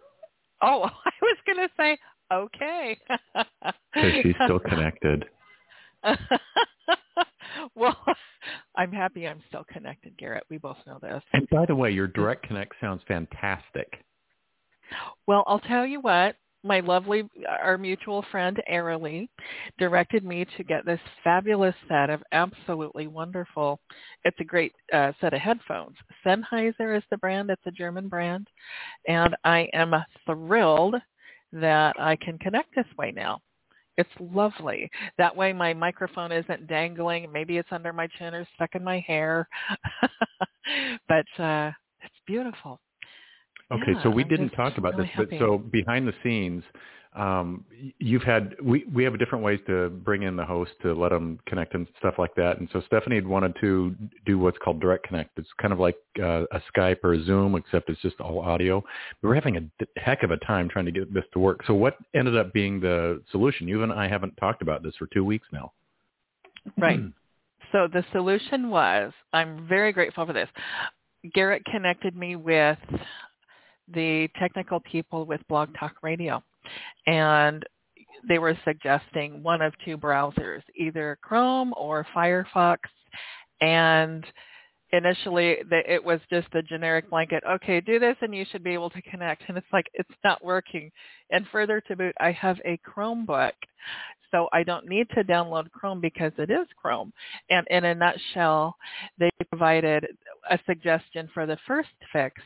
Oh, 0.62 0.84
I 1.06 1.12
was 1.22 1.38
going 1.46 1.68
to 1.68 1.70
say, 1.78 1.98
okay. 2.34 2.98
because 3.94 4.12
she's 4.24 4.36
still 4.44 4.60
connected. 4.60 5.26
well, 7.76 7.98
I'm 8.76 8.92
happy 8.92 9.28
I'm 9.28 9.42
still 9.48 9.66
connected, 9.72 10.18
Garrett. 10.18 10.44
We 10.50 10.58
both 10.58 10.78
know 10.86 11.00
this. 11.02 11.22
And 11.34 11.48
by 11.50 11.66
the 11.66 11.76
way, 11.76 11.92
your 11.92 12.08
direct 12.08 12.48
connect 12.48 12.74
sounds 12.82 13.02
fantastic. 13.08 14.04
Well, 15.28 15.44
I'll 15.48 15.60
tell 15.60 15.86
you 15.86 16.00
what. 16.00 16.36
My 16.64 16.80
lovely, 16.80 17.24
our 17.48 17.78
mutual 17.78 18.26
friend 18.32 18.62
Arilee 18.70 19.30
directed 19.78 20.24
me 20.26 20.46
to 20.58 20.64
get 20.64 20.86
this 20.86 21.00
fabulous 21.24 21.76
set 21.88 22.10
of 22.10 22.24
absolutely 22.32 23.08
wonderful. 23.08 23.80
It's 24.26 24.40
a 24.40 24.44
great 24.44 24.74
uh, 24.92 25.14
set 25.22 25.34
of 25.34 25.40
headphones. 25.40 25.96
Sennheiser 26.26 26.98
is 26.98 27.04
the 27.10 27.18
brand. 27.18 27.50
It's 27.50 27.62
a 27.66 27.72
German 27.72 28.10
brand, 28.10 28.48
and 29.08 29.36
I 29.44 29.70
am 29.74 29.94
thrilled 30.26 30.96
that 31.54 31.96
I 32.00 32.16
can 32.18 32.38
connect 32.40 32.76
this 32.76 32.86
way 32.98 33.12
now. 33.12 33.40
It's 33.98 34.10
lovely. 34.20 34.90
That 35.18 35.36
way 35.36 35.54
my 35.54 35.74
microphone 35.74 36.32
isn't 36.32 36.68
dangling. 36.68 37.32
Maybe 37.32 37.58
it's 37.58 37.72
under 37.72 37.92
my 37.94 38.08
chin 38.20 38.34
or 38.34 38.48
stuck 38.56 38.76
in 38.76 38.84
my 38.84 39.00
hair. 39.08 39.48
but 41.08 41.26
uh 41.44 41.72
it's 42.02 42.16
beautiful. 42.28 42.80
Okay, 43.72 43.94
Yeah, 43.94 44.04
so 44.04 44.10
we 44.10 44.24
I'm 44.24 44.30
didn't 44.30 44.50
talk 44.52 44.78
about 44.78 44.96
really 44.96 45.12
this, 45.18 45.28
but 45.30 45.40
so 45.40 45.58
behind 45.58 46.08
the 46.08 46.14
scenes, 46.24 46.64
um, 47.18 47.66
you've 47.98 48.24
had 48.24 48.56
we 48.64 48.86
we 48.94 49.04
have 49.04 49.18
different 49.18 49.44
ways 49.44 49.60
to 49.68 49.90
bring 49.90 50.22
in 50.24 50.36
the 50.36 50.46
host 50.46 50.72
to 50.84 50.94
let 50.94 51.10
them 51.10 51.40
connect 51.48 51.74
and 51.74 51.88
stuff 52.00 52.14
like 52.18 52.36
that. 52.36 52.60
And 52.60 52.70
so 52.72 52.82
Stephanie 52.86 53.16
had 53.16 53.28
wanted 53.28 53.56
to 53.62 53.96
do 54.26 54.38
what's 54.38 54.58
called 54.60 54.80
direct 54.80 55.08
connect. 55.08 55.38
It's 55.40 55.50
kind 55.60 55.74
of 55.74 55.80
like 55.80 55.98
uh, 56.22 56.44
a 56.52 56.62
Skype 56.74 56.98
or 57.04 57.14
a 57.14 57.24
Zoom, 57.24 57.56
except 57.56 57.90
it's 57.90 58.02
just 58.02 58.20
all 58.20 58.40
audio. 58.40 58.84
We 59.22 59.30
were 59.30 59.36
having 59.36 59.58
a 59.58 60.00
heck 60.00 60.24
of 60.24 60.32
a 60.32 60.38
time 60.38 60.70
trying 60.70 60.86
to 60.86 60.92
get 60.92 61.12
this 61.14 61.26
to 61.34 61.40
work. 61.40 61.62
So 61.66 61.74
what 61.74 61.98
ended 62.14 62.38
up 62.38 62.54
being 62.54 62.80
the 62.80 63.22
solution? 63.32 63.68
You 63.68 63.84
and 63.84 63.92
I 63.92 64.08
haven't 64.08 64.38
talked 64.38 64.62
about 64.62 64.84
this 64.84 64.94
for 64.98 65.08
two 65.08 65.26
weeks 65.26 65.48
now. 65.52 65.74
Right. 66.78 67.00
So 67.72 67.88
the 67.92 68.06
solution 68.12 68.70
was, 68.70 69.12
I'm 69.34 69.68
very 69.68 69.92
grateful 69.92 70.26
for 70.26 70.34
this. 70.34 70.50
Garrett 71.34 71.66
connected 71.66 72.16
me 72.16 72.36
with 72.36 72.78
the 73.94 74.28
technical 74.40 74.80
people 74.80 75.26
with 75.26 75.42
Blog 75.48 75.70
Talk 75.80 75.96
Radio, 76.02 76.44
and 77.06 77.64
they 78.28 78.40
were 78.40 78.58
suggesting 78.66 79.44
one 79.44 79.62
of 79.62 79.74
two 79.86 79.98
browsers, 79.98 80.62
either 80.76 81.18
Chrome 81.22 81.74
or 81.78 82.06
Firefox, 82.16 82.78
and 83.62 84.26
initially 84.94 85.58
it 85.72 86.04
was 86.04 86.20
just 86.30 86.48
a 86.54 86.62
generic 86.62 87.10
blanket 87.10 87.44
okay 87.50 87.82
do 87.82 88.00
this 88.00 88.16
and 88.22 88.34
you 88.34 88.46
should 88.52 88.64
be 88.64 88.74
able 88.74 88.90
to 88.90 89.02
connect. 89.02 89.44
And 89.48 89.58
it's 89.58 89.68
like 89.74 89.88
it's 89.94 90.10
not 90.24 90.44
working. 90.44 90.92
And 91.30 91.46
further 91.52 91.82
to 91.82 91.96
boot 91.96 92.16
i 92.20 92.32
have 92.32 92.58
a 92.66 92.80
chromebook 92.88 93.52
so 94.32 94.48
i 94.54 94.64
don't 94.64 94.88
need 94.88 95.08
to 95.10 95.24
download 95.24 95.70
chrome 95.72 96.00
because 96.00 96.32
it 96.38 96.50
is 96.50 96.68
chrome. 96.82 97.12
And 97.50 97.68
in 97.70 97.84
a 97.84 97.96
nutshell 97.96 98.76
they 99.20 99.30
provided 99.50 100.08
a 100.50 100.58
suggestion 100.66 101.30
for 101.34 101.46
the 101.46 101.58
first 101.68 101.90
fix 102.14 102.42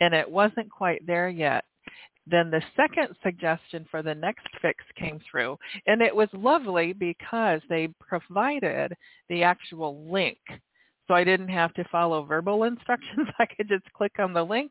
and 0.00 0.14
it 0.14 0.30
wasn't 0.30 0.70
quite 0.70 1.06
there 1.06 1.28
yet 1.28 1.64
then 2.26 2.50
the 2.50 2.62
second 2.76 3.08
suggestion 3.22 3.86
for 3.90 4.02
the 4.02 4.14
next 4.14 4.46
fix 4.62 4.84
came 4.96 5.20
through 5.30 5.56
and 5.86 6.02
it 6.02 6.14
was 6.14 6.28
lovely 6.32 6.92
because 6.92 7.60
they 7.68 7.88
provided 8.00 8.94
the 9.28 9.42
actual 9.42 10.10
link 10.10 10.38
so 11.10 11.14
I 11.14 11.24
didn't 11.24 11.48
have 11.48 11.74
to 11.74 11.82
follow 11.90 12.22
verbal 12.22 12.62
instructions. 12.64 13.26
I 13.40 13.44
could 13.44 13.68
just 13.68 13.92
click 13.94 14.12
on 14.20 14.32
the 14.32 14.44
link 14.44 14.70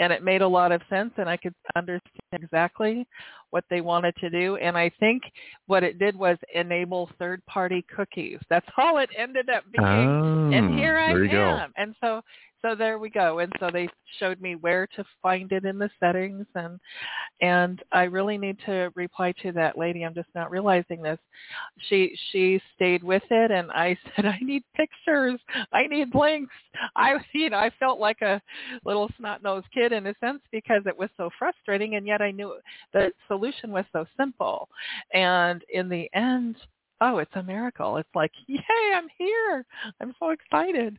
and 0.00 0.12
it 0.12 0.24
made 0.24 0.42
a 0.42 0.48
lot 0.48 0.72
of 0.72 0.82
sense 0.90 1.12
and 1.16 1.28
I 1.28 1.36
could 1.36 1.54
understand 1.76 2.02
exactly 2.32 3.06
what 3.50 3.62
they 3.70 3.80
wanted 3.80 4.16
to 4.16 4.28
do. 4.28 4.56
And 4.56 4.76
I 4.76 4.90
think 4.98 5.22
what 5.68 5.84
it 5.84 6.00
did 6.00 6.16
was 6.16 6.38
enable 6.52 7.08
third-party 7.20 7.86
cookies. 7.94 8.40
That's 8.50 8.66
all 8.76 8.98
it 8.98 9.10
ended 9.16 9.48
up 9.48 9.62
being. 9.70 9.86
Oh, 9.86 10.50
and 10.52 10.76
here 10.76 10.98
I 10.98 11.12
you 11.12 11.28
go. 11.28 11.38
am. 11.40 11.72
And 11.76 11.94
so 12.00 12.20
so 12.62 12.74
there 12.74 12.98
we 12.98 13.10
go. 13.10 13.40
And 13.40 13.52
so 13.60 13.70
they 13.72 13.88
showed 14.18 14.40
me 14.40 14.56
where 14.56 14.86
to 14.96 15.04
find 15.22 15.52
it 15.52 15.64
in 15.64 15.78
the 15.78 15.90
settings 16.00 16.46
and 16.54 16.78
and 17.40 17.82
I 17.92 18.04
really 18.04 18.38
need 18.38 18.56
to 18.66 18.90
reply 18.94 19.32
to 19.42 19.52
that 19.52 19.76
lady. 19.76 20.04
I'm 20.04 20.14
just 20.14 20.28
not 20.34 20.50
realizing 20.50 21.02
this. 21.02 21.18
She 21.88 22.16
she 22.30 22.60
stayed 22.74 23.02
with 23.02 23.22
it 23.30 23.50
and 23.50 23.70
I 23.72 23.96
said, 24.16 24.26
I 24.26 24.38
need 24.40 24.62
pictures. 24.74 25.40
I 25.72 25.86
need 25.86 26.14
links. 26.14 26.54
I 26.96 27.16
you 27.32 27.50
know, 27.50 27.58
I 27.58 27.70
felt 27.78 28.00
like 28.00 28.22
a 28.22 28.40
little 28.84 29.10
snot 29.18 29.42
nosed 29.42 29.66
kid 29.72 29.92
in 29.92 30.06
a 30.06 30.14
sense 30.20 30.40
because 30.50 30.82
it 30.86 30.98
was 30.98 31.10
so 31.16 31.30
frustrating 31.38 31.96
and 31.96 32.06
yet 32.06 32.22
I 32.22 32.30
knew 32.30 32.56
the 32.92 33.12
solution 33.28 33.70
was 33.70 33.84
so 33.92 34.06
simple. 34.16 34.68
And 35.12 35.62
in 35.72 35.88
the 35.88 36.08
end, 36.14 36.56
oh, 37.00 37.18
it's 37.18 37.34
a 37.34 37.42
miracle. 37.42 37.96
It's 37.98 38.08
like, 38.14 38.32
yay, 38.46 38.60
I'm 38.94 39.08
here. 39.18 39.64
I'm 40.00 40.14
so 40.18 40.30
excited. 40.30 40.98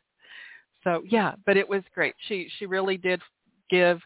So 0.88 1.04
yeah, 1.06 1.34
but 1.46 1.58
it 1.58 1.68
was 1.68 1.84
great. 1.94 2.16
She 2.30 2.48
she 2.58 2.66
really 2.66 2.96
did 2.98 3.22
give 3.70 4.00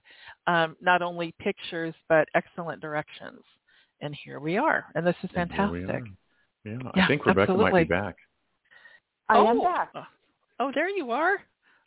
um, 0.47 0.75
not 0.81 1.03
only 1.03 1.31
pictures 1.39 1.93
but 2.09 2.27
excellent 2.33 2.81
directions. 2.81 3.41
And 4.01 4.17
here 4.23 4.39
we 4.39 4.57
are. 4.57 4.85
And 4.95 5.05
this 5.05 5.15
is 5.21 5.29
And 5.35 5.51
here 5.51 5.69
we 5.69 5.85
fantastic. 5.85 6.11
Yeah, 6.65 6.77
Yeah, 6.95 7.03
I 7.03 7.07
think 7.07 7.23
Rebecca 7.23 7.53
might 7.53 7.73
be 7.75 7.83
back. 7.83 8.15
I 9.29 9.37
oh, 9.37 9.47
am 9.47 9.61
back. 9.61 9.93
Oh, 10.59 10.71
there 10.73 10.89
you 10.89 11.11
are. 11.11 11.35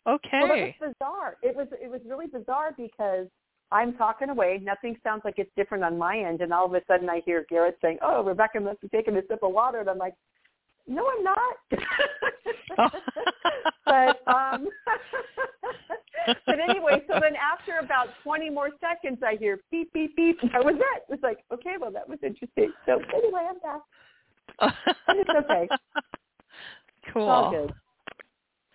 Okay. 0.06 0.28
Well, 0.40 0.48
that 0.48 0.54
Okay. 0.54 0.76
was 0.80 0.94
bizarre. 1.00 1.36
It 1.42 1.56
was 1.56 1.66
it 1.82 1.90
was 1.90 2.00
really 2.06 2.26
bizarre 2.26 2.72
because 2.76 3.26
I'm 3.72 3.94
talking 3.94 4.28
away. 4.28 4.60
Nothing 4.62 4.96
sounds 5.02 5.22
like 5.24 5.34
it's 5.38 5.50
different 5.56 5.82
on 5.82 5.98
my 5.98 6.18
end, 6.18 6.40
and 6.40 6.52
all 6.52 6.66
of 6.66 6.74
a 6.74 6.82
sudden 6.86 7.10
I 7.10 7.20
hear 7.26 7.46
Garrett 7.50 7.78
saying, 7.82 7.98
"Oh, 8.00 8.22
Rebecca 8.22 8.60
must 8.60 8.80
be 8.80 8.88
taking 8.88 9.16
a 9.16 9.22
sip 9.28 9.42
of 9.42 9.52
water," 9.52 9.80
and 9.80 9.90
I'm 9.90 9.98
like, 9.98 10.14
"No, 10.86 11.08
I'm 11.08 11.24
not." 11.24 11.56
but 13.86 14.20
um, 14.26 14.68
but 16.46 16.60
anyway, 16.60 17.02
so 17.08 17.18
then 17.20 17.34
after 17.36 17.78
about 17.82 18.08
20 18.22 18.50
more 18.50 18.70
seconds, 18.80 19.20
I 19.24 19.36
hear 19.36 19.60
beep 19.70 19.92
beep 19.92 20.16
beep. 20.16 20.40
That 20.52 20.64
was 20.64 20.74
it. 20.76 21.02
It's 21.08 21.22
like, 21.22 21.38
okay, 21.52 21.74
well, 21.80 21.92
that 21.92 22.08
was 22.08 22.18
interesting. 22.22 22.72
So 22.86 23.00
anyway, 23.14 23.48
I'm 23.48 23.58
back. 23.60 24.74
It's 25.08 25.30
okay. 25.30 25.68
cool. 27.12 27.28
All 27.28 27.50
good. 27.50 27.72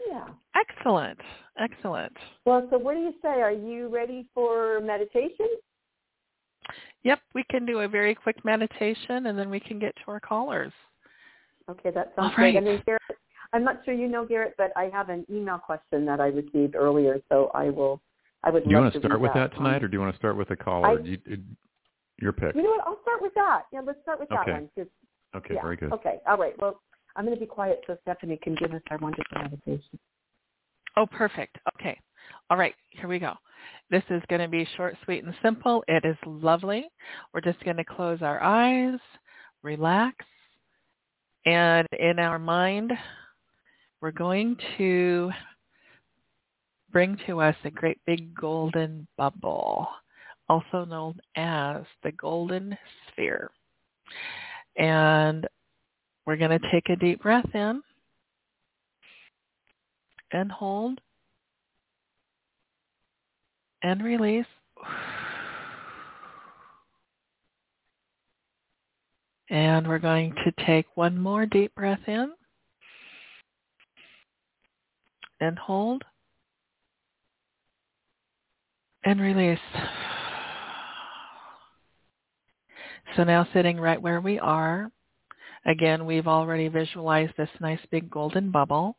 Yeah. 0.07 0.25
Excellent. 0.55 1.19
Excellent. 1.59 2.15
Well, 2.45 2.67
so 2.69 2.77
what 2.77 2.95
do 2.95 3.01
you 3.01 3.13
say? 3.21 3.41
Are 3.41 3.51
you 3.51 3.89
ready 3.89 4.25
for 4.33 4.79
meditation? 4.81 5.47
Yep, 7.03 7.19
we 7.33 7.43
can 7.49 7.65
do 7.65 7.79
a 7.79 7.87
very 7.87 8.13
quick 8.13 8.43
meditation 8.43 9.27
and 9.27 9.37
then 9.37 9.49
we 9.49 9.59
can 9.59 9.79
get 9.79 9.95
to 9.95 10.11
our 10.11 10.19
callers. 10.19 10.71
Okay, 11.69 11.91
that 11.91 12.13
sounds 12.15 12.29
All 12.31 12.35
great. 12.35 12.55
right. 12.55 12.57
And 12.57 12.67
then 12.67 12.81
Garrett, 12.85 13.01
I'm 13.53 13.63
not 13.63 13.77
sure 13.85 13.93
you 13.93 14.07
know 14.07 14.25
Garrett, 14.25 14.55
but 14.57 14.71
I 14.75 14.85
have 14.91 15.09
an 15.09 15.25
email 15.29 15.57
question 15.59 16.05
that 16.05 16.19
I 16.19 16.27
received 16.27 16.75
earlier, 16.75 17.19
so 17.29 17.51
I 17.53 17.69
will. 17.69 18.01
I 18.43 18.49
would 18.49 18.63
Do 18.63 18.69
you 18.69 18.75
love 18.77 18.85
want 18.85 18.93
to 18.95 18.99
start 19.01 19.19
with 19.19 19.33
that 19.33 19.51
that 19.51 19.57
tonight, 19.57 19.83
or 19.83 19.87
do 19.87 19.97
you 19.97 20.01
want 20.01 20.13
to 20.13 20.17
start 20.17 20.37
with 20.37 20.49
a 20.51 20.55
caller? 20.55 20.99
I- 20.99 21.03
you, 21.03 21.17
your 22.21 22.31
pick. 22.33 22.55
You 22.55 22.63
know 22.63 22.69
what? 22.71 22.87
I'll 22.87 23.01
start 23.01 23.21
with 23.21 23.33
that. 23.35 23.63
Yeah, 23.71 23.81
let's 23.85 24.01
start 24.01 24.19
with 24.19 24.29
that 24.29 24.41
Okay. 24.41 24.51
one. 24.53 24.69
'cause- 24.75 24.87
Okay, 25.35 25.53
yeah. 25.55 25.61
very 25.61 25.75
good. 25.75 25.93
Okay. 25.93 26.19
All 26.27 26.37
right. 26.37 26.57
Well, 26.59 26.81
I'm 27.15 27.23
going 27.25 27.35
to 27.35 27.39
be 27.39 27.45
quiet 27.45 27.83
so 27.85 27.97
Stephanie 28.01 28.37
can 28.37 28.55
give 28.55 28.73
us 28.73 28.81
our 28.89 28.97
wonderful 28.97 29.37
meditation. 29.41 29.99
Oh, 30.97 31.05
perfect. 31.05 31.57
Okay. 31.75 31.99
All 32.49 32.57
right, 32.57 32.75
here 32.89 33.07
we 33.07 33.19
go. 33.19 33.35
This 33.89 34.03
is 34.09 34.21
going 34.27 34.41
to 34.41 34.47
be 34.47 34.65
short, 34.75 34.97
sweet, 35.03 35.23
and 35.23 35.33
simple. 35.41 35.83
It 35.87 36.03
is 36.05 36.17
lovely. 36.25 36.89
We're 37.33 37.41
just 37.41 37.63
going 37.63 37.77
to 37.77 37.83
close 37.85 38.21
our 38.21 38.41
eyes, 38.41 38.99
relax, 39.63 40.25
and 41.45 41.87
in 41.97 42.19
our 42.19 42.39
mind, 42.39 42.91
we're 44.01 44.11
going 44.11 44.57
to 44.77 45.31
bring 46.91 47.17
to 47.27 47.41
us 47.41 47.55
a 47.63 47.69
great 47.69 47.99
big 48.05 48.33
golden 48.33 49.07
bubble, 49.17 49.87
also 50.47 50.85
known 50.85 51.19
as 51.35 51.83
the 52.03 52.11
golden 52.13 52.77
sphere. 53.11 53.49
And 54.77 55.47
we're 56.25 56.37
going 56.37 56.59
to 56.59 56.71
take 56.71 56.89
a 56.89 56.95
deep 56.95 57.21
breath 57.21 57.49
in 57.53 57.81
and 60.31 60.51
hold 60.51 60.99
and 63.81 64.03
release. 64.03 64.45
And 69.49 69.87
we're 69.87 69.99
going 69.99 70.33
to 70.45 70.65
take 70.65 70.85
one 70.95 71.17
more 71.17 71.45
deep 71.45 71.73
breath 71.75 72.01
in 72.07 72.31
and 75.39 75.57
hold 75.57 76.03
and 79.03 79.19
release. 79.19 79.59
So 83.15 83.23
now 83.23 83.47
sitting 83.53 83.79
right 83.79 84.01
where 84.01 84.21
we 84.21 84.37
are, 84.37 84.91
again, 85.65 86.05
we've 86.05 86.27
already 86.27 86.67
visualized 86.67 87.33
this 87.37 87.49
nice 87.59 87.79
big 87.91 88.09
golden 88.09 88.51
bubble 88.51 88.95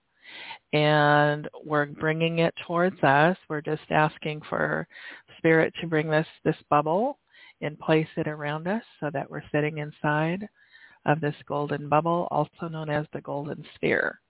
and 0.72 1.48
we're 1.64 1.86
bringing 1.86 2.40
it 2.40 2.54
towards 2.66 3.00
us. 3.02 3.36
We're 3.48 3.60
just 3.60 3.82
asking 3.90 4.42
for 4.48 4.86
spirit 5.38 5.72
to 5.80 5.86
bring 5.86 6.10
this, 6.10 6.26
this 6.44 6.56
bubble 6.68 7.18
and 7.60 7.78
place 7.78 8.08
it 8.16 8.26
around 8.26 8.66
us 8.66 8.82
so 9.00 9.10
that 9.12 9.30
we're 9.30 9.42
sitting 9.52 9.78
inside 9.78 10.48
of 11.06 11.20
this 11.20 11.34
golden 11.46 11.88
bubble, 11.88 12.28
also 12.30 12.68
known 12.68 12.90
as 12.90 13.06
the 13.12 13.20
golden 13.20 13.64
sphere. 13.74 14.20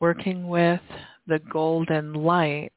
Working 0.00 0.48
with 0.48 0.80
the 1.26 1.40
golden 1.50 2.14
light, 2.14 2.72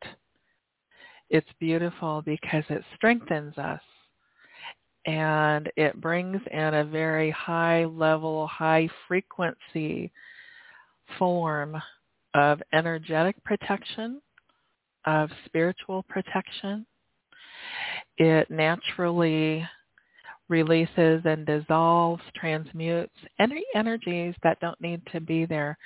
it's 1.29 1.47
beautiful 1.59 2.21
because 2.25 2.63
it 2.69 2.83
strengthens 2.95 3.57
us 3.57 3.81
and 5.05 5.71
it 5.77 5.99
brings 5.99 6.41
in 6.51 6.73
a 6.73 6.83
very 6.83 7.31
high 7.31 7.85
level, 7.85 8.47
high 8.47 8.87
frequency 9.07 10.11
form 11.17 11.81
of 12.33 12.61
energetic 12.73 13.41
protection, 13.43 14.21
of 15.05 15.29
spiritual 15.45 16.03
protection. 16.03 16.85
It 18.17 18.49
naturally 18.49 19.67
releases 20.49 21.21
and 21.25 21.45
dissolves, 21.45 22.21
transmutes 22.35 23.13
any 23.39 23.63
energies 23.73 24.35
that 24.43 24.59
don't 24.59 24.79
need 24.81 25.01
to 25.13 25.21
be 25.21 25.45
there, 25.45 25.77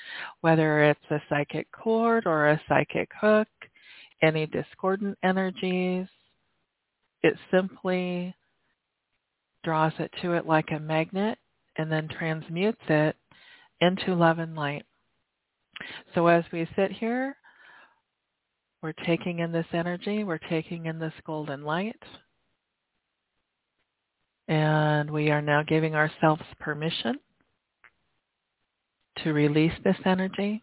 whether 0.41 0.83
it's 0.83 1.11
a 1.11 1.21
psychic 1.29 1.71
cord 1.71 2.25
or 2.25 2.49
a 2.49 2.61
psychic 2.67 3.09
hook, 3.21 3.47
any 4.21 4.47
discordant 4.47 5.17
energies. 5.23 6.07
It 7.21 7.35
simply 7.51 8.35
draws 9.63 9.93
it 9.99 10.11
to 10.21 10.33
it 10.33 10.47
like 10.47 10.71
a 10.71 10.79
magnet 10.79 11.37
and 11.77 11.91
then 11.91 12.07
transmutes 12.07 12.81
it 12.89 13.15
into 13.81 14.15
love 14.15 14.39
and 14.39 14.55
light. 14.55 14.85
So 16.13 16.27
as 16.27 16.43
we 16.51 16.67
sit 16.75 16.91
here, 16.91 17.35
we're 18.85 18.93
taking 19.07 19.39
in 19.39 19.51
this 19.51 19.65
energy, 19.73 20.23
we're 20.23 20.37
taking 20.37 20.85
in 20.85 20.99
this 20.99 21.13
golden 21.25 21.63
light, 21.63 21.99
and 24.47 25.09
we 25.09 25.31
are 25.31 25.41
now 25.41 25.63
giving 25.63 25.95
ourselves 25.95 26.43
permission 26.59 27.15
to 29.23 29.33
release 29.33 29.71
this 29.83 29.95
energy 30.05 30.61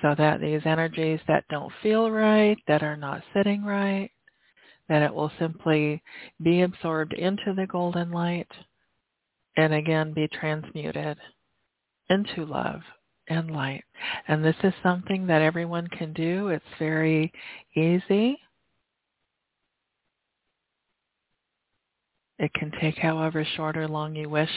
so 0.00 0.14
that 0.16 0.40
these 0.40 0.60
energies 0.66 1.18
that 1.26 1.42
don't 1.50 1.72
feel 1.82 2.12
right, 2.12 2.58
that 2.68 2.84
are 2.84 2.96
not 2.96 3.20
sitting 3.34 3.64
right, 3.64 4.12
that 4.88 5.02
it 5.02 5.12
will 5.12 5.32
simply 5.40 6.00
be 6.40 6.62
absorbed 6.62 7.12
into 7.12 7.54
the 7.56 7.66
golden 7.66 8.12
light 8.12 8.52
and 9.56 9.74
again 9.74 10.12
be 10.12 10.28
transmuted 10.28 11.18
into 12.08 12.44
love 12.46 12.82
and 13.32 13.50
light. 13.50 13.84
And 14.28 14.44
this 14.44 14.56
is 14.62 14.72
something 14.82 15.26
that 15.26 15.42
everyone 15.42 15.88
can 15.88 16.12
do. 16.12 16.48
It's 16.48 16.64
very 16.78 17.32
easy. 17.74 18.38
It 22.38 22.52
can 22.54 22.72
take 22.80 22.98
however 22.98 23.46
short 23.56 23.76
or 23.76 23.88
long 23.88 24.14
you 24.16 24.28
wish 24.28 24.50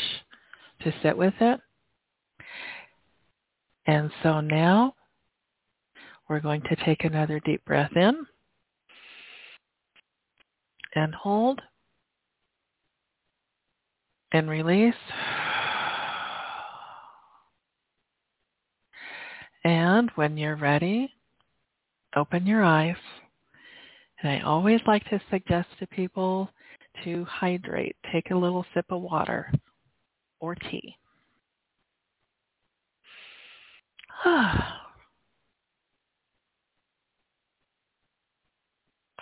to 0.81 0.93
sit 1.03 1.17
with 1.17 1.33
it. 1.39 1.59
And 3.87 4.09
so 4.23 4.41
now 4.41 4.95
we're 6.27 6.39
going 6.39 6.61
to 6.61 6.75
take 6.83 7.03
another 7.03 7.39
deep 7.45 7.63
breath 7.65 7.95
in 7.95 8.25
and 10.95 11.13
hold 11.13 11.61
and 14.31 14.49
release. 14.49 14.95
And 19.65 20.09
when 20.13 20.37
you're 20.37 20.55
ready, 20.55 21.11
open 22.15 22.45
your 22.45 22.63
eyes. 22.63 22.95
And 24.21 24.31
I 24.31 24.41
always 24.41 24.79
like 24.85 25.03
to 25.05 25.19
suggest 25.31 25.67
to 25.79 25.87
people 25.87 26.51
to 27.03 27.25
hydrate. 27.25 27.95
Take 28.13 28.29
a 28.29 28.35
little 28.35 28.63
sip 28.75 28.85
of 28.91 29.01
water 29.01 29.51
or 30.39 30.53
tea. 30.53 30.95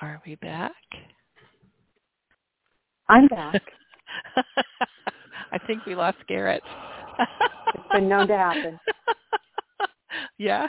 Are 0.01 0.21
we 0.27 0.35
back? 0.35 0.73
I'm 3.07 3.27
back. 3.27 3.61
I 5.53 5.57
think 5.65 5.85
we 5.85 5.95
lost 5.95 6.17
Garrett. 6.27 6.63
it's 7.17 7.83
been 7.93 8.09
known 8.09 8.27
to 8.27 8.37
happen. 8.37 8.77
yeah. 10.37 10.67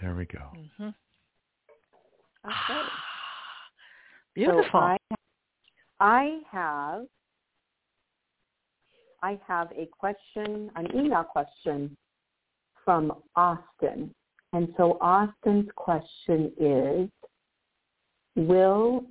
There 0.00 0.14
we 0.14 0.26
go. 0.26 0.40
hmm 0.78 0.88
Okay. 2.46 2.80
Beautiful. 4.34 4.64
So 4.72 4.78
I, 4.78 4.96
I 5.98 6.38
have 6.52 7.06
I 9.22 9.38
have 9.48 9.72
a 9.72 9.88
question, 9.98 10.70
an 10.76 10.86
email 10.94 11.24
question 11.24 11.96
from 12.84 13.12
Austin. 13.34 14.14
And 14.52 14.68
so 14.76 14.98
Austin's 15.00 15.68
question 15.74 16.52
is, 16.60 17.10
will, 18.36 19.04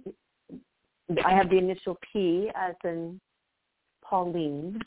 I 1.25 1.33
have 1.33 1.49
the 1.49 1.57
initial 1.57 1.97
P 2.13 2.49
as 2.55 2.75
in 2.83 3.19
Pauline, 4.03 4.79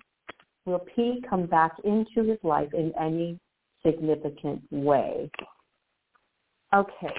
will 0.65 0.85
P 0.97 1.23
come 1.29 1.47
back 1.47 1.73
into 1.85 2.29
his 2.29 2.39
life 2.43 2.73
in 2.73 2.93
any 2.99 3.39
significant 3.89 4.63
way? 4.71 5.31
Okay. 6.75 7.15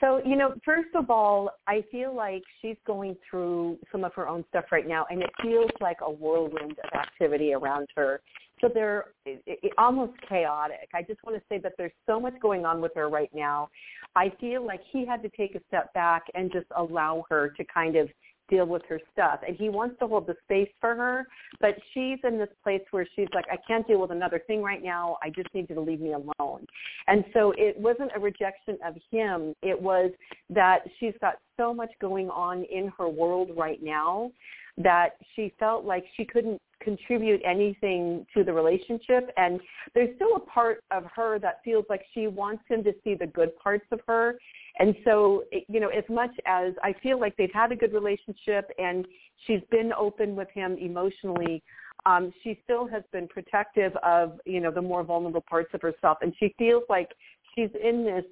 So, 0.00 0.20
you 0.24 0.36
know, 0.36 0.54
first 0.64 0.90
of 0.94 1.10
all, 1.10 1.50
I 1.66 1.82
feel 1.90 2.14
like 2.14 2.42
she's 2.60 2.76
going 2.86 3.16
through 3.28 3.78
some 3.90 4.04
of 4.04 4.12
her 4.14 4.28
own 4.28 4.44
stuff 4.50 4.66
right 4.70 4.86
now, 4.86 5.06
and 5.08 5.22
it 5.22 5.30
feels 5.40 5.70
like 5.80 5.98
a 6.02 6.10
whirlwind 6.10 6.76
of 6.84 7.00
activity 7.00 7.54
around 7.54 7.86
her. 7.96 8.20
So 8.60 8.68
they're 8.72 9.06
it, 9.24 9.42
it, 9.46 9.72
almost 9.78 10.12
chaotic. 10.28 10.88
I 10.94 11.02
just 11.02 11.22
want 11.24 11.36
to 11.36 11.42
say 11.48 11.58
that 11.62 11.72
there's 11.78 11.92
so 12.06 12.20
much 12.20 12.34
going 12.40 12.66
on 12.66 12.80
with 12.80 12.92
her 12.94 13.08
right 13.08 13.30
now. 13.34 13.68
I 14.14 14.32
feel 14.38 14.66
like 14.66 14.80
he 14.92 15.06
had 15.06 15.22
to 15.22 15.30
take 15.30 15.54
a 15.54 15.60
step 15.68 15.92
back 15.94 16.24
and 16.34 16.52
just 16.52 16.66
allow 16.76 17.24
her 17.30 17.50
to 17.56 17.64
kind 17.64 17.96
of 17.96 18.08
deal 18.48 18.66
with 18.66 18.82
her 18.88 19.00
stuff 19.12 19.40
and 19.46 19.56
he 19.56 19.68
wants 19.68 19.96
to 19.98 20.06
hold 20.06 20.26
the 20.26 20.36
space 20.44 20.70
for 20.80 20.94
her 20.94 21.26
but 21.60 21.74
she's 21.92 22.18
in 22.24 22.38
this 22.38 22.48
place 22.62 22.82
where 22.90 23.06
she's 23.16 23.28
like 23.34 23.44
i 23.50 23.56
can't 23.66 23.86
deal 23.86 24.00
with 24.00 24.10
another 24.10 24.40
thing 24.46 24.62
right 24.62 24.82
now. 24.82 25.16
I 25.22 25.30
just 25.30 25.48
need 25.54 25.66
you 25.68 25.74
to 25.74 25.80
leave 25.80 26.00
me 26.00 26.12
alone. 26.12 26.66
And 27.06 27.24
so 27.32 27.52
it 27.56 27.78
wasn't 27.78 28.10
a 28.14 28.20
rejection 28.20 28.78
of 28.84 28.94
him. 29.10 29.54
It 29.62 29.80
was 29.80 30.10
that 30.50 30.80
she's 30.98 31.14
got 31.20 31.34
so 31.56 31.72
much 31.72 31.90
going 32.00 32.28
on 32.30 32.64
in 32.64 32.92
her 32.98 33.08
world 33.08 33.50
right 33.56 33.82
now 33.82 34.30
that 34.78 35.16
she 35.34 35.52
felt 35.58 35.84
like 35.84 36.04
she 36.16 36.24
couldn't 36.24 36.60
contribute 36.82 37.40
anything 37.44 38.26
to 38.34 38.44
the 38.44 38.52
relationship. 38.52 39.30
And 39.36 39.60
there's 39.94 40.14
still 40.16 40.36
a 40.36 40.40
part 40.40 40.84
of 40.90 41.04
her 41.14 41.38
that 41.38 41.60
feels 41.64 41.86
like 41.88 42.02
she 42.12 42.26
wants 42.26 42.62
him 42.68 42.84
to 42.84 42.92
see 43.02 43.14
the 43.14 43.26
good 43.26 43.56
parts 43.56 43.86
of 43.90 44.00
her. 44.06 44.38
And 44.78 44.94
so 45.04 45.44
you 45.68 45.80
know 45.80 45.88
as 45.88 46.04
much 46.10 46.32
as 46.46 46.74
i 46.82 46.94
feel 47.02 47.18
like 47.18 47.36
they've 47.36 47.50
had 47.52 47.72
a 47.72 47.76
good 47.76 47.92
relationship 47.92 48.70
and 48.78 49.06
she's 49.46 49.62
been 49.70 49.92
open 49.98 50.36
with 50.36 50.48
him 50.52 50.76
emotionally 50.78 51.62
um 52.04 52.32
she 52.42 52.58
still 52.64 52.86
has 52.86 53.02
been 53.12 53.26
protective 53.28 53.92
of 54.02 54.38
you 54.44 54.60
know 54.60 54.70
the 54.70 54.82
more 54.82 55.02
vulnerable 55.02 55.44
parts 55.48 55.70
of 55.74 55.82
herself. 55.82 56.18
And 56.22 56.32
she 56.38 56.54
feels 56.58 56.84
like 56.88 57.08
she's 57.54 57.70
in 57.82 58.04
this 58.04 58.24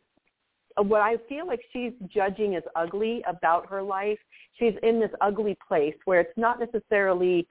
what 0.77 1.01
I 1.01 1.17
feel 1.29 1.47
like 1.47 1.61
she's 1.73 1.93
judging 2.13 2.57
as 2.57 2.63
ugly 2.75 3.23
about 3.29 3.69
her 3.69 3.83
life, 3.83 4.19
she's 4.59 4.75
in 4.83 5.01
this 5.01 5.11
ugly 5.21 5.57
place 5.67 5.95
where 6.05 6.21
it's 6.21 6.37
not 6.37 6.59
necessarily 6.59 7.47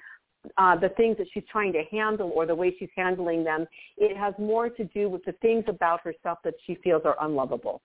uh, 0.57 0.75
the 0.77 0.89
things 0.89 1.17
that 1.17 1.27
she's 1.33 1.43
trying 1.49 1.71
to 1.73 1.83
handle 1.89 2.31
or 2.35 2.45
the 2.45 2.55
way 2.55 2.75
she's 2.77 2.89
handling 2.95 3.43
them. 3.43 3.65
It 3.97 4.17
has 4.17 4.33
more 4.37 4.69
to 4.69 4.83
do 4.85 5.09
with 5.09 5.23
the 5.23 5.31
things 5.41 5.63
about 5.67 6.01
herself 6.01 6.39
that 6.43 6.55
she 6.65 6.75
feels 6.83 7.03
are 7.05 7.15
unlovable. 7.21 7.81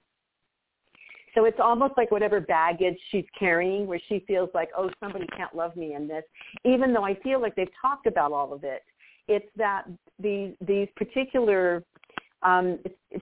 So 1.35 1.45
it's 1.45 1.61
almost 1.63 1.95
like 1.97 2.11
whatever 2.11 2.41
baggage 2.41 2.99
she's 3.11 3.27
carrying 3.39 3.87
where 3.87 4.01
she 4.09 4.25
feels 4.27 4.51
like, 4.55 4.71
oh, 4.77 4.91
somebody 4.99 5.27
can't 5.37 5.55
love 5.55 5.77
me 5.77 5.95
in 5.95 6.09
this, 6.09 6.25
even 6.65 6.93
though 6.93 7.05
I 7.05 7.15
feel 7.21 7.41
like 7.41 7.55
they've 7.55 7.69
talked 7.81 8.07
about 8.07 8.33
all 8.33 8.53
of 8.53 8.65
it. 8.65 8.83
It's 9.29 9.47
that 9.57 9.85
these, 10.19 10.55
these 10.67 10.89
particular 10.97 11.85
um, 12.43 12.79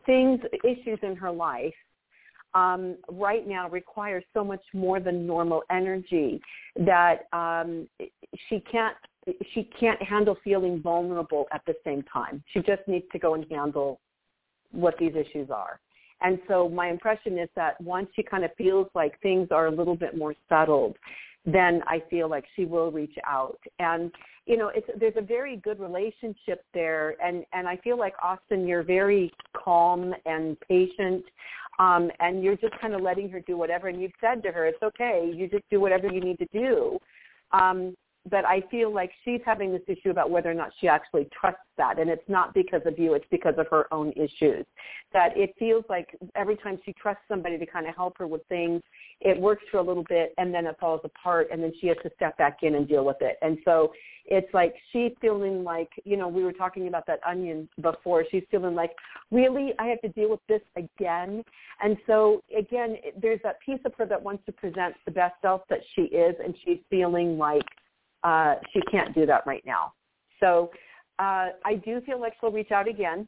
things, 0.07 0.41
issues 0.65 0.99
in 1.03 1.17
her 1.17 1.31
life 1.31 1.75
um, 2.55 2.97
right 3.11 3.47
now 3.47 3.69
requires 3.69 4.25
so 4.33 4.45
much 4.45 4.63
more 4.73 5.01
than 5.01 5.27
normal 5.27 5.63
energy 5.71 6.41
that 6.77 7.27
um, 7.33 7.89
she 8.49 8.61
can't 8.71 8.97
she 9.53 9.69
can't 9.79 10.01
handle 10.01 10.37
feeling 10.45 10.81
vulnerable 10.81 11.47
at 11.53 11.61
the 11.67 11.75
same 11.85 12.03
time. 12.05 12.45
She 12.53 12.61
just 12.61 12.83
needs 12.87 13.07
to 13.11 13.19
go 13.19 13.35
and 13.35 13.45
handle 13.51 14.01
what 14.71 14.95
these 14.99 15.15
issues 15.17 15.51
are. 15.51 15.81
And 16.21 16.39
so 16.49 16.69
my 16.69 16.89
impression 16.89 17.39
is 17.39 17.49
that 17.57 17.81
once 17.81 18.09
she 18.15 18.23
kind 18.23 18.45
of 18.45 18.51
feels 18.57 18.89
like 18.95 19.21
things 19.21 19.49
are 19.51 19.67
a 19.67 19.71
little 19.71 19.97
bit 19.97 20.17
more 20.17 20.35
settled, 20.49 20.97
then 21.45 21.83
I 21.87 22.03
feel 22.09 22.29
like 22.29 22.45
she 22.57 22.65
will 22.65 22.91
reach 22.91 23.15
out. 23.27 23.59
And 23.79 24.11
you 24.47 24.57
know, 24.57 24.71
it's 24.75 24.87
there's 24.99 25.17
a 25.17 25.23
very 25.23 25.57
good 25.57 25.81
relationship 25.81 26.65
there, 26.73 27.17
and 27.23 27.45
and 27.53 27.69
I 27.69 27.77
feel 27.79 27.99
like 27.99 28.15
Austin, 28.23 28.67
you're 28.67 28.85
very 28.85 29.33
calm 29.53 30.15
and 30.25 30.59
patient, 30.61 31.25
um, 31.79 32.11
and 32.21 32.43
you're 32.43 32.57
just 32.57 32.79
kind 32.81 32.95
of 32.95 33.03
letting 33.03 33.29
her 33.31 33.41
do 33.41 33.57
whatever. 33.57 33.89
And 33.89 34.01
you've 34.01 34.13
said 34.21 34.43
to 34.45 34.53
her, 34.53 34.67
it's 34.67 34.83
okay, 34.83 35.31
you 35.35 35.49
just 35.49 35.65
do 35.71 35.81
whatever 35.81 36.09
you 36.09 36.21
need 36.21 36.39
to 36.39 36.47
do. 36.53 36.99
Um, 37.53 37.95
but 38.31 38.45
I 38.45 38.63
feel 38.71 38.93
like 38.93 39.11
she's 39.25 39.41
having 39.45 39.73
this 39.73 39.83
issue 39.87 40.11
about 40.11 40.31
whether 40.31 40.51
or 40.51 40.55
not 40.55 40.71
she 40.81 40.89
actually 40.89 41.29
trusts 41.39 41.61
that. 41.77 41.99
And 41.99 42.11
it's 42.11 42.29
not 42.29 42.55
because 42.55 42.83
of 42.85 42.99
you, 42.99 43.15
it's 43.15 43.27
because 43.31 43.55
of 43.59 43.67
her 43.71 43.93
own 43.93 44.13
issues. 44.13 44.67
That 45.13 45.37
it 45.37 45.55
feels 45.59 45.85
like 45.89 46.17
every 46.35 46.57
time 46.57 46.79
she 46.85 46.93
trusts 46.95 47.23
somebody 47.29 47.59
to 47.59 47.67
kind 47.67 47.87
of 47.87 47.95
help 47.95 48.19
her 48.19 48.27
with 48.27 48.43
things, 48.49 48.83
it 49.21 49.41
works 49.41 49.63
for 49.71 49.79
a 49.79 49.83
little 49.83 50.05
bit 50.09 50.35
and 50.39 50.53
then 50.53 50.67
it 50.67 50.77
falls 50.81 51.01
apart 51.05 51.49
and 51.53 51.63
then 51.63 51.73
she 51.81 51.87
has 51.89 51.97
to 52.03 52.11
step 52.17 52.37
back 52.37 52.59
in 52.63 52.75
and 52.75 52.89
deal 52.89 53.05
with 53.05 53.19
it. 53.21 53.37
And 53.43 53.59
so 53.65 53.93
it's 54.25 54.53
like 54.53 54.75
she's 54.93 55.13
feeling 55.21 55.63
like, 55.63 55.91
you 56.05 56.17
know, 56.17 56.27
we 56.27 56.43
were 56.43 56.53
talking 56.53 56.89
about 56.89 57.07
that 57.07 57.21
onion 57.25 57.69
before. 57.81 58.25
She's 58.31 58.43
feeling 58.51 58.75
like, 58.75 58.91
really, 59.31 59.73
I 59.79 59.87
have 59.87 60.01
to 60.01 60.09
deal 60.09 60.31
with 60.31 60.41
this 60.49 60.63
again. 60.77 61.45
And 61.81 61.97
so 62.07 62.43
again, 62.57 62.97
there's 63.21 63.41
that 63.45 63.61
piece 63.61 63.79
of 63.85 63.95
her 63.99 64.07
that 64.07 64.21
wants 64.21 64.45
to 64.47 64.53
present 64.53 64.95
the 65.05 65.13
best 65.13 65.35
self 65.43 65.63
that 65.71 65.81
she 65.95 66.03
is 66.03 66.35
and 66.45 66.57
she's 66.65 66.79
feeling 66.91 67.39
like, 67.39 67.63
uh, 68.25 68.57
she 68.73 68.81
can't 68.91 69.15
do 69.15 69.27
that 69.27 69.47
right 69.47 69.63
now. 69.67 69.93
So 70.41 70.71
uh, 71.19 71.49
I 71.65 71.77
do 71.85 72.01
feel 72.03 72.21
like 72.21 72.35
she'll 72.41 72.51
reach 72.51 72.71
out 72.71 72.89
again. 72.89 73.27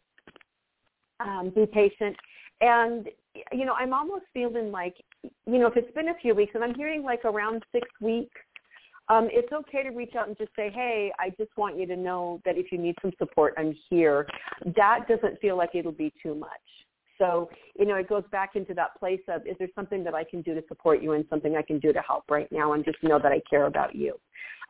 Um, 1.20 1.52
be 1.54 1.66
patient. 1.66 2.16
And, 2.60 3.08
you 3.52 3.64
know, 3.64 3.74
I'm 3.74 3.92
almost 3.92 4.24
feeling 4.32 4.70
like, 4.70 4.96
you 5.22 5.58
know, 5.58 5.66
if 5.66 5.76
it's 5.76 5.92
been 5.94 6.08
a 6.08 6.14
few 6.20 6.34
weeks, 6.34 6.52
and 6.54 6.62
I'm 6.62 6.74
hearing 6.74 7.02
like 7.02 7.24
around 7.24 7.62
six 7.72 7.88
weeks, 8.00 8.40
um, 9.08 9.28
it's 9.30 9.52
okay 9.52 9.82
to 9.84 9.90
reach 9.90 10.14
out 10.16 10.28
and 10.28 10.36
just 10.36 10.50
say, 10.54 10.70
hey, 10.74 11.10
I 11.18 11.30
just 11.30 11.50
want 11.56 11.78
you 11.78 11.86
to 11.86 11.96
know 11.96 12.40
that 12.44 12.58
if 12.58 12.70
you 12.70 12.78
need 12.78 12.94
some 13.00 13.12
support, 13.18 13.54
I'm 13.56 13.74
here. 13.88 14.26
That 14.76 15.06
doesn't 15.08 15.40
feel 15.40 15.56
like 15.56 15.70
it'll 15.74 15.92
be 15.92 16.12
too 16.22 16.34
much. 16.34 16.50
So, 17.16 17.48
you 17.76 17.86
know, 17.86 17.96
it 17.96 18.08
goes 18.08 18.24
back 18.30 18.50
into 18.54 18.74
that 18.74 18.98
place 18.98 19.20
of, 19.28 19.46
is 19.46 19.56
there 19.58 19.68
something 19.74 20.04
that 20.04 20.14
I 20.14 20.24
can 20.24 20.42
do 20.42 20.54
to 20.54 20.62
support 20.68 21.02
you 21.02 21.12
and 21.12 21.24
something 21.30 21.56
I 21.56 21.62
can 21.62 21.78
do 21.78 21.92
to 21.92 22.00
help 22.00 22.24
right 22.30 22.50
now 22.52 22.74
and 22.74 22.84
just 22.84 22.98
know 23.02 23.18
that 23.18 23.32
I 23.32 23.40
care 23.50 23.66
about 23.66 23.94
you 23.94 24.14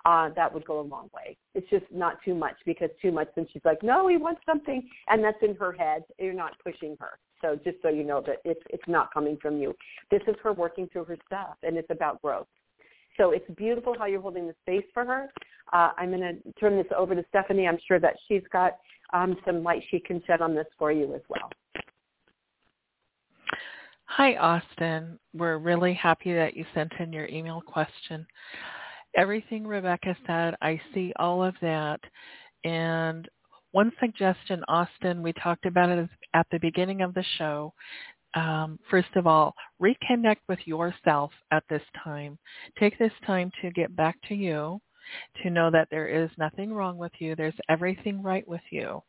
uh, 0.05 0.31
that 0.37 0.53
would 0.53 0.65
go 0.65 0.81
a 0.81 0.83
long 0.83 1.11
way. 1.15 1.37
It's 1.55 1.69
just 1.71 1.85
not 1.91 2.19
too 2.25 2.35
much 2.35 2.55
because 2.65 2.91
too 3.03 3.13
much, 3.13 3.29
then 3.35 3.47
she's 3.53 3.65
like, 3.65 3.83
no, 3.83 4.09
he 4.09 4.17
want 4.17 4.39
something, 4.47 4.89
and 5.09 5.23
that's 5.23 5.39
in 5.43 5.55
her 5.57 5.73
head. 5.73 6.05
You're 6.19 6.33
not 6.33 6.53
pushing 6.65 6.97
her. 7.01 7.19
So 7.41 7.59
just 7.65 7.79
so 7.83 7.89
you 7.89 8.05
know 8.05 8.23
that 8.27 8.37
it's 8.45 8.63
it's 8.71 8.83
not 8.89 9.13
coming 9.13 9.39
from 9.41 9.59
you. 9.59 9.75
This 10.11 10.23
is 10.27 10.35
her 10.43 10.53
working 10.53 10.89
through 10.93 11.05
her 11.05 11.17
stuff, 11.27 11.57
and 11.63 11.77
it's 11.77 11.91
about 11.91 12.21
growth. 12.23 12.47
So 13.17 13.31
it's 13.33 13.49
beautiful 13.57 13.95
how 13.99 14.07
you're 14.07 14.21
holding 14.21 14.47
the 14.47 14.55
space 14.63 14.87
for 14.95 15.05
her. 15.05 15.29
Uh, 15.73 15.91
I'm 15.97 16.11
going 16.11 16.21
to 16.21 16.53
turn 16.59 16.77
this 16.77 16.87
over 16.97 17.15
to 17.15 17.25
Stephanie. 17.29 17.67
I'm 17.67 17.79
sure 17.87 18.01
that 18.01 18.15
she's 18.27 18.43
got 18.53 18.79
um, 19.13 19.37
some 19.45 19.63
light 19.63 19.83
she 19.91 19.99
can 19.99 20.23
shed 20.27 20.41
on 20.41 20.55
this 20.55 20.67
for 20.79 20.93
you 20.93 21.15
as 21.15 21.21
well. 21.29 21.51
Hi, 24.05 24.37
Austin. 24.37 25.19
We're 25.35 25.59
really 25.59 25.95
happy 25.95 26.33
that 26.33 26.57
you 26.57 26.65
sent 26.75 26.93
in 26.99 27.13
your 27.13 27.27
email 27.27 27.61
question 27.61 28.27
everything 29.19 29.67
Rebecca 29.67 30.17
said, 30.27 30.55
I 30.63 30.81
see 30.95 31.13
all 31.17 31.43
of 31.43 31.55
that. 31.61 32.01
And 32.65 33.29
one 33.73 33.93
suggestion, 34.01 34.63
Austin, 34.69 35.23
we 35.23 35.33
talked 35.35 35.67
about 35.67 35.91
it 35.91 36.09
at 36.35 36.47
the 36.51 36.59
beginning 36.61 37.03
of 37.03 37.13
the 37.15 37.25
show. 37.37 37.75
Um, 38.35 38.79
first 38.91 39.09
of 39.17 39.27
all, 39.27 39.55
reconnect 39.83 40.37
with 40.49 40.61
yourself 40.65 41.33
at 41.51 41.65
this 41.69 41.83
time. 42.05 42.39
Take 42.79 42.99
this 42.99 43.13
time 43.27 43.51
to 43.61 43.71
get 43.73 43.95
back 43.97 44.17
to 44.29 44.35
you, 44.35 44.81
to 45.43 45.51
know 45.51 45.71
that 45.71 45.89
there 45.91 46.07
is 46.07 46.31
nothing 46.39 46.73
wrong 46.73 46.97
with 46.97 47.13
you. 47.19 47.35
There's 47.35 47.55
everything 47.69 48.23
right 48.23 48.47
with 48.47 48.61
you. 48.71 49.03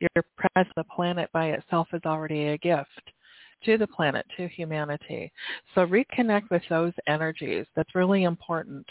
Your 0.00 0.24
presence 0.36 0.72
on 0.76 0.84
the 0.84 0.94
planet 0.94 1.30
by 1.32 1.50
itself 1.52 1.88
is 1.92 2.02
already 2.04 2.48
a 2.48 2.58
gift 2.58 3.13
to 3.64 3.78
the 3.78 3.86
planet, 3.86 4.26
to 4.36 4.48
humanity. 4.48 5.32
So 5.74 5.86
reconnect 5.86 6.50
with 6.50 6.62
those 6.68 6.92
energies. 7.06 7.66
That's 7.76 7.94
really 7.94 8.24
important. 8.24 8.86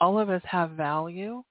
All 0.00 0.18
of 0.18 0.30
us 0.30 0.42
have 0.44 0.70
value 0.70 1.42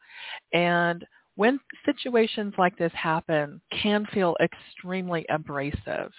and 0.54 1.06
when 1.36 1.60
situations 1.86 2.54
like 2.58 2.78
this 2.78 2.92
happen 2.94 3.62
can 3.82 4.06
feel 4.14 4.36
extremely 4.42 5.26
abrasive. 5.30 6.12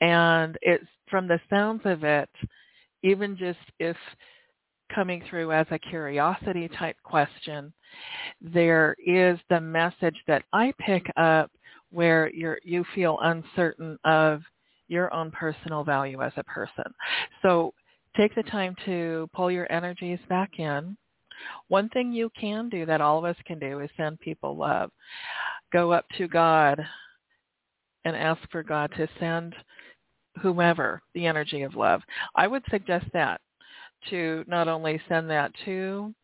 And 0.00 0.56
it's 0.62 0.86
from 1.10 1.28
the 1.28 1.40
sounds 1.50 1.82
of 1.84 2.02
it, 2.02 2.30
even 3.02 3.36
just 3.36 3.58
if 3.78 3.96
coming 4.94 5.22
through 5.28 5.52
as 5.52 5.66
a 5.70 5.78
curiosity 5.78 6.68
type 6.78 6.96
question, 7.02 7.72
there 8.40 8.96
is 9.06 9.38
the 9.50 9.60
message 9.60 10.16
that 10.26 10.42
I 10.52 10.72
pick 10.78 11.04
up 11.16 11.50
where 11.90 12.30
you're, 12.34 12.58
you 12.64 12.84
feel 12.94 13.18
uncertain 13.22 13.98
of 14.04 14.42
your 14.88 15.12
own 15.14 15.30
personal 15.30 15.84
value 15.84 16.22
as 16.22 16.32
a 16.36 16.44
person. 16.44 16.84
So 17.42 17.72
take 18.16 18.34
the 18.34 18.42
time 18.44 18.74
to 18.86 19.28
pull 19.34 19.50
your 19.50 19.70
energies 19.70 20.18
back 20.28 20.58
in. 20.58 20.96
One 21.68 21.88
thing 21.90 22.12
you 22.12 22.30
can 22.38 22.68
do 22.68 22.84
that 22.86 23.00
all 23.00 23.18
of 23.18 23.24
us 23.24 23.36
can 23.46 23.58
do 23.58 23.80
is 23.80 23.90
send 23.96 24.18
people 24.20 24.56
love. 24.56 24.90
Go 25.72 25.92
up 25.92 26.06
to 26.16 26.26
God 26.26 26.84
and 28.04 28.16
ask 28.16 28.40
for 28.50 28.62
God 28.62 28.90
to 28.96 29.08
send 29.20 29.54
whomever 30.40 31.02
the 31.14 31.26
energy 31.26 31.62
of 31.62 31.74
love. 31.74 32.00
I 32.34 32.46
would 32.46 32.62
suggest 32.70 33.06
that 33.12 33.40
to 34.10 34.44
not 34.46 34.68
only 34.68 35.00
send 35.08 35.30
that 35.30 35.52
to 35.64 36.14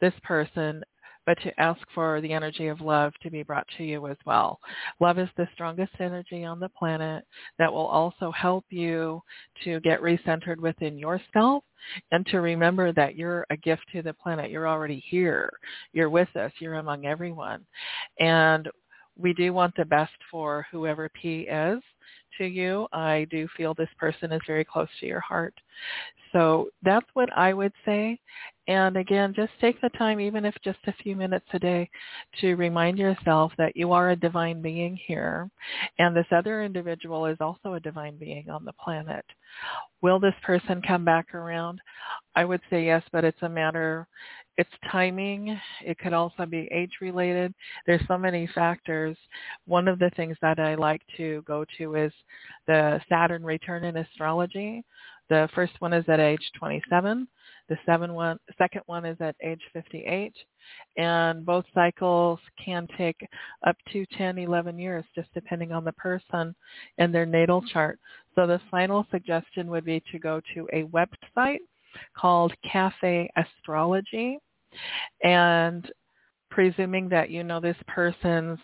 this 0.00 0.14
person 0.22 0.82
but 1.30 1.40
to 1.44 1.60
ask 1.60 1.80
for 1.94 2.20
the 2.20 2.32
energy 2.32 2.66
of 2.66 2.80
love 2.80 3.12
to 3.22 3.30
be 3.30 3.44
brought 3.44 3.66
to 3.78 3.84
you 3.84 4.08
as 4.08 4.16
well. 4.26 4.58
Love 4.98 5.16
is 5.16 5.28
the 5.36 5.46
strongest 5.54 5.92
energy 6.00 6.44
on 6.44 6.58
the 6.58 6.68
planet 6.70 7.24
that 7.56 7.72
will 7.72 7.86
also 7.86 8.32
help 8.32 8.64
you 8.68 9.22
to 9.62 9.78
get 9.78 10.02
recentered 10.02 10.58
within 10.58 10.98
yourself 10.98 11.62
and 12.10 12.26
to 12.26 12.40
remember 12.40 12.92
that 12.92 13.14
you're 13.14 13.46
a 13.50 13.56
gift 13.56 13.82
to 13.92 14.02
the 14.02 14.12
planet. 14.12 14.50
You're 14.50 14.66
already 14.66 15.04
here. 15.08 15.48
You're 15.92 16.10
with 16.10 16.34
us. 16.34 16.50
You're 16.58 16.74
among 16.74 17.06
everyone. 17.06 17.64
And 18.18 18.68
we 19.16 19.32
do 19.32 19.52
want 19.52 19.76
the 19.76 19.84
best 19.84 20.10
for 20.32 20.66
whoever 20.72 21.08
P 21.10 21.42
is 21.42 21.78
to 22.40 22.46
you. 22.46 22.88
I 22.92 23.26
do 23.30 23.46
feel 23.56 23.74
this 23.74 23.88
person 23.98 24.32
is 24.32 24.40
very 24.46 24.64
close 24.64 24.88
to 24.98 25.06
your 25.06 25.20
heart. 25.20 25.54
So 26.32 26.68
that's 26.82 27.06
what 27.14 27.28
I 27.36 27.52
would 27.52 27.72
say. 27.84 28.18
And 28.68 28.96
again, 28.96 29.34
just 29.34 29.50
take 29.60 29.80
the 29.80 29.88
time, 29.90 30.20
even 30.20 30.44
if 30.44 30.54
just 30.62 30.78
a 30.86 30.92
few 31.02 31.16
minutes 31.16 31.46
a 31.52 31.58
day, 31.58 31.90
to 32.40 32.54
remind 32.54 32.98
yourself 32.98 33.52
that 33.58 33.76
you 33.76 33.92
are 33.92 34.10
a 34.10 34.16
divine 34.16 34.62
being 34.62 34.96
here. 35.06 35.50
And 35.98 36.14
this 36.14 36.26
other 36.30 36.62
individual 36.62 37.26
is 37.26 37.38
also 37.40 37.74
a 37.74 37.80
divine 37.80 38.16
being 38.16 38.48
on 38.48 38.64
the 38.64 38.72
planet. 38.74 39.24
Will 40.02 40.20
this 40.20 40.34
person 40.42 40.80
come 40.86 41.04
back 41.04 41.34
around? 41.34 41.80
I 42.36 42.44
would 42.44 42.60
say 42.70 42.86
yes, 42.86 43.02
but 43.12 43.24
it's 43.24 43.42
a 43.42 43.48
matter, 43.48 44.06
it's 44.56 44.70
timing. 44.90 45.58
It 45.84 45.98
could 45.98 46.12
also 46.12 46.46
be 46.46 46.68
age 46.72 46.92
related. 47.00 47.54
There's 47.86 48.06
so 48.06 48.18
many 48.18 48.48
factors. 48.54 49.16
One 49.66 49.88
of 49.88 49.98
the 49.98 50.10
things 50.16 50.36
that 50.42 50.58
I 50.58 50.74
like 50.74 51.02
to 51.16 51.42
go 51.46 51.64
to 51.78 51.94
is 51.94 52.12
the 52.66 53.00
Saturn 53.08 53.44
return 53.44 53.84
in 53.84 53.96
astrology. 53.96 54.84
The 55.30 55.48
first 55.54 55.72
one 55.78 55.92
is 55.92 56.04
at 56.08 56.18
age 56.18 56.42
27. 56.58 57.26
The 57.68 57.78
seven 57.86 58.14
one, 58.14 58.36
second 58.58 58.82
one 58.86 59.04
is 59.06 59.16
at 59.20 59.36
age 59.40 59.62
58. 59.72 60.34
And 60.96 61.46
both 61.46 61.64
cycles 61.72 62.40
can 62.62 62.88
take 62.98 63.24
up 63.64 63.76
to 63.92 64.04
10, 64.18 64.38
11 64.38 64.76
years, 64.76 65.04
just 65.14 65.32
depending 65.32 65.70
on 65.70 65.84
the 65.84 65.92
person 65.92 66.54
and 66.98 67.14
their 67.14 67.26
natal 67.26 67.62
chart. 67.72 68.00
So 68.34 68.48
the 68.48 68.60
final 68.72 69.06
suggestion 69.12 69.68
would 69.68 69.84
be 69.84 70.02
to 70.10 70.18
go 70.18 70.40
to 70.54 70.68
a 70.72 70.82
website 70.84 71.60
called 72.16 72.52
Cafe 72.70 73.30
Astrology 73.36 74.38
and 75.22 75.90
presuming 76.50 77.08
that 77.08 77.30
you 77.30 77.44
know 77.44 77.60
this 77.60 77.76
person's 77.86 78.58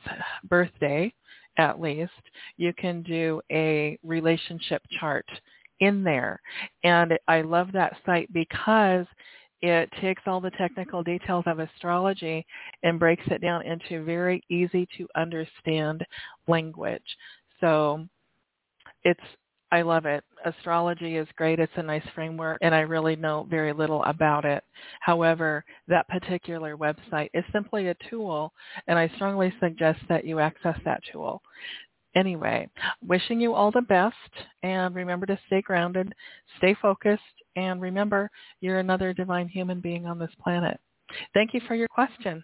birthday 0.45 1.13
at 1.59 1.81
least, 1.81 2.13
you 2.57 2.73
can 2.75 3.03
do 3.03 3.41
a 3.51 3.99
relationship 4.03 4.83
chart 5.01 5.27
in 5.81 6.03
there. 6.03 6.41
And 6.85 7.15
I 7.29 7.43
love 7.43 7.73
that 7.73 7.97
site 8.05 8.33
because 8.33 9.07
it 9.63 9.91
takes 10.01 10.23
all 10.27 10.41
the 10.41 10.51
technical 10.53 11.03
details 11.03 11.45
of 11.47 11.59
astrology 11.59 12.45
and 12.83 12.99
breaks 12.99 13.25
it 13.29 13.41
down 13.41 13.63
into 13.65 14.05
very 14.05 14.43
easy 14.51 14.87
to 14.99 15.09
understand 15.17 16.05
language. 16.47 17.17
So 17.61 18.07
it's 19.05 19.21
I 19.73 19.83
love 19.83 20.07
it. 20.07 20.23
Astrology 20.45 21.17
is 21.17 21.27
great. 21.37 21.59
It's 21.59 21.73
a 21.77 21.83
nice 21.83 22.07
framework 22.15 22.59
and 22.63 22.75
I 22.75 22.81
really 22.81 23.17
know 23.17 23.47
very 23.51 23.73
little 23.73 24.03
about 24.05 24.45
it. 24.45 24.63
However, 25.01 25.65
that 25.89 26.09
particular 26.09 26.77
website 26.77 27.31
is 27.35 27.45
simply 27.53 27.89
a 27.89 27.97
tool 28.09 28.53
and 28.87 28.99
I 28.99 29.09
strongly 29.17 29.53
suggest 29.61 29.99
that 30.09 30.25
you 30.25 30.39
access 30.39 30.79
that 30.85 31.03
tool. 31.13 31.43
Anyway, 32.15 32.69
wishing 33.07 33.41
you 33.41 33.53
all 33.55 33.71
the 33.71 33.83
best 33.83 34.15
and 34.63 34.95
remember 34.95 35.27
to 35.27 35.39
stay 35.47 35.61
grounded, 35.61 36.15
stay 36.57 36.75
focused, 36.81 37.23
and 37.57 37.83
remember 37.83 38.31
you're 38.61 38.79
another 38.79 39.13
divine 39.13 39.49
human 39.49 39.81
being 39.81 40.07
on 40.07 40.19
this 40.19 40.31
planet. 40.43 40.81
Thank 41.35 41.53
you 41.53 41.61
for 41.69 41.75
your 41.75 41.89
question. 41.89 42.43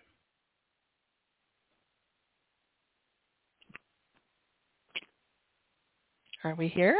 Are 6.44 6.54
we 6.54 6.68
here? 6.68 6.96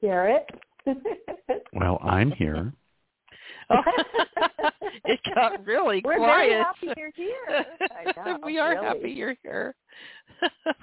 Garrett? 0.00 0.48
well, 1.72 1.98
I'm 2.02 2.30
here. 2.32 2.72
it 5.04 5.20
got 5.34 5.64
really 5.66 6.00
We're 6.04 6.16
quiet. 6.16 6.48
very 6.48 6.52
happy 6.52 6.88
you're 6.96 7.12
here. 7.14 7.66
Know, 8.24 8.38
we 8.44 8.58
are 8.58 8.70
really. 8.70 8.86
happy 8.86 9.10
you're 9.10 9.36
here. 9.42 9.74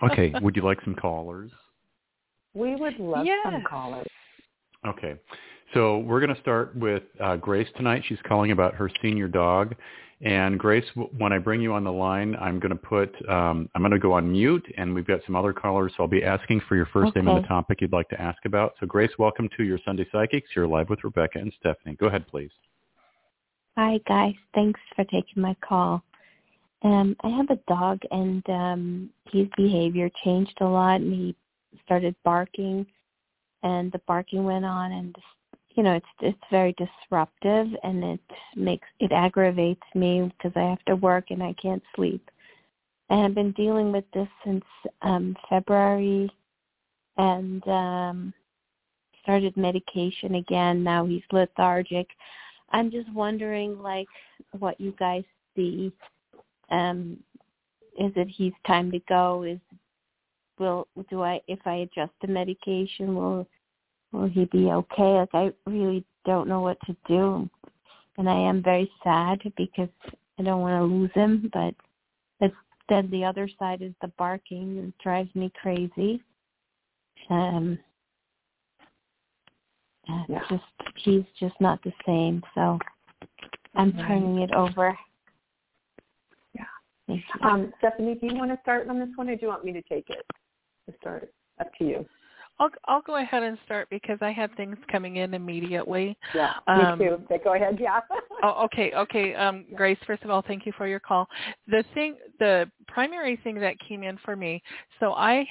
okay, 0.03 0.33
would 0.41 0.55
you 0.55 0.61
like 0.61 0.79
some 0.83 0.95
callers? 0.95 1.51
We 2.53 2.75
would 2.75 2.99
love 2.99 3.25
yes. 3.25 3.37
some 3.43 3.63
callers. 3.67 4.07
Okay. 4.87 5.15
So 5.73 5.99
we're 5.99 6.21
going 6.21 6.33
to 6.33 6.41
start 6.41 6.75
with 6.75 7.03
uh, 7.21 7.35
Grace 7.37 7.67
tonight. 7.75 8.03
She's 8.07 8.19
calling 8.27 8.51
about 8.51 8.75
her 8.75 8.89
senior 9.01 9.27
dog. 9.27 9.75
And 10.21 10.57
Grace, 10.57 10.85
when 11.17 11.33
I 11.33 11.39
bring 11.39 11.59
you 11.59 11.73
on 11.73 11.83
the 11.83 11.91
line, 11.91 12.37
I'm 12.39 12.57
going 12.59 12.71
to 12.71 12.77
put, 12.77 13.13
um, 13.29 13.69
I'm 13.75 13.81
going 13.81 13.91
to 13.91 13.99
go 13.99 14.13
on 14.13 14.31
mute, 14.31 14.65
and 14.77 14.95
we've 14.95 15.05
got 15.05 15.19
some 15.25 15.35
other 15.35 15.51
callers, 15.51 15.91
so 15.95 16.03
I'll 16.03 16.09
be 16.09 16.23
asking 16.23 16.61
for 16.69 16.77
your 16.77 16.85
first 16.85 17.09
okay. 17.09 17.19
name 17.19 17.35
and 17.35 17.43
the 17.43 17.47
topic 17.47 17.81
you'd 17.81 17.91
like 17.91 18.07
to 18.09 18.21
ask 18.21 18.37
about. 18.45 18.75
So 18.79 18.87
Grace, 18.87 19.11
welcome 19.19 19.49
to 19.57 19.63
your 19.63 19.77
Sunday 19.83 20.07
Psychics. 20.13 20.49
You're 20.55 20.67
live 20.67 20.89
with 20.89 21.03
Rebecca 21.03 21.39
and 21.39 21.51
Stephanie. 21.59 21.97
Go 21.99 22.07
ahead, 22.07 22.27
please. 22.27 22.51
Hi, 23.77 23.99
guys. 24.07 24.35
Thanks 24.53 24.79
for 24.95 25.03
taking 25.03 25.41
my 25.41 25.53
call. 25.61 26.01
Um, 26.83 27.17
I 27.21 27.29
have 27.29 27.49
a 27.49 27.59
dog, 27.67 27.99
and 28.11 28.43
um, 28.49 29.09
his 29.31 29.47
behavior 29.57 30.09
changed 30.23 30.57
a 30.61 30.65
lot, 30.65 31.01
and 31.01 31.13
he 31.13 31.35
started 31.83 32.15
barking, 32.23 32.85
and 33.63 33.91
the 33.91 33.99
barking 34.07 34.45
went 34.45 34.63
on, 34.63 34.93
and 34.93 35.15
you 35.75 35.83
know 35.83 35.93
it's 35.93 36.05
it's 36.21 36.37
very 36.51 36.73
disruptive, 36.73 37.67
and 37.83 38.03
it 38.03 38.21
makes 38.55 38.87
it 38.99 39.11
aggravates 39.11 39.83
me 39.93 40.31
because 40.37 40.55
I 40.55 40.69
have 40.69 40.83
to 40.85 40.95
work 40.95 41.25
and 41.29 41.43
I 41.43 41.53
can't 41.61 41.83
sleep. 41.95 42.29
And 43.09 43.21
I've 43.21 43.35
been 43.35 43.51
dealing 43.51 43.91
with 43.91 44.05
this 44.13 44.27
since 44.43 44.65
um, 45.01 45.35
February, 45.49 46.31
and 47.17 47.67
um, 47.67 48.33
started 49.21 49.55
medication 49.57 50.35
again. 50.35 50.83
Now 50.83 51.05
he's 51.05 51.23
lethargic. 51.31 52.07
I'm 52.71 52.89
just 52.89 53.11
wondering, 53.13 53.81
like, 53.81 54.07
what 54.57 54.79
you 54.79 54.93
guys 54.97 55.23
see. 55.55 55.91
Um, 56.71 57.17
is 57.99 58.11
it 58.15 58.27
he's 58.27 58.53
time 58.65 58.91
to 58.91 58.99
go? 59.07 59.43
Is 59.43 59.59
will 60.57 60.87
do 61.09 61.21
I 61.21 61.41
if 61.47 61.59
I 61.65 61.75
adjust 61.75 62.13
the 62.21 62.27
medication 62.27 63.15
will 63.15 63.47
will 64.15 64.29
he 64.29 64.45
be 64.45 64.71
okay? 64.71 65.01
Like 65.01 65.29
I 65.33 65.51
really 65.65 66.05
don't 66.25 66.47
know 66.47 66.61
what 66.61 66.77
to 66.85 66.95
do, 67.07 67.49
and 68.17 68.29
I 68.29 68.35
am 68.35 68.63
very 68.63 68.89
sad 69.03 69.39
because 69.57 69.89
I 70.39 70.43
don't 70.43 70.61
want 70.61 70.81
to 70.81 70.95
lose 70.95 71.11
him. 71.13 71.49
But 71.53 71.75
it's, 72.39 72.55
then 72.89 73.09
the 73.11 73.23
other 73.23 73.49
side 73.59 73.81
is 73.81 73.93
the 74.01 74.07
barking. 74.17 74.77
It 74.77 75.03
drives 75.03 75.33
me 75.35 75.51
crazy. 75.61 76.23
Um, 77.29 77.77
it's 80.07 80.29
Yeah. 80.29 80.43
just 80.49 80.63
he's 80.97 81.25
just 81.39 81.59
not 81.59 81.81
the 81.83 81.93
same. 82.05 82.43
So 82.53 82.79
I'm 83.75 83.91
turning 83.93 84.39
it 84.39 84.51
over. 84.51 84.97
Yeah. 86.53 87.17
Um, 87.41 87.73
Stephanie, 87.79 88.15
do 88.15 88.27
you 88.27 88.35
want 88.35 88.51
to 88.51 88.59
start 88.61 88.87
on 88.87 88.99
this 88.99 89.09
one, 89.15 89.29
or 89.29 89.35
do 89.35 89.41
you 89.41 89.47
want 89.47 89.65
me 89.65 89.73
to 89.73 89.81
take 89.83 90.09
it 90.09 90.25
to 90.87 90.95
start? 90.99 91.31
Up 91.59 91.67
to 91.79 91.85
you. 91.85 92.05
I'll 92.59 92.69
I'll 92.85 93.01
go 93.01 93.17
ahead 93.17 93.43
and 93.43 93.57
start 93.65 93.87
because 93.89 94.17
I 94.21 94.31
had 94.31 94.55
things 94.55 94.77
coming 94.91 95.17
in 95.17 95.33
immediately. 95.33 96.17
Yeah, 96.33 96.53
Um, 96.67 96.99
me 96.99 97.05
too. 97.07 97.37
Go 97.43 97.53
ahead. 97.55 97.77
Yeah. 97.81 97.99
Oh, 98.43 98.65
okay, 98.65 98.91
okay. 98.93 99.33
Um, 99.33 99.65
Grace, 99.75 99.97
first 100.05 100.21
of 100.23 100.29
all, 100.29 100.43
thank 100.45 100.65
you 100.65 100.73
for 100.77 100.87
your 100.87 100.99
call. 100.99 101.27
The 101.67 101.83
thing, 101.93 102.17
the 102.37 102.69
primary 102.87 103.37
thing 103.37 103.55
that 103.61 103.79
came 103.79 104.03
in 104.03 104.17
for 104.23 104.35
me, 104.35 104.61
so 104.99 105.13
I 105.13 105.47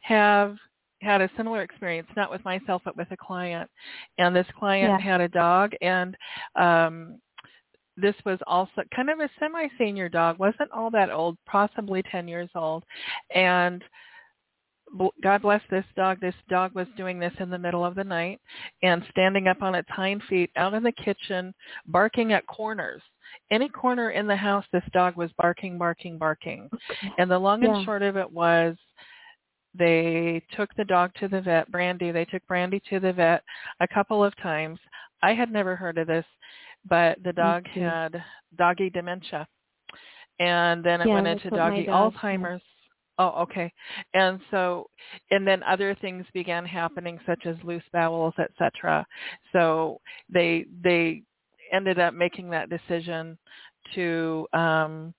have 0.00 0.56
had 1.02 1.20
a 1.20 1.30
similar 1.36 1.62
experience, 1.62 2.08
not 2.16 2.30
with 2.30 2.44
myself, 2.44 2.82
but 2.84 2.96
with 2.96 3.08
a 3.12 3.16
client. 3.16 3.70
And 4.18 4.34
this 4.34 4.46
client 4.58 4.98
Yeah. 4.98 4.98
had 4.98 5.20
a 5.20 5.28
dog, 5.28 5.74
and 5.82 6.16
um, 6.56 7.20
this 7.96 8.14
was 8.24 8.38
also 8.46 8.82
kind 8.94 9.10
of 9.10 9.20
a 9.20 9.30
semi-senior 9.38 10.08
dog, 10.08 10.38
wasn't 10.38 10.70
all 10.72 10.90
that 10.92 11.10
old, 11.10 11.36
possibly 11.46 12.02
10 12.10 12.26
years 12.26 12.50
old. 12.54 12.82
And 13.34 13.84
God 15.22 15.42
bless 15.42 15.62
this 15.70 15.84
dog. 15.96 16.20
This 16.20 16.34
dog 16.48 16.74
was 16.74 16.86
doing 16.96 17.18
this 17.18 17.32
in 17.40 17.50
the 17.50 17.58
middle 17.58 17.84
of 17.84 17.94
the 17.94 18.04
night 18.04 18.40
and 18.82 19.04
standing 19.10 19.48
up 19.48 19.62
on 19.62 19.74
its 19.74 19.88
hind 19.90 20.22
feet 20.28 20.50
out 20.56 20.74
in 20.74 20.82
the 20.82 20.92
kitchen, 20.92 21.54
barking 21.86 22.32
at 22.32 22.46
corners. 22.46 23.02
Any 23.50 23.68
corner 23.68 24.10
in 24.10 24.26
the 24.26 24.36
house, 24.36 24.64
this 24.72 24.84
dog 24.92 25.16
was 25.16 25.30
barking, 25.36 25.76
barking, 25.78 26.18
barking. 26.18 26.70
And 27.18 27.30
the 27.30 27.38
long 27.38 27.64
and 27.64 27.84
short 27.84 28.02
of 28.02 28.16
it 28.16 28.30
was 28.30 28.76
they 29.74 30.42
took 30.56 30.74
the 30.76 30.84
dog 30.84 31.12
to 31.20 31.28
the 31.28 31.40
vet, 31.40 31.70
Brandy. 31.70 32.10
They 32.12 32.24
took 32.24 32.46
Brandy 32.46 32.80
to 32.88 33.00
the 33.00 33.12
vet 33.12 33.42
a 33.80 33.88
couple 33.88 34.24
of 34.24 34.36
times. 34.38 34.78
I 35.22 35.34
had 35.34 35.50
never 35.50 35.76
heard 35.76 35.98
of 35.98 36.06
this, 36.06 36.24
but 36.88 37.22
the 37.24 37.32
dog 37.32 37.66
had 37.66 38.22
doggy 38.56 38.90
dementia. 38.90 39.46
And 40.38 40.84
then 40.84 41.00
it 41.00 41.08
Yeah, 41.08 41.14
went 41.14 41.26
into 41.26 41.50
doggy 41.50 41.86
dog 41.86 42.14
had. 42.14 42.62
Oh, 43.18 43.42
okay. 43.42 43.72
And 44.14 44.40
so, 44.50 44.90
and 45.30 45.46
then 45.46 45.62
other 45.62 45.94
things 46.00 46.26
began 46.34 46.66
happening, 46.66 47.18
such 47.26 47.46
as 47.46 47.56
loose 47.64 47.82
bowels, 47.92 48.34
etc. 48.38 49.06
So 49.52 50.00
they 50.32 50.66
they 50.82 51.22
ended 51.72 51.98
up 51.98 52.14
making 52.14 52.50
that 52.50 52.68
decision 52.70 53.38
to 53.94 54.46
um, 54.52 55.14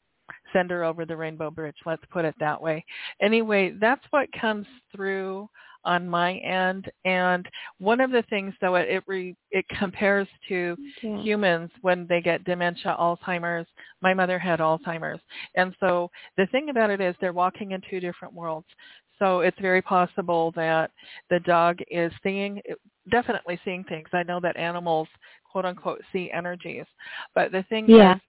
send 0.54 0.70
her 0.72 0.84
over 0.84 1.06
the 1.06 1.16
Rainbow 1.16 1.50
Bridge. 1.50 1.76
Let's 1.86 2.04
put 2.12 2.26
it 2.26 2.36
that 2.40 2.62
way. 2.62 2.86
Anyway, 3.22 3.74
that's 3.80 4.04
what 4.12 4.28
comes 4.40 4.68
through 4.96 5.50
on 5.88 6.08
my 6.08 6.36
end. 6.40 6.92
And 7.06 7.48
one 7.80 8.02
of 8.02 8.12
the 8.12 8.24
things, 8.30 8.54
though, 8.60 8.76
it 8.76 8.88
it, 8.90 9.04
re, 9.08 9.36
it 9.52 9.66
compares 9.70 10.28
to 10.50 10.76
Yeah. 11.02 11.18
humans 11.22 11.72
when 11.82 12.06
they 12.08 12.22
get 12.22 12.44
dementia, 12.44 12.96
Alzheimer's. 13.00 13.68
My 14.02 14.14
mother 14.14 14.38
had 14.38 14.60
Alzheimer's. 14.60 15.22
And 15.56 15.74
so 15.80 16.12
the 16.38 16.46
thing 16.48 16.70
about 16.70 16.90
it 16.90 17.02
is 17.02 17.16
they're 17.20 17.34
walking 17.34 17.72
in 17.72 17.82
two 17.90 18.00
different 18.00 18.34
worlds. 18.34 18.68
So 19.20 19.40
it's 19.40 19.60
very 19.60 19.82
possible 19.82 20.52
that 20.56 20.92
the 21.32 21.40
dog 21.40 21.80
is 21.90 22.12
seeing, 22.22 22.62
definitely 23.10 23.60
seeing 23.66 23.84
things. 23.86 24.10
I 24.14 24.24
know 24.24 24.40
that 24.42 24.58
animals, 24.58 25.08
quote 25.50 25.66
unquote, 25.66 26.02
see 26.12 26.30
energies. 26.32 26.86
But 27.34 27.52
the 27.52 27.64
thing 27.64 27.90
Yeah. 27.90 28.16
is, 28.16 28.22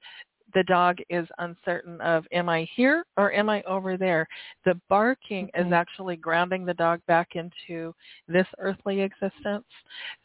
the 0.54 0.62
dog 0.64 0.98
is 1.10 1.26
uncertain 1.38 2.00
of 2.00 2.24
am 2.32 2.48
I 2.48 2.68
here 2.74 3.04
or 3.16 3.32
am 3.32 3.48
I 3.48 3.62
over 3.62 3.96
there? 3.96 4.26
The 4.64 4.80
barking 4.88 5.50
is 5.54 5.72
actually 5.72 6.16
grounding 6.16 6.64
the 6.64 6.74
dog 6.74 7.00
back 7.06 7.30
into 7.34 7.94
this 8.26 8.46
earthly 8.58 9.00
existence. 9.00 9.66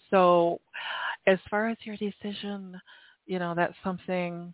So 0.09 0.59
as 1.27 1.39
far 1.49 1.69
as 1.69 1.77
your 1.81 1.97
decision, 1.97 2.79
you 3.25 3.39
know, 3.39 3.53
that's 3.55 3.75
something 3.83 4.53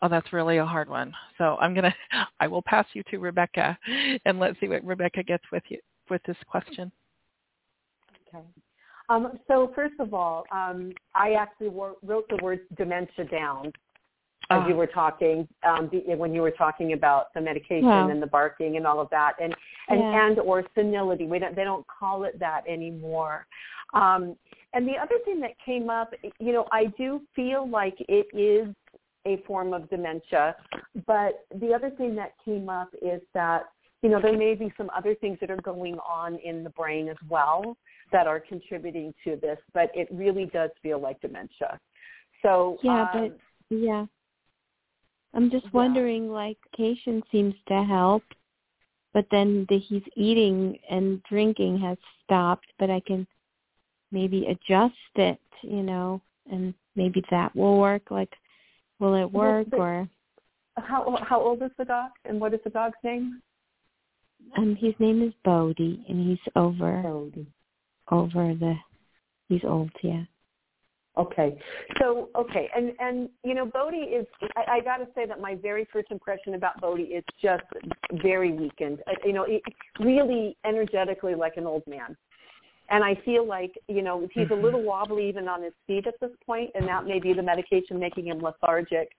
oh 0.00 0.08
that's 0.08 0.32
really 0.32 0.58
a 0.58 0.64
hard 0.64 0.88
one. 0.88 1.12
So 1.36 1.56
I'm 1.60 1.74
gonna 1.74 1.94
I 2.40 2.46
will 2.46 2.62
pass 2.62 2.86
you 2.92 3.02
to 3.10 3.18
Rebecca 3.18 3.78
and 4.24 4.38
let's 4.38 4.58
see 4.60 4.68
what 4.68 4.84
Rebecca 4.84 5.22
gets 5.22 5.44
with 5.52 5.62
you 5.68 5.78
with 6.10 6.22
this 6.26 6.36
question. 6.46 6.90
Okay. 8.28 8.44
Um, 9.10 9.38
so 9.46 9.72
first 9.74 9.94
of 10.00 10.12
all, 10.12 10.44
um, 10.52 10.92
I 11.14 11.32
actually 11.32 11.68
wor- 11.68 11.96
wrote 12.02 12.28
the 12.28 12.38
word 12.42 12.60
dementia 12.76 13.24
down 13.24 13.72
as 14.50 14.62
Ah. 14.62 14.68
you 14.68 14.74
were 14.76 14.86
talking 14.86 15.46
um, 15.62 15.88
when 15.88 16.34
you 16.34 16.40
were 16.42 16.50
talking 16.50 16.92
about 16.94 17.32
the 17.34 17.40
medication 17.40 17.84
Wow. 17.84 18.08
and 18.08 18.22
the 18.22 18.26
barking 18.26 18.76
and 18.76 18.86
all 18.86 19.00
of 19.00 19.10
that, 19.10 19.34
and 19.40 19.54
and 19.88 20.00
Yeah. 20.00 20.26
and 20.26 20.38
or 20.38 20.64
senility. 20.74 21.26
We 21.26 21.38
don't 21.38 21.54
they 21.54 21.64
don't 21.64 21.86
call 21.86 22.24
it 22.24 22.38
that 22.38 22.66
anymore. 22.66 23.46
Um, 23.94 24.36
and 24.74 24.86
the 24.86 24.96
other 24.98 25.18
thing 25.24 25.40
that 25.40 25.58
came 25.58 25.88
up, 25.90 26.12
you 26.38 26.52
know, 26.52 26.66
I 26.72 26.86
do 26.98 27.22
feel 27.34 27.68
like 27.68 27.96
it 28.08 28.26
is 28.32 28.74
a 29.26 29.38
form 29.46 29.72
of 29.74 29.88
dementia, 29.90 30.56
but 31.06 31.44
the 31.54 31.74
other 31.74 31.90
thing 31.90 32.14
that 32.16 32.32
came 32.44 32.68
up 32.68 32.88
is 33.02 33.20
that 33.34 33.64
you 34.02 34.08
know 34.08 34.20
there 34.20 34.36
may 34.36 34.54
be 34.54 34.72
some 34.76 34.90
other 34.96 35.14
things 35.14 35.38
that 35.40 35.50
are 35.50 35.56
going 35.60 35.98
on 35.98 36.36
in 36.36 36.64
the 36.64 36.70
brain 36.70 37.08
as 37.08 37.16
well 37.28 37.76
that 38.12 38.26
are 38.26 38.40
contributing 38.40 39.12
to 39.24 39.36
this, 39.36 39.58
but 39.74 39.90
it 39.94 40.08
really 40.10 40.46
does 40.46 40.70
feel 40.82 40.98
like 40.98 41.20
dementia. 41.20 41.78
So 42.42 42.78
Yeah, 42.82 43.02
um, 43.02 43.08
but 43.12 43.38
yeah. 43.68 44.06
I'm 45.34 45.50
just 45.50 45.64
Yeah. 45.66 45.70
wondering, 45.72 46.30
like, 46.30 46.58
medication 46.72 47.22
seems 47.30 47.54
to 47.66 47.82
help, 47.84 48.22
but 49.12 49.28
then 49.30 49.66
the 49.68 49.78
he's 49.78 50.02
eating 50.16 50.78
and 50.88 51.22
drinking 51.24 51.78
has 51.78 51.98
stopped, 52.24 52.66
but 52.78 52.90
I 52.90 53.00
can 53.00 53.26
maybe 54.10 54.46
adjust 54.46 54.94
it, 55.16 55.40
you 55.62 55.82
know, 55.82 56.20
and 56.50 56.74
maybe 56.96 57.22
that 57.30 57.54
will 57.54 57.78
work. 57.78 58.10
Like, 58.10 58.34
will 58.98 59.14
it 59.14 59.30
work 59.30 59.68
but- 59.70 59.80
or? 59.80 60.08
how 60.76 61.16
how 61.22 61.40
old 61.40 61.60
is 61.62 61.72
the 61.76 61.84
dog, 61.84 62.12
and 62.24 62.40
what 62.40 62.54
is 62.54 62.62
the 62.62 62.70
dog's 62.70 62.98
name? 63.02 63.42
Um, 64.56 64.76
his 64.76 64.94
name 65.00 65.22
is 65.22 65.34
Bodie, 65.44 66.04
and 66.08 66.28
he's 66.28 66.52
over 66.54 67.02
Bodie. 67.02 67.52
over 68.10 68.54
the. 68.54 68.78
He's 69.48 69.64
old, 69.64 69.90
yeah. 70.02 70.24
Okay. 71.18 71.58
So 72.00 72.28
okay, 72.36 72.68
and 72.76 72.92
and 73.00 73.28
you 73.42 73.54
know 73.54 73.66
Bodie 73.66 73.96
is. 73.96 74.26
I, 74.56 74.76
I 74.76 74.80
got 74.80 74.98
to 74.98 75.06
say 75.14 75.26
that 75.26 75.40
my 75.40 75.56
very 75.56 75.86
first 75.92 76.10
impression 76.10 76.54
about 76.54 76.80
Bodie 76.80 77.04
is 77.04 77.24
just 77.42 77.64
very 78.22 78.52
weakened. 78.52 79.00
Uh, 79.06 79.12
You 79.24 79.32
know, 79.32 79.42
it, 79.42 79.62
really 79.98 80.56
energetically 80.64 81.34
like 81.34 81.56
an 81.56 81.66
old 81.66 81.82
man. 81.88 82.16
And 82.90 83.02
I 83.04 83.16
feel 83.24 83.44
like 83.46 83.72
you 83.88 84.02
know 84.02 84.28
he's 84.32 84.46
a 84.50 84.54
Mhm. 84.54 84.62
little 84.62 84.82
wobbly 84.82 85.28
even 85.28 85.48
on 85.48 85.62
his 85.62 85.74
feet 85.86 86.06
at 86.06 86.18
this 86.20 86.30
point, 86.46 86.70
and 86.74 86.86
that 86.86 87.04
may 87.04 87.18
be 87.18 87.32
the 87.32 87.42
medication 87.42 87.98
making 87.98 88.28
him 88.28 88.38
lethargic. 88.38 89.10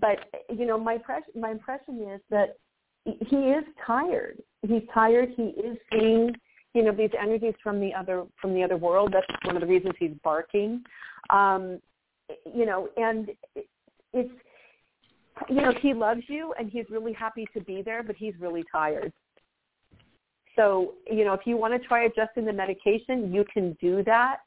But 0.00 0.18
you 0.48 0.64
know, 0.64 0.78
my 0.78 0.94
impression 0.94 1.32
my 1.34 1.50
impression 1.50 2.00
is 2.08 2.20
that 2.30 2.56
he 3.04 3.36
is 3.50 3.64
tired. 3.86 4.42
He's 4.62 4.82
tired. 4.94 5.28
He 5.36 5.48
is 5.50 5.76
seeing 5.92 6.34
you 6.74 6.82
know 6.82 6.92
these 6.92 7.10
energies 7.20 7.54
from 7.62 7.80
the 7.80 7.94
other 7.94 8.24
from 8.40 8.52
the 8.52 8.62
other 8.62 8.76
world. 8.76 9.14
That's 9.14 9.26
one 9.44 9.56
of 9.56 9.60
the 9.60 9.66
reasons 9.66 9.94
he's 9.98 10.12
barking. 10.22 10.82
Um, 11.30 11.80
you 12.52 12.66
know, 12.66 12.88
and 12.96 13.30
it's 14.12 14.30
you 15.48 15.62
know 15.62 15.72
he 15.80 15.94
loves 15.94 16.22
you 16.28 16.52
and 16.58 16.70
he's 16.70 16.86
really 16.90 17.12
happy 17.12 17.46
to 17.54 17.60
be 17.62 17.82
there, 17.82 18.02
but 18.02 18.16
he's 18.16 18.34
really 18.40 18.64
tired. 18.70 19.12
So 20.56 20.94
you 21.10 21.24
know, 21.24 21.32
if 21.32 21.40
you 21.44 21.56
want 21.56 21.80
to 21.80 21.88
try 21.88 22.04
adjusting 22.04 22.44
the 22.44 22.52
medication, 22.52 23.32
you 23.32 23.44
can 23.52 23.76
do 23.80 24.02
that. 24.04 24.38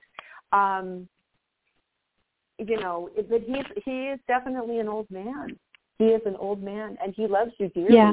Um, 0.52 1.08
you 2.60 2.80
know, 2.80 3.10
but 3.30 3.42
he's 3.42 3.66
he 3.86 4.08
is 4.08 4.20
definitely 4.28 4.80
an 4.80 4.88
old 4.88 5.10
man. 5.10 5.58
He 5.98 6.06
is 6.06 6.22
an 6.26 6.36
old 6.36 6.62
man, 6.62 6.98
and 7.02 7.14
he 7.16 7.26
loves 7.28 7.52
you 7.58 7.70
dearly. 7.70 7.94
Yeah. 7.94 8.12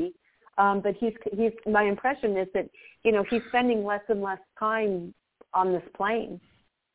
Um, 0.58 0.80
but 0.80 0.94
he's 1.00 1.12
he's 1.32 1.52
my 1.66 1.82
impression 1.84 2.36
is 2.36 2.48
that 2.54 2.68
you 3.02 3.12
know 3.12 3.24
he's 3.28 3.42
spending 3.48 3.84
less 3.84 4.02
and 4.08 4.22
less 4.22 4.38
time 4.58 5.12
on 5.52 5.72
this 5.72 5.82
plane. 5.96 6.40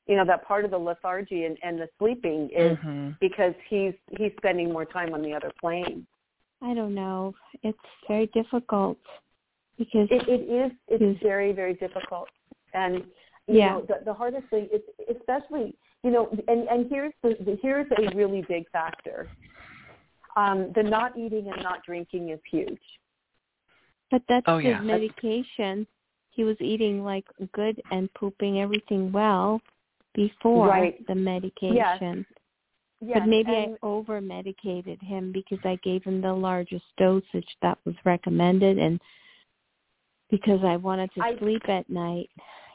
You 0.08 0.16
know 0.16 0.26
that 0.26 0.46
part 0.46 0.66
of 0.66 0.72
the 0.72 0.78
lethargy 0.78 1.46
and, 1.46 1.58
and 1.62 1.80
the 1.80 1.88
sleeping 2.00 2.50
is 2.56 2.78
Mhm. 2.80 3.18
because 3.20 3.54
he's 3.70 3.94
he's 4.18 4.32
spending 4.38 4.72
more 4.72 4.86
time 4.86 5.14
on 5.14 5.22
the 5.22 5.34
other 5.34 5.52
plane. 5.60 6.08
I 6.62 6.74
don't 6.74 6.94
know. 6.96 7.34
It's 7.64 7.78
very 8.08 8.28
difficult 8.28 8.98
because 9.78 10.08
It, 10.12 10.28
it 10.28 10.42
is 10.50 10.72
it's 10.88 11.02
Yes. 11.04 11.22
very 11.22 11.52
very 11.52 11.74
difficult, 11.76 12.30
and 12.74 12.96
you 13.48 13.56
Yeah. 13.60 13.74
know 13.74 13.82
the, 13.82 14.02
the 14.06 14.14
hardest 14.14 14.48
thing 14.50 14.68
is 14.72 14.82
especially 15.10 15.76
you 16.04 16.12
know 16.12 16.30
and 16.48 16.68
and 16.70 16.90
here's 16.90 17.14
the, 17.24 17.36
the 17.42 17.58
here's 17.62 17.88
a 17.98 18.16
really 18.16 18.42
big 18.48 18.70
factor. 18.72 19.28
Um, 20.36 20.72
the 20.76 20.84
not 20.84 21.18
eating 21.18 21.50
and 21.52 21.62
not 21.64 21.84
drinking 21.84 22.30
is 22.30 22.40
huge. 22.50 22.82
But 24.12 24.24
that's 24.28 24.46
Oh, 24.48 24.58
his 24.58 24.66
yeah. 24.72 24.82
medication. 24.82 25.86
He 26.32 26.44
was 26.44 26.58
eating 26.62 27.04
like 27.04 27.26
good 27.54 27.82
and 27.92 28.12
pooping 28.14 28.60
everything 28.62 29.12
well 29.12 29.62
before 30.14 30.68
Right. 30.68 31.06
the 31.08 31.16
medication. 31.16 32.26
Yes, 33.02 33.20
but 33.20 33.28
maybe 33.28 33.54
and, 33.56 33.76
I 33.76 33.78
over 33.86 34.20
medicated 34.20 35.02
him 35.02 35.32
because 35.32 35.60
I 35.64 35.76
gave 35.84 36.04
him 36.04 36.22
the 36.22 36.34
largest 36.34 36.84
dosage 36.98 37.48
that 37.62 37.78
was 37.86 37.96
recommended 38.04 38.78
and 38.78 39.00
because 40.30 40.64
I 40.64 40.76
wanted 40.76 41.12
to 41.14 41.22
I- 41.24 41.38
sleep 41.38 41.68
at 41.70 41.90
night. 41.90 42.30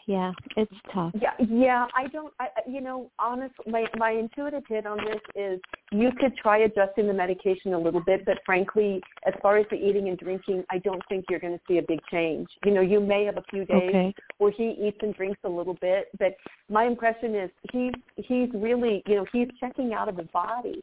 Yeah, 0.06 0.32
it's 0.56 0.72
tough. 0.92 1.12
Yeah, 1.20 1.32
yeah. 1.48 1.86
I 1.94 2.08
don't. 2.08 2.32
I, 2.38 2.48
you 2.68 2.80
know, 2.82 3.10
honestly, 3.18 3.64
My 3.66 3.86
my 3.96 4.10
intuitive 4.10 4.62
hit 4.68 4.86
on 4.86 4.98
this 4.98 5.20
is 5.34 5.60
you 5.92 6.10
could 6.18 6.36
try 6.36 6.58
adjusting 6.58 7.06
the 7.06 7.14
medication 7.14 7.72
a 7.72 7.78
little 7.78 8.02
bit, 8.02 8.24
but 8.26 8.38
frankly, 8.44 9.00
as 9.26 9.32
far 9.40 9.56
as 9.56 9.66
the 9.70 9.76
eating 9.76 10.08
and 10.08 10.18
drinking, 10.18 10.64
I 10.70 10.78
don't 10.78 11.02
think 11.08 11.24
you're 11.30 11.40
going 11.40 11.54
to 11.54 11.64
see 11.66 11.78
a 11.78 11.82
big 11.82 12.00
change. 12.10 12.48
You 12.66 12.72
know, 12.72 12.82
you 12.82 13.00
may 13.00 13.24
have 13.24 13.38
a 13.38 13.44
few 13.50 13.64
days 13.64 13.88
Okay. 13.88 14.14
where 14.38 14.50
he 14.50 14.76
eats 14.78 14.98
and 15.00 15.14
drinks 15.14 15.40
a 15.44 15.48
little 15.48 15.74
bit, 15.80 16.08
but 16.18 16.34
my 16.68 16.84
impression 16.84 17.34
is 17.34 17.50
he's 17.72 17.94
he's 18.16 18.50
really, 18.54 19.02
you 19.06 19.16
know, 19.16 19.26
he's 19.32 19.48
checking 19.58 19.94
out 19.94 20.08
of 20.08 20.18
his 20.18 20.28
body. 20.34 20.82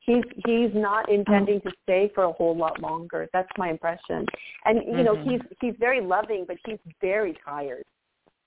He's 0.00 0.24
he's 0.46 0.70
not 0.74 1.08
intending 1.10 1.62
to 1.62 1.70
stay 1.84 2.10
for 2.14 2.24
a 2.24 2.32
whole 2.32 2.56
lot 2.56 2.80
longer. 2.80 3.28
That's 3.32 3.48
my 3.56 3.70
impression. 3.70 4.26
And 4.66 4.82
you 4.86 5.02
know, 5.04 5.16
Mhm. 5.16 5.24
he's 5.30 5.40
he's 5.60 5.74
very 5.78 6.02
loving, 6.02 6.44
but 6.46 6.58
he's 6.66 6.78
very 7.00 7.34
tired. 7.44 7.84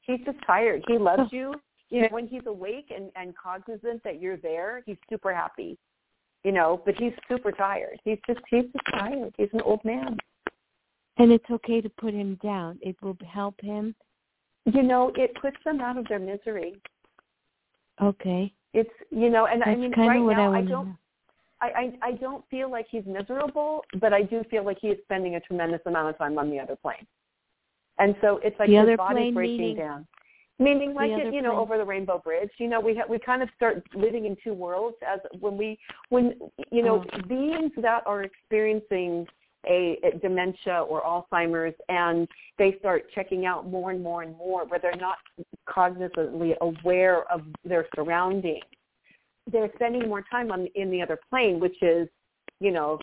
He's 0.02 0.20
just 0.26 0.38
tired. 0.46 0.84
He 0.88 0.98
loves 0.98 1.28
you. 1.32 1.54
You 1.90 2.04
know, 2.04 2.08
when 2.12 2.28
he's 2.28 2.44
awake 2.46 2.92
and 2.96 3.12
and 3.16 3.34
cognizant 3.38 4.02
that 4.04 4.22
you're 4.22 4.38
there, 4.38 4.82
he's 4.86 4.98
super 5.10 5.34
happy. 5.34 5.78
You 6.44 6.52
know, 6.52 6.82
but 6.86 6.96
he's 6.98 7.14
super 7.30 7.52
tired. 7.52 8.00
He's 8.04 8.18
just 8.26 8.40
he's 8.50 8.64
just 8.64 8.86
tired. 8.92 9.34
He's 9.38 9.50
an 9.54 9.62
old 9.62 9.84
man. 9.84 10.18
And 11.18 11.32
it's 11.32 11.50
okay 11.52 11.82
to 11.82 11.90
put 11.90 12.14
him 12.14 12.40
down. 12.42 12.80
It 12.82 12.96
will 13.02 13.18
help 13.30 13.60
him. 13.62 13.94
You 14.66 14.84
know, 14.84 15.12
it 15.16 15.36
puts 15.42 15.58
them 15.66 15.82
out 15.82 15.98
of 15.98 16.08
their 16.08 16.20
misery. 16.20 16.82
Okay. 18.02 18.54
It's 18.74 18.90
you 19.10 19.30
know, 19.30 19.46
and 19.46 19.62
That's 19.62 19.72
I 19.72 19.76
mean, 19.76 19.92
right 19.92 20.20
now 20.20 20.54
I 20.54 20.60
I 20.60 20.62
don't 20.62 20.88
know. 20.88 20.98
I, 21.62 21.68
I 21.68 22.08
I 22.08 22.12
don't 22.14 22.44
feel 22.50 22.72
like 22.72 22.88
he's 22.90 23.06
miserable, 23.06 23.82
but 24.00 24.14
I 24.14 24.24
do 24.24 24.44
feel 24.50 24.66
like 24.66 24.78
he 24.82 24.88
is 24.88 24.98
spending 25.04 25.36
a 25.36 25.40
tremendous 25.42 25.82
amount 25.86 26.10
of 26.10 26.18
time 26.18 26.38
on 26.40 26.50
the 26.50 26.60
other 26.60 26.76
plane. 26.76 27.06
And 28.02 28.16
so 28.20 28.40
it's 28.44 28.58
like 28.60 28.68
The 28.70 28.78
other 28.80 28.98
body's 28.98 29.34
plane 29.34 29.36
being 29.36 29.58
meaning- 29.58 29.78
down. 29.78 30.08
Meaning 30.60 30.94
like 30.94 31.10
it, 31.12 31.34
you 31.34 31.42
know, 31.42 31.52
plane. 31.52 31.60
over 31.62 31.78
the 31.80 31.86
Rainbow 31.86 32.20
Bridge, 32.20 32.52
you 32.60 32.68
know, 32.68 32.80
we 32.80 32.96
ha- 32.96 33.06
we 33.10 33.18
kind 33.18 33.42
of 33.42 33.50
start 33.56 33.82
living 33.96 34.26
in 34.26 34.36
two 34.44 34.54
worlds 34.54 34.96
as 35.08 35.20
when 35.40 35.58
we 35.58 35.80
when 36.10 36.36
you 36.72 36.84
know 36.84 37.04
Oh. 37.14 37.22
beings 37.28 37.72
that 37.78 38.04
are 38.06 38.22
experiencing 38.24 39.28
a, 39.68 39.98
a 40.04 40.18
dementia 40.20 40.84
or 40.84 41.02
Alzheimer's 41.02 41.76
and 41.90 42.28
they 42.60 42.76
start 42.80 43.10
checking 43.12 43.46
out 43.48 43.68
more 43.68 43.90
and 43.92 44.02
more 44.04 44.22
and 44.24 44.36
more 44.38 44.66
where 44.66 44.80
they're 44.80 44.96
not 45.10 45.18
cognizantly 45.68 46.56
aware 46.62 47.24
of 47.32 47.42
their 47.64 47.88
surroundings 47.96 48.64
they're 49.52 49.72
spending 49.76 50.08
more 50.08 50.24
time 50.30 50.52
on 50.52 50.68
in 50.76 50.92
the 50.92 51.02
other 51.02 51.20
plane, 51.30 51.60
which 51.60 51.82
is, 51.82 52.08
you 52.60 52.70
know, 52.72 53.00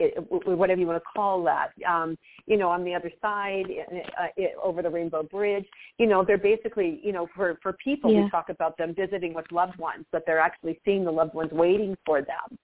it, 0.00 0.14
whatever 0.46 0.80
you 0.80 0.86
want 0.86 1.02
to 1.02 1.08
call 1.14 1.44
that, 1.44 1.70
um, 1.88 2.16
you 2.46 2.56
know, 2.56 2.68
on 2.68 2.84
the 2.84 2.94
other 2.94 3.12
side, 3.20 3.66
uh, 4.20 4.26
it, 4.36 4.54
over 4.62 4.82
the 4.82 4.90
Rainbow 4.90 5.22
Bridge. 5.22 5.66
You 5.98 6.06
know, 6.06 6.24
they're 6.24 6.38
basically, 6.38 7.00
you 7.02 7.12
know, 7.12 7.28
for 7.36 7.58
for 7.62 7.72
people 7.74 8.12
Yeah. 8.12 8.24
we 8.24 8.30
talk 8.30 8.48
about 8.48 8.76
them 8.78 8.94
visiting 8.94 9.34
with 9.34 9.50
loved 9.52 9.78
ones, 9.78 10.04
but 10.10 10.24
they're 10.26 10.40
actually 10.40 10.80
seeing 10.84 11.04
the 11.04 11.12
loved 11.12 11.34
ones 11.34 11.52
waiting 11.52 11.96
for 12.06 12.22
them. 12.22 12.58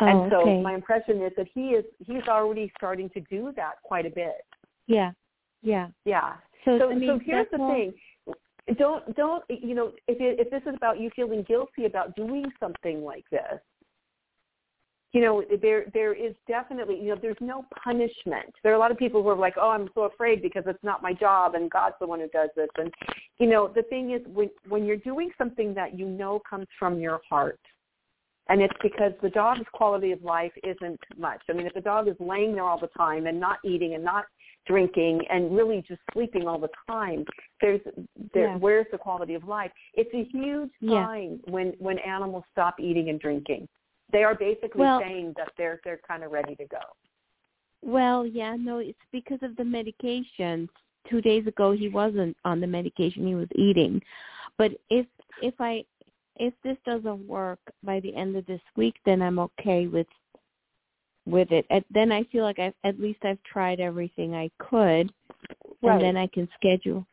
Oh, 0.00 0.06
and 0.06 0.30
so 0.32 0.40
okay. 0.40 0.62
my 0.62 0.74
impression 0.74 1.22
is 1.22 1.32
that 1.36 1.48
he 1.54 1.70
is 1.78 1.84
he's 2.06 2.26
already 2.26 2.72
starting 2.76 3.10
to 3.10 3.20
do 3.20 3.52
that 3.56 3.74
quite 3.82 4.06
a 4.06 4.10
bit. 4.10 4.44
yeah. 4.86 5.12
Yeah. 5.62 5.88
Yeah. 6.06 6.36
So 6.64 6.78
So, 6.78 6.90
I 6.90 6.94
mean, 6.94 7.08
so 7.08 7.18
here's 7.22 7.46
the 7.52 7.58
thing. 7.58 7.92
Don't 8.78 9.14
don't 9.14 9.44
you 9.48 9.74
know 9.74 9.92
if 10.08 10.18
it, 10.20 10.40
if 10.40 10.50
this 10.50 10.62
is 10.66 10.74
about 10.74 10.98
you 10.98 11.10
feeling 11.14 11.42
guilty 11.42 11.84
about 11.84 12.16
doing 12.16 12.46
something 12.58 13.04
like 13.04 13.24
this, 13.30 13.58
you 15.12 15.20
know 15.20 15.42
there 15.60 15.86
there 15.92 16.14
is 16.14 16.34
definitely 16.46 16.96
you 17.00 17.08
know 17.08 17.16
there's 17.20 17.36
no 17.40 17.64
punishment. 17.82 18.54
There 18.62 18.72
are 18.72 18.76
a 18.76 18.78
lot 18.78 18.90
of 18.90 18.98
people 18.98 19.22
who 19.22 19.28
are 19.28 19.36
like, 19.36 19.54
oh, 19.60 19.70
I'm 19.70 19.88
so 19.94 20.02
afraid 20.02 20.40
because 20.42 20.62
it's 20.66 20.82
not 20.84 21.02
my 21.02 21.12
job 21.12 21.54
and 21.54 21.70
God's 21.70 21.96
the 22.00 22.06
one 22.06 22.20
who 22.20 22.28
does 22.28 22.50
this. 22.54 22.68
And 22.76 22.92
you 23.38 23.48
know 23.48 23.68
the 23.68 23.82
thing 23.84 24.12
is 24.12 24.20
when 24.26 24.50
when 24.68 24.84
you're 24.84 24.96
doing 24.96 25.30
something 25.36 25.74
that 25.74 25.98
you 25.98 26.06
know 26.06 26.40
comes 26.48 26.66
from 26.78 27.00
your 27.00 27.20
heart, 27.28 27.58
and 28.48 28.62
it's 28.62 28.76
because 28.82 29.12
the 29.22 29.30
dog's 29.30 29.66
quality 29.72 30.12
of 30.12 30.22
life 30.22 30.52
isn't 30.62 31.00
much. 31.18 31.42
I 31.48 31.54
mean, 31.54 31.66
if 31.66 31.74
the 31.74 31.80
dog 31.80 32.06
is 32.08 32.16
laying 32.20 32.54
there 32.54 32.64
all 32.64 32.78
the 32.80 32.90
time 32.96 33.26
and 33.26 33.40
not 33.40 33.58
eating 33.64 33.94
and 33.94 34.04
not 34.04 34.26
drinking 34.66 35.22
and 35.30 35.56
really 35.56 35.82
just 35.88 36.00
sleeping 36.12 36.46
all 36.46 36.58
the 36.58 36.68
time, 36.88 37.24
there's 37.60 37.80
there, 38.32 38.48
Yeah. 38.48 38.56
where's 38.58 38.86
the 38.92 38.98
quality 38.98 39.34
of 39.34 39.44
life? 39.44 39.72
It's 39.94 40.12
a 40.14 40.22
huge 40.24 40.70
Yeah. 40.80 41.06
sign 41.06 41.40
when 41.46 41.72
when 41.78 41.98
animals 41.98 42.44
stop 42.52 42.78
eating 42.78 43.08
and 43.08 43.18
drinking. 43.18 43.66
They 44.12 44.24
are 44.24 44.34
basically 44.34 44.80
Well- 44.80 45.00
saying 45.00 45.34
that 45.36 45.52
they're 45.56 45.80
they're 45.84 46.00
kind 46.06 46.24
of 46.24 46.32
ready 46.32 46.56
to 46.56 46.66
go. 46.66 46.80
Well, 47.82 48.26
yeah, 48.26 48.56
no, 48.56 48.78
it's 48.78 48.98
because 49.10 49.42
of 49.42 49.56
the 49.56 49.64
medication. 49.64 50.68
Two 51.08 51.22
days 51.22 51.46
ago, 51.46 51.72
he 51.72 51.88
wasn't 51.88 52.36
on 52.44 52.60
the 52.60 52.66
medication; 52.66 53.26
he 53.26 53.34
was 53.34 53.48
eating. 53.54 54.02
But 54.58 54.72
if 54.90 55.06
if 55.42 55.54
I 55.60 55.84
if 56.36 56.54
this 56.62 56.76
doesn't 56.84 57.26
work 57.26 57.60
by 57.82 58.00
the 58.00 58.14
end 58.14 58.36
of 58.36 58.46
this 58.46 58.60
week, 58.76 58.96
then 59.04 59.22
I'm 59.22 59.38
okay 59.38 59.86
with 59.86 60.06
with 61.26 61.52
it. 61.52 61.66
And 61.70 61.84
then 61.90 62.12
I 62.12 62.24
feel 62.24 62.44
like 62.44 62.58
I've 62.58 62.74
at 62.84 63.00
least 63.00 63.24
I've 63.24 63.42
tried 63.44 63.80
everything 63.80 64.34
I 64.34 64.50
could, 64.58 65.12
Right. 65.82 65.94
and 65.94 66.00
then 66.02 66.16
I 66.16 66.26
can 66.26 66.48
schedule. 66.54 67.06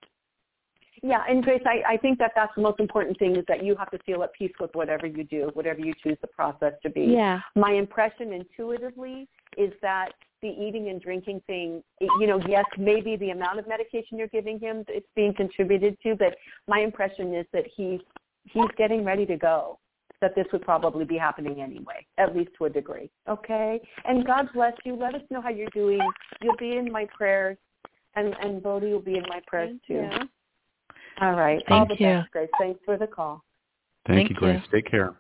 Yeah, 1.04 1.24
and 1.28 1.44
Grace, 1.44 1.62
I, 1.66 1.94
I 1.94 1.98
think 1.98 2.18
that 2.20 2.32
that's 2.36 2.54
the 2.56 2.62
most 2.62 2.80
important 2.80 3.20
thing 3.20 3.36
is 3.36 3.46
that 3.48 3.64
you 3.64 3.76
have 3.76 3.92
to 3.92 4.00
feel 4.00 4.24
at 4.24 4.34
peace 4.34 4.52
with 4.60 4.72
whatever 4.74 5.06
you 5.06 5.24
do, 5.24 5.50
whatever 5.54 5.80
you 5.80 5.94
choose 6.04 6.18
the 6.22 6.28
process 6.28 6.74
to 6.84 6.90
be. 6.90 7.02
Yeah, 7.02 7.40
my 7.56 7.72
impression 7.72 8.34
intuitively 8.34 9.28
is 9.58 9.74
that 9.82 10.10
the 10.42 10.50
eating 10.50 10.90
and 10.90 11.02
drinking 11.02 11.42
thing, 11.48 11.84
you 12.00 12.28
know, 12.28 12.40
yes, 12.48 12.66
maybe 12.78 13.16
the 13.16 13.32
amount 13.32 13.60
of 13.60 13.68
medication 13.68 14.18
you're 14.18 14.28
giving 14.28 14.60
him 14.60 14.84
it's 14.88 15.08
being 15.16 15.34
contributed 15.34 15.98
to, 16.04 16.16
but 16.16 16.36
my 16.68 16.80
impression 16.80 17.34
is 17.34 17.46
that 17.54 17.66
he's 17.76 18.00
he's 18.46 18.70
getting 18.78 19.04
ready 19.04 19.26
to 19.26 19.36
go. 19.36 19.80
That 20.20 20.34
this 20.34 20.48
would 20.52 20.64
probably 20.64 21.06
be 21.06 21.16
happening 21.16 21.62
anyway, 21.62 22.06
at 22.18 22.36
least 22.36 22.50
to 22.58 22.66
a 22.66 22.70
degree. 22.72 23.12
Okay, 23.30 23.80
and 24.06 24.26
God 24.26 24.50
bless 24.52 24.74
you. 24.84 24.96
Let 24.96 25.14
us 25.14 25.22
know 25.30 25.42
how 25.42 25.50
you're 25.50 25.70
doing. 25.76 26.02
You'll 26.42 26.58
be 26.58 26.78
in 26.78 26.92
my 26.92 27.08
prayers, 27.16 27.58
and 28.16 28.36
and 28.42 28.62
Bodie 28.64 28.92
will 28.92 29.00
be 29.00 29.18
in 29.18 29.24
my 29.30 29.42
prayers 29.46 29.70
thank 29.70 29.86
too. 29.86 29.94
you. 29.94 30.30
All 31.22 31.34
right. 31.34 31.62
All 31.70 31.86
Thank 31.86 32.00
the 32.00 32.04
you. 32.04 32.12
best, 32.12 32.32
Grace. 32.32 32.50
Thanks 32.60 32.80
for 32.86 32.98
the 32.98 33.08
call. 33.08 33.44
Thank, 34.06 34.20
Thank 34.20 34.30
you, 34.30 34.36
Grace. 34.36 34.62
you. 34.72 34.82
Take 34.82 34.90
care. 34.90 35.16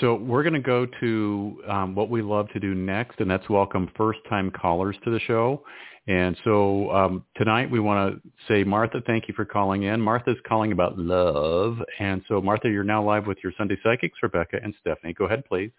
So 0.00 0.14
we're 0.14 0.42
going 0.44 0.54
to 0.54 0.60
go 0.60 0.86
to 1.00 1.62
um, 1.68 1.94
what 1.94 2.08
we 2.08 2.22
love 2.22 2.48
to 2.50 2.60
do 2.60 2.74
next, 2.74 3.20
and 3.20 3.28
that's 3.28 3.48
welcome 3.48 3.90
first-time 3.96 4.52
callers 4.52 4.96
to 5.04 5.10
the 5.10 5.18
show. 5.20 5.64
And 6.06 6.36
so 6.44 6.90
um, 6.92 7.24
tonight 7.36 7.70
we 7.70 7.80
want 7.80 8.14
to 8.14 8.30
say, 8.46 8.64
Martha, 8.64 9.02
thank 9.06 9.28
you 9.28 9.34
for 9.34 9.44
calling 9.44 9.82
in. 9.84 10.00
Martha's 10.00 10.38
calling 10.46 10.72
about 10.72 10.98
love. 10.98 11.78
And 11.98 12.22
so, 12.28 12.40
Martha, 12.40 12.68
you're 12.68 12.84
now 12.84 13.02
live 13.02 13.26
with 13.26 13.38
your 13.42 13.52
Sunday 13.58 13.76
Psychics, 13.82 14.18
Rebecca 14.22 14.58
and 14.62 14.72
Stephanie. 14.80 15.12
Go 15.12 15.24
ahead, 15.24 15.44
please. 15.46 15.70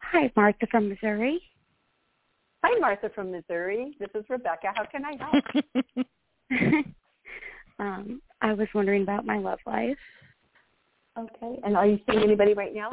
Hi, 0.00 0.32
Martha 0.34 0.66
from 0.70 0.88
Missouri. 0.88 1.40
Hi, 2.64 2.78
Martha 2.78 3.10
from 3.14 3.30
Missouri. 3.30 3.96
This 4.00 4.10
is 4.14 4.24
Rebecca. 4.28 4.72
How 4.74 4.84
can 4.84 5.04
I 5.04 5.16
help? 6.50 6.86
um, 7.78 8.20
I 8.40 8.52
was 8.52 8.68
wondering 8.74 9.02
about 9.02 9.24
my 9.26 9.38
love 9.38 9.58
life. 9.66 9.96
Okay. 11.18 11.58
And 11.64 11.76
are 11.76 11.86
you 11.86 11.98
seeing 12.08 12.22
anybody 12.22 12.54
right 12.54 12.74
now? 12.74 12.92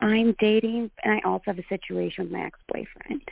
I'm 0.00 0.34
dating, 0.38 0.90
and 1.04 1.14
I 1.14 1.20
also 1.28 1.44
have 1.46 1.58
a 1.58 1.66
situation 1.68 2.24
with 2.24 2.32
my 2.32 2.44
ex-boyfriend. 2.44 3.22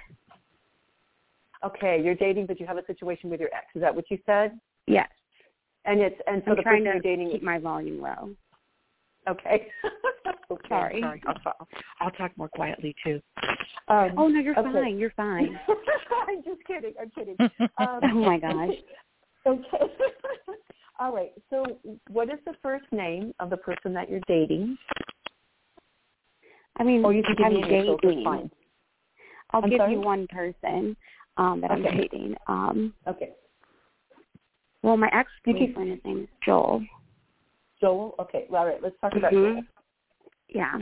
Okay, 1.64 2.01
you're 2.03 2.14
dating, 2.14 2.47
but 2.47 2.61
you 2.61 2.66
have 2.66 2.78
a 2.78 2.86
situation 2.86 3.30
with 3.30 3.40
your 3.40 3.49
ex. 3.55 3.66
Is 3.74 3.80
that 3.82 3.95
what 3.95 4.05
you 4.11 4.18
said? 4.26 4.59
Yes, 4.86 5.09
And 5.86 6.01
it's 6.01 6.20
and 6.26 6.42
so 6.45 6.51
I'm 6.53 6.57
the 6.59 6.62
trying 6.62 6.84
person 6.84 7.01
to 7.01 7.09
you're 7.09 7.16
dating. 7.16 7.30
keep 7.32 7.42
my 7.42 7.59
volume 7.59 8.01
low. 8.01 8.30
Okay. 9.28 9.68
okay. 10.51 10.62
Sorry. 10.68 11.01
Sorry. 11.01 11.22
I'll, 11.26 11.34
talk- 11.34 11.68
I'll 12.01 12.11
talk 12.12 12.32
more 12.36 12.49
quietly 12.49 12.95
too. 13.03 13.20
Oh 13.88 14.11
Um, 14.16 14.32
no, 14.32 14.40
you're 14.40 14.59
okay. 14.59 14.72
fine. 14.72 14.99
You're 14.99 15.11
fine. 15.16 15.59
I'm 16.28 16.42
just 16.45 16.64
kidding. 16.66 16.92
I'm 17.01 17.11
kidding. 17.11 17.36
Um, 17.78 18.01
oh 18.05 18.14
my 18.24 18.38
gosh. 18.38 18.74
Okay. 19.47 19.78
All 21.01 21.12
right. 21.14 21.32
So, 21.51 21.64
what 22.09 22.28
is 22.28 22.38
the 22.47 22.55
first 22.62 22.84
name 22.92 23.32
of 23.40 23.51
the 23.51 23.57
person 23.57 23.92
that 23.95 24.09
you're 24.09 24.20
dating? 24.28 24.76
I 26.76 26.82
mean, 26.84 27.05
Or 27.05 27.12
you 27.12 27.22
can 27.22 27.34
give 27.36 27.47
I'm 27.47 27.55
me 27.55 27.62
initials. 27.62 28.01
It's 28.03 28.11
dating. 28.11 28.24
fine. 28.24 28.51
I'll 29.51 29.62
I'm 29.62 29.70
give 29.70 29.78
sorry? 29.78 29.92
you 29.92 30.01
one 30.01 30.26
person 30.28 30.97
um, 31.36 31.61
that 31.61 31.70
I'm 31.70 31.82
dating. 31.82 32.34
Um, 32.49 32.95
Okay. 33.07 33.30
well, 34.82 34.97
my 34.97 35.07
You 35.07 35.11
can- 35.12 35.20
ex-boyfriend, 35.20 35.90
his 35.92 36.05
name 36.05 36.18
is 36.22 36.28
Joel. 36.45 36.82
Joel. 37.80 38.14
Okay. 38.20 38.47
All 38.53 38.66
right. 38.66 38.82
Let's 38.82 38.99
talk 39.01 39.12
about 39.14 39.32
Mhm. 39.32 39.55
Joel. 39.55 39.62
Yeah, 40.49 40.78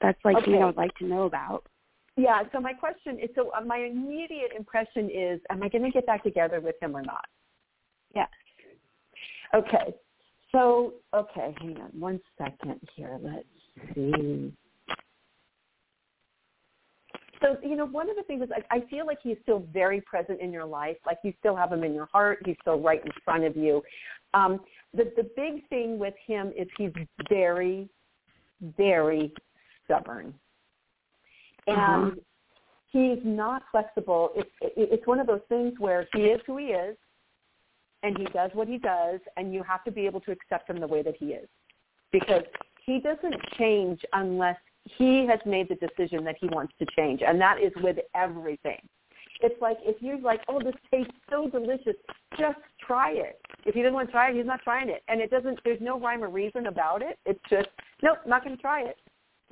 that's 0.00 0.18
like 0.24 0.36
Okay. 0.38 0.50
you 0.52 0.58
know 0.58 0.68
I'd 0.68 0.76
like 0.76 0.94
to 0.96 1.04
know 1.04 1.24
about. 1.24 1.64
Yeah. 2.16 2.42
So 2.52 2.60
my 2.60 2.72
question 2.72 3.18
is, 3.18 3.30
so 3.34 3.50
uh, 3.52 3.60
my 3.64 3.78
immediate 3.78 4.52
impression 4.56 5.08
is, 5.10 5.40
am 5.50 5.62
I 5.62 5.68
going 5.68 5.84
to 5.84 5.90
get 5.90 6.06
back 6.06 6.22
together 6.24 6.60
with 6.60 6.74
him 6.82 6.96
or 6.96 7.02
not? 7.02 7.26
Yes. 8.14 8.28
Okay. 9.54 9.94
So, 10.50 10.94
okay, 11.14 11.54
hang 11.58 11.78
on 11.80 11.90
one 11.98 12.20
second 12.36 12.80
here. 12.94 13.18
Let's 13.22 13.46
see. 13.94 14.52
So, 17.40 17.56
you 17.62 17.74
know, 17.74 17.86
one 17.86 18.08
of 18.08 18.16
the 18.16 18.22
things 18.22 18.42
is 18.42 18.50
I, 18.70 18.76
I 18.76 18.80
feel 18.88 19.04
like 19.06 19.18
he's 19.22 19.38
still 19.42 19.66
very 19.72 20.00
present 20.02 20.40
in 20.40 20.52
your 20.52 20.64
life. 20.64 20.96
Like 21.04 21.18
you 21.24 21.32
still 21.40 21.56
have 21.56 21.72
him 21.72 21.82
in 21.84 21.94
your 21.94 22.06
heart. 22.06 22.38
He's 22.44 22.56
still 22.60 22.78
right 22.78 23.04
in 23.04 23.10
front 23.24 23.44
of 23.44 23.56
you. 23.56 23.82
Um, 24.34 24.60
the, 24.94 25.12
the 25.16 25.28
big 25.36 25.66
thing 25.68 25.98
with 25.98 26.14
him 26.24 26.52
is 26.56 26.68
he's 26.78 26.92
very, 27.28 27.88
very 28.76 29.32
stubborn. 29.84 30.34
And 31.66 31.76
Uh-huh. 31.78 32.10
he's 32.92 33.18
not 33.24 33.62
flexible. 33.72 34.30
It's, 34.36 34.50
it, 34.60 34.88
it's 34.92 35.06
one 35.06 35.18
of 35.18 35.26
those 35.26 35.40
things 35.48 35.72
where 35.78 36.06
he 36.14 36.24
is 36.24 36.40
who 36.46 36.58
he 36.58 36.66
is 36.66 36.96
and 38.02 38.16
he 38.18 38.24
does 38.26 38.50
what 38.54 38.68
he 38.68 38.78
does 38.78 39.20
and 39.36 39.52
you 39.52 39.62
have 39.62 39.84
to 39.84 39.90
be 39.90 40.06
able 40.06 40.20
to 40.20 40.32
accept 40.32 40.68
him 40.68 40.80
the 40.80 40.86
way 40.86 41.02
that 41.02 41.14
he 41.18 41.26
is. 41.26 41.48
Because 42.10 42.42
he 42.84 43.00
doesn't 43.00 43.34
change 43.58 44.00
unless 44.12 44.56
he 44.98 45.26
has 45.26 45.38
made 45.46 45.68
the 45.68 45.76
decision 45.76 46.24
that 46.24 46.36
he 46.40 46.48
wants 46.48 46.72
to 46.78 46.86
change 46.96 47.22
and 47.26 47.40
that 47.40 47.58
is 47.62 47.72
with 47.82 47.96
everything. 48.14 48.80
It's 49.40 49.60
like 49.60 49.78
if 49.82 50.00
you're 50.00 50.20
like 50.20 50.40
oh 50.48 50.60
this 50.62 50.74
tastes 50.90 51.12
so 51.30 51.48
delicious 51.48 51.96
just 52.38 52.58
try 52.84 53.12
it. 53.12 53.40
If 53.64 53.74
he 53.74 53.82
doesn't 53.82 53.94
want 53.94 54.08
to 54.08 54.12
try 54.12 54.30
it 54.30 54.36
he's 54.36 54.46
not 54.46 54.60
trying 54.62 54.88
it. 54.88 55.02
And 55.08 55.20
it 55.20 55.30
doesn't 55.30 55.60
there's 55.64 55.80
no 55.80 55.98
rhyme 55.98 56.22
or 56.22 56.28
reason 56.28 56.66
about 56.66 57.02
it. 57.02 57.18
It's 57.26 57.40
just 57.48 57.68
nope 58.02 58.18
not 58.26 58.44
going 58.44 58.56
to 58.56 58.62
try 58.62 58.82
it. 58.82 58.96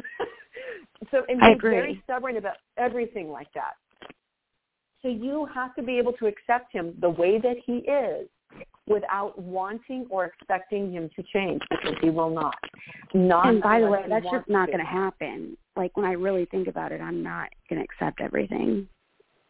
So 1.11 1.25
and 1.29 1.41
he's 1.43 1.61
very 1.61 2.01
stubborn 2.05 2.37
about 2.37 2.57
everything 2.77 3.31
like 3.31 3.53
that. 3.55 3.73
So 5.03 5.09
you 5.09 5.49
have 5.55 5.75
to 5.77 5.83
be 5.83 5.99
able 5.99 6.13
to 6.15 6.27
accept 6.27 6.73
him 6.73 6.95
the 7.01 7.09
way 7.09 7.39
that 7.39 7.57
he 7.65 7.79
is 7.79 8.29
without 8.87 9.39
wanting 9.39 10.07
or 10.11 10.25
expecting 10.27 10.93
him 10.93 11.09
to 11.17 11.23
change 11.33 11.61
because 11.71 11.95
he 12.01 12.11
will 12.11 12.31
not. 12.31 12.57
Not 13.15 13.49
and 13.49 13.63
by 13.63 13.81
the 13.81 13.87
way, 13.89 14.05
that's 14.09 14.27
just 14.31 14.49
not 14.49 14.67
going 14.67 14.81
to 14.81 14.85
happen. 14.85 15.57
Like 15.77 15.97
when 15.97 16.07
I 16.07 16.13
really 16.13 16.47
think 16.47 16.69
about 16.69 16.93
it, 16.93 17.01
I'm 17.01 17.23
not 17.23 17.49
going 17.69 17.81
to 17.81 17.85
accept 17.85 18.21
everything. 18.21 18.89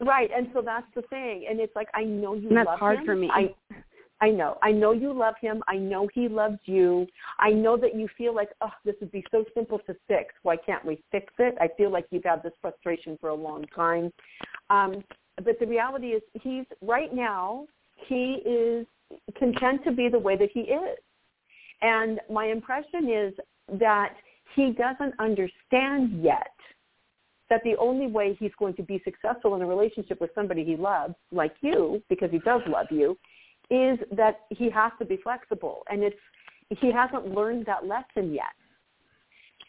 Right, 0.00 0.30
and 0.34 0.48
so 0.54 0.62
that's 0.62 0.86
the 0.94 1.02
thing. 1.02 1.46
And 1.48 1.60
it's 1.60 1.74
like 1.76 1.88
I 1.94 2.04
know 2.04 2.34
you 2.34 2.48
And 2.48 2.56
that's 2.56 2.66
love 2.66 2.78
hard 2.78 2.98
him. 3.00 3.06
for 3.06 3.16
me. 3.16 3.30
I 3.32 3.54
I 4.22 4.30
know. 4.30 4.58
I 4.62 4.70
know 4.70 4.92
you 4.92 5.12
love 5.12 5.34
him. 5.40 5.62
I 5.66 5.76
know 5.76 6.08
he 6.12 6.28
loves 6.28 6.58
you. 6.66 7.06
I 7.38 7.50
know 7.50 7.76
that 7.78 7.94
you 7.94 8.06
feel 8.18 8.34
like, 8.34 8.50
oh, 8.60 8.70
this 8.84 8.94
would 9.00 9.12
be 9.12 9.24
so 9.30 9.44
simple 9.54 9.78
to 9.86 9.96
fix. 10.08 10.34
Why 10.42 10.56
can't 10.56 10.84
we 10.84 11.02
fix 11.10 11.32
it? 11.38 11.56
I 11.58 11.68
feel 11.76 11.90
like 11.90 12.04
you've 12.10 12.24
had 12.24 12.42
this 12.42 12.52
frustration 12.60 13.16
for 13.18 13.30
a 13.30 13.34
long 13.34 13.64
time. 13.74 14.12
Um, 14.68 15.02
but 15.36 15.58
the 15.58 15.66
reality 15.66 16.08
is 16.08 16.22
he's 16.34 16.66
right 16.82 17.14
now, 17.14 17.66
he 18.08 18.42
is 18.44 18.86
content 19.36 19.82
to 19.84 19.92
be 19.92 20.08
the 20.08 20.18
way 20.18 20.36
that 20.36 20.50
he 20.52 20.60
is. 20.60 20.98
And 21.82 22.20
my 22.30 22.46
impression 22.46 23.10
is 23.10 23.34
that 23.78 24.14
he 24.54 24.72
doesn't 24.72 25.14
understand 25.18 26.22
yet 26.22 26.52
that 27.48 27.62
the 27.64 27.76
only 27.78 28.06
way 28.06 28.36
he's 28.38 28.52
going 28.58 28.74
to 28.74 28.82
be 28.82 29.02
successful 29.04 29.56
in 29.56 29.62
a 29.62 29.66
relationship 29.66 30.20
with 30.20 30.30
somebody 30.34 30.64
he 30.64 30.76
loves, 30.76 31.14
like 31.32 31.54
you, 31.60 32.02
because 32.08 32.30
he 32.30 32.38
does 32.38 32.60
love 32.68 32.86
you, 32.90 33.18
is 33.70 33.98
that 34.12 34.42
he 34.50 34.70
has 34.70 34.92
to 34.98 35.04
be 35.04 35.16
flexible. 35.16 35.82
And 35.90 36.02
it's 36.02 36.16
he 36.80 36.92
hasn't 36.92 37.34
learned 37.34 37.66
that 37.66 37.86
lesson 37.86 38.32
yet. 38.32 38.54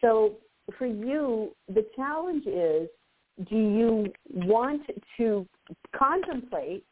So 0.02 0.38
for 0.78 0.86
you, 0.86 1.56
the 1.68 1.86
challenge 1.96 2.46
is 2.46 2.88
do 3.50 3.56
you 3.56 4.14
want 4.30 4.84
to 5.18 5.48
contemplate 5.96 6.86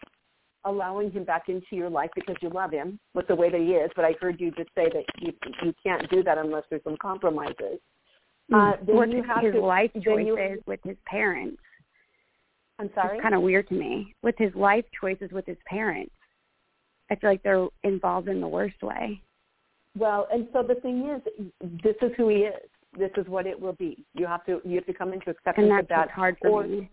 allowing 0.65 1.11
him 1.11 1.23
back 1.23 1.43
into 1.47 1.67
your 1.71 1.89
life 1.89 2.09
because 2.15 2.35
you 2.41 2.49
love 2.49 2.71
him 2.71 2.99
with 3.13 3.27
the 3.27 3.35
way 3.35 3.49
that 3.49 3.59
he 3.59 3.71
is. 3.71 3.89
But 3.95 4.05
I 4.05 4.13
heard 4.19 4.39
you 4.39 4.51
just 4.51 4.69
say 4.75 4.89
that 4.93 5.05
you 5.19 5.33
you 5.63 5.73
can't 5.83 6.09
do 6.09 6.23
that 6.23 6.37
unless 6.37 6.63
there's 6.69 6.83
some 6.83 6.97
compromises. 7.01 7.79
Uh, 8.53 8.73
then 8.85 8.95
or 8.95 9.05
you 9.05 9.23
have 9.23 9.43
his 9.43 9.53
to, 9.53 9.61
life 9.61 9.91
choices 10.03 10.25
you, 10.25 10.63
with 10.65 10.79
his 10.83 10.97
parents. 11.05 11.61
I'm 12.79 12.89
sorry. 12.95 13.17
It's 13.17 13.21
kind 13.21 13.35
of 13.35 13.41
weird 13.41 13.67
to 13.69 13.75
me 13.75 14.15
with 14.23 14.35
his 14.37 14.53
life 14.55 14.85
choices 14.99 15.29
with 15.31 15.45
his 15.45 15.57
parents. 15.67 16.11
I 17.11 17.15
feel 17.15 17.29
like 17.29 17.43
they're 17.43 17.67
involved 17.83 18.27
in 18.27 18.41
the 18.41 18.47
worst 18.47 18.81
way. 18.81 19.21
Well, 19.97 20.27
and 20.31 20.47
so 20.53 20.63
the 20.63 20.75
thing 20.75 21.09
is, 21.09 21.49
this 21.83 21.95
is 22.01 22.11
who 22.15 22.29
he 22.29 22.37
is. 22.37 22.69
This 22.97 23.11
is 23.17 23.27
what 23.27 23.45
it 23.45 23.59
will 23.59 23.73
be. 23.73 24.03
You 24.13 24.25
have 24.25 24.45
to 24.45 24.61
you 24.65 24.75
have 24.75 24.85
to 24.87 24.93
come 24.93 25.13
into 25.13 25.29
acceptance 25.29 25.65
and 25.69 25.71
that's 25.71 25.83
of 25.83 25.89
that. 25.89 26.11
hard 26.11 26.37
for 26.41 26.63
or, 26.63 26.67
me. 26.67 26.89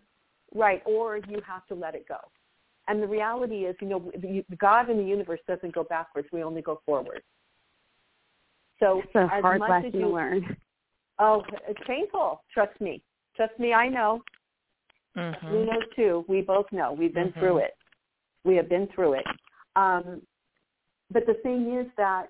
Right, 0.54 0.82
or 0.84 1.16
you 1.16 1.40
have 1.46 1.66
to 1.68 1.74
let 1.74 1.94
it 1.94 2.06
go. 2.06 2.18
And 2.88 3.02
the 3.02 3.06
reality 3.06 3.64
is, 3.66 3.76
you 3.80 3.88
know, 3.88 4.12
God 4.58 4.90
in 4.90 4.98
the 4.98 5.04
universe 5.04 5.40
doesn't 5.48 5.74
go 5.74 5.84
backwards. 5.84 6.28
We 6.32 6.42
only 6.42 6.62
go 6.62 6.80
forward. 6.86 7.22
So 8.78 9.02
it's 9.04 9.14
a 9.14 9.26
hard 9.26 9.60
lesson 9.60 9.90
you, 9.92 10.00
to 10.02 10.08
learn. 10.08 10.56
Oh, 11.18 11.42
it's 11.66 11.80
painful. 11.86 12.42
Trust 12.52 12.80
me. 12.80 13.02
Trust 13.34 13.58
me, 13.58 13.72
I 13.72 13.88
know. 13.88 14.22
Mm-hmm. 15.16 15.50
We 15.50 15.64
know 15.64 15.80
too. 15.94 16.24
We 16.28 16.42
both 16.42 16.66
know. 16.72 16.92
We've 16.92 17.14
been 17.14 17.28
mm-hmm. 17.28 17.40
through 17.40 17.58
it. 17.58 17.74
We 18.44 18.54
have 18.56 18.68
been 18.68 18.88
through 18.94 19.14
it. 19.14 19.24
Um, 19.74 20.22
but 21.10 21.24
the 21.26 21.34
thing 21.42 21.78
is 21.78 21.86
that 21.96 22.26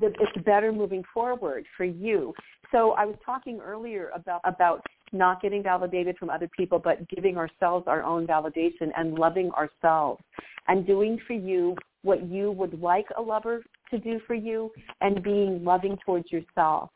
that 0.00 0.12
it's 0.20 0.44
better 0.44 0.70
moving 0.70 1.02
forward 1.12 1.66
for 1.76 1.84
you. 1.84 2.32
So 2.70 2.92
I 2.92 3.04
was 3.04 3.16
talking 3.24 3.60
earlier 3.60 4.10
about 4.14 4.40
about 4.44 4.84
not 5.12 5.42
getting 5.42 5.62
validated 5.62 6.16
from 6.18 6.30
other 6.30 6.48
people, 6.56 6.78
but 6.78 7.08
giving 7.08 7.36
ourselves 7.36 7.86
our 7.88 8.02
own 8.02 8.26
validation 8.26 8.90
and 8.96 9.14
loving 9.14 9.50
ourselves 9.52 10.22
and 10.68 10.86
doing 10.86 11.18
for 11.26 11.32
you 11.32 11.74
what 12.02 12.26
you 12.28 12.52
would 12.52 12.80
like 12.80 13.06
a 13.16 13.22
lover 13.22 13.62
to 13.90 13.98
do 13.98 14.20
for 14.26 14.34
you 14.34 14.70
and 15.00 15.22
being 15.22 15.64
loving 15.64 15.98
towards 16.04 16.30
yourself 16.30 16.90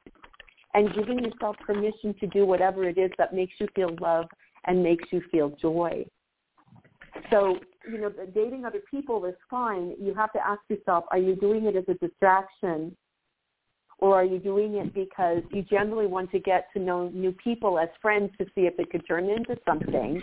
and 0.75 0.95
giving 0.95 1.19
yourself 1.19 1.57
permission 1.65 2.15
to 2.21 2.27
do 2.29 2.45
whatever 2.45 2.85
it 2.89 2.99
is 2.99 3.11
that 3.19 3.35
makes 3.35 3.55
you 3.59 3.69
feel 3.75 3.95
love 4.01 4.27
and 4.67 4.83
makes 4.83 5.05
you 5.11 5.23
feel 5.31 5.51
joy. 5.61 6.05
So, 7.31 7.59
you 7.91 7.99
know, 7.99 8.13
dating 8.35 8.65
other 8.65 8.81
people 8.91 9.25
is 9.25 9.35
fine. 9.51 9.95
You 10.01 10.15
have 10.15 10.33
to 10.33 10.45
ask 10.45 10.61
yourself, 10.69 11.05
are 11.11 11.19
you 11.19 11.37
doing 11.37 11.67
it 11.67 11.77
as 11.77 11.85
a 11.89 11.95
distraction 11.95 12.97
or 13.99 14.17
are 14.17 14.25
you 14.25 14.39
doing 14.39 14.75
it 14.75 14.95
because 14.95 15.43
you 15.51 15.63
generally 15.63 16.07
want 16.07 16.31
to 16.33 16.39
get 16.39 16.69
to 16.75 16.81
know 16.81 17.09
new 17.11 17.33
people 17.33 17.79
as 17.79 17.89
friends 18.03 18.31
to 18.39 18.45
see 18.55 18.63
if 18.63 18.75
it 18.79 18.91
could 18.91 19.07
turn 19.07 19.29
into 19.29 19.57
something? 19.67 20.21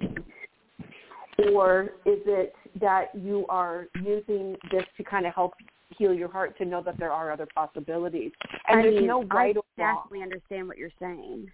Or 1.54 1.92
is 2.06 2.20
it 2.26 2.54
that 2.80 3.06
you 3.16 3.46
are 3.50 3.88
using 4.04 4.56
this 4.72 4.84
to 4.98 5.04
kind 5.04 5.26
of 5.26 5.34
help 5.34 5.54
heal 5.98 6.14
your 6.14 6.32
heart 6.32 6.58
to 6.58 6.66
know 6.66 6.84
that 6.84 6.98
there 7.00 7.12
are 7.12 7.32
other 7.32 7.48
possibilities? 7.56 8.32
And 8.68 8.80
I 8.80 8.84
there's 8.84 8.96
mean, 8.96 9.08
no 9.08 9.24
right 9.24 9.56
I 9.56 9.60
or 9.60 9.64
wrong. 9.78 9.96
definitely 9.96 10.24
understand 10.24 10.68
what 10.68 10.78
you're 10.78 10.90
saying. 11.00 11.50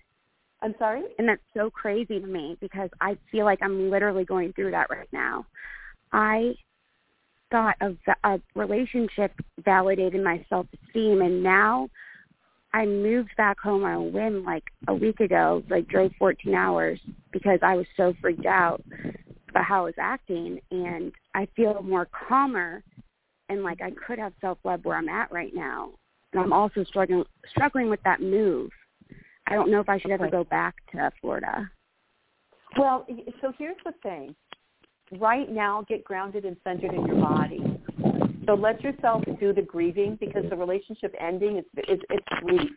I'm 0.61 0.73
sorry? 0.79 1.03
And 1.19 1.29
that's 1.29 1.41
so 1.55 1.69
crazy 1.69 2.19
to 2.19 2.27
me 2.27 2.57
because 2.59 2.89
I 2.99 3.17
feel 3.31 3.45
like 3.45 3.59
I'm 3.61 3.91
literally 3.91 4.25
going 4.25 4.53
through 4.53 4.71
that 4.71 4.89
right 4.89 5.07
now. 5.11 5.45
I 6.11 6.55
thought 7.51 7.75
a, 7.81 7.95
a 8.23 8.41
relationship 8.55 9.33
validated 9.63 10.23
my 10.23 10.43
self-esteem 10.49 11.21
and 11.21 11.43
now 11.43 11.89
I 12.77 12.85
moved 12.85 13.31
back 13.37 13.59
home 13.59 13.83
on 13.83 13.93
a 13.93 14.03
whim 14.03 14.43
like 14.45 14.65
a 14.87 14.93
week 14.93 15.19
ago, 15.19 15.63
like 15.67 15.87
drove 15.87 16.11
14 16.19 16.53
hours 16.53 16.99
because 17.31 17.57
I 17.63 17.75
was 17.75 17.87
so 17.97 18.13
freaked 18.21 18.45
out 18.45 18.83
about 19.49 19.63
how 19.63 19.81
I 19.81 19.85
was 19.85 19.95
acting 19.97 20.59
and 20.69 21.11
I 21.33 21.47
feel 21.55 21.81
more 21.81 22.07
calmer 22.29 22.83
and 23.49 23.63
like 23.63 23.81
I 23.81 23.89
could 23.89 24.19
have 24.19 24.33
self-love 24.41 24.85
where 24.85 24.95
I'm 24.95 25.09
at 25.09 25.31
right 25.31 25.55
now. 25.55 25.89
And 26.33 26.43
I'm 26.43 26.53
also 26.53 26.83
struggling 26.83 27.23
struggling 27.49 27.89
with 27.89 28.03
that 28.03 28.21
move. 28.21 28.69
I 29.47 29.55
don't 29.55 29.71
know 29.71 29.79
if 29.79 29.89
I 29.89 29.97
should 29.97 30.11
ever 30.11 30.29
go 30.29 30.43
back 30.43 30.75
to 30.91 31.11
Florida. 31.19 31.67
Well, 32.77 33.07
so 33.41 33.53
here's 33.57 33.77
the 33.85 33.93
thing. 34.03 34.35
Right 35.19 35.49
now, 35.49 35.83
get 35.89 36.03
grounded 36.03 36.45
and 36.45 36.57
centered 36.63 36.93
in 36.93 37.07
your 37.07 37.19
body. 37.19 37.59
So 38.47 38.53
let 38.53 38.81
yourself 38.81 39.23
do 39.39 39.53
the 39.53 39.61
grieving 39.61 40.17
because 40.19 40.43
the 40.49 40.55
relationship 40.55 41.13
ending 41.19 41.57
is 41.57 41.65
it's, 41.75 42.01
it's 42.09 42.25
grief. 42.41 42.71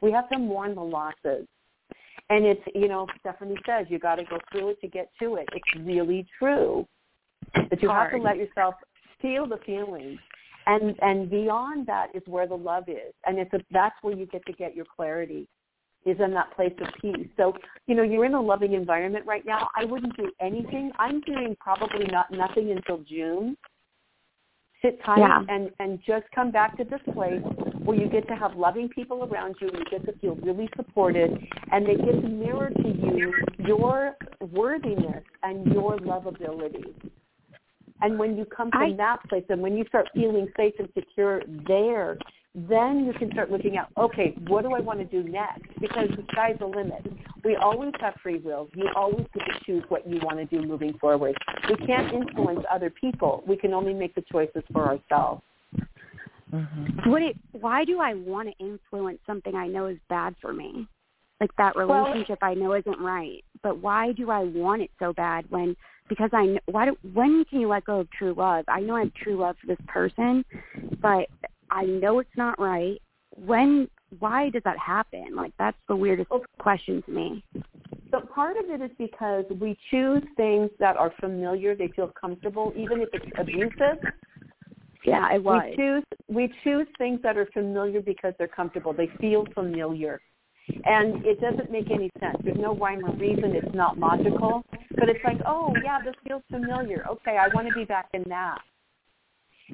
We 0.00 0.12
have 0.12 0.28
to 0.30 0.38
mourn 0.38 0.76
the 0.76 0.82
losses. 0.82 1.46
And 2.30 2.46
it's, 2.46 2.62
you 2.74 2.88
know, 2.88 3.06
Stephanie 3.20 3.56
says 3.66 3.86
you 3.88 3.98
got 3.98 4.14
to 4.16 4.24
go 4.24 4.38
through 4.50 4.70
it 4.70 4.80
to 4.80 4.88
get 4.88 5.10
to 5.20 5.34
it. 5.36 5.48
It's 5.52 5.84
really 5.84 6.26
true. 6.38 6.86
But 7.54 7.82
you 7.82 7.90
have 7.90 8.12
to 8.12 8.18
let 8.18 8.36
yourself 8.36 8.74
feel 9.20 9.46
the 9.46 9.58
feelings. 9.66 10.18
And 10.66 10.96
and 11.02 11.28
beyond 11.28 11.86
that 11.88 12.08
is 12.14 12.22
where 12.26 12.46
the 12.46 12.56
love 12.56 12.88
is. 12.88 13.12
And 13.26 13.38
it's 13.38 13.52
a, 13.52 13.58
that's 13.70 13.96
where 14.00 14.16
you 14.16 14.26
get 14.26 14.46
to 14.46 14.52
get 14.52 14.74
your 14.74 14.86
clarity 14.96 15.46
is 16.06 16.16
in 16.20 16.32
that 16.34 16.54
place 16.54 16.72
of 16.80 16.88
peace. 17.00 17.28
So, 17.36 17.54
you 17.86 17.94
know, 17.94 18.02
you're 18.02 18.26
in 18.26 18.34
a 18.34 18.40
loving 18.40 18.74
environment 18.74 19.26
right 19.26 19.44
now. 19.44 19.68
I 19.76 19.84
wouldn't 19.84 20.16
do 20.16 20.30
anything. 20.40 20.92
I'm 20.98 21.20
doing 21.22 21.56
probably 21.60 22.06
not 22.06 22.30
nothing 22.30 22.70
until 22.70 22.98
June. 22.98 23.56
Sit 24.84 25.02
tight 25.02 25.18
yeah. 25.18 25.40
and 25.48 25.70
and 25.80 25.98
just 26.06 26.24
come 26.34 26.50
back 26.50 26.76
to 26.76 26.84
this 26.84 27.00
place 27.14 27.40
where 27.84 27.96
you 27.96 28.06
get 28.06 28.28
to 28.28 28.36
have 28.36 28.54
loving 28.54 28.88
people 28.90 29.24
around 29.24 29.56
you 29.60 29.68
and 29.68 29.78
you 29.78 29.84
get 29.90 30.04
to 30.04 30.12
feel 30.18 30.34
really 30.36 30.68
supported 30.76 31.30
and 31.72 31.86
they 31.86 31.94
get 31.94 32.20
to 32.20 32.28
mirror 32.28 32.68
to 32.68 32.88
you 32.88 33.32
your 33.66 34.14
worthiness 34.52 35.24
and 35.42 35.66
your 35.72 35.96
lovability. 35.98 36.92
And 38.02 38.18
when 38.18 38.36
you 38.36 38.44
come 38.44 38.70
from 38.70 38.92
I, 38.92 38.96
that 38.96 39.18
place 39.28 39.44
and 39.48 39.62
when 39.62 39.74
you 39.74 39.84
start 39.88 40.08
feeling 40.14 40.48
safe 40.56 40.74
and 40.78 40.88
secure 40.92 41.40
there, 41.66 42.18
then 42.54 43.06
you 43.06 43.12
can 43.18 43.30
start 43.32 43.50
looking 43.50 43.76
at, 43.76 43.88
okay, 43.96 44.34
what 44.48 44.62
do 44.62 44.74
I 44.74 44.80
want 44.80 44.98
to 44.98 45.04
do 45.04 45.26
next? 45.26 45.68
Because 45.80 46.08
the 46.10 46.24
sky's 46.32 46.56
the 46.58 46.66
limit. 46.66 47.06
We 47.44 47.56
always 47.56 47.92
have 48.00 48.14
free 48.22 48.38
will. 48.38 48.68
You 48.74 48.88
always 48.96 49.26
get 49.34 49.44
to 49.44 49.64
choose 49.66 49.84
what 49.88 50.08
you 50.08 50.18
want 50.22 50.38
to 50.38 50.46
do 50.46 50.66
moving 50.66 50.96
forward. 50.98 51.36
We 51.68 51.86
can't 51.86 52.12
influence 52.12 52.64
other 52.72 52.90
people. 52.90 53.44
We 53.46 53.56
can 53.56 53.74
only 53.74 53.92
make 53.92 54.14
the 54.14 54.24
choices 54.32 54.62
for 54.72 54.86
ourselves. 54.86 55.42
Mm-hmm. 56.52 57.10
Would 57.10 57.22
it? 57.22 57.36
Why 57.52 57.84
do 57.84 58.00
I 58.00 58.14
want 58.14 58.48
to 58.48 58.64
influence 58.64 59.18
something 59.26 59.54
I 59.54 59.66
know 59.66 59.86
is 59.86 59.98
bad 60.08 60.34
for 60.40 60.52
me? 60.52 60.86
Like 61.40 61.50
that 61.58 61.76
relationship 61.76 62.38
well, 62.40 62.50
I 62.50 62.54
know 62.54 62.72
isn't 62.74 63.00
right. 63.00 63.42
But 63.62 63.78
why 63.78 64.12
do 64.12 64.30
I 64.30 64.44
want 64.44 64.82
it 64.82 64.90
so 64.98 65.12
bad 65.12 65.44
when 65.50 65.76
because 66.08 66.30
I 66.32 66.58
why 66.66 66.86
do, 66.86 66.96
when 67.12 67.44
can 67.46 67.60
you 67.60 67.68
let 67.68 67.84
go 67.84 68.00
of 68.00 68.10
true 68.10 68.34
love? 68.36 68.64
I 68.68 68.80
know 68.80 68.96
I 68.96 69.00
have 69.00 69.14
true 69.14 69.36
love 69.38 69.56
for 69.60 69.66
this 69.66 69.84
person, 69.88 70.44
but 71.00 71.26
I 71.70 71.84
know 71.84 72.20
it's 72.20 72.36
not 72.36 72.58
right. 72.60 73.00
When 73.36 73.88
why 74.18 74.50
does 74.50 74.62
that 74.64 74.78
happen? 74.78 75.34
Like 75.34 75.52
that's 75.58 75.76
the 75.88 75.96
weirdest 75.96 76.30
question 76.58 77.02
to 77.02 77.10
me. 77.10 77.44
So 78.10 78.20
part 78.20 78.56
of 78.56 78.70
it 78.70 78.80
is 78.80 78.90
because 78.98 79.44
we 79.60 79.76
choose 79.90 80.22
things 80.36 80.70
that 80.78 80.96
are 80.96 81.12
familiar, 81.20 81.74
they 81.74 81.88
feel 81.88 82.12
comfortable, 82.18 82.72
even 82.76 83.00
if 83.00 83.08
it's 83.12 83.26
abusive. 83.38 83.98
Yeah, 85.04 85.34
it 85.34 85.42
was. 85.42 85.62
We 85.70 85.76
choose 85.76 86.04
we 86.28 86.54
choose 86.62 86.86
things 86.98 87.20
that 87.22 87.36
are 87.36 87.48
familiar 87.52 88.00
because 88.00 88.34
they're 88.38 88.48
comfortable. 88.48 88.92
They 88.92 89.10
feel 89.20 89.44
familiar. 89.54 90.20
And 90.84 91.24
it 91.26 91.40
doesn't 91.40 91.70
make 91.70 91.90
any 91.90 92.10
sense. 92.20 92.38
There's 92.42 92.56
no 92.56 92.74
rhyme 92.74 93.04
or 93.04 93.12
reason. 93.16 93.54
It's 93.54 93.74
not 93.74 93.98
logical. 93.98 94.64
But 94.96 95.10
it's 95.10 95.22
like, 95.22 95.38
oh, 95.46 95.74
yeah, 95.84 96.00
this 96.02 96.14
feels 96.26 96.42
familiar. 96.50 97.04
Okay, 97.10 97.36
I 97.36 97.48
want 97.54 97.68
to 97.68 97.74
be 97.74 97.84
back 97.84 98.08
in 98.14 98.24
that. 98.28 98.58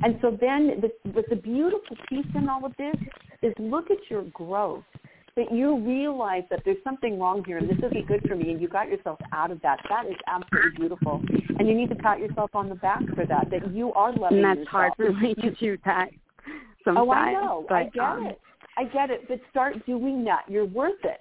And 0.03 0.19
so 0.21 0.37
then 0.41 0.81
the, 0.81 1.11
the, 1.11 1.25
the 1.31 1.37
beautiful 1.37 1.97
piece 2.09 2.27
in 2.35 2.49
all 2.49 2.65
of 2.65 2.73
this 2.77 2.95
is 3.43 3.53
look 3.59 3.91
at 3.91 3.99
your 4.09 4.23
growth. 4.33 4.85
That 5.37 5.53
you 5.53 5.79
realize 5.79 6.43
that 6.51 6.63
there's 6.65 6.83
something 6.83 7.19
wrong 7.19 7.45
here 7.47 7.57
and 7.57 7.71
this 7.71 7.79
isn't 7.79 8.09
good 8.09 8.21
for 8.29 8.35
me 8.35 8.51
and 8.51 8.61
you 8.61 8.69
got 8.69 8.89
yourself 8.89 9.19
out 9.33 9.53
of 9.53 9.63
that. 9.63 9.79
That 9.89 10.07
is 10.07 10.17
absolutely 10.27 10.73
beautiful. 10.77 11.23
And 11.59 11.69
you 11.69 11.75
need 11.75 11.89
to 11.91 11.95
pat 11.95 12.19
yourself 12.19 12.51
on 12.53 12.69
the 12.69 12.75
back 12.75 13.01
for 13.15 13.25
that, 13.25 13.49
that 13.51 13.73
you 13.73 13.93
are 13.93 14.13
loving 14.13 14.39
And 14.39 14.45
that's 14.45 14.59
yourself. 14.59 14.71
hard 14.71 14.93
for 14.97 15.13
me 15.13 15.35
to 15.37 15.51
do 15.53 15.79
that 15.85 16.11
sometimes. 16.85 17.09
Oh, 17.09 17.13
I 17.13 17.33
know. 17.33 17.65
But, 17.69 17.75
I 17.75 17.85
get 17.85 18.03
um, 18.03 18.27
it. 18.27 18.41
I 18.77 18.85
get 18.85 19.11
it. 19.11 19.29
But 19.29 19.41
start 19.51 19.87
doing 19.87 20.25
that. 20.25 20.43
You're 20.49 20.67
worth 20.67 21.03
it. 21.05 21.21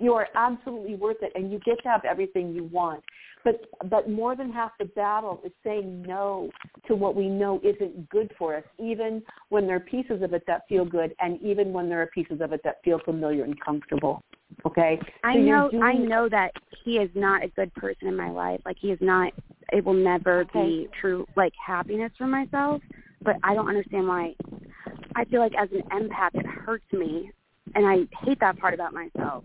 You 0.00 0.14
are 0.14 0.28
absolutely 0.34 0.96
worth 0.96 1.18
it 1.22 1.30
and 1.34 1.52
you 1.52 1.60
get 1.60 1.80
to 1.82 1.88
have 1.88 2.04
everything 2.04 2.52
you 2.52 2.64
want. 2.64 3.02
But 3.44 3.64
but 3.88 4.10
more 4.10 4.36
than 4.36 4.52
half 4.52 4.72
the 4.78 4.84
battle 4.84 5.40
is 5.44 5.52
saying 5.64 6.02
no 6.02 6.50
to 6.86 6.94
what 6.94 7.14
we 7.14 7.28
know 7.28 7.60
isn't 7.62 8.08
good 8.10 8.30
for 8.38 8.56
us, 8.56 8.64
even 8.78 9.22
when 9.48 9.66
there 9.66 9.76
are 9.76 9.80
pieces 9.80 10.22
of 10.22 10.34
it 10.34 10.44
that 10.46 10.68
feel 10.68 10.84
good, 10.84 11.14
and 11.20 11.40
even 11.40 11.72
when 11.72 11.88
there 11.88 12.02
are 12.02 12.06
pieces 12.08 12.40
of 12.40 12.52
it 12.52 12.60
that 12.64 12.82
feel 12.84 13.00
familiar 13.04 13.44
and 13.44 13.58
comfortable. 13.60 14.22
Okay. 14.66 14.98
So 15.00 15.28
I 15.28 15.36
know 15.36 15.70
I 15.82 15.94
know 15.94 16.28
that 16.28 16.52
he 16.84 16.92
is 16.92 17.10
not 17.14 17.44
a 17.44 17.48
good 17.48 17.72
person 17.74 18.08
in 18.08 18.16
my 18.16 18.30
life. 18.30 18.60
Like 18.64 18.76
he 18.78 18.88
is 18.88 18.98
not. 19.00 19.32
It 19.72 19.84
will 19.84 19.94
never 19.94 20.40
okay. 20.40 20.66
be 20.66 20.88
true 21.00 21.26
like 21.36 21.52
happiness 21.64 22.12
for 22.18 22.26
myself. 22.26 22.82
But 23.22 23.36
I 23.42 23.54
don't 23.54 23.68
understand 23.68 24.08
why. 24.08 24.34
I 25.14 25.24
feel 25.26 25.40
like 25.40 25.52
as 25.58 25.68
an 25.72 25.82
empath, 25.92 26.34
it 26.34 26.46
hurts 26.46 26.90
me, 26.92 27.30
and 27.74 27.86
I 27.86 28.24
hate 28.24 28.40
that 28.40 28.58
part 28.58 28.74
about 28.74 28.92
myself. 28.92 29.44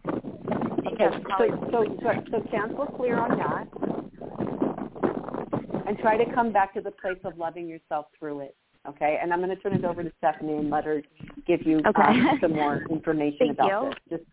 Okay, 0.95 1.17
so, 1.37 1.69
so, 1.71 1.85
so, 2.01 2.09
so 2.31 2.49
cancel 2.49 2.85
clear 2.85 3.17
on 3.17 3.37
that. 3.37 3.67
and 5.87 5.97
try 5.99 6.17
to 6.17 6.25
come 6.33 6.51
back 6.51 6.73
to 6.73 6.81
the 6.81 6.91
place 6.91 7.19
of 7.23 7.37
loving 7.37 7.67
yourself 7.67 8.07
through 8.17 8.41
it. 8.41 8.55
Okay, 8.87 9.17
and 9.21 9.33
I'm 9.33 9.39
going 9.39 9.49
to 9.49 9.61
turn 9.61 9.73
it 9.73 9.83
over 9.83 10.03
to 10.03 10.11
Stephanie 10.19 10.57
and 10.57 10.69
let 10.69 10.85
her 10.85 11.01
give 11.47 11.65
you 11.65 11.79
okay. 11.79 12.01
um, 12.01 12.37
some 12.41 12.53
more 12.53 12.83
information 12.89 13.49
about 13.49 13.83
you. 13.83 13.89
this. 13.89 14.19
Just 14.19 14.29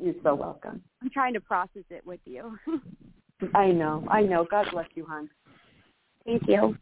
you're 0.00 0.14
so 0.22 0.34
welcome. 0.34 0.82
I'm 1.02 1.10
trying 1.10 1.34
to 1.34 1.40
process 1.40 1.84
it 1.90 2.06
with 2.06 2.20
you. 2.24 2.56
I 3.54 3.68
know, 3.68 4.06
I 4.10 4.22
know. 4.22 4.46
God 4.50 4.66
bless 4.72 4.86
you, 4.94 5.06
hon. 5.08 5.28
Thank 6.24 6.42
you. 6.46 6.76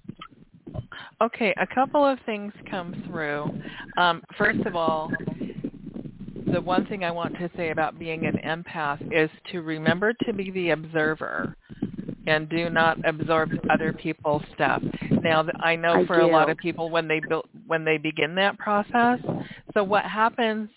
Okay, 1.20 1.54
a 1.60 1.66
couple 1.66 2.04
of 2.04 2.18
things 2.26 2.52
come 2.70 3.02
through. 3.06 3.48
Um, 3.96 4.22
first 4.36 4.60
of 4.66 4.76
all, 4.76 5.10
the 6.52 6.60
one 6.60 6.86
thing 6.86 7.04
I 7.04 7.10
want 7.10 7.34
to 7.38 7.50
say 7.56 7.70
about 7.70 7.98
being 7.98 8.26
an 8.26 8.38
empath 8.44 9.00
is 9.12 9.30
to 9.52 9.62
remember 9.62 10.12
to 10.26 10.32
be 10.32 10.50
the 10.50 10.70
observer 10.70 11.56
and 12.26 12.48
do 12.48 12.70
not 12.70 12.98
absorb 13.04 13.50
other 13.70 13.92
people's 13.92 14.42
stuff. 14.54 14.82
Now, 15.22 15.44
I 15.60 15.76
know 15.76 16.02
I 16.02 16.06
for 16.06 16.20
a 16.20 16.26
lot 16.26 16.50
of 16.50 16.56
people 16.56 16.90
when 16.90 17.08
they 17.08 17.20
build, 17.28 17.46
when 17.66 17.84
they 17.84 17.98
begin 17.98 18.34
that 18.36 18.58
process, 18.58 19.18
so 19.74 19.82
what 19.82 20.04
happens, 20.04 20.68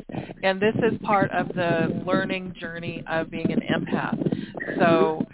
and 0.43 0.59
this 0.61 0.75
is 0.75 0.97
part 1.03 1.31
of 1.31 1.47
the 1.49 2.03
learning 2.05 2.55
journey 2.59 3.03
of 3.07 3.29
being 3.29 3.51
an 3.51 3.61
empath. 3.61 4.77
So 4.79 5.25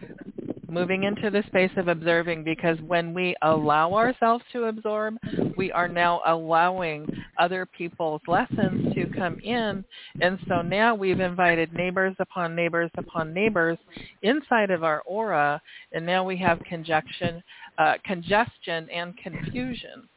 moving 0.72 1.04
into 1.04 1.30
the 1.30 1.44
space 1.48 1.72
of 1.76 1.88
observing 1.90 2.44
because 2.44 2.80
when 2.88 3.14
we 3.14 3.36
allow 3.42 3.94
ourselves 3.94 4.44
to 4.54 4.66
absorb, 4.66 5.18
we 5.58 5.72
are 5.72 5.88
now 5.88 6.22
allowing 6.26 7.06
other 7.38 7.66
people's 7.66 8.22
lessons 8.28 8.94
to 8.96 9.06
come 9.18 9.38
in. 9.44 9.84
And 10.22 10.40
so 10.48 10.62
now 10.62 10.96
we've 10.96 11.20
invited 11.20 11.74
neighbors 11.74 12.16
upon 12.20 12.56
neighbors 12.56 12.90
upon 12.98 13.34
neighbors 13.34 13.78
inside 14.22 14.72
of 14.72 14.84
our 14.84 15.02
aura, 15.02 15.62
and 15.92 16.06
now 16.06 16.24
we 16.24 16.38
have 16.38 16.60
congestion, 16.64 17.44
uh, 17.78 17.96
congestion 18.06 18.90
and 18.90 19.16
confusion. 19.18 20.08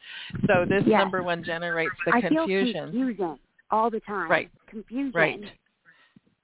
So 0.47 0.64
this 0.64 0.85
Yes. 0.86 1.01
number 1.01 1.22
one 1.22 1.43
generates 1.43 1.94
the 2.06 2.14
I 2.14 2.20
feel 2.20 2.44
confusion. 2.47 2.90
confusion 2.90 3.39
all 3.70 3.90
the 3.90 4.01
time. 4.01 4.31
Right. 4.31 4.51
Confusion. 4.68 5.12
Right. 5.12 5.40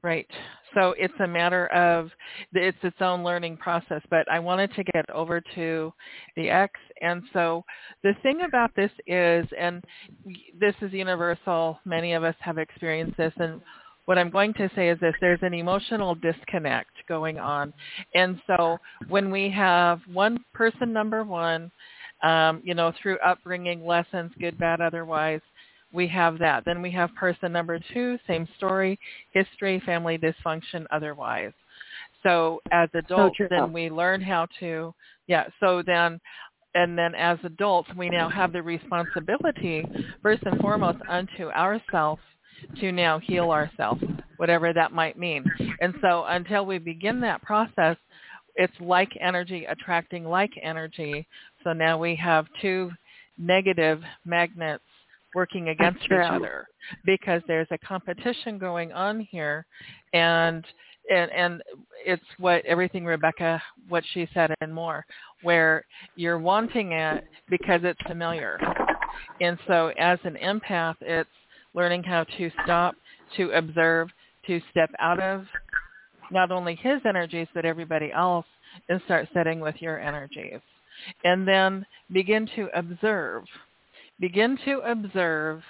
Right. 0.03 0.27
So 0.75 0.95
it's 0.99 1.15
a 1.23 1.27
matter 1.27 1.67
of 1.69 2.11
it's 2.55 2.79
its 2.83 2.97
own 3.01 3.23
learning 3.23 3.59
process. 3.59 4.01
But 4.09 4.31
I 4.31 4.39
wanted 4.39 4.73
to 4.75 4.85
get 4.85 5.09
over 5.11 5.43
to 5.55 5.93
the 6.37 6.49
X, 6.49 6.73
and 7.03 7.23
so 7.35 7.65
the 8.03 8.15
thing 8.23 8.43
about 8.49 8.75
this 8.77 8.91
is, 9.07 9.47
and 9.59 9.85
this 10.59 10.75
is 10.81 10.93
universal. 10.93 11.79
Many 11.85 12.15
of 12.15 12.25
us 12.25 12.37
have 12.41 12.57
experienced 12.57 13.19
this, 13.19 13.33
and 13.37 13.61
what 14.07 14.17
I'm 14.17 14.31
going 14.31 14.55
to 14.55 14.71
say 14.75 14.89
is 14.89 14.99
this: 15.01 15.15
there's 15.21 15.43
an 15.43 15.53
emotional 15.53 16.15
disconnect 16.15 16.93
going 17.07 17.39
on, 17.39 17.75
and 18.15 18.41
so 18.47 18.79
when 19.09 19.31
we 19.31 19.51
have 19.51 20.01
one 20.11 20.39
person, 20.55 20.95
number 20.95 21.25
one, 21.25 21.71
um, 22.23 22.63
you 22.65 22.75
know, 22.75 22.93
through 23.03 23.19
upbringing, 23.19 23.85
lessons, 23.85 24.33
good, 24.41 24.57
bad, 24.59 24.81
otherwise 24.81 25.41
we 25.93 26.07
have 26.09 26.39
that. 26.39 26.65
Then 26.65 26.83
we 26.83 26.91
have 26.93 27.15
person 27.15 27.53
number 27.53 27.81
two, 27.93 28.19
same 28.27 28.47
story, 28.57 28.99
history, 29.33 29.83
family 29.85 30.19
dysfunction, 30.19 30.87
otherwise. 30.91 31.53
So 32.23 32.61
as 32.71 32.89
adults, 32.95 33.37
true. 33.37 33.49
then 33.51 33.73
we 33.73 33.91
learn 33.91 34.21
how 34.21 34.47
to, 34.61 34.95
yeah, 35.27 35.47
so 35.59 35.83
then, 35.85 36.21
and 36.75 36.97
then 36.97 37.15
as 37.15 37.39
adults, 37.45 37.91
we 37.97 38.09
now 38.11 38.29
have 38.29 38.53
the 38.53 38.63
responsibility, 38.63 39.85
first 40.23 40.43
and 40.45 40.61
foremost, 40.61 40.99
unto 41.09 41.49
ourselves 41.49 42.23
to 42.79 42.93
now 42.93 43.19
heal 43.19 43.51
ourselves, 43.51 44.03
whatever 44.37 44.73
that 44.73 44.93
might 44.93 45.19
mean. 45.19 45.45
And 45.81 45.95
so 46.01 46.25
until 46.29 46.67
we 46.67 46.79
begin 46.79 47.21
that 47.23 47.43
process, 47.43 47.97
it's 48.55 48.73
like 48.81 49.11
energy 49.21 49.65
attracting 49.65 50.25
like 50.25 50.53
energy. 50.63 51.27
So 51.65 51.73
now 51.73 51.99
we 51.99 52.15
have 52.17 52.47
two 52.61 52.91
negative 53.39 54.03
magnets 54.27 54.85
working 55.35 55.69
against 55.69 56.03
each 56.05 56.13
other 56.13 56.67
because 57.05 57.43
there's 57.47 57.69
a 57.71 57.79
competition 57.79 58.59
going 58.59 58.93
on 58.93 59.21
here 59.21 59.67
and 60.13 60.65
and 61.11 61.31
and 61.33 61.63
it's 62.05 62.23
what 62.39 62.65
everything 62.67 63.05
Rebecca 63.05 63.63
what 63.89 64.05
she 64.13 64.29
said 64.35 64.53
and 64.61 64.73
more 64.73 65.05
where 65.43 65.85
you're 66.17 66.39
wanting 66.39 66.93
it 66.93 67.25
because 67.49 67.81
it's 67.85 68.01
familiar. 68.07 68.59
And 69.41 69.59
so 69.67 69.93
as 69.99 70.19
an 70.25 70.37
empath 70.43 70.97
it's 71.01 71.29
learning 71.75 72.03
how 72.03 72.25
to 72.25 72.51
stop, 72.65 72.95
to 73.37 73.51
observe, 73.53 74.09
to 74.47 74.61
step 74.71 74.91
out 74.99 75.21
of 75.21 75.45
not 76.31 76.51
only 76.51 76.75
his 76.77 77.01
energies 77.07 77.49
but 77.55 77.65
everybody 77.65 78.13
else 78.13 78.47
and 78.89 79.01
start 79.05 79.29
setting 79.35 79.61
with 79.61 79.75
your 79.81 79.99
energies. 79.99 80.61
And 81.25 81.47
then 81.49 81.87
begin 82.13 82.49
to 82.57 82.69
observe 82.75 83.45
begin 84.21 84.59
to 84.65 84.81
observe 84.81 85.63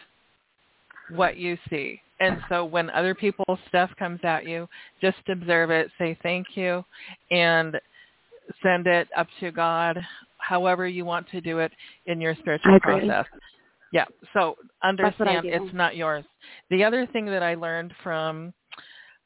what 1.14 1.36
you 1.36 1.56
see. 1.68 2.00
And 2.20 2.38
so 2.48 2.64
when 2.64 2.90
other 2.90 3.14
people's 3.14 3.58
stuff 3.68 3.90
comes 3.98 4.20
at 4.22 4.46
you, 4.46 4.68
just 5.00 5.16
observe 5.28 5.70
it, 5.70 5.90
say 5.98 6.18
thank 6.22 6.48
you, 6.54 6.84
and 7.30 7.76
send 8.62 8.86
it 8.86 9.08
up 9.16 9.26
to 9.40 9.50
God, 9.50 9.98
however 10.38 10.86
you 10.86 11.04
want 11.04 11.28
to 11.30 11.40
do 11.40 11.60
it 11.60 11.72
in 12.06 12.20
your 12.20 12.34
spiritual 12.34 12.78
process. 12.80 13.24
Yeah, 13.92 14.04
so 14.34 14.56
understand 14.84 15.46
it's 15.46 15.74
not 15.74 15.96
yours. 15.96 16.24
The 16.70 16.84
other 16.84 17.06
thing 17.06 17.26
that 17.26 17.42
I 17.42 17.54
learned 17.54 17.92
from 18.02 18.52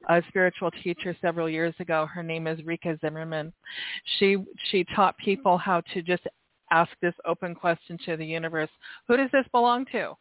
a 0.09 0.23
spiritual 0.29 0.71
teacher 0.83 1.17
several 1.21 1.49
years 1.49 1.75
ago, 1.81 2.07
her 2.13 2.23
name 2.23 2.47
is 2.47 2.65
Rika 2.65 2.99
Zimmerman. 3.01 3.53
She 4.19 4.37
she 4.71 4.85
taught 4.95 5.17
people 5.19 5.59
how 5.59 5.83
to 5.93 6.03
just 6.03 6.23
ask 6.75 6.91
this 7.01 7.15
open 7.25 7.55
question 7.55 7.99
to 8.07 8.17
the 8.17 8.27
universe, 8.27 8.71
who 9.07 9.17
does 9.17 9.31
this 9.33 9.47
belong 9.53 9.87
to? 9.93 10.15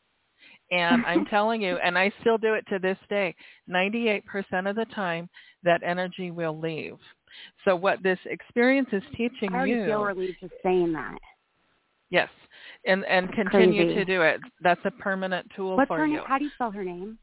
And 0.72 1.06
I'm 1.06 1.26
telling 1.30 1.62
you, 1.62 1.78
and 1.84 1.98
I 1.98 2.12
still 2.22 2.38
do 2.38 2.54
it 2.54 2.66
to 2.70 2.80
this 2.80 2.98
day, 3.10 3.36
98% 3.70 4.24
of 4.70 4.76
the 4.76 4.86
time 4.96 5.30
that 5.64 5.82
energy 5.84 6.32
will 6.32 6.60
leave. 6.60 6.98
So 7.66 7.76
what 7.76 8.04
this 8.04 8.20
experience 8.26 8.90
is 8.92 9.04
teaching 9.18 9.54
I 9.54 9.58
already 9.58 9.74
you, 9.74 9.86
feel 9.86 10.04
relieved 10.04 10.38
just 10.40 10.54
saying 10.64 10.94
that. 10.94 11.18
yes, 12.12 12.30
and 12.86 13.04
and 13.06 13.32
continue 13.34 13.84
Crazy. 13.86 13.96
to 13.96 14.06
do 14.06 14.22
it. 14.22 14.40
That's 14.62 14.82
a 14.86 14.92
permanent 14.92 15.48
tool 15.56 15.78
What's 15.78 15.88
for 15.88 15.98
her 16.00 16.08
you. 16.08 16.18
name? 16.18 16.24
How 16.28 16.38
do 16.38 16.46
you 16.46 16.52
spell 16.56 16.72
her 16.72 16.84
name? 16.84 17.18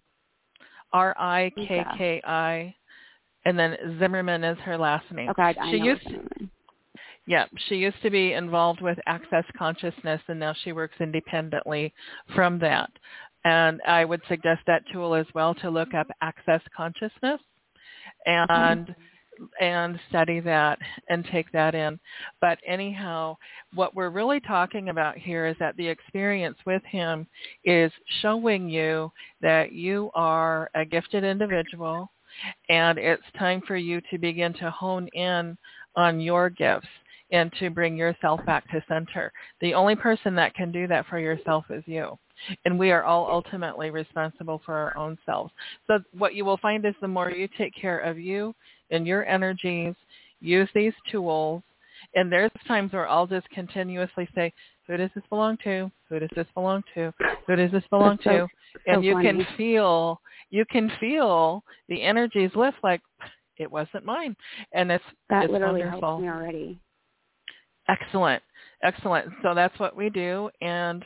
R 0.93 1.15
I 1.16 1.52
K 1.57 1.85
K 1.97 2.20
I, 2.24 2.74
and 3.44 3.57
then 3.57 3.77
Zimmerman 4.01 4.43
is 4.43 4.59
her 4.65 4.77
last 4.77 5.05
name. 5.12 5.31
Okay, 5.31 5.43
I, 5.43 5.55
I 5.61 5.70
She 5.70 5.78
know 5.78 5.85
used. 5.86 6.02
Yeah, 7.31 7.44
she 7.69 7.77
used 7.77 8.02
to 8.02 8.11
be 8.11 8.32
involved 8.32 8.81
with 8.81 8.98
Access 9.07 9.44
Consciousness, 9.57 10.20
and 10.27 10.40
now 10.40 10.52
she 10.65 10.73
works 10.73 10.97
independently 10.98 11.94
from 12.35 12.59
that. 12.59 12.90
And 13.44 13.81
I 13.86 14.05
would 14.05 14.20
suggest 14.27 14.62
that 14.66 14.82
tool 14.93 15.15
as 15.15 15.27
well 15.32 15.55
to 15.55 15.70
look 15.70 15.94
up 15.94 16.09
Access 16.23 16.61
Consciousness 16.77 17.40
and 18.27 18.89
mm-hmm. 18.89 19.65
and 19.65 20.01
study 20.09 20.40
that 20.40 20.81
and 21.09 21.24
take 21.27 21.52
that 21.52 21.77
in. 21.77 22.01
But 22.40 22.59
anyhow, 22.66 23.36
what 23.74 23.94
we're 23.94 24.11
really 24.11 24.40
talking 24.40 24.89
about 24.89 25.16
here 25.16 25.47
is 25.47 25.55
that 25.61 25.77
the 25.77 25.86
experience 25.86 26.59
with 26.66 26.82
him 26.82 27.28
is 27.65 27.93
showing 28.23 28.69
you 28.69 29.12
that 29.40 29.70
you 29.70 30.11
are 30.16 30.69
a 30.74 30.85
gifted 30.85 31.23
individual 31.23 32.11
and 32.69 32.98
it's 32.98 33.23
time 33.39 33.62
for 33.69 33.77
you 33.77 34.01
to 34.11 34.19
begin 34.19 34.52
to 34.55 34.69
hone 34.73 35.07
in 35.15 35.57
on 35.94 36.19
your 36.19 36.51
gifts 36.51 36.89
and 37.32 37.52
to 37.59 37.70
bring 37.70 37.97
yourself 37.97 38.44
back 38.47 38.69
to 38.70 38.82
center. 38.89 39.32
The 39.61 39.74
only 39.74 39.97
person 39.97 40.35
that 40.36 40.55
can 40.55 40.73
do 40.73 40.86
that 40.89 41.07
for 41.07 41.19
yourself 41.19 41.65
is 41.70 41.82
you. 41.86 42.19
And 42.65 42.78
we 42.78 42.90
are 42.90 43.05
all 43.05 43.31
ultimately 43.31 43.90
responsible 43.90 44.62
for 44.65 44.74
our 44.74 44.97
own 44.97 45.19
selves. 45.27 45.52
So 45.86 46.01
what 46.16 46.35
you 46.35 46.44
will 46.44 46.57
find 46.57 46.85
is 46.86 46.94
the 47.01 47.09
more 47.09 47.31
you 47.31 47.48
take 47.59 47.74
care 47.74 47.98
of 48.01 48.19
you 48.19 48.55
and 48.90 49.07
your 49.07 49.27
energies, 49.27 49.94
use 50.40 50.69
these 50.74 50.94
tools, 51.11 51.62
and 52.15 52.32
there's 52.32 52.51
times 52.66 52.93
where 52.93 53.09
I'll 53.09 53.27
just 53.27 53.48
continuously 53.51 54.27
say, 54.35 54.52
who 54.86 54.97
does 54.97 55.11
this 55.15 55.24
belong 55.28 55.59
to? 55.65 55.90
Who 56.09 56.19
does 56.19 56.31
this 56.35 56.47
belong 56.55 56.82
to? 56.94 57.12
Who 57.47 57.57
does 57.57 57.70
this 57.70 57.85
belong 57.90 58.19
so- 58.24 58.31
to? 58.31 58.48
And 58.86 58.97
so 58.97 59.01
you 59.01 59.20
can 59.20 59.47
feel, 59.57 60.20
you 60.51 60.65
can 60.70 60.90
feel 60.98 61.62
the 61.89 62.01
energies 62.02 62.51
lift 62.55 62.78
like 62.82 63.01
it 63.59 63.70
wasn't 63.70 64.05
mine. 64.05 64.35
And 64.73 64.90
it's, 64.90 65.05
That 65.28 65.44
it's 65.44 65.52
literally 65.52 65.81
wonderful. 65.82 66.09
helps 66.09 66.23
me 66.23 66.28
already. 66.28 66.81
Excellent. 67.90 68.42
Excellent. 68.82 69.30
So 69.42 69.54
that's 69.54 69.78
what 69.78 69.94
we 69.94 70.08
do. 70.08 70.48
And 70.62 71.04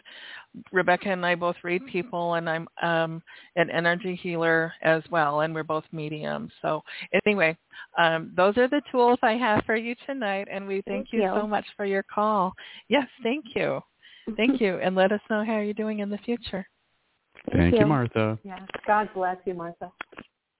Rebecca 0.72 1.08
and 1.08 1.26
I 1.26 1.34
both 1.34 1.56
read 1.64 1.84
people 1.86 2.34
and 2.34 2.48
I'm 2.48 2.68
um, 2.82 3.22
an 3.56 3.70
energy 3.70 4.14
healer 4.22 4.72
as 4.82 5.02
well. 5.10 5.40
And 5.40 5.54
we're 5.54 5.64
both 5.64 5.84
mediums. 5.90 6.52
So 6.62 6.82
anyway, 7.26 7.56
um, 7.98 8.32
those 8.36 8.56
are 8.58 8.68
the 8.68 8.82
tools 8.92 9.18
I 9.22 9.32
have 9.32 9.64
for 9.64 9.76
you 9.76 9.94
tonight. 10.06 10.46
And 10.50 10.68
we 10.68 10.82
thank, 10.86 11.08
Thank 11.10 11.12
you, 11.12 11.22
you. 11.22 11.32
so 11.34 11.46
much 11.46 11.64
for 11.76 11.84
your 11.84 12.04
call. 12.04 12.52
Yes, 12.88 13.06
thank 13.22 13.44
you. 13.54 13.80
Thank 14.36 14.60
you. 14.60 14.78
And 14.78 14.94
let 14.94 15.12
us 15.12 15.20
know 15.28 15.44
how 15.44 15.58
you're 15.58 15.74
doing 15.74 15.98
in 15.98 16.10
the 16.10 16.18
future. 16.18 16.66
Thank 17.52 17.74
you, 17.74 17.80
you. 17.80 17.86
Martha. 17.86 18.38
Yeah. 18.44 18.60
God 18.86 19.08
bless 19.14 19.36
you, 19.44 19.54
Martha. 19.54 19.90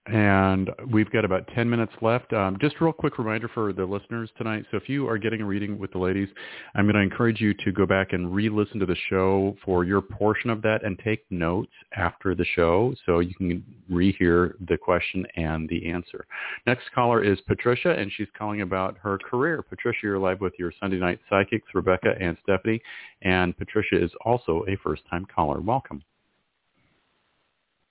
And 0.07 0.69
we've 0.91 1.09
got 1.11 1.25
about 1.25 1.47
10 1.55 1.69
minutes 1.69 1.93
left. 2.01 2.31
Um, 2.31 2.57
just 2.61 2.75
a 2.79 2.83
real 2.83 2.93
quick 2.93 3.17
reminder 3.17 3.49
for 3.53 3.73
the 3.73 3.85
listeners 3.85 4.29
tonight. 4.37 4.65
So 4.69 4.77
if 4.77 4.87
you 4.87 5.07
are 5.07 5.17
getting 5.17 5.41
a 5.41 5.45
reading 5.45 5.79
with 5.79 5.91
the 5.91 5.97
ladies, 5.97 6.29
I'm 6.75 6.85
going 6.85 6.95
to 6.95 7.01
encourage 7.01 7.41
you 7.41 7.53
to 7.55 7.71
go 7.71 7.87
back 7.87 8.13
and 8.13 8.33
re-listen 8.33 8.79
to 8.79 8.85
the 8.85 8.95
show 9.09 9.55
for 9.65 9.83
your 9.83 10.01
portion 10.01 10.49
of 10.49 10.61
that 10.61 10.83
and 10.83 10.99
take 10.99 11.25
notes 11.31 11.71
after 11.95 12.35
the 12.35 12.45
show 12.55 12.93
so 13.05 13.19
you 13.19 13.33
can 13.33 13.63
rehear 13.91 14.53
the 14.67 14.77
question 14.77 15.25
and 15.37 15.67
the 15.69 15.89
answer. 15.89 16.25
Next 16.67 16.83
caller 16.93 17.23
is 17.23 17.39
Patricia, 17.47 17.91
and 17.91 18.11
she's 18.15 18.27
calling 18.37 18.61
about 18.61 18.97
her 19.01 19.17
career. 19.17 19.63
Patricia, 19.63 19.99
you're 20.03 20.19
live 20.19 20.39
with 20.39 20.53
your 20.59 20.71
Sunday 20.79 20.99
night 20.99 21.19
psychics, 21.29 21.67
Rebecca 21.73 22.13
and 22.19 22.37
Stephanie. 22.43 22.81
And 23.23 23.57
Patricia 23.57 24.03
is 24.03 24.11
also 24.23 24.63
a 24.67 24.77
first-time 24.83 25.25
caller. 25.33 25.61
Welcome. 25.61 26.03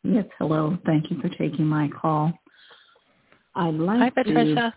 Yes, 0.04 0.26
hello. 0.38 0.76
Thank 0.84 1.10
you 1.10 1.18
for 1.20 1.30
taking 1.30 1.66
my 1.66 1.88
call. 1.88 2.30
I'd 3.54 3.74
like 3.74 4.00
Hi, 4.00 4.08
to, 4.10 4.14
Patricia. 4.24 4.74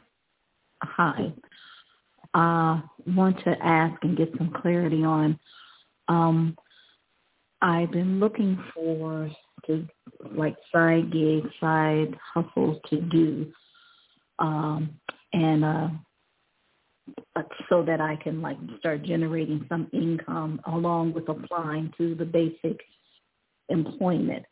Hi. 0.82 1.34
Uh, 2.34 2.82
want 3.06 3.38
to 3.44 3.56
ask 3.62 4.02
and 4.04 4.18
get 4.18 4.32
some 4.38 4.54
clarity 4.62 5.04
on. 5.04 5.38
Um, 6.08 6.56
I've 7.62 7.91
been 7.91 8.22
looking 8.22 8.58
for 8.74 9.30
to 9.66 9.86
like 10.32 10.56
side 10.72 11.12
gigs, 11.12 11.49
side 11.60 12.18
hustles 12.34 12.78
to 12.90 13.02
do, 13.02 13.52
um, 14.40 14.91
and 15.34 15.66
uh, 15.66 15.90
so 17.68 17.84
that 17.84 17.99
I 17.99 18.16
can 18.16 18.41
like 18.41 18.58
start 18.80 19.04
generating 19.04 19.66
some 19.68 19.90
income 19.91 20.62
along 20.68 21.14
with 21.14 21.28
applying 21.28 21.91
to 21.98 22.16
the 22.16 22.26
basic 22.26 22.80
employment 23.68 24.45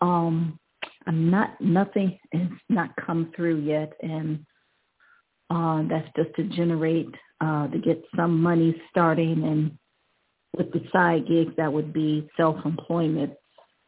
um 0.00 0.58
I'm 1.06 1.30
not 1.30 1.60
nothing 1.60 2.18
has 2.32 2.48
not 2.68 2.90
come 3.04 3.32
through 3.34 3.60
yet 3.60 3.92
and 4.02 4.44
uh 5.50 5.82
that's 5.88 6.08
just 6.16 6.34
to 6.36 6.44
generate 6.44 7.14
uh 7.40 7.68
to 7.68 7.78
get 7.78 8.02
some 8.16 8.40
money 8.42 8.80
starting 8.90 9.44
and 9.44 9.78
with 10.56 10.72
the 10.72 10.82
side 10.92 11.26
gigs 11.28 11.52
that 11.56 11.72
would 11.72 11.92
be 11.92 12.28
self 12.36 12.56
employment 12.64 13.32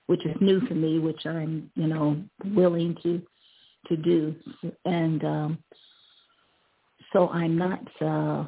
which 0.07 0.25
is 0.25 0.37
new 0.41 0.61
for 0.67 0.75
me 0.75 0.99
which 0.99 1.27
I'm 1.27 1.71
you 1.75 1.87
know 1.87 2.23
willing 2.45 2.97
to 3.03 3.23
to 3.87 3.97
do. 3.97 4.35
And 4.85 5.25
um 5.25 5.59
so 7.13 7.29
I'm 7.29 7.57
not 7.57 7.81
uh 8.01 8.45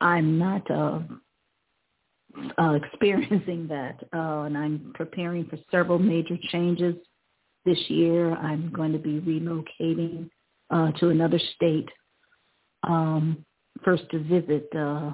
I'm 0.00 0.38
not 0.38 0.70
uh 0.70 1.00
uh, 2.58 2.72
experiencing 2.82 3.66
that, 3.68 4.02
uh, 4.12 4.42
and 4.42 4.56
I'm 4.56 4.92
preparing 4.94 5.46
for 5.46 5.58
several 5.70 5.98
major 5.98 6.36
changes 6.50 6.94
this 7.64 7.78
year. 7.88 8.32
I'm 8.32 8.70
going 8.72 8.92
to 8.92 8.98
be 8.98 9.20
relocating 9.20 10.30
uh, 10.70 10.92
to 10.92 11.08
another 11.08 11.40
state, 11.56 11.88
um, 12.84 13.44
first 13.84 14.04
to 14.10 14.22
visit, 14.22 14.68
uh, 14.76 15.12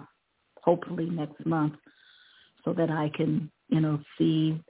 hopefully 0.63 1.07
next 1.07 1.45
month, 1.47 1.75
so 2.65 2.73
that 2.73 2.91
I 2.91 3.11
can, 3.15 3.51
you 3.69 3.81
know, 3.81 4.01
see 4.19 4.61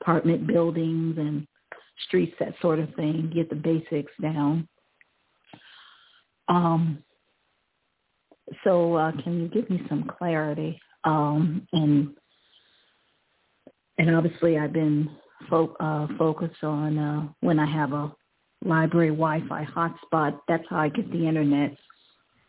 apartment 0.00 0.46
buildings 0.46 1.16
and 1.18 1.46
streets, 2.06 2.34
that 2.40 2.54
sort 2.60 2.78
of 2.78 2.94
thing, 2.94 3.30
get 3.34 3.48
the 3.48 3.56
basics 3.56 4.12
down. 4.20 4.68
Um, 6.48 7.02
so 8.64 8.94
uh, 8.94 9.12
can 9.22 9.40
you 9.40 9.48
give 9.48 9.70
me 9.70 9.82
some 9.88 10.10
clarity 10.18 10.80
um, 11.04 11.66
and 11.72 12.10
and 13.98 14.14
obviously 14.14 14.58
I've 14.58 14.72
been 14.72 15.10
fo- 15.48 15.76
uh, 15.80 16.06
focused 16.18 16.62
on 16.62 16.98
uh, 16.98 17.28
when 17.40 17.58
I 17.58 17.66
have 17.66 17.92
a 17.92 18.12
library 18.64 19.08
Wi-Fi 19.08 19.66
hotspot. 19.66 20.38
That's 20.48 20.64
how 20.70 20.78
I 20.78 20.88
get 20.88 21.10
the 21.12 21.26
internet. 21.26 21.76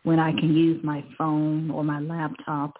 When 0.04 0.18
I 0.18 0.32
can 0.32 0.54
use 0.54 0.82
my 0.84 1.04
phone 1.16 1.70
or 1.70 1.82
my 1.82 2.00
laptop, 2.00 2.74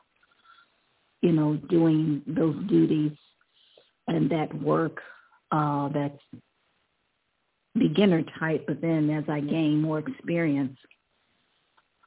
you 1.22 1.32
know, 1.32 1.56
doing 1.68 2.22
those 2.26 2.56
duties 2.68 3.12
and 4.08 4.30
that 4.30 4.52
work 4.62 5.00
uh, 5.50 5.88
that's 5.88 6.18
beginner 7.74 8.22
type. 8.38 8.66
But 8.66 8.80
then 8.80 9.10
as 9.10 9.24
I 9.28 9.40
gain 9.40 9.80
more 9.80 10.00
experience, 10.00 10.76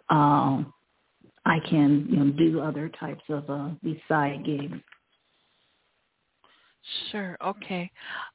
uh, 0.10 0.64
I 1.48 1.60
can 1.70 2.06
you 2.10 2.18
know 2.18 2.32
do 2.32 2.60
other 2.60 2.90
types 2.90 3.24
of 3.30 3.50
uh, 3.50 3.70
these 3.82 4.00
side 4.08 4.46
gigs. 4.46 4.78
Sure. 7.12 7.38
Okay. 7.44 7.90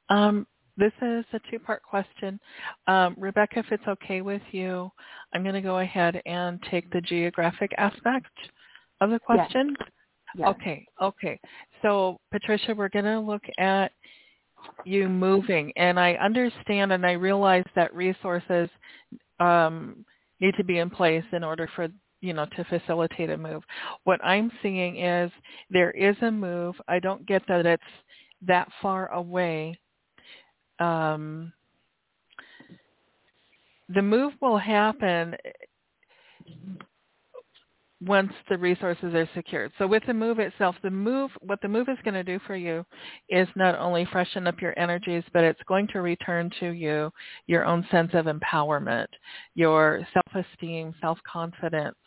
Um, 0.09 0.47
this 0.77 0.91
is 1.01 1.25
a 1.33 1.39
two-part 1.51 1.83
question. 1.83 2.39
Um, 2.87 3.15
Rebecca, 3.17 3.59
if 3.59 3.67
it's 3.71 3.87
okay 3.87 4.21
with 4.21 4.41
you, 4.51 4.91
I'm 5.33 5.43
going 5.43 5.55
to 5.55 5.61
go 5.61 5.79
ahead 5.79 6.21
and 6.25 6.59
take 6.71 6.89
the 6.91 7.01
geographic 7.01 7.71
aspect 7.77 8.31
of 9.01 9.11
the 9.11 9.19
question. 9.19 9.75
Yes. 9.79 9.89
Yes. 10.35 10.47
Okay. 10.49 10.85
Okay. 11.01 11.39
So, 11.83 12.17
Patricia, 12.31 12.73
we're 12.73 12.89
going 12.89 13.05
to 13.05 13.19
look 13.19 13.43
at 13.59 13.91
you 14.85 15.07
moving, 15.07 15.71
and 15.75 15.99
I 15.99 16.13
understand 16.13 16.91
and 16.91 17.05
I 17.05 17.11
realize 17.11 17.65
that 17.75 17.93
resources 17.93 18.69
um, 19.39 20.03
need 20.39 20.55
to 20.57 20.63
be 20.63 20.79
in 20.79 20.89
place 20.89 21.23
in 21.33 21.43
order 21.43 21.69
for 21.75 21.87
you 22.23 22.33
know, 22.33 22.45
to 22.55 22.63
facilitate 22.63 23.29
a 23.29 23.37
move. 23.37 23.63
What 24.05 24.23
I'm 24.23 24.49
seeing 24.61 24.97
is 24.97 25.29
there 25.69 25.91
is 25.91 26.15
a 26.21 26.31
move. 26.31 26.73
I 26.87 26.99
don't 26.99 27.25
get 27.25 27.43
that 27.49 27.65
it's 27.65 27.83
that 28.41 28.69
far 28.81 29.11
away. 29.11 29.77
Um, 30.79 31.51
the 33.89 34.01
move 34.01 34.33
will 34.41 34.57
happen 34.57 35.35
once 38.05 38.31
the 38.49 38.57
resources 38.57 39.13
are 39.13 39.29
secured. 39.35 39.71
So 39.77 39.87
with 39.87 40.03
the 40.07 40.13
move 40.13 40.39
itself, 40.39 40.75
the 40.83 40.89
move, 40.89 41.31
what 41.41 41.61
the 41.61 41.67
move 41.67 41.89
is 41.89 41.97
going 42.03 42.13
to 42.13 42.23
do 42.23 42.39
for 42.45 42.55
you 42.55 42.85
is 43.29 43.47
not 43.55 43.77
only 43.77 44.05
freshen 44.11 44.47
up 44.47 44.61
your 44.61 44.77
energies, 44.77 45.23
but 45.33 45.43
it's 45.43 45.61
going 45.67 45.87
to 45.89 46.01
return 46.01 46.49
to 46.59 46.69
you 46.69 47.11
your 47.47 47.65
own 47.65 47.85
sense 47.91 48.11
of 48.13 48.25
empowerment, 48.25 49.07
your 49.55 50.05
self-esteem, 50.13 50.93
self-confidence. 51.01 51.97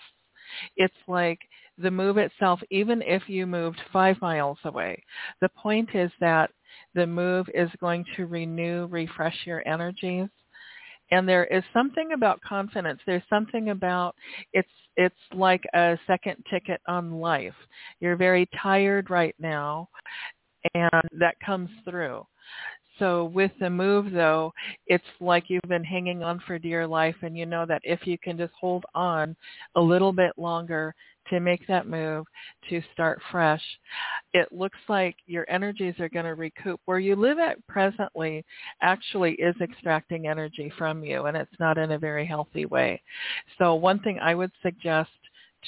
It's 0.76 0.94
like 1.08 1.40
the 1.78 1.90
move 1.90 2.18
itself, 2.18 2.60
even 2.70 3.02
if 3.02 3.28
you 3.28 3.46
moved 3.46 3.80
five 3.92 4.20
miles 4.20 4.58
away, 4.64 5.02
the 5.40 5.50
point 5.50 5.94
is 5.94 6.10
that 6.20 6.50
the 6.94 7.06
move 7.06 7.46
is 7.54 7.70
going 7.80 8.04
to 8.16 8.26
renew, 8.26 8.86
refresh 8.86 9.36
your 9.44 9.66
energies 9.68 10.28
and 11.10 11.28
there 11.28 11.44
is 11.46 11.62
something 11.72 12.12
about 12.12 12.40
confidence. 12.42 13.00
There's 13.06 13.22
something 13.30 13.70
about 13.70 14.14
it's 14.52 14.68
it's 14.96 15.14
like 15.34 15.62
a 15.74 15.98
second 16.06 16.36
ticket 16.50 16.80
on 16.88 17.20
life. 17.20 17.54
You're 18.00 18.16
very 18.16 18.48
tired 18.62 19.10
right 19.10 19.34
now 19.38 19.88
and 20.74 20.90
that 21.18 21.38
comes 21.44 21.70
through. 21.88 22.26
So 22.98 23.26
with 23.26 23.52
the 23.60 23.68
move 23.68 24.10
though 24.12 24.52
it's 24.86 25.04
like 25.20 25.44
you've 25.48 25.62
been 25.68 25.84
hanging 25.84 26.22
on 26.22 26.40
for 26.46 26.58
dear 26.58 26.86
life 26.86 27.16
and 27.22 27.36
you 27.36 27.44
know 27.46 27.66
that 27.66 27.82
if 27.84 28.06
you 28.06 28.16
can 28.18 28.38
just 28.38 28.54
hold 28.58 28.84
on 28.94 29.36
a 29.76 29.80
little 29.80 30.12
bit 30.12 30.32
longer 30.38 30.94
to 31.30 31.40
make 31.40 31.66
that 31.66 31.88
move, 31.88 32.24
to 32.68 32.82
start 32.92 33.20
fresh. 33.30 33.62
It 34.32 34.52
looks 34.52 34.78
like 34.88 35.16
your 35.26 35.44
energies 35.48 35.94
are 35.98 36.08
going 36.08 36.24
to 36.26 36.34
recoup. 36.34 36.80
Where 36.84 36.98
you 36.98 37.16
live 37.16 37.38
at 37.38 37.64
presently 37.66 38.44
actually 38.82 39.32
is 39.32 39.54
extracting 39.60 40.26
energy 40.26 40.72
from 40.78 41.02
you, 41.02 41.26
and 41.26 41.36
it's 41.36 41.50
not 41.58 41.78
in 41.78 41.92
a 41.92 41.98
very 41.98 42.26
healthy 42.26 42.66
way. 42.66 43.02
So 43.58 43.74
one 43.74 44.00
thing 44.00 44.18
I 44.20 44.34
would 44.34 44.52
suggest 44.62 45.10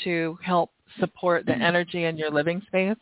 to 0.05 0.39
help 0.43 0.71
support 1.01 1.47
the 1.47 1.53
energy 1.63 2.05
in 2.05 2.17
your 2.17 2.31
living 2.31 2.63
space 2.67 2.97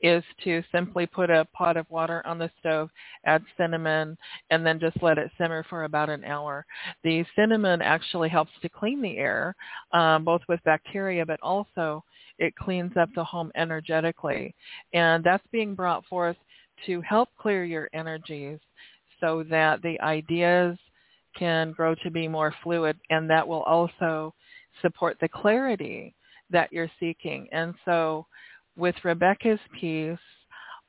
is 0.00 0.22
to 0.44 0.62
simply 0.72 1.06
put 1.06 1.30
a 1.30 1.46
pot 1.52 1.76
of 1.76 1.90
water 1.90 2.22
on 2.26 2.38
the 2.38 2.50
stove, 2.58 2.88
add 3.24 3.42
cinnamon, 3.56 4.16
and 4.50 4.64
then 4.64 4.80
just 4.80 5.02
let 5.02 5.18
it 5.18 5.30
simmer 5.38 5.64
for 5.68 5.84
about 5.84 6.08
an 6.08 6.24
hour. 6.24 6.64
The 7.04 7.24
cinnamon 7.36 7.82
actually 7.82 8.28
helps 8.28 8.52
to 8.62 8.68
clean 8.68 9.02
the 9.02 9.18
air, 9.18 9.54
um, 9.92 10.24
both 10.24 10.42
with 10.48 10.62
bacteria, 10.64 11.24
but 11.26 11.40
also 11.42 12.04
it 12.38 12.54
cleans 12.56 12.92
up 12.98 13.08
the 13.14 13.24
home 13.24 13.50
energetically. 13.56 14.54
And 14.92 15.24
that's 15.24 15.46
being 15.52 15.74
brought 15.74 16.04
forth 16.06 16.36
to 16.86 17.00
help 17.00 17.30
clear 17.38 17.64
your 17.64 17.88
energies 17.94 18.58
so 19.20 19.44
that 19.50 19.80
the 19.82 19.98
ideas 20.00 20.76
can 21.38 21.72
grow 21.72 21.94
to 21.94 22.10
be 22.10 22.28
more 22.28 22.54
fluid 22.62 22.98
and 23.10 23.28
that 23.28 23.46
will 23.46 23.62
also 23.62 24.34
support 24.82 25.16
the 25.20 25.28
clarity 25.28 26.14
that 26.50 26.72
you're 26.72 26.90
seeking. 27.00 27.48
And 27.52 27.74
so 27.84 28.26
with 28.76 28.94
Rebecca's 29.04 29.60
piece, 29.78 30.18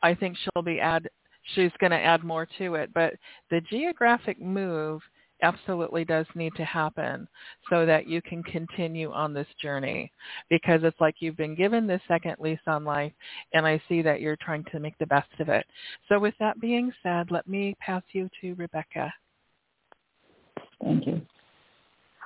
I 0.01 0.13
think 0.13 0.37
she'll 0.37 0.63
be 0.63 0.79
add 0.79 1.09
she's 1.55 1.71
going 1.79 1.91
to 1.91 1.97
add 1.97 2.23
more 2.23 2.47
to 2.57 2.75
it, 2.75 2.93
but 2.93 3.13
the 3.49 3.61
geographic 3.69 4.41
move 4.41 5.01
absolutely 5.43 6.03
does 6.03 6.25
need 6.35 6.53
to 6.55 6.65
happen 6.65 7.27
so 7.69 7.85
that 7.85 8.07
you 8.07 8.21
can 8.21 8.41
continue 8.43 9.11
on 9.11 9.33
this 9.33 9.47
journey 9.61 10.11
because 10.49 10.81
it's 10.83 10.99
like 10.99 11.15
you've 11.19 11.37
been 11.37 11.55
given 11.55 11.85
this 11.85 12.01
second 12.07 12.35
lease 12.39 12.59
on 12.65 12.83
life 12.83 13.11
and 13.53 13.65
I 13.65 13.81
see 13.87 14.01
that 14.01 14.19
you're 14.19 14.37
trying 14.37 14.63
to 14.71 14.79
make 14.79 14.97
the 14.97 15.05
best 15.05 15.29
of 15.39 15.49
it. 15.49 15.65
So 16.09 16.19
with 16.19 16.33
that 16.39 16.59
being 16.59 16.91
said, 17.03 17.29
let 17.29 17.47
me 17.47 17.75
pass 17.79 18.01
you 18.13 18.29
to 18.41 18.55
Rebecca. 18.55 19.13
Thank 20.83 21.05
you. 21.05 21.21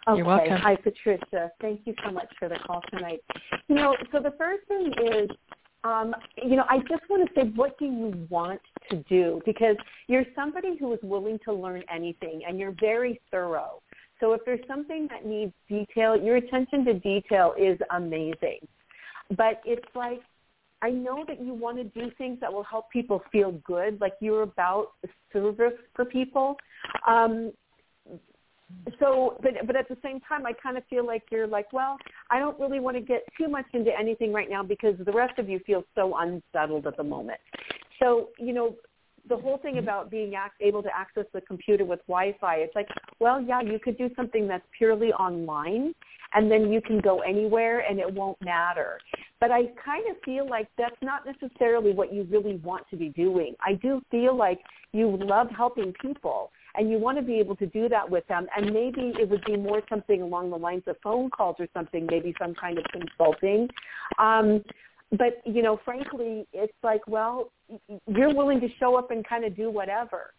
Okay. 0.08 0.62
Hi, 0.62 0.76
Patricia. 0.76 1.52
Thank 1.62 1.82
you 1.86 1.94
so 2.04 2.12
much 2.12 2.28
for 2.40 2.50
the 2.50 2.56
call 2.56 2.82
tonight. 2.92 3.22
You 3.68 3.76
know, 3.76 3.96
so 4.12 4.20
the 4.20 4.34
first 4.38 4.68
thing 4.68 4.92
is, 5.14 5.30
um, 5.84 6.16
you 6.38 6.56
know, 6.56 6.66
I 6.70 6.80
just 6.80 7.04
want 7.10 7.28
to 7.28 7.34
say, 7.34 7.48
what 7.56 7.78
do 7.80 7.86
you 7.86 8.28
want 8.30 8.62
to 8.90 8.98
do? 9.10 9.42
Because 9.46 9.76
you're 10.08 10.26
somebody 10.36 10.78
who 10.78 10.94
is 10.94 11.00
willing 11.02 11.40
to 11.46 11.54
learn 11.54 11.84
anything, 11.94 12.42
and 12.48 12.60
you're 12.60 12.76
very 12.80 13.20
thorough. 13.32 13.82
So 14.20 14.34
if 14.34 14.42
there's 14.46 14.66
something 14.68 15.08
that 15.10 15.26
needs 15.26 15.54
detail, 15.68 16.16
your 16.16 16.36
attention 16.36 16.86
to 16.86 16.94
detail 16.94 17.56
is 17.58 17.80
amazing. 17.90 18.60
But 19.36 19.62
it's 19.66 19.88
like, 19.96 20.22
I 20.84 20.90
know 20.90 21.24
that 21.28 21.42
you 21.42 21.54
want 21.54 21.78
to 21.78 21.84
do 21.84 22.12
things 22.18 22.40
that 22.42 22.52
will 22.52 22.64
help 22.64 22.90
people 22.92 23.24
feel 23.32 23.52
good, 23.66 24.00
like 24.02 24.14
you're 24.20 24.44
about 24.44 24.94
the 25.02 25.10
service 25.32 25.78
for 25.96 26.06
people. 26.06 26.58
Um, 27.08 27.52
so 29.00 29.38
but 29.42 29.54
but 29.66 29.76
at 29.76 29.88
the 29.90 29.98
same 30.04 30.20
time 30.22 30.46
i 30.46 30.54
kind 30.54 30.78
of 30.78 30.84
feel 30.90 31.06
like 31.06 31.24
you're 31.32 31.48
like 31.48 31.72
well 31.74 31.98
i 32.30 32.40
don't 32.40 32.60
really 32.60 32.80
want 32.80 32.96
to 32.96 33.02
get 33.02 33.24
too 33.38 33.48
much 33.48 33.66
into 33.74 33.92
anything 33.98 34.34
right 34.34 34.50
now 34.50 34.64
because 34.64 34.96
the 35.06 35.12
rest 35.12 35.38
of 35.40 35.50
you 35.50 35.60
feel 35.66 35.84
so 35.96 36.16
unsettled 36.18 36.88
at 36.88 36.98
the 36.98 37.04
moment. 37.04 37.40
So 38.00 38.30
you 38.40 38.54
know 38.54 38.76
the 39.30 39.38
whole 39.38 39.58
thing 39.58 39.76
mm-hmm. 39.76 39.84
about 39.84 40.10
being 40.10 40.34
able 40.62 40.82
to 40.82 40.90
access 40.96 41.26
the 41.34 41.42
computer 41.42 41.86
with 41.86 42.00
wi-fi 42.08 42.56
it's 42.56 42.76
like 42.76 42.88
well 43.20 43.42
yeah 43.42 43.62
you 43.62 43.78
could 43.80 43.98
do 43.98 44.10
something 44.16 44.48
that's 44.48 44.66
purely 44.78 45.12
online 45.14 45.94
and 46.34 46.50
then 46.50 46.72
you 46.72 46.82
can 46.82 47.00
go 47.00 47.20
anywhere 47.20 47.80
and 47.80 48.00
it 48.00 48.12
won't 48.12 48.42
matter. 48.42 49.00
But 49.40 49.52
i 49.52 49.64
kind 49.84 50.06
of 50.10 50.18
feel 50.24 50.48
like 50.50 50.68
that's 50.78 50.96
not 51.02 51.22
necessarily 51.26 51.94
what 51.94 52.14
you 52.14 52.24
really 52.24 52.56
want 52.58 52.86
to 52.90 52.96
be 52.96 53.10
doing. 53.10 53.56
I 53.66 53.74
do 53.74 54.02
feel 54.12 54.36
like 54.36 54.60
you 54.94 55.18
love 55.20 55.48
helping 55.56 55.94
people 56.02 56.52
and 56.76 56.90
you 56.90 56.98
want 56.98 57.18
to 57.18 57.24
be 57.24 57.40
able 57.40 57.56
to 57.58 57.66
do 57.66 57.90
that 57.90 58.10
with 58.10 58.28
them. 58.28 58.48
And 58.56 58.74
maybe 58.74 59.14
it 59.20 59.30
would 59.30 59.44
be 59.46 59.58
more 59.58 59.82
something 59.90 60.22
along 60.22 60.50
the 60.50 60.58
lines 60.58 60.84
of 60.88 60.96
phone 61.04 61.30
calls 61.30 61.56
or 61.60 61.68
something, 61.74 62.08
maybe 62.10 62.34
some 62.40 62.54
kind 62.56 62.78
of 62.78 62.86
consulting. 62.92 63.68
Um, 64.20 64.64
but 65.18 65.42
you 65.46 65.62
know, 65.62 65.80
frankly, 65.84 66.48
it's 66.54 66.74
like, 66.84 67.02
well, 67.08 67.52
you're 68.08 68.34
willing 68.34 68.62
to 68.62 68.68
show 68.80 68.96
up 68.96 69.12
and 69.12 69.28
kind 69.28 69.44
of 69.44 69.56
do 69.56 69.70
whatever. 69.70 70.34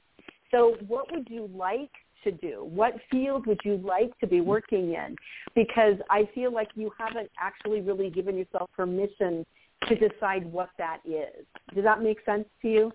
So, 0.51 0.77
what 0.87 1.13
would 1.13 1.29
you 1.31 1.51
like 1.55 1.91
to 2.25 2.33
do? 2.33 2.69
What 2.73 2.95
field 3.11 3.47
would 3.47 3.61
you 3.65 3.77
like 3.79 4.17
to 4.21 4.27
be 4.27 4.41
working 4.41 4.95
in? 4.95 5.17
Because 5.55 5.97
I 6.11 6.29
feel 6.35 6.53
like 6.53 6.69
you 6.75 6.91
haven't 6.99 7.31
actually 7.41 7.81
really 7.81 8.11
given 8.11 8.37
yourself 8.37 8.71
permission 8.77 9.45
to 9.89 9.95
decide 9.97 10.45
what 10.51 10.71
that 10.79 10.99
is. 11.05 11.45
Does 11.75 11.85
that 11.85 12.03
make 12.03 12.19
sense 12.25 12.45
to 12.63 12.69
you? 12.69 12.93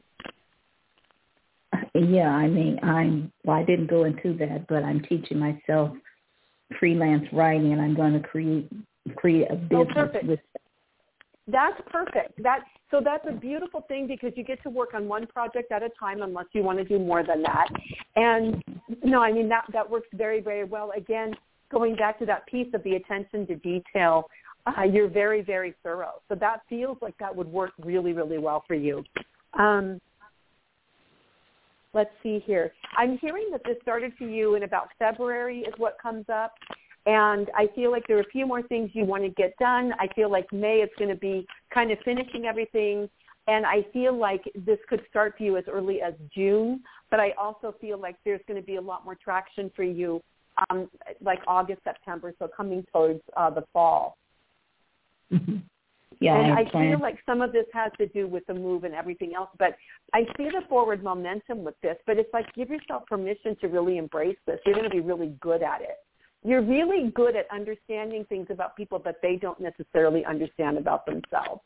Yeah, 1.94 2.30
I 2.30 2.48
mean, 2.48 2.80
I'm 2.84 3.32
well. 3.44 3.58
I 3.58 3.64
didn't 3.64 3.88
go 3.88 4.06
into 4.06 4.34
that, 4.38 4.68
but 4.68 4.84
I'm 4.84 5.02
teaching 5.02 5.40
myself 5.40 5.91
freelance 6.80 7.26
writing, 7.32 7.74
and 7.74 7.82
I'm 7.82 7.95
going 7.95 8.14
to 8.14 8.28
create 8.28 8.70
create 9.16 9.48
a 9.49 9.54
oh, 9.54 9.86
business 9.86 10.10
oh, 10.16 10.28
with. 10.28 10.40
That's 11.48 11.80
perfect. 11.90 12.41
That 12.44 12.60
so 12.91 13.02
that's 13.04 13.26
a 13.28 13.34
beautiful 13.34 13.82
thing 13.88 14.08
because 14.08 14.32
you 14.36 14.44
get 14.44 14.62
to 14.64 14.70
work 14.70 14.94
on 14.94 15.08
one 15.08 15.28
project 15.28 15.72
at 15.72 15.84
a 15.84 15.90
time, 15.99 16.22
unless 16.22 16.45
you 16.54 16.64
want 16.64 16.78
to 16.78 16.84
do 16.84 16.99
more 16.99 17.24
than 17.24 17.41
that. 17.44 17.68
And 18.16 18.64
no, 19.04 19.22
I 19.22 19.32
mean 19.32 19.49
that 19.49 19.66
that 19.74 19.90
works 19.90 20.08
very 20.14 20.41
very 20.41 20.64
well. 20.64 20.91
Again, 20.95 21.36
going 21.72 21.95
back 21.95 22.20
to 22.20 22.26
that 22.26 22.45
piece 22.48 22.68
of 22.74 22.84
the 22.84 22.95
attention 22.95 23.48
to 23.48 23.56
detail, 23.56 24.30
uh, 24.66 24.84
you're 24.84 25.10
very 25.10 25.41
very 25.41 25.74
thorough. 25.84 26.22
So 26.30 26.36
that 26.36 26.62
feels 26.70 26.98
like 27.02 27.18
that 27.20 27.36
would 27.36 27.48
work 27.48 27.72
really 27.84 28.14
really 28.14 28.38
well 28.38 28.64
for 28.68 28.76
you. 28.76 29.04
Um, 29.58 29.99
let's 31.98 32.11
see 32.22 32.44
here. 32.45 32.72
I'm 32.95 33.18
hearing 33.18 33.48
that 33.52 33.61
this 33.65 33.76
started 33.82 34.14
for 34.19 34.26
you 34.26 34.53
in 34.53 34.61
about 34.61 34.90
February 34.99 35.61
is 35.61 35.74
what 35.78 35.98
comes 35.99 36.26
up. 36.32 36.53
And 37.07 37.49
I 37.56 37.68
feel 37.74 37.91
like 37.91 38.03
there 38.07 38.18
are 38.18 38.22
a 38.22 38.32
few 38.32 38.45
more 38.45 38.61
things 38.61 38.91
you 38.94 39.03
want 39.03 39.24
to 39.24 39.30
get 39.30 39.57
done. 39.57 39.94
I 39.99 40.07
feel 40.14 40.32
like 40.32 40.45
May 40.53 40.82
it's 40.82 40.94
going 40.99 41.10
to 41.10 41.15
be 41.15 41.48
kind 41.74 41.91
of 41.91 41.98
finishing 42.06 42.45
everything. 42.45 43.10
And 43.48 43.65
I 43.65 43.86
feel 43.94 44.15
like 44.15 44.44
this 44.53 44.78
could 44.88 45.02
start 45.10 45.36
for 45.38 45.44
you 45.44 45.57
as 45.57 45.64
early 45.68 46.02
as 46.02 46.14
June. 46.36 46.82
But 47.10 47.19
I 47.19 47.32
also 47.32 47.74
feel 47.82 47.99
like 47.99 48.18
there's 48.24 48.41
going 48.48 48.61
to 48.61 48.65
be 48.65 48.76
a 48.76 48.82
lot 48.82 49.03
more 49.03 49.15
traction 49.15 49.72
for 49.76 49.84
you 49.84 50.22
um, 50.69 50.90
like 51.22 51.40
August, 51.48 51.82
September, 51.84 52.34
so 52.38 52.48
coming 52.56 52.86
towards 52.91 53.22
uh, 53.36 53.49
the 53.49 53.64
fall. 53.74 54.18
Mm-hmm. 55.32 55.57
Yeah, 56.19 56.39
and 56.39 56.53
I, 56.53 56.61
I 56.61 56.72
feel 56.72 56.99
like 56.99 57.19
some 57.26 57.41
of 57.41 57.52
this 57.52 57.65
has 57.73 57.91
to 57.99 58.07
do 58.07 58.27
with 58.27 58.45
the 58.48 58.53
move 58.53 58.84
and 58.85 58.94
everything 58.94 59.35
else, 59.35 59.49
but 59.60 59.76
I 60.14 60.22
see 60.35 60.45
the 60.45 60.61
forward 60.68 61.03
momentum 61.03 61.64
with 61.64 61.76
this. 61.81 61.95
But 62.07 62.18
it's 62.18 62.31
like 62.34 62.52
give 62.56 62.69
yourself 62.69 63.06
permission 63.06 63.56
to 63.61 63.68
really 63.68 63.98
embrace 63.98 64.38
this. 64.48 64.60
You're 64.65 64.76
going 64.76 64.89
to 64.89 64.95
be 64.95 65.02
really 65.02 65.35
good 65.41 65.61
at 65.61 65.81
it. 65.81 65.98
You're 66.44 66.64
really 66.64 67.11
good 67.11 67.35
at 67.35 67.45
understanding 67.52 68.26
things 68.30 68.48
about 68.49 68.76
people 68.76 68.99
that 68.99 69.18
they 69.22 69.35
don't 69.35 69.60
necessarily 69.60 70.26
understand 70.26 70.77
about 70.77 71.06
themselves. 71.06 71.61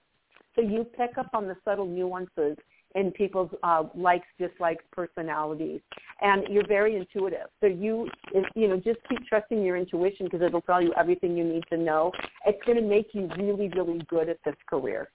So 0.56 0.62
you 0.62 0.84
pick 0.84 1.18
up 1.18 1.30
on 1.34 1.48
the 1.48 1.56
subtle 1.64 1.86
nuances 1.86 2.58
in 2.96 3.12
people's 3.12 3.50
uh, 3.64 3.84
likes, 3.96 4.28
dislikes, 4.40 4.84
personalities, 4.92 5.82
and 6.22 6.44
you're 6.50 6.68
very 6.68 6.96
intuitive. 6.96 7.48
So 7.60 7.68
you, 7.68 8.10
you 8.56 8.68
know, 8.68 8.78
just 8.78 9.00
keep 9.10 9.26
trusting 9.28 9.64
your 9.64 9.78
intuition 9.78 10.26
because 10.26 10.42
it'll 10.42 10.62
tell 10.62 10.82
you 10.82 10.94
everything 10.98 11.38
you 11.38 11.44
need 11.44 11.64
to 11.72 11.78
know. 11.78 12.12
It's 12.46 12.62
going 12.66 12.78
to 12.78 12.88
make 12.88 13.08
you 13.14 13.30
really, 13.38 13.70
really 13.70 14.02
good 14.08 14.30
at 14.30 14.38
this 14.46 14.56
career. 14.70 15.10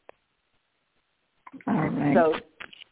All 1.67 1.75
right. 1.75 2.15
So 2.15 2.35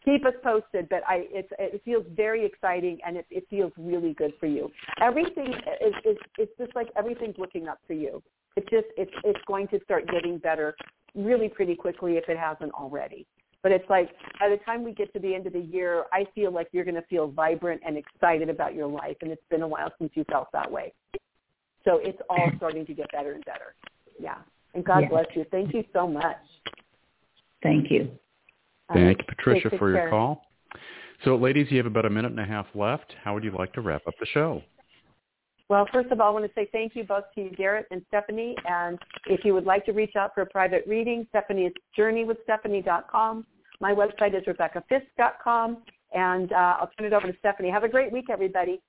keep 0.05 0.25
us 0.27 0.35
posted. 0.43 0.89
But 0.89 1.03
I, 1.09 1.25
it's, 1.31 1.49
it 1.59 1.83
feels 1.85 2.05
very 2.15 2.45
exciting 2.45 2.99
and 3.07 3.17
it, 3.17 3.27
it 3.31 3.47
feels 3.49 3.73
really 3.77 4.15
good 4.15 4.33
for 4.39 4.47
you. 4.47 4.71
Everything 5.01 5.49
is, 5.49 5.95
is, 6.05 6.17
it's 6.39 6.53
just 6.59 6.75
like 6.77 6.89
everything's 6.97 7.39
looking 7.39 7.69
up 7.69 7.79
for 7.87 7.95
you. 7.95 8.23
It's 8.57 8.69
just, 8.71 8.87
it's, 8.97 9.11
it's 9.25 9.41
going 9.47 9.69
to 9.69 9.81
start 9.83 10.09
getting 10.09 10.39
better 10.39 10.77
really 11.15 11.49
pretty 11.49 11.75
quickly 11.75 12.17
if 12.17 12.29
it 12.29 12.39
hasn't 12.39 12.73
already. 12.73 13.27
But 13.65 13.73
it's 13.73 13.89
like 13.89 14.11
by 14.39 14.51
the 14.51 14.59
time 14.59 14.85
we 14.85 14.93
get 14.93 15.11
to 15.15 15.19
the 15.19 15.35
end 15.35 15.47
of 15.47 15.55
the 15.55 15.61
year, 15.61 16.05
I 16.13 16.27
feel 16.35 16.53
like 16.53 16.69
you're 16.73 16.85
going 16.85 16.97
to 16.97 17.07
feel 17.09 17.29
vibrant 17.29 17.81
and 17.85 17.97
excited 17.97 18.51
about 18.51 18.75
your 18.75 18.87
life. 18.87 19.17
And 19.23 19.33
it's 19.33 19.43
been 19.51 19.63
a 19.63 19.67
while 19.67 19.91
since 19.99 20.13
you 20.15 20.25
felt 20.31 20.49
that 20.53 20.71
way. 20.71 20.93
So 21.85 21.99
it's 22.03 22.21
all 22.29 22.51
starting 22.59 22.85
to 22.85 22.93
get 22.93 23.11
better 23.11 23.33
and 23.33 23.45
better. 23.47 23.75
Yeah. 24.21 24.37
And 24.75 24.85
God 24.85 25.01
yes. 25.01 25.11
bless 25.11 25.27
you. 25.35 25.47
Thank 25.51 25.73
you 25.73 25.83
so 25.95 26.07
much. 26.07 26.37
Thank 27.63 27.91
you. 27.91 28.11
Thank 28.93 29.19
you, 29.19 29.25
Patricia, 29.27 29.71
Take 29.71 29.79
for 29.79 29.89
your 29.89 29.99
care. 30.01 30.11
call. 30.11 30.43
So, 31.25 31.37
ladies, 31.37 31.69
you 31.71 31.79
have 31.79 31.87
about 31.87 32.05
a 32.05 32.11
minute 32.11 32.33
and 32.33 32.41
a 32.41 32.45
half 32.45 32.67
left. 32.75 33.15
How 33.23 33.33
would 33.33 33.45
you 33.45 33.53
like 33.57 33.73
to 33.73 33.81
wrap 33.81 34.03
up 34.07 34.13
the 34.21 34.27
show? 34.27 34.63
Well, 35.71 35.89
first 35.91 36.11
of 36.11 36.21
all, 36.21 36.29
I 36.29 36.33
want 36.33 36.45
to 36.45 36.53
say 36.55 36.69
thank 36.71 36.95
you 36.95 37.05
both 37.05 37.25
to 37.35 37.41
you, 37.41 37.51
Garrett 37.53 37.87
and 37.91 38.03
Stephanie. 38.09 38.55
And 38.69 38.99
if 39.27 39.43
you 39.43 39.55
would 39.55 39.65
like 39.65 39.87
to 39.87 39.93
reach 39.93 40.17
out 40.17 40.33
for 40.35 40.43
a 40.43 40.47
private 40.47 40.85
reading, 40.87 41.27
Stephanie 41.31 41.63
is 41.63 41.73
journeywithstephanie.com. 41.99 43.47
My 43.85 43.93
website 43.93 44.35
is 44.35 44.43
rebeccafisk.com. 44.47 45.77
And 46.15 46.51
uh, 46.53 46.77
I'll 46.81 46.91
turn 46.97 47.07
it 47.07 47.13
over 47.13 47.31
to 47.31 47.39
Stephanie. 47.41 47.69
Have 47.69 47.85
a 47.85 47.89
great 47.89 48.11
week, 48.11 48.31
everybody. 48.31 48.81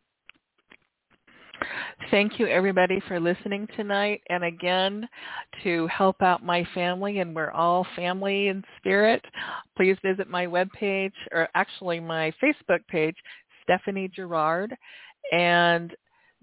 Thank 2.12 2.40
you 2.40 2.48
everybody 2.48 3.02
for 3.06 3.20
listening 3.20 3.68
tonight. 3.76 4.22
And 4.30 4.46
again, 4.46 5.06
to 5.64 5.86
help 5.88 6.22
out 6.22 6.46
my 6.46 6.66
family, 6.74 7.20
and 7.20 7.36
we're 7.36 7.52
all 7.52 7.86
family 7.98 8.48
in 8.48 8.64
spirit, 8.78 9.22
please 9.76 9.98
visit 10.02 10.30
my 10.30 10.46
webpage, 10.46 11.12
or 11.34 11.50
actually 11.56 12.00
my 12.00 12.32
Facebook 12.42 12.88
page, 12.88 13.16
Stephanie 13.64 14.10
Gerard, 14.16 14.74
and 15.34 15.94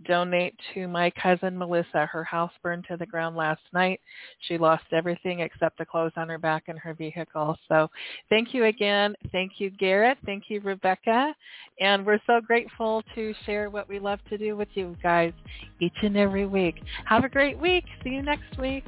donate 0.07 0.55
to 0.75 0.89
my 0.89 1.11
cousin 1.11 1.57
Melissa. 1.57 2.07
Her 2.07 2.25
house 2.25 2.53
burned 2.63 2.85
to 2.89 2.97
the 2.97 3.07
ground 3.07 3.37
last 3.37 3.61
night. 3.73 4.01
She 4.49 4.59
lost 4.59 4.85
everything 4.93 5.41
except 5.41 5.79
the 5.79 5.85
clothes 5.85 6.13
on 6.17 6.29
her 6.29 6.39
back 6.39 6.65
and 6.69 6.79
her 6.79 6.95
vehicle. 6.95 7.57
So 7.69 7.89
thank 8.29 8.55
you 8.55 8.65
again. 8.65 9.15
Thank 9.33 9.53
you, 9.59 9.71
Garrett. 9.71 10.19
Thank 10.25 10.45
you, 10.49 10.61
Rebecca. 10.61 11.35
And 11.81 12.05
we're 12.05 12.21
so 12.27 12.41
grateful 12.41 13.03
to 13.15 13.35
share 13.47 13.71
what 13.71 13.89
we 13.89 13.99
love 13.99 14.21
to 14.31 14.39
do 14.39 14.57
with 14.57 14.69
you 14.75 14.97
guys 15.03 15.33
each 15.81 15.97
and 16.03 16.17
every 16.17 16.47
week. 16.47 16.77
Have 17.07 17.25
a 17.25 17.29
great 17.29 17.59
week. 17.59 17.85
See 18.05 18.11
you 18.11 18.23
next 18.23 18.59
week. 18.59 18.85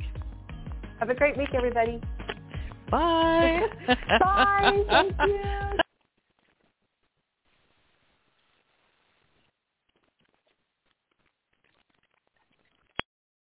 Have 1.01 1.11
a 1.11 1.15
great 1.15 1.37
week, 1.37 1.51
everybody. 1.55 2.01
Bye. 2.91 3.61
Bye. 4.21 4.85
Thank 4.89 5.17
you. 5.27 5.79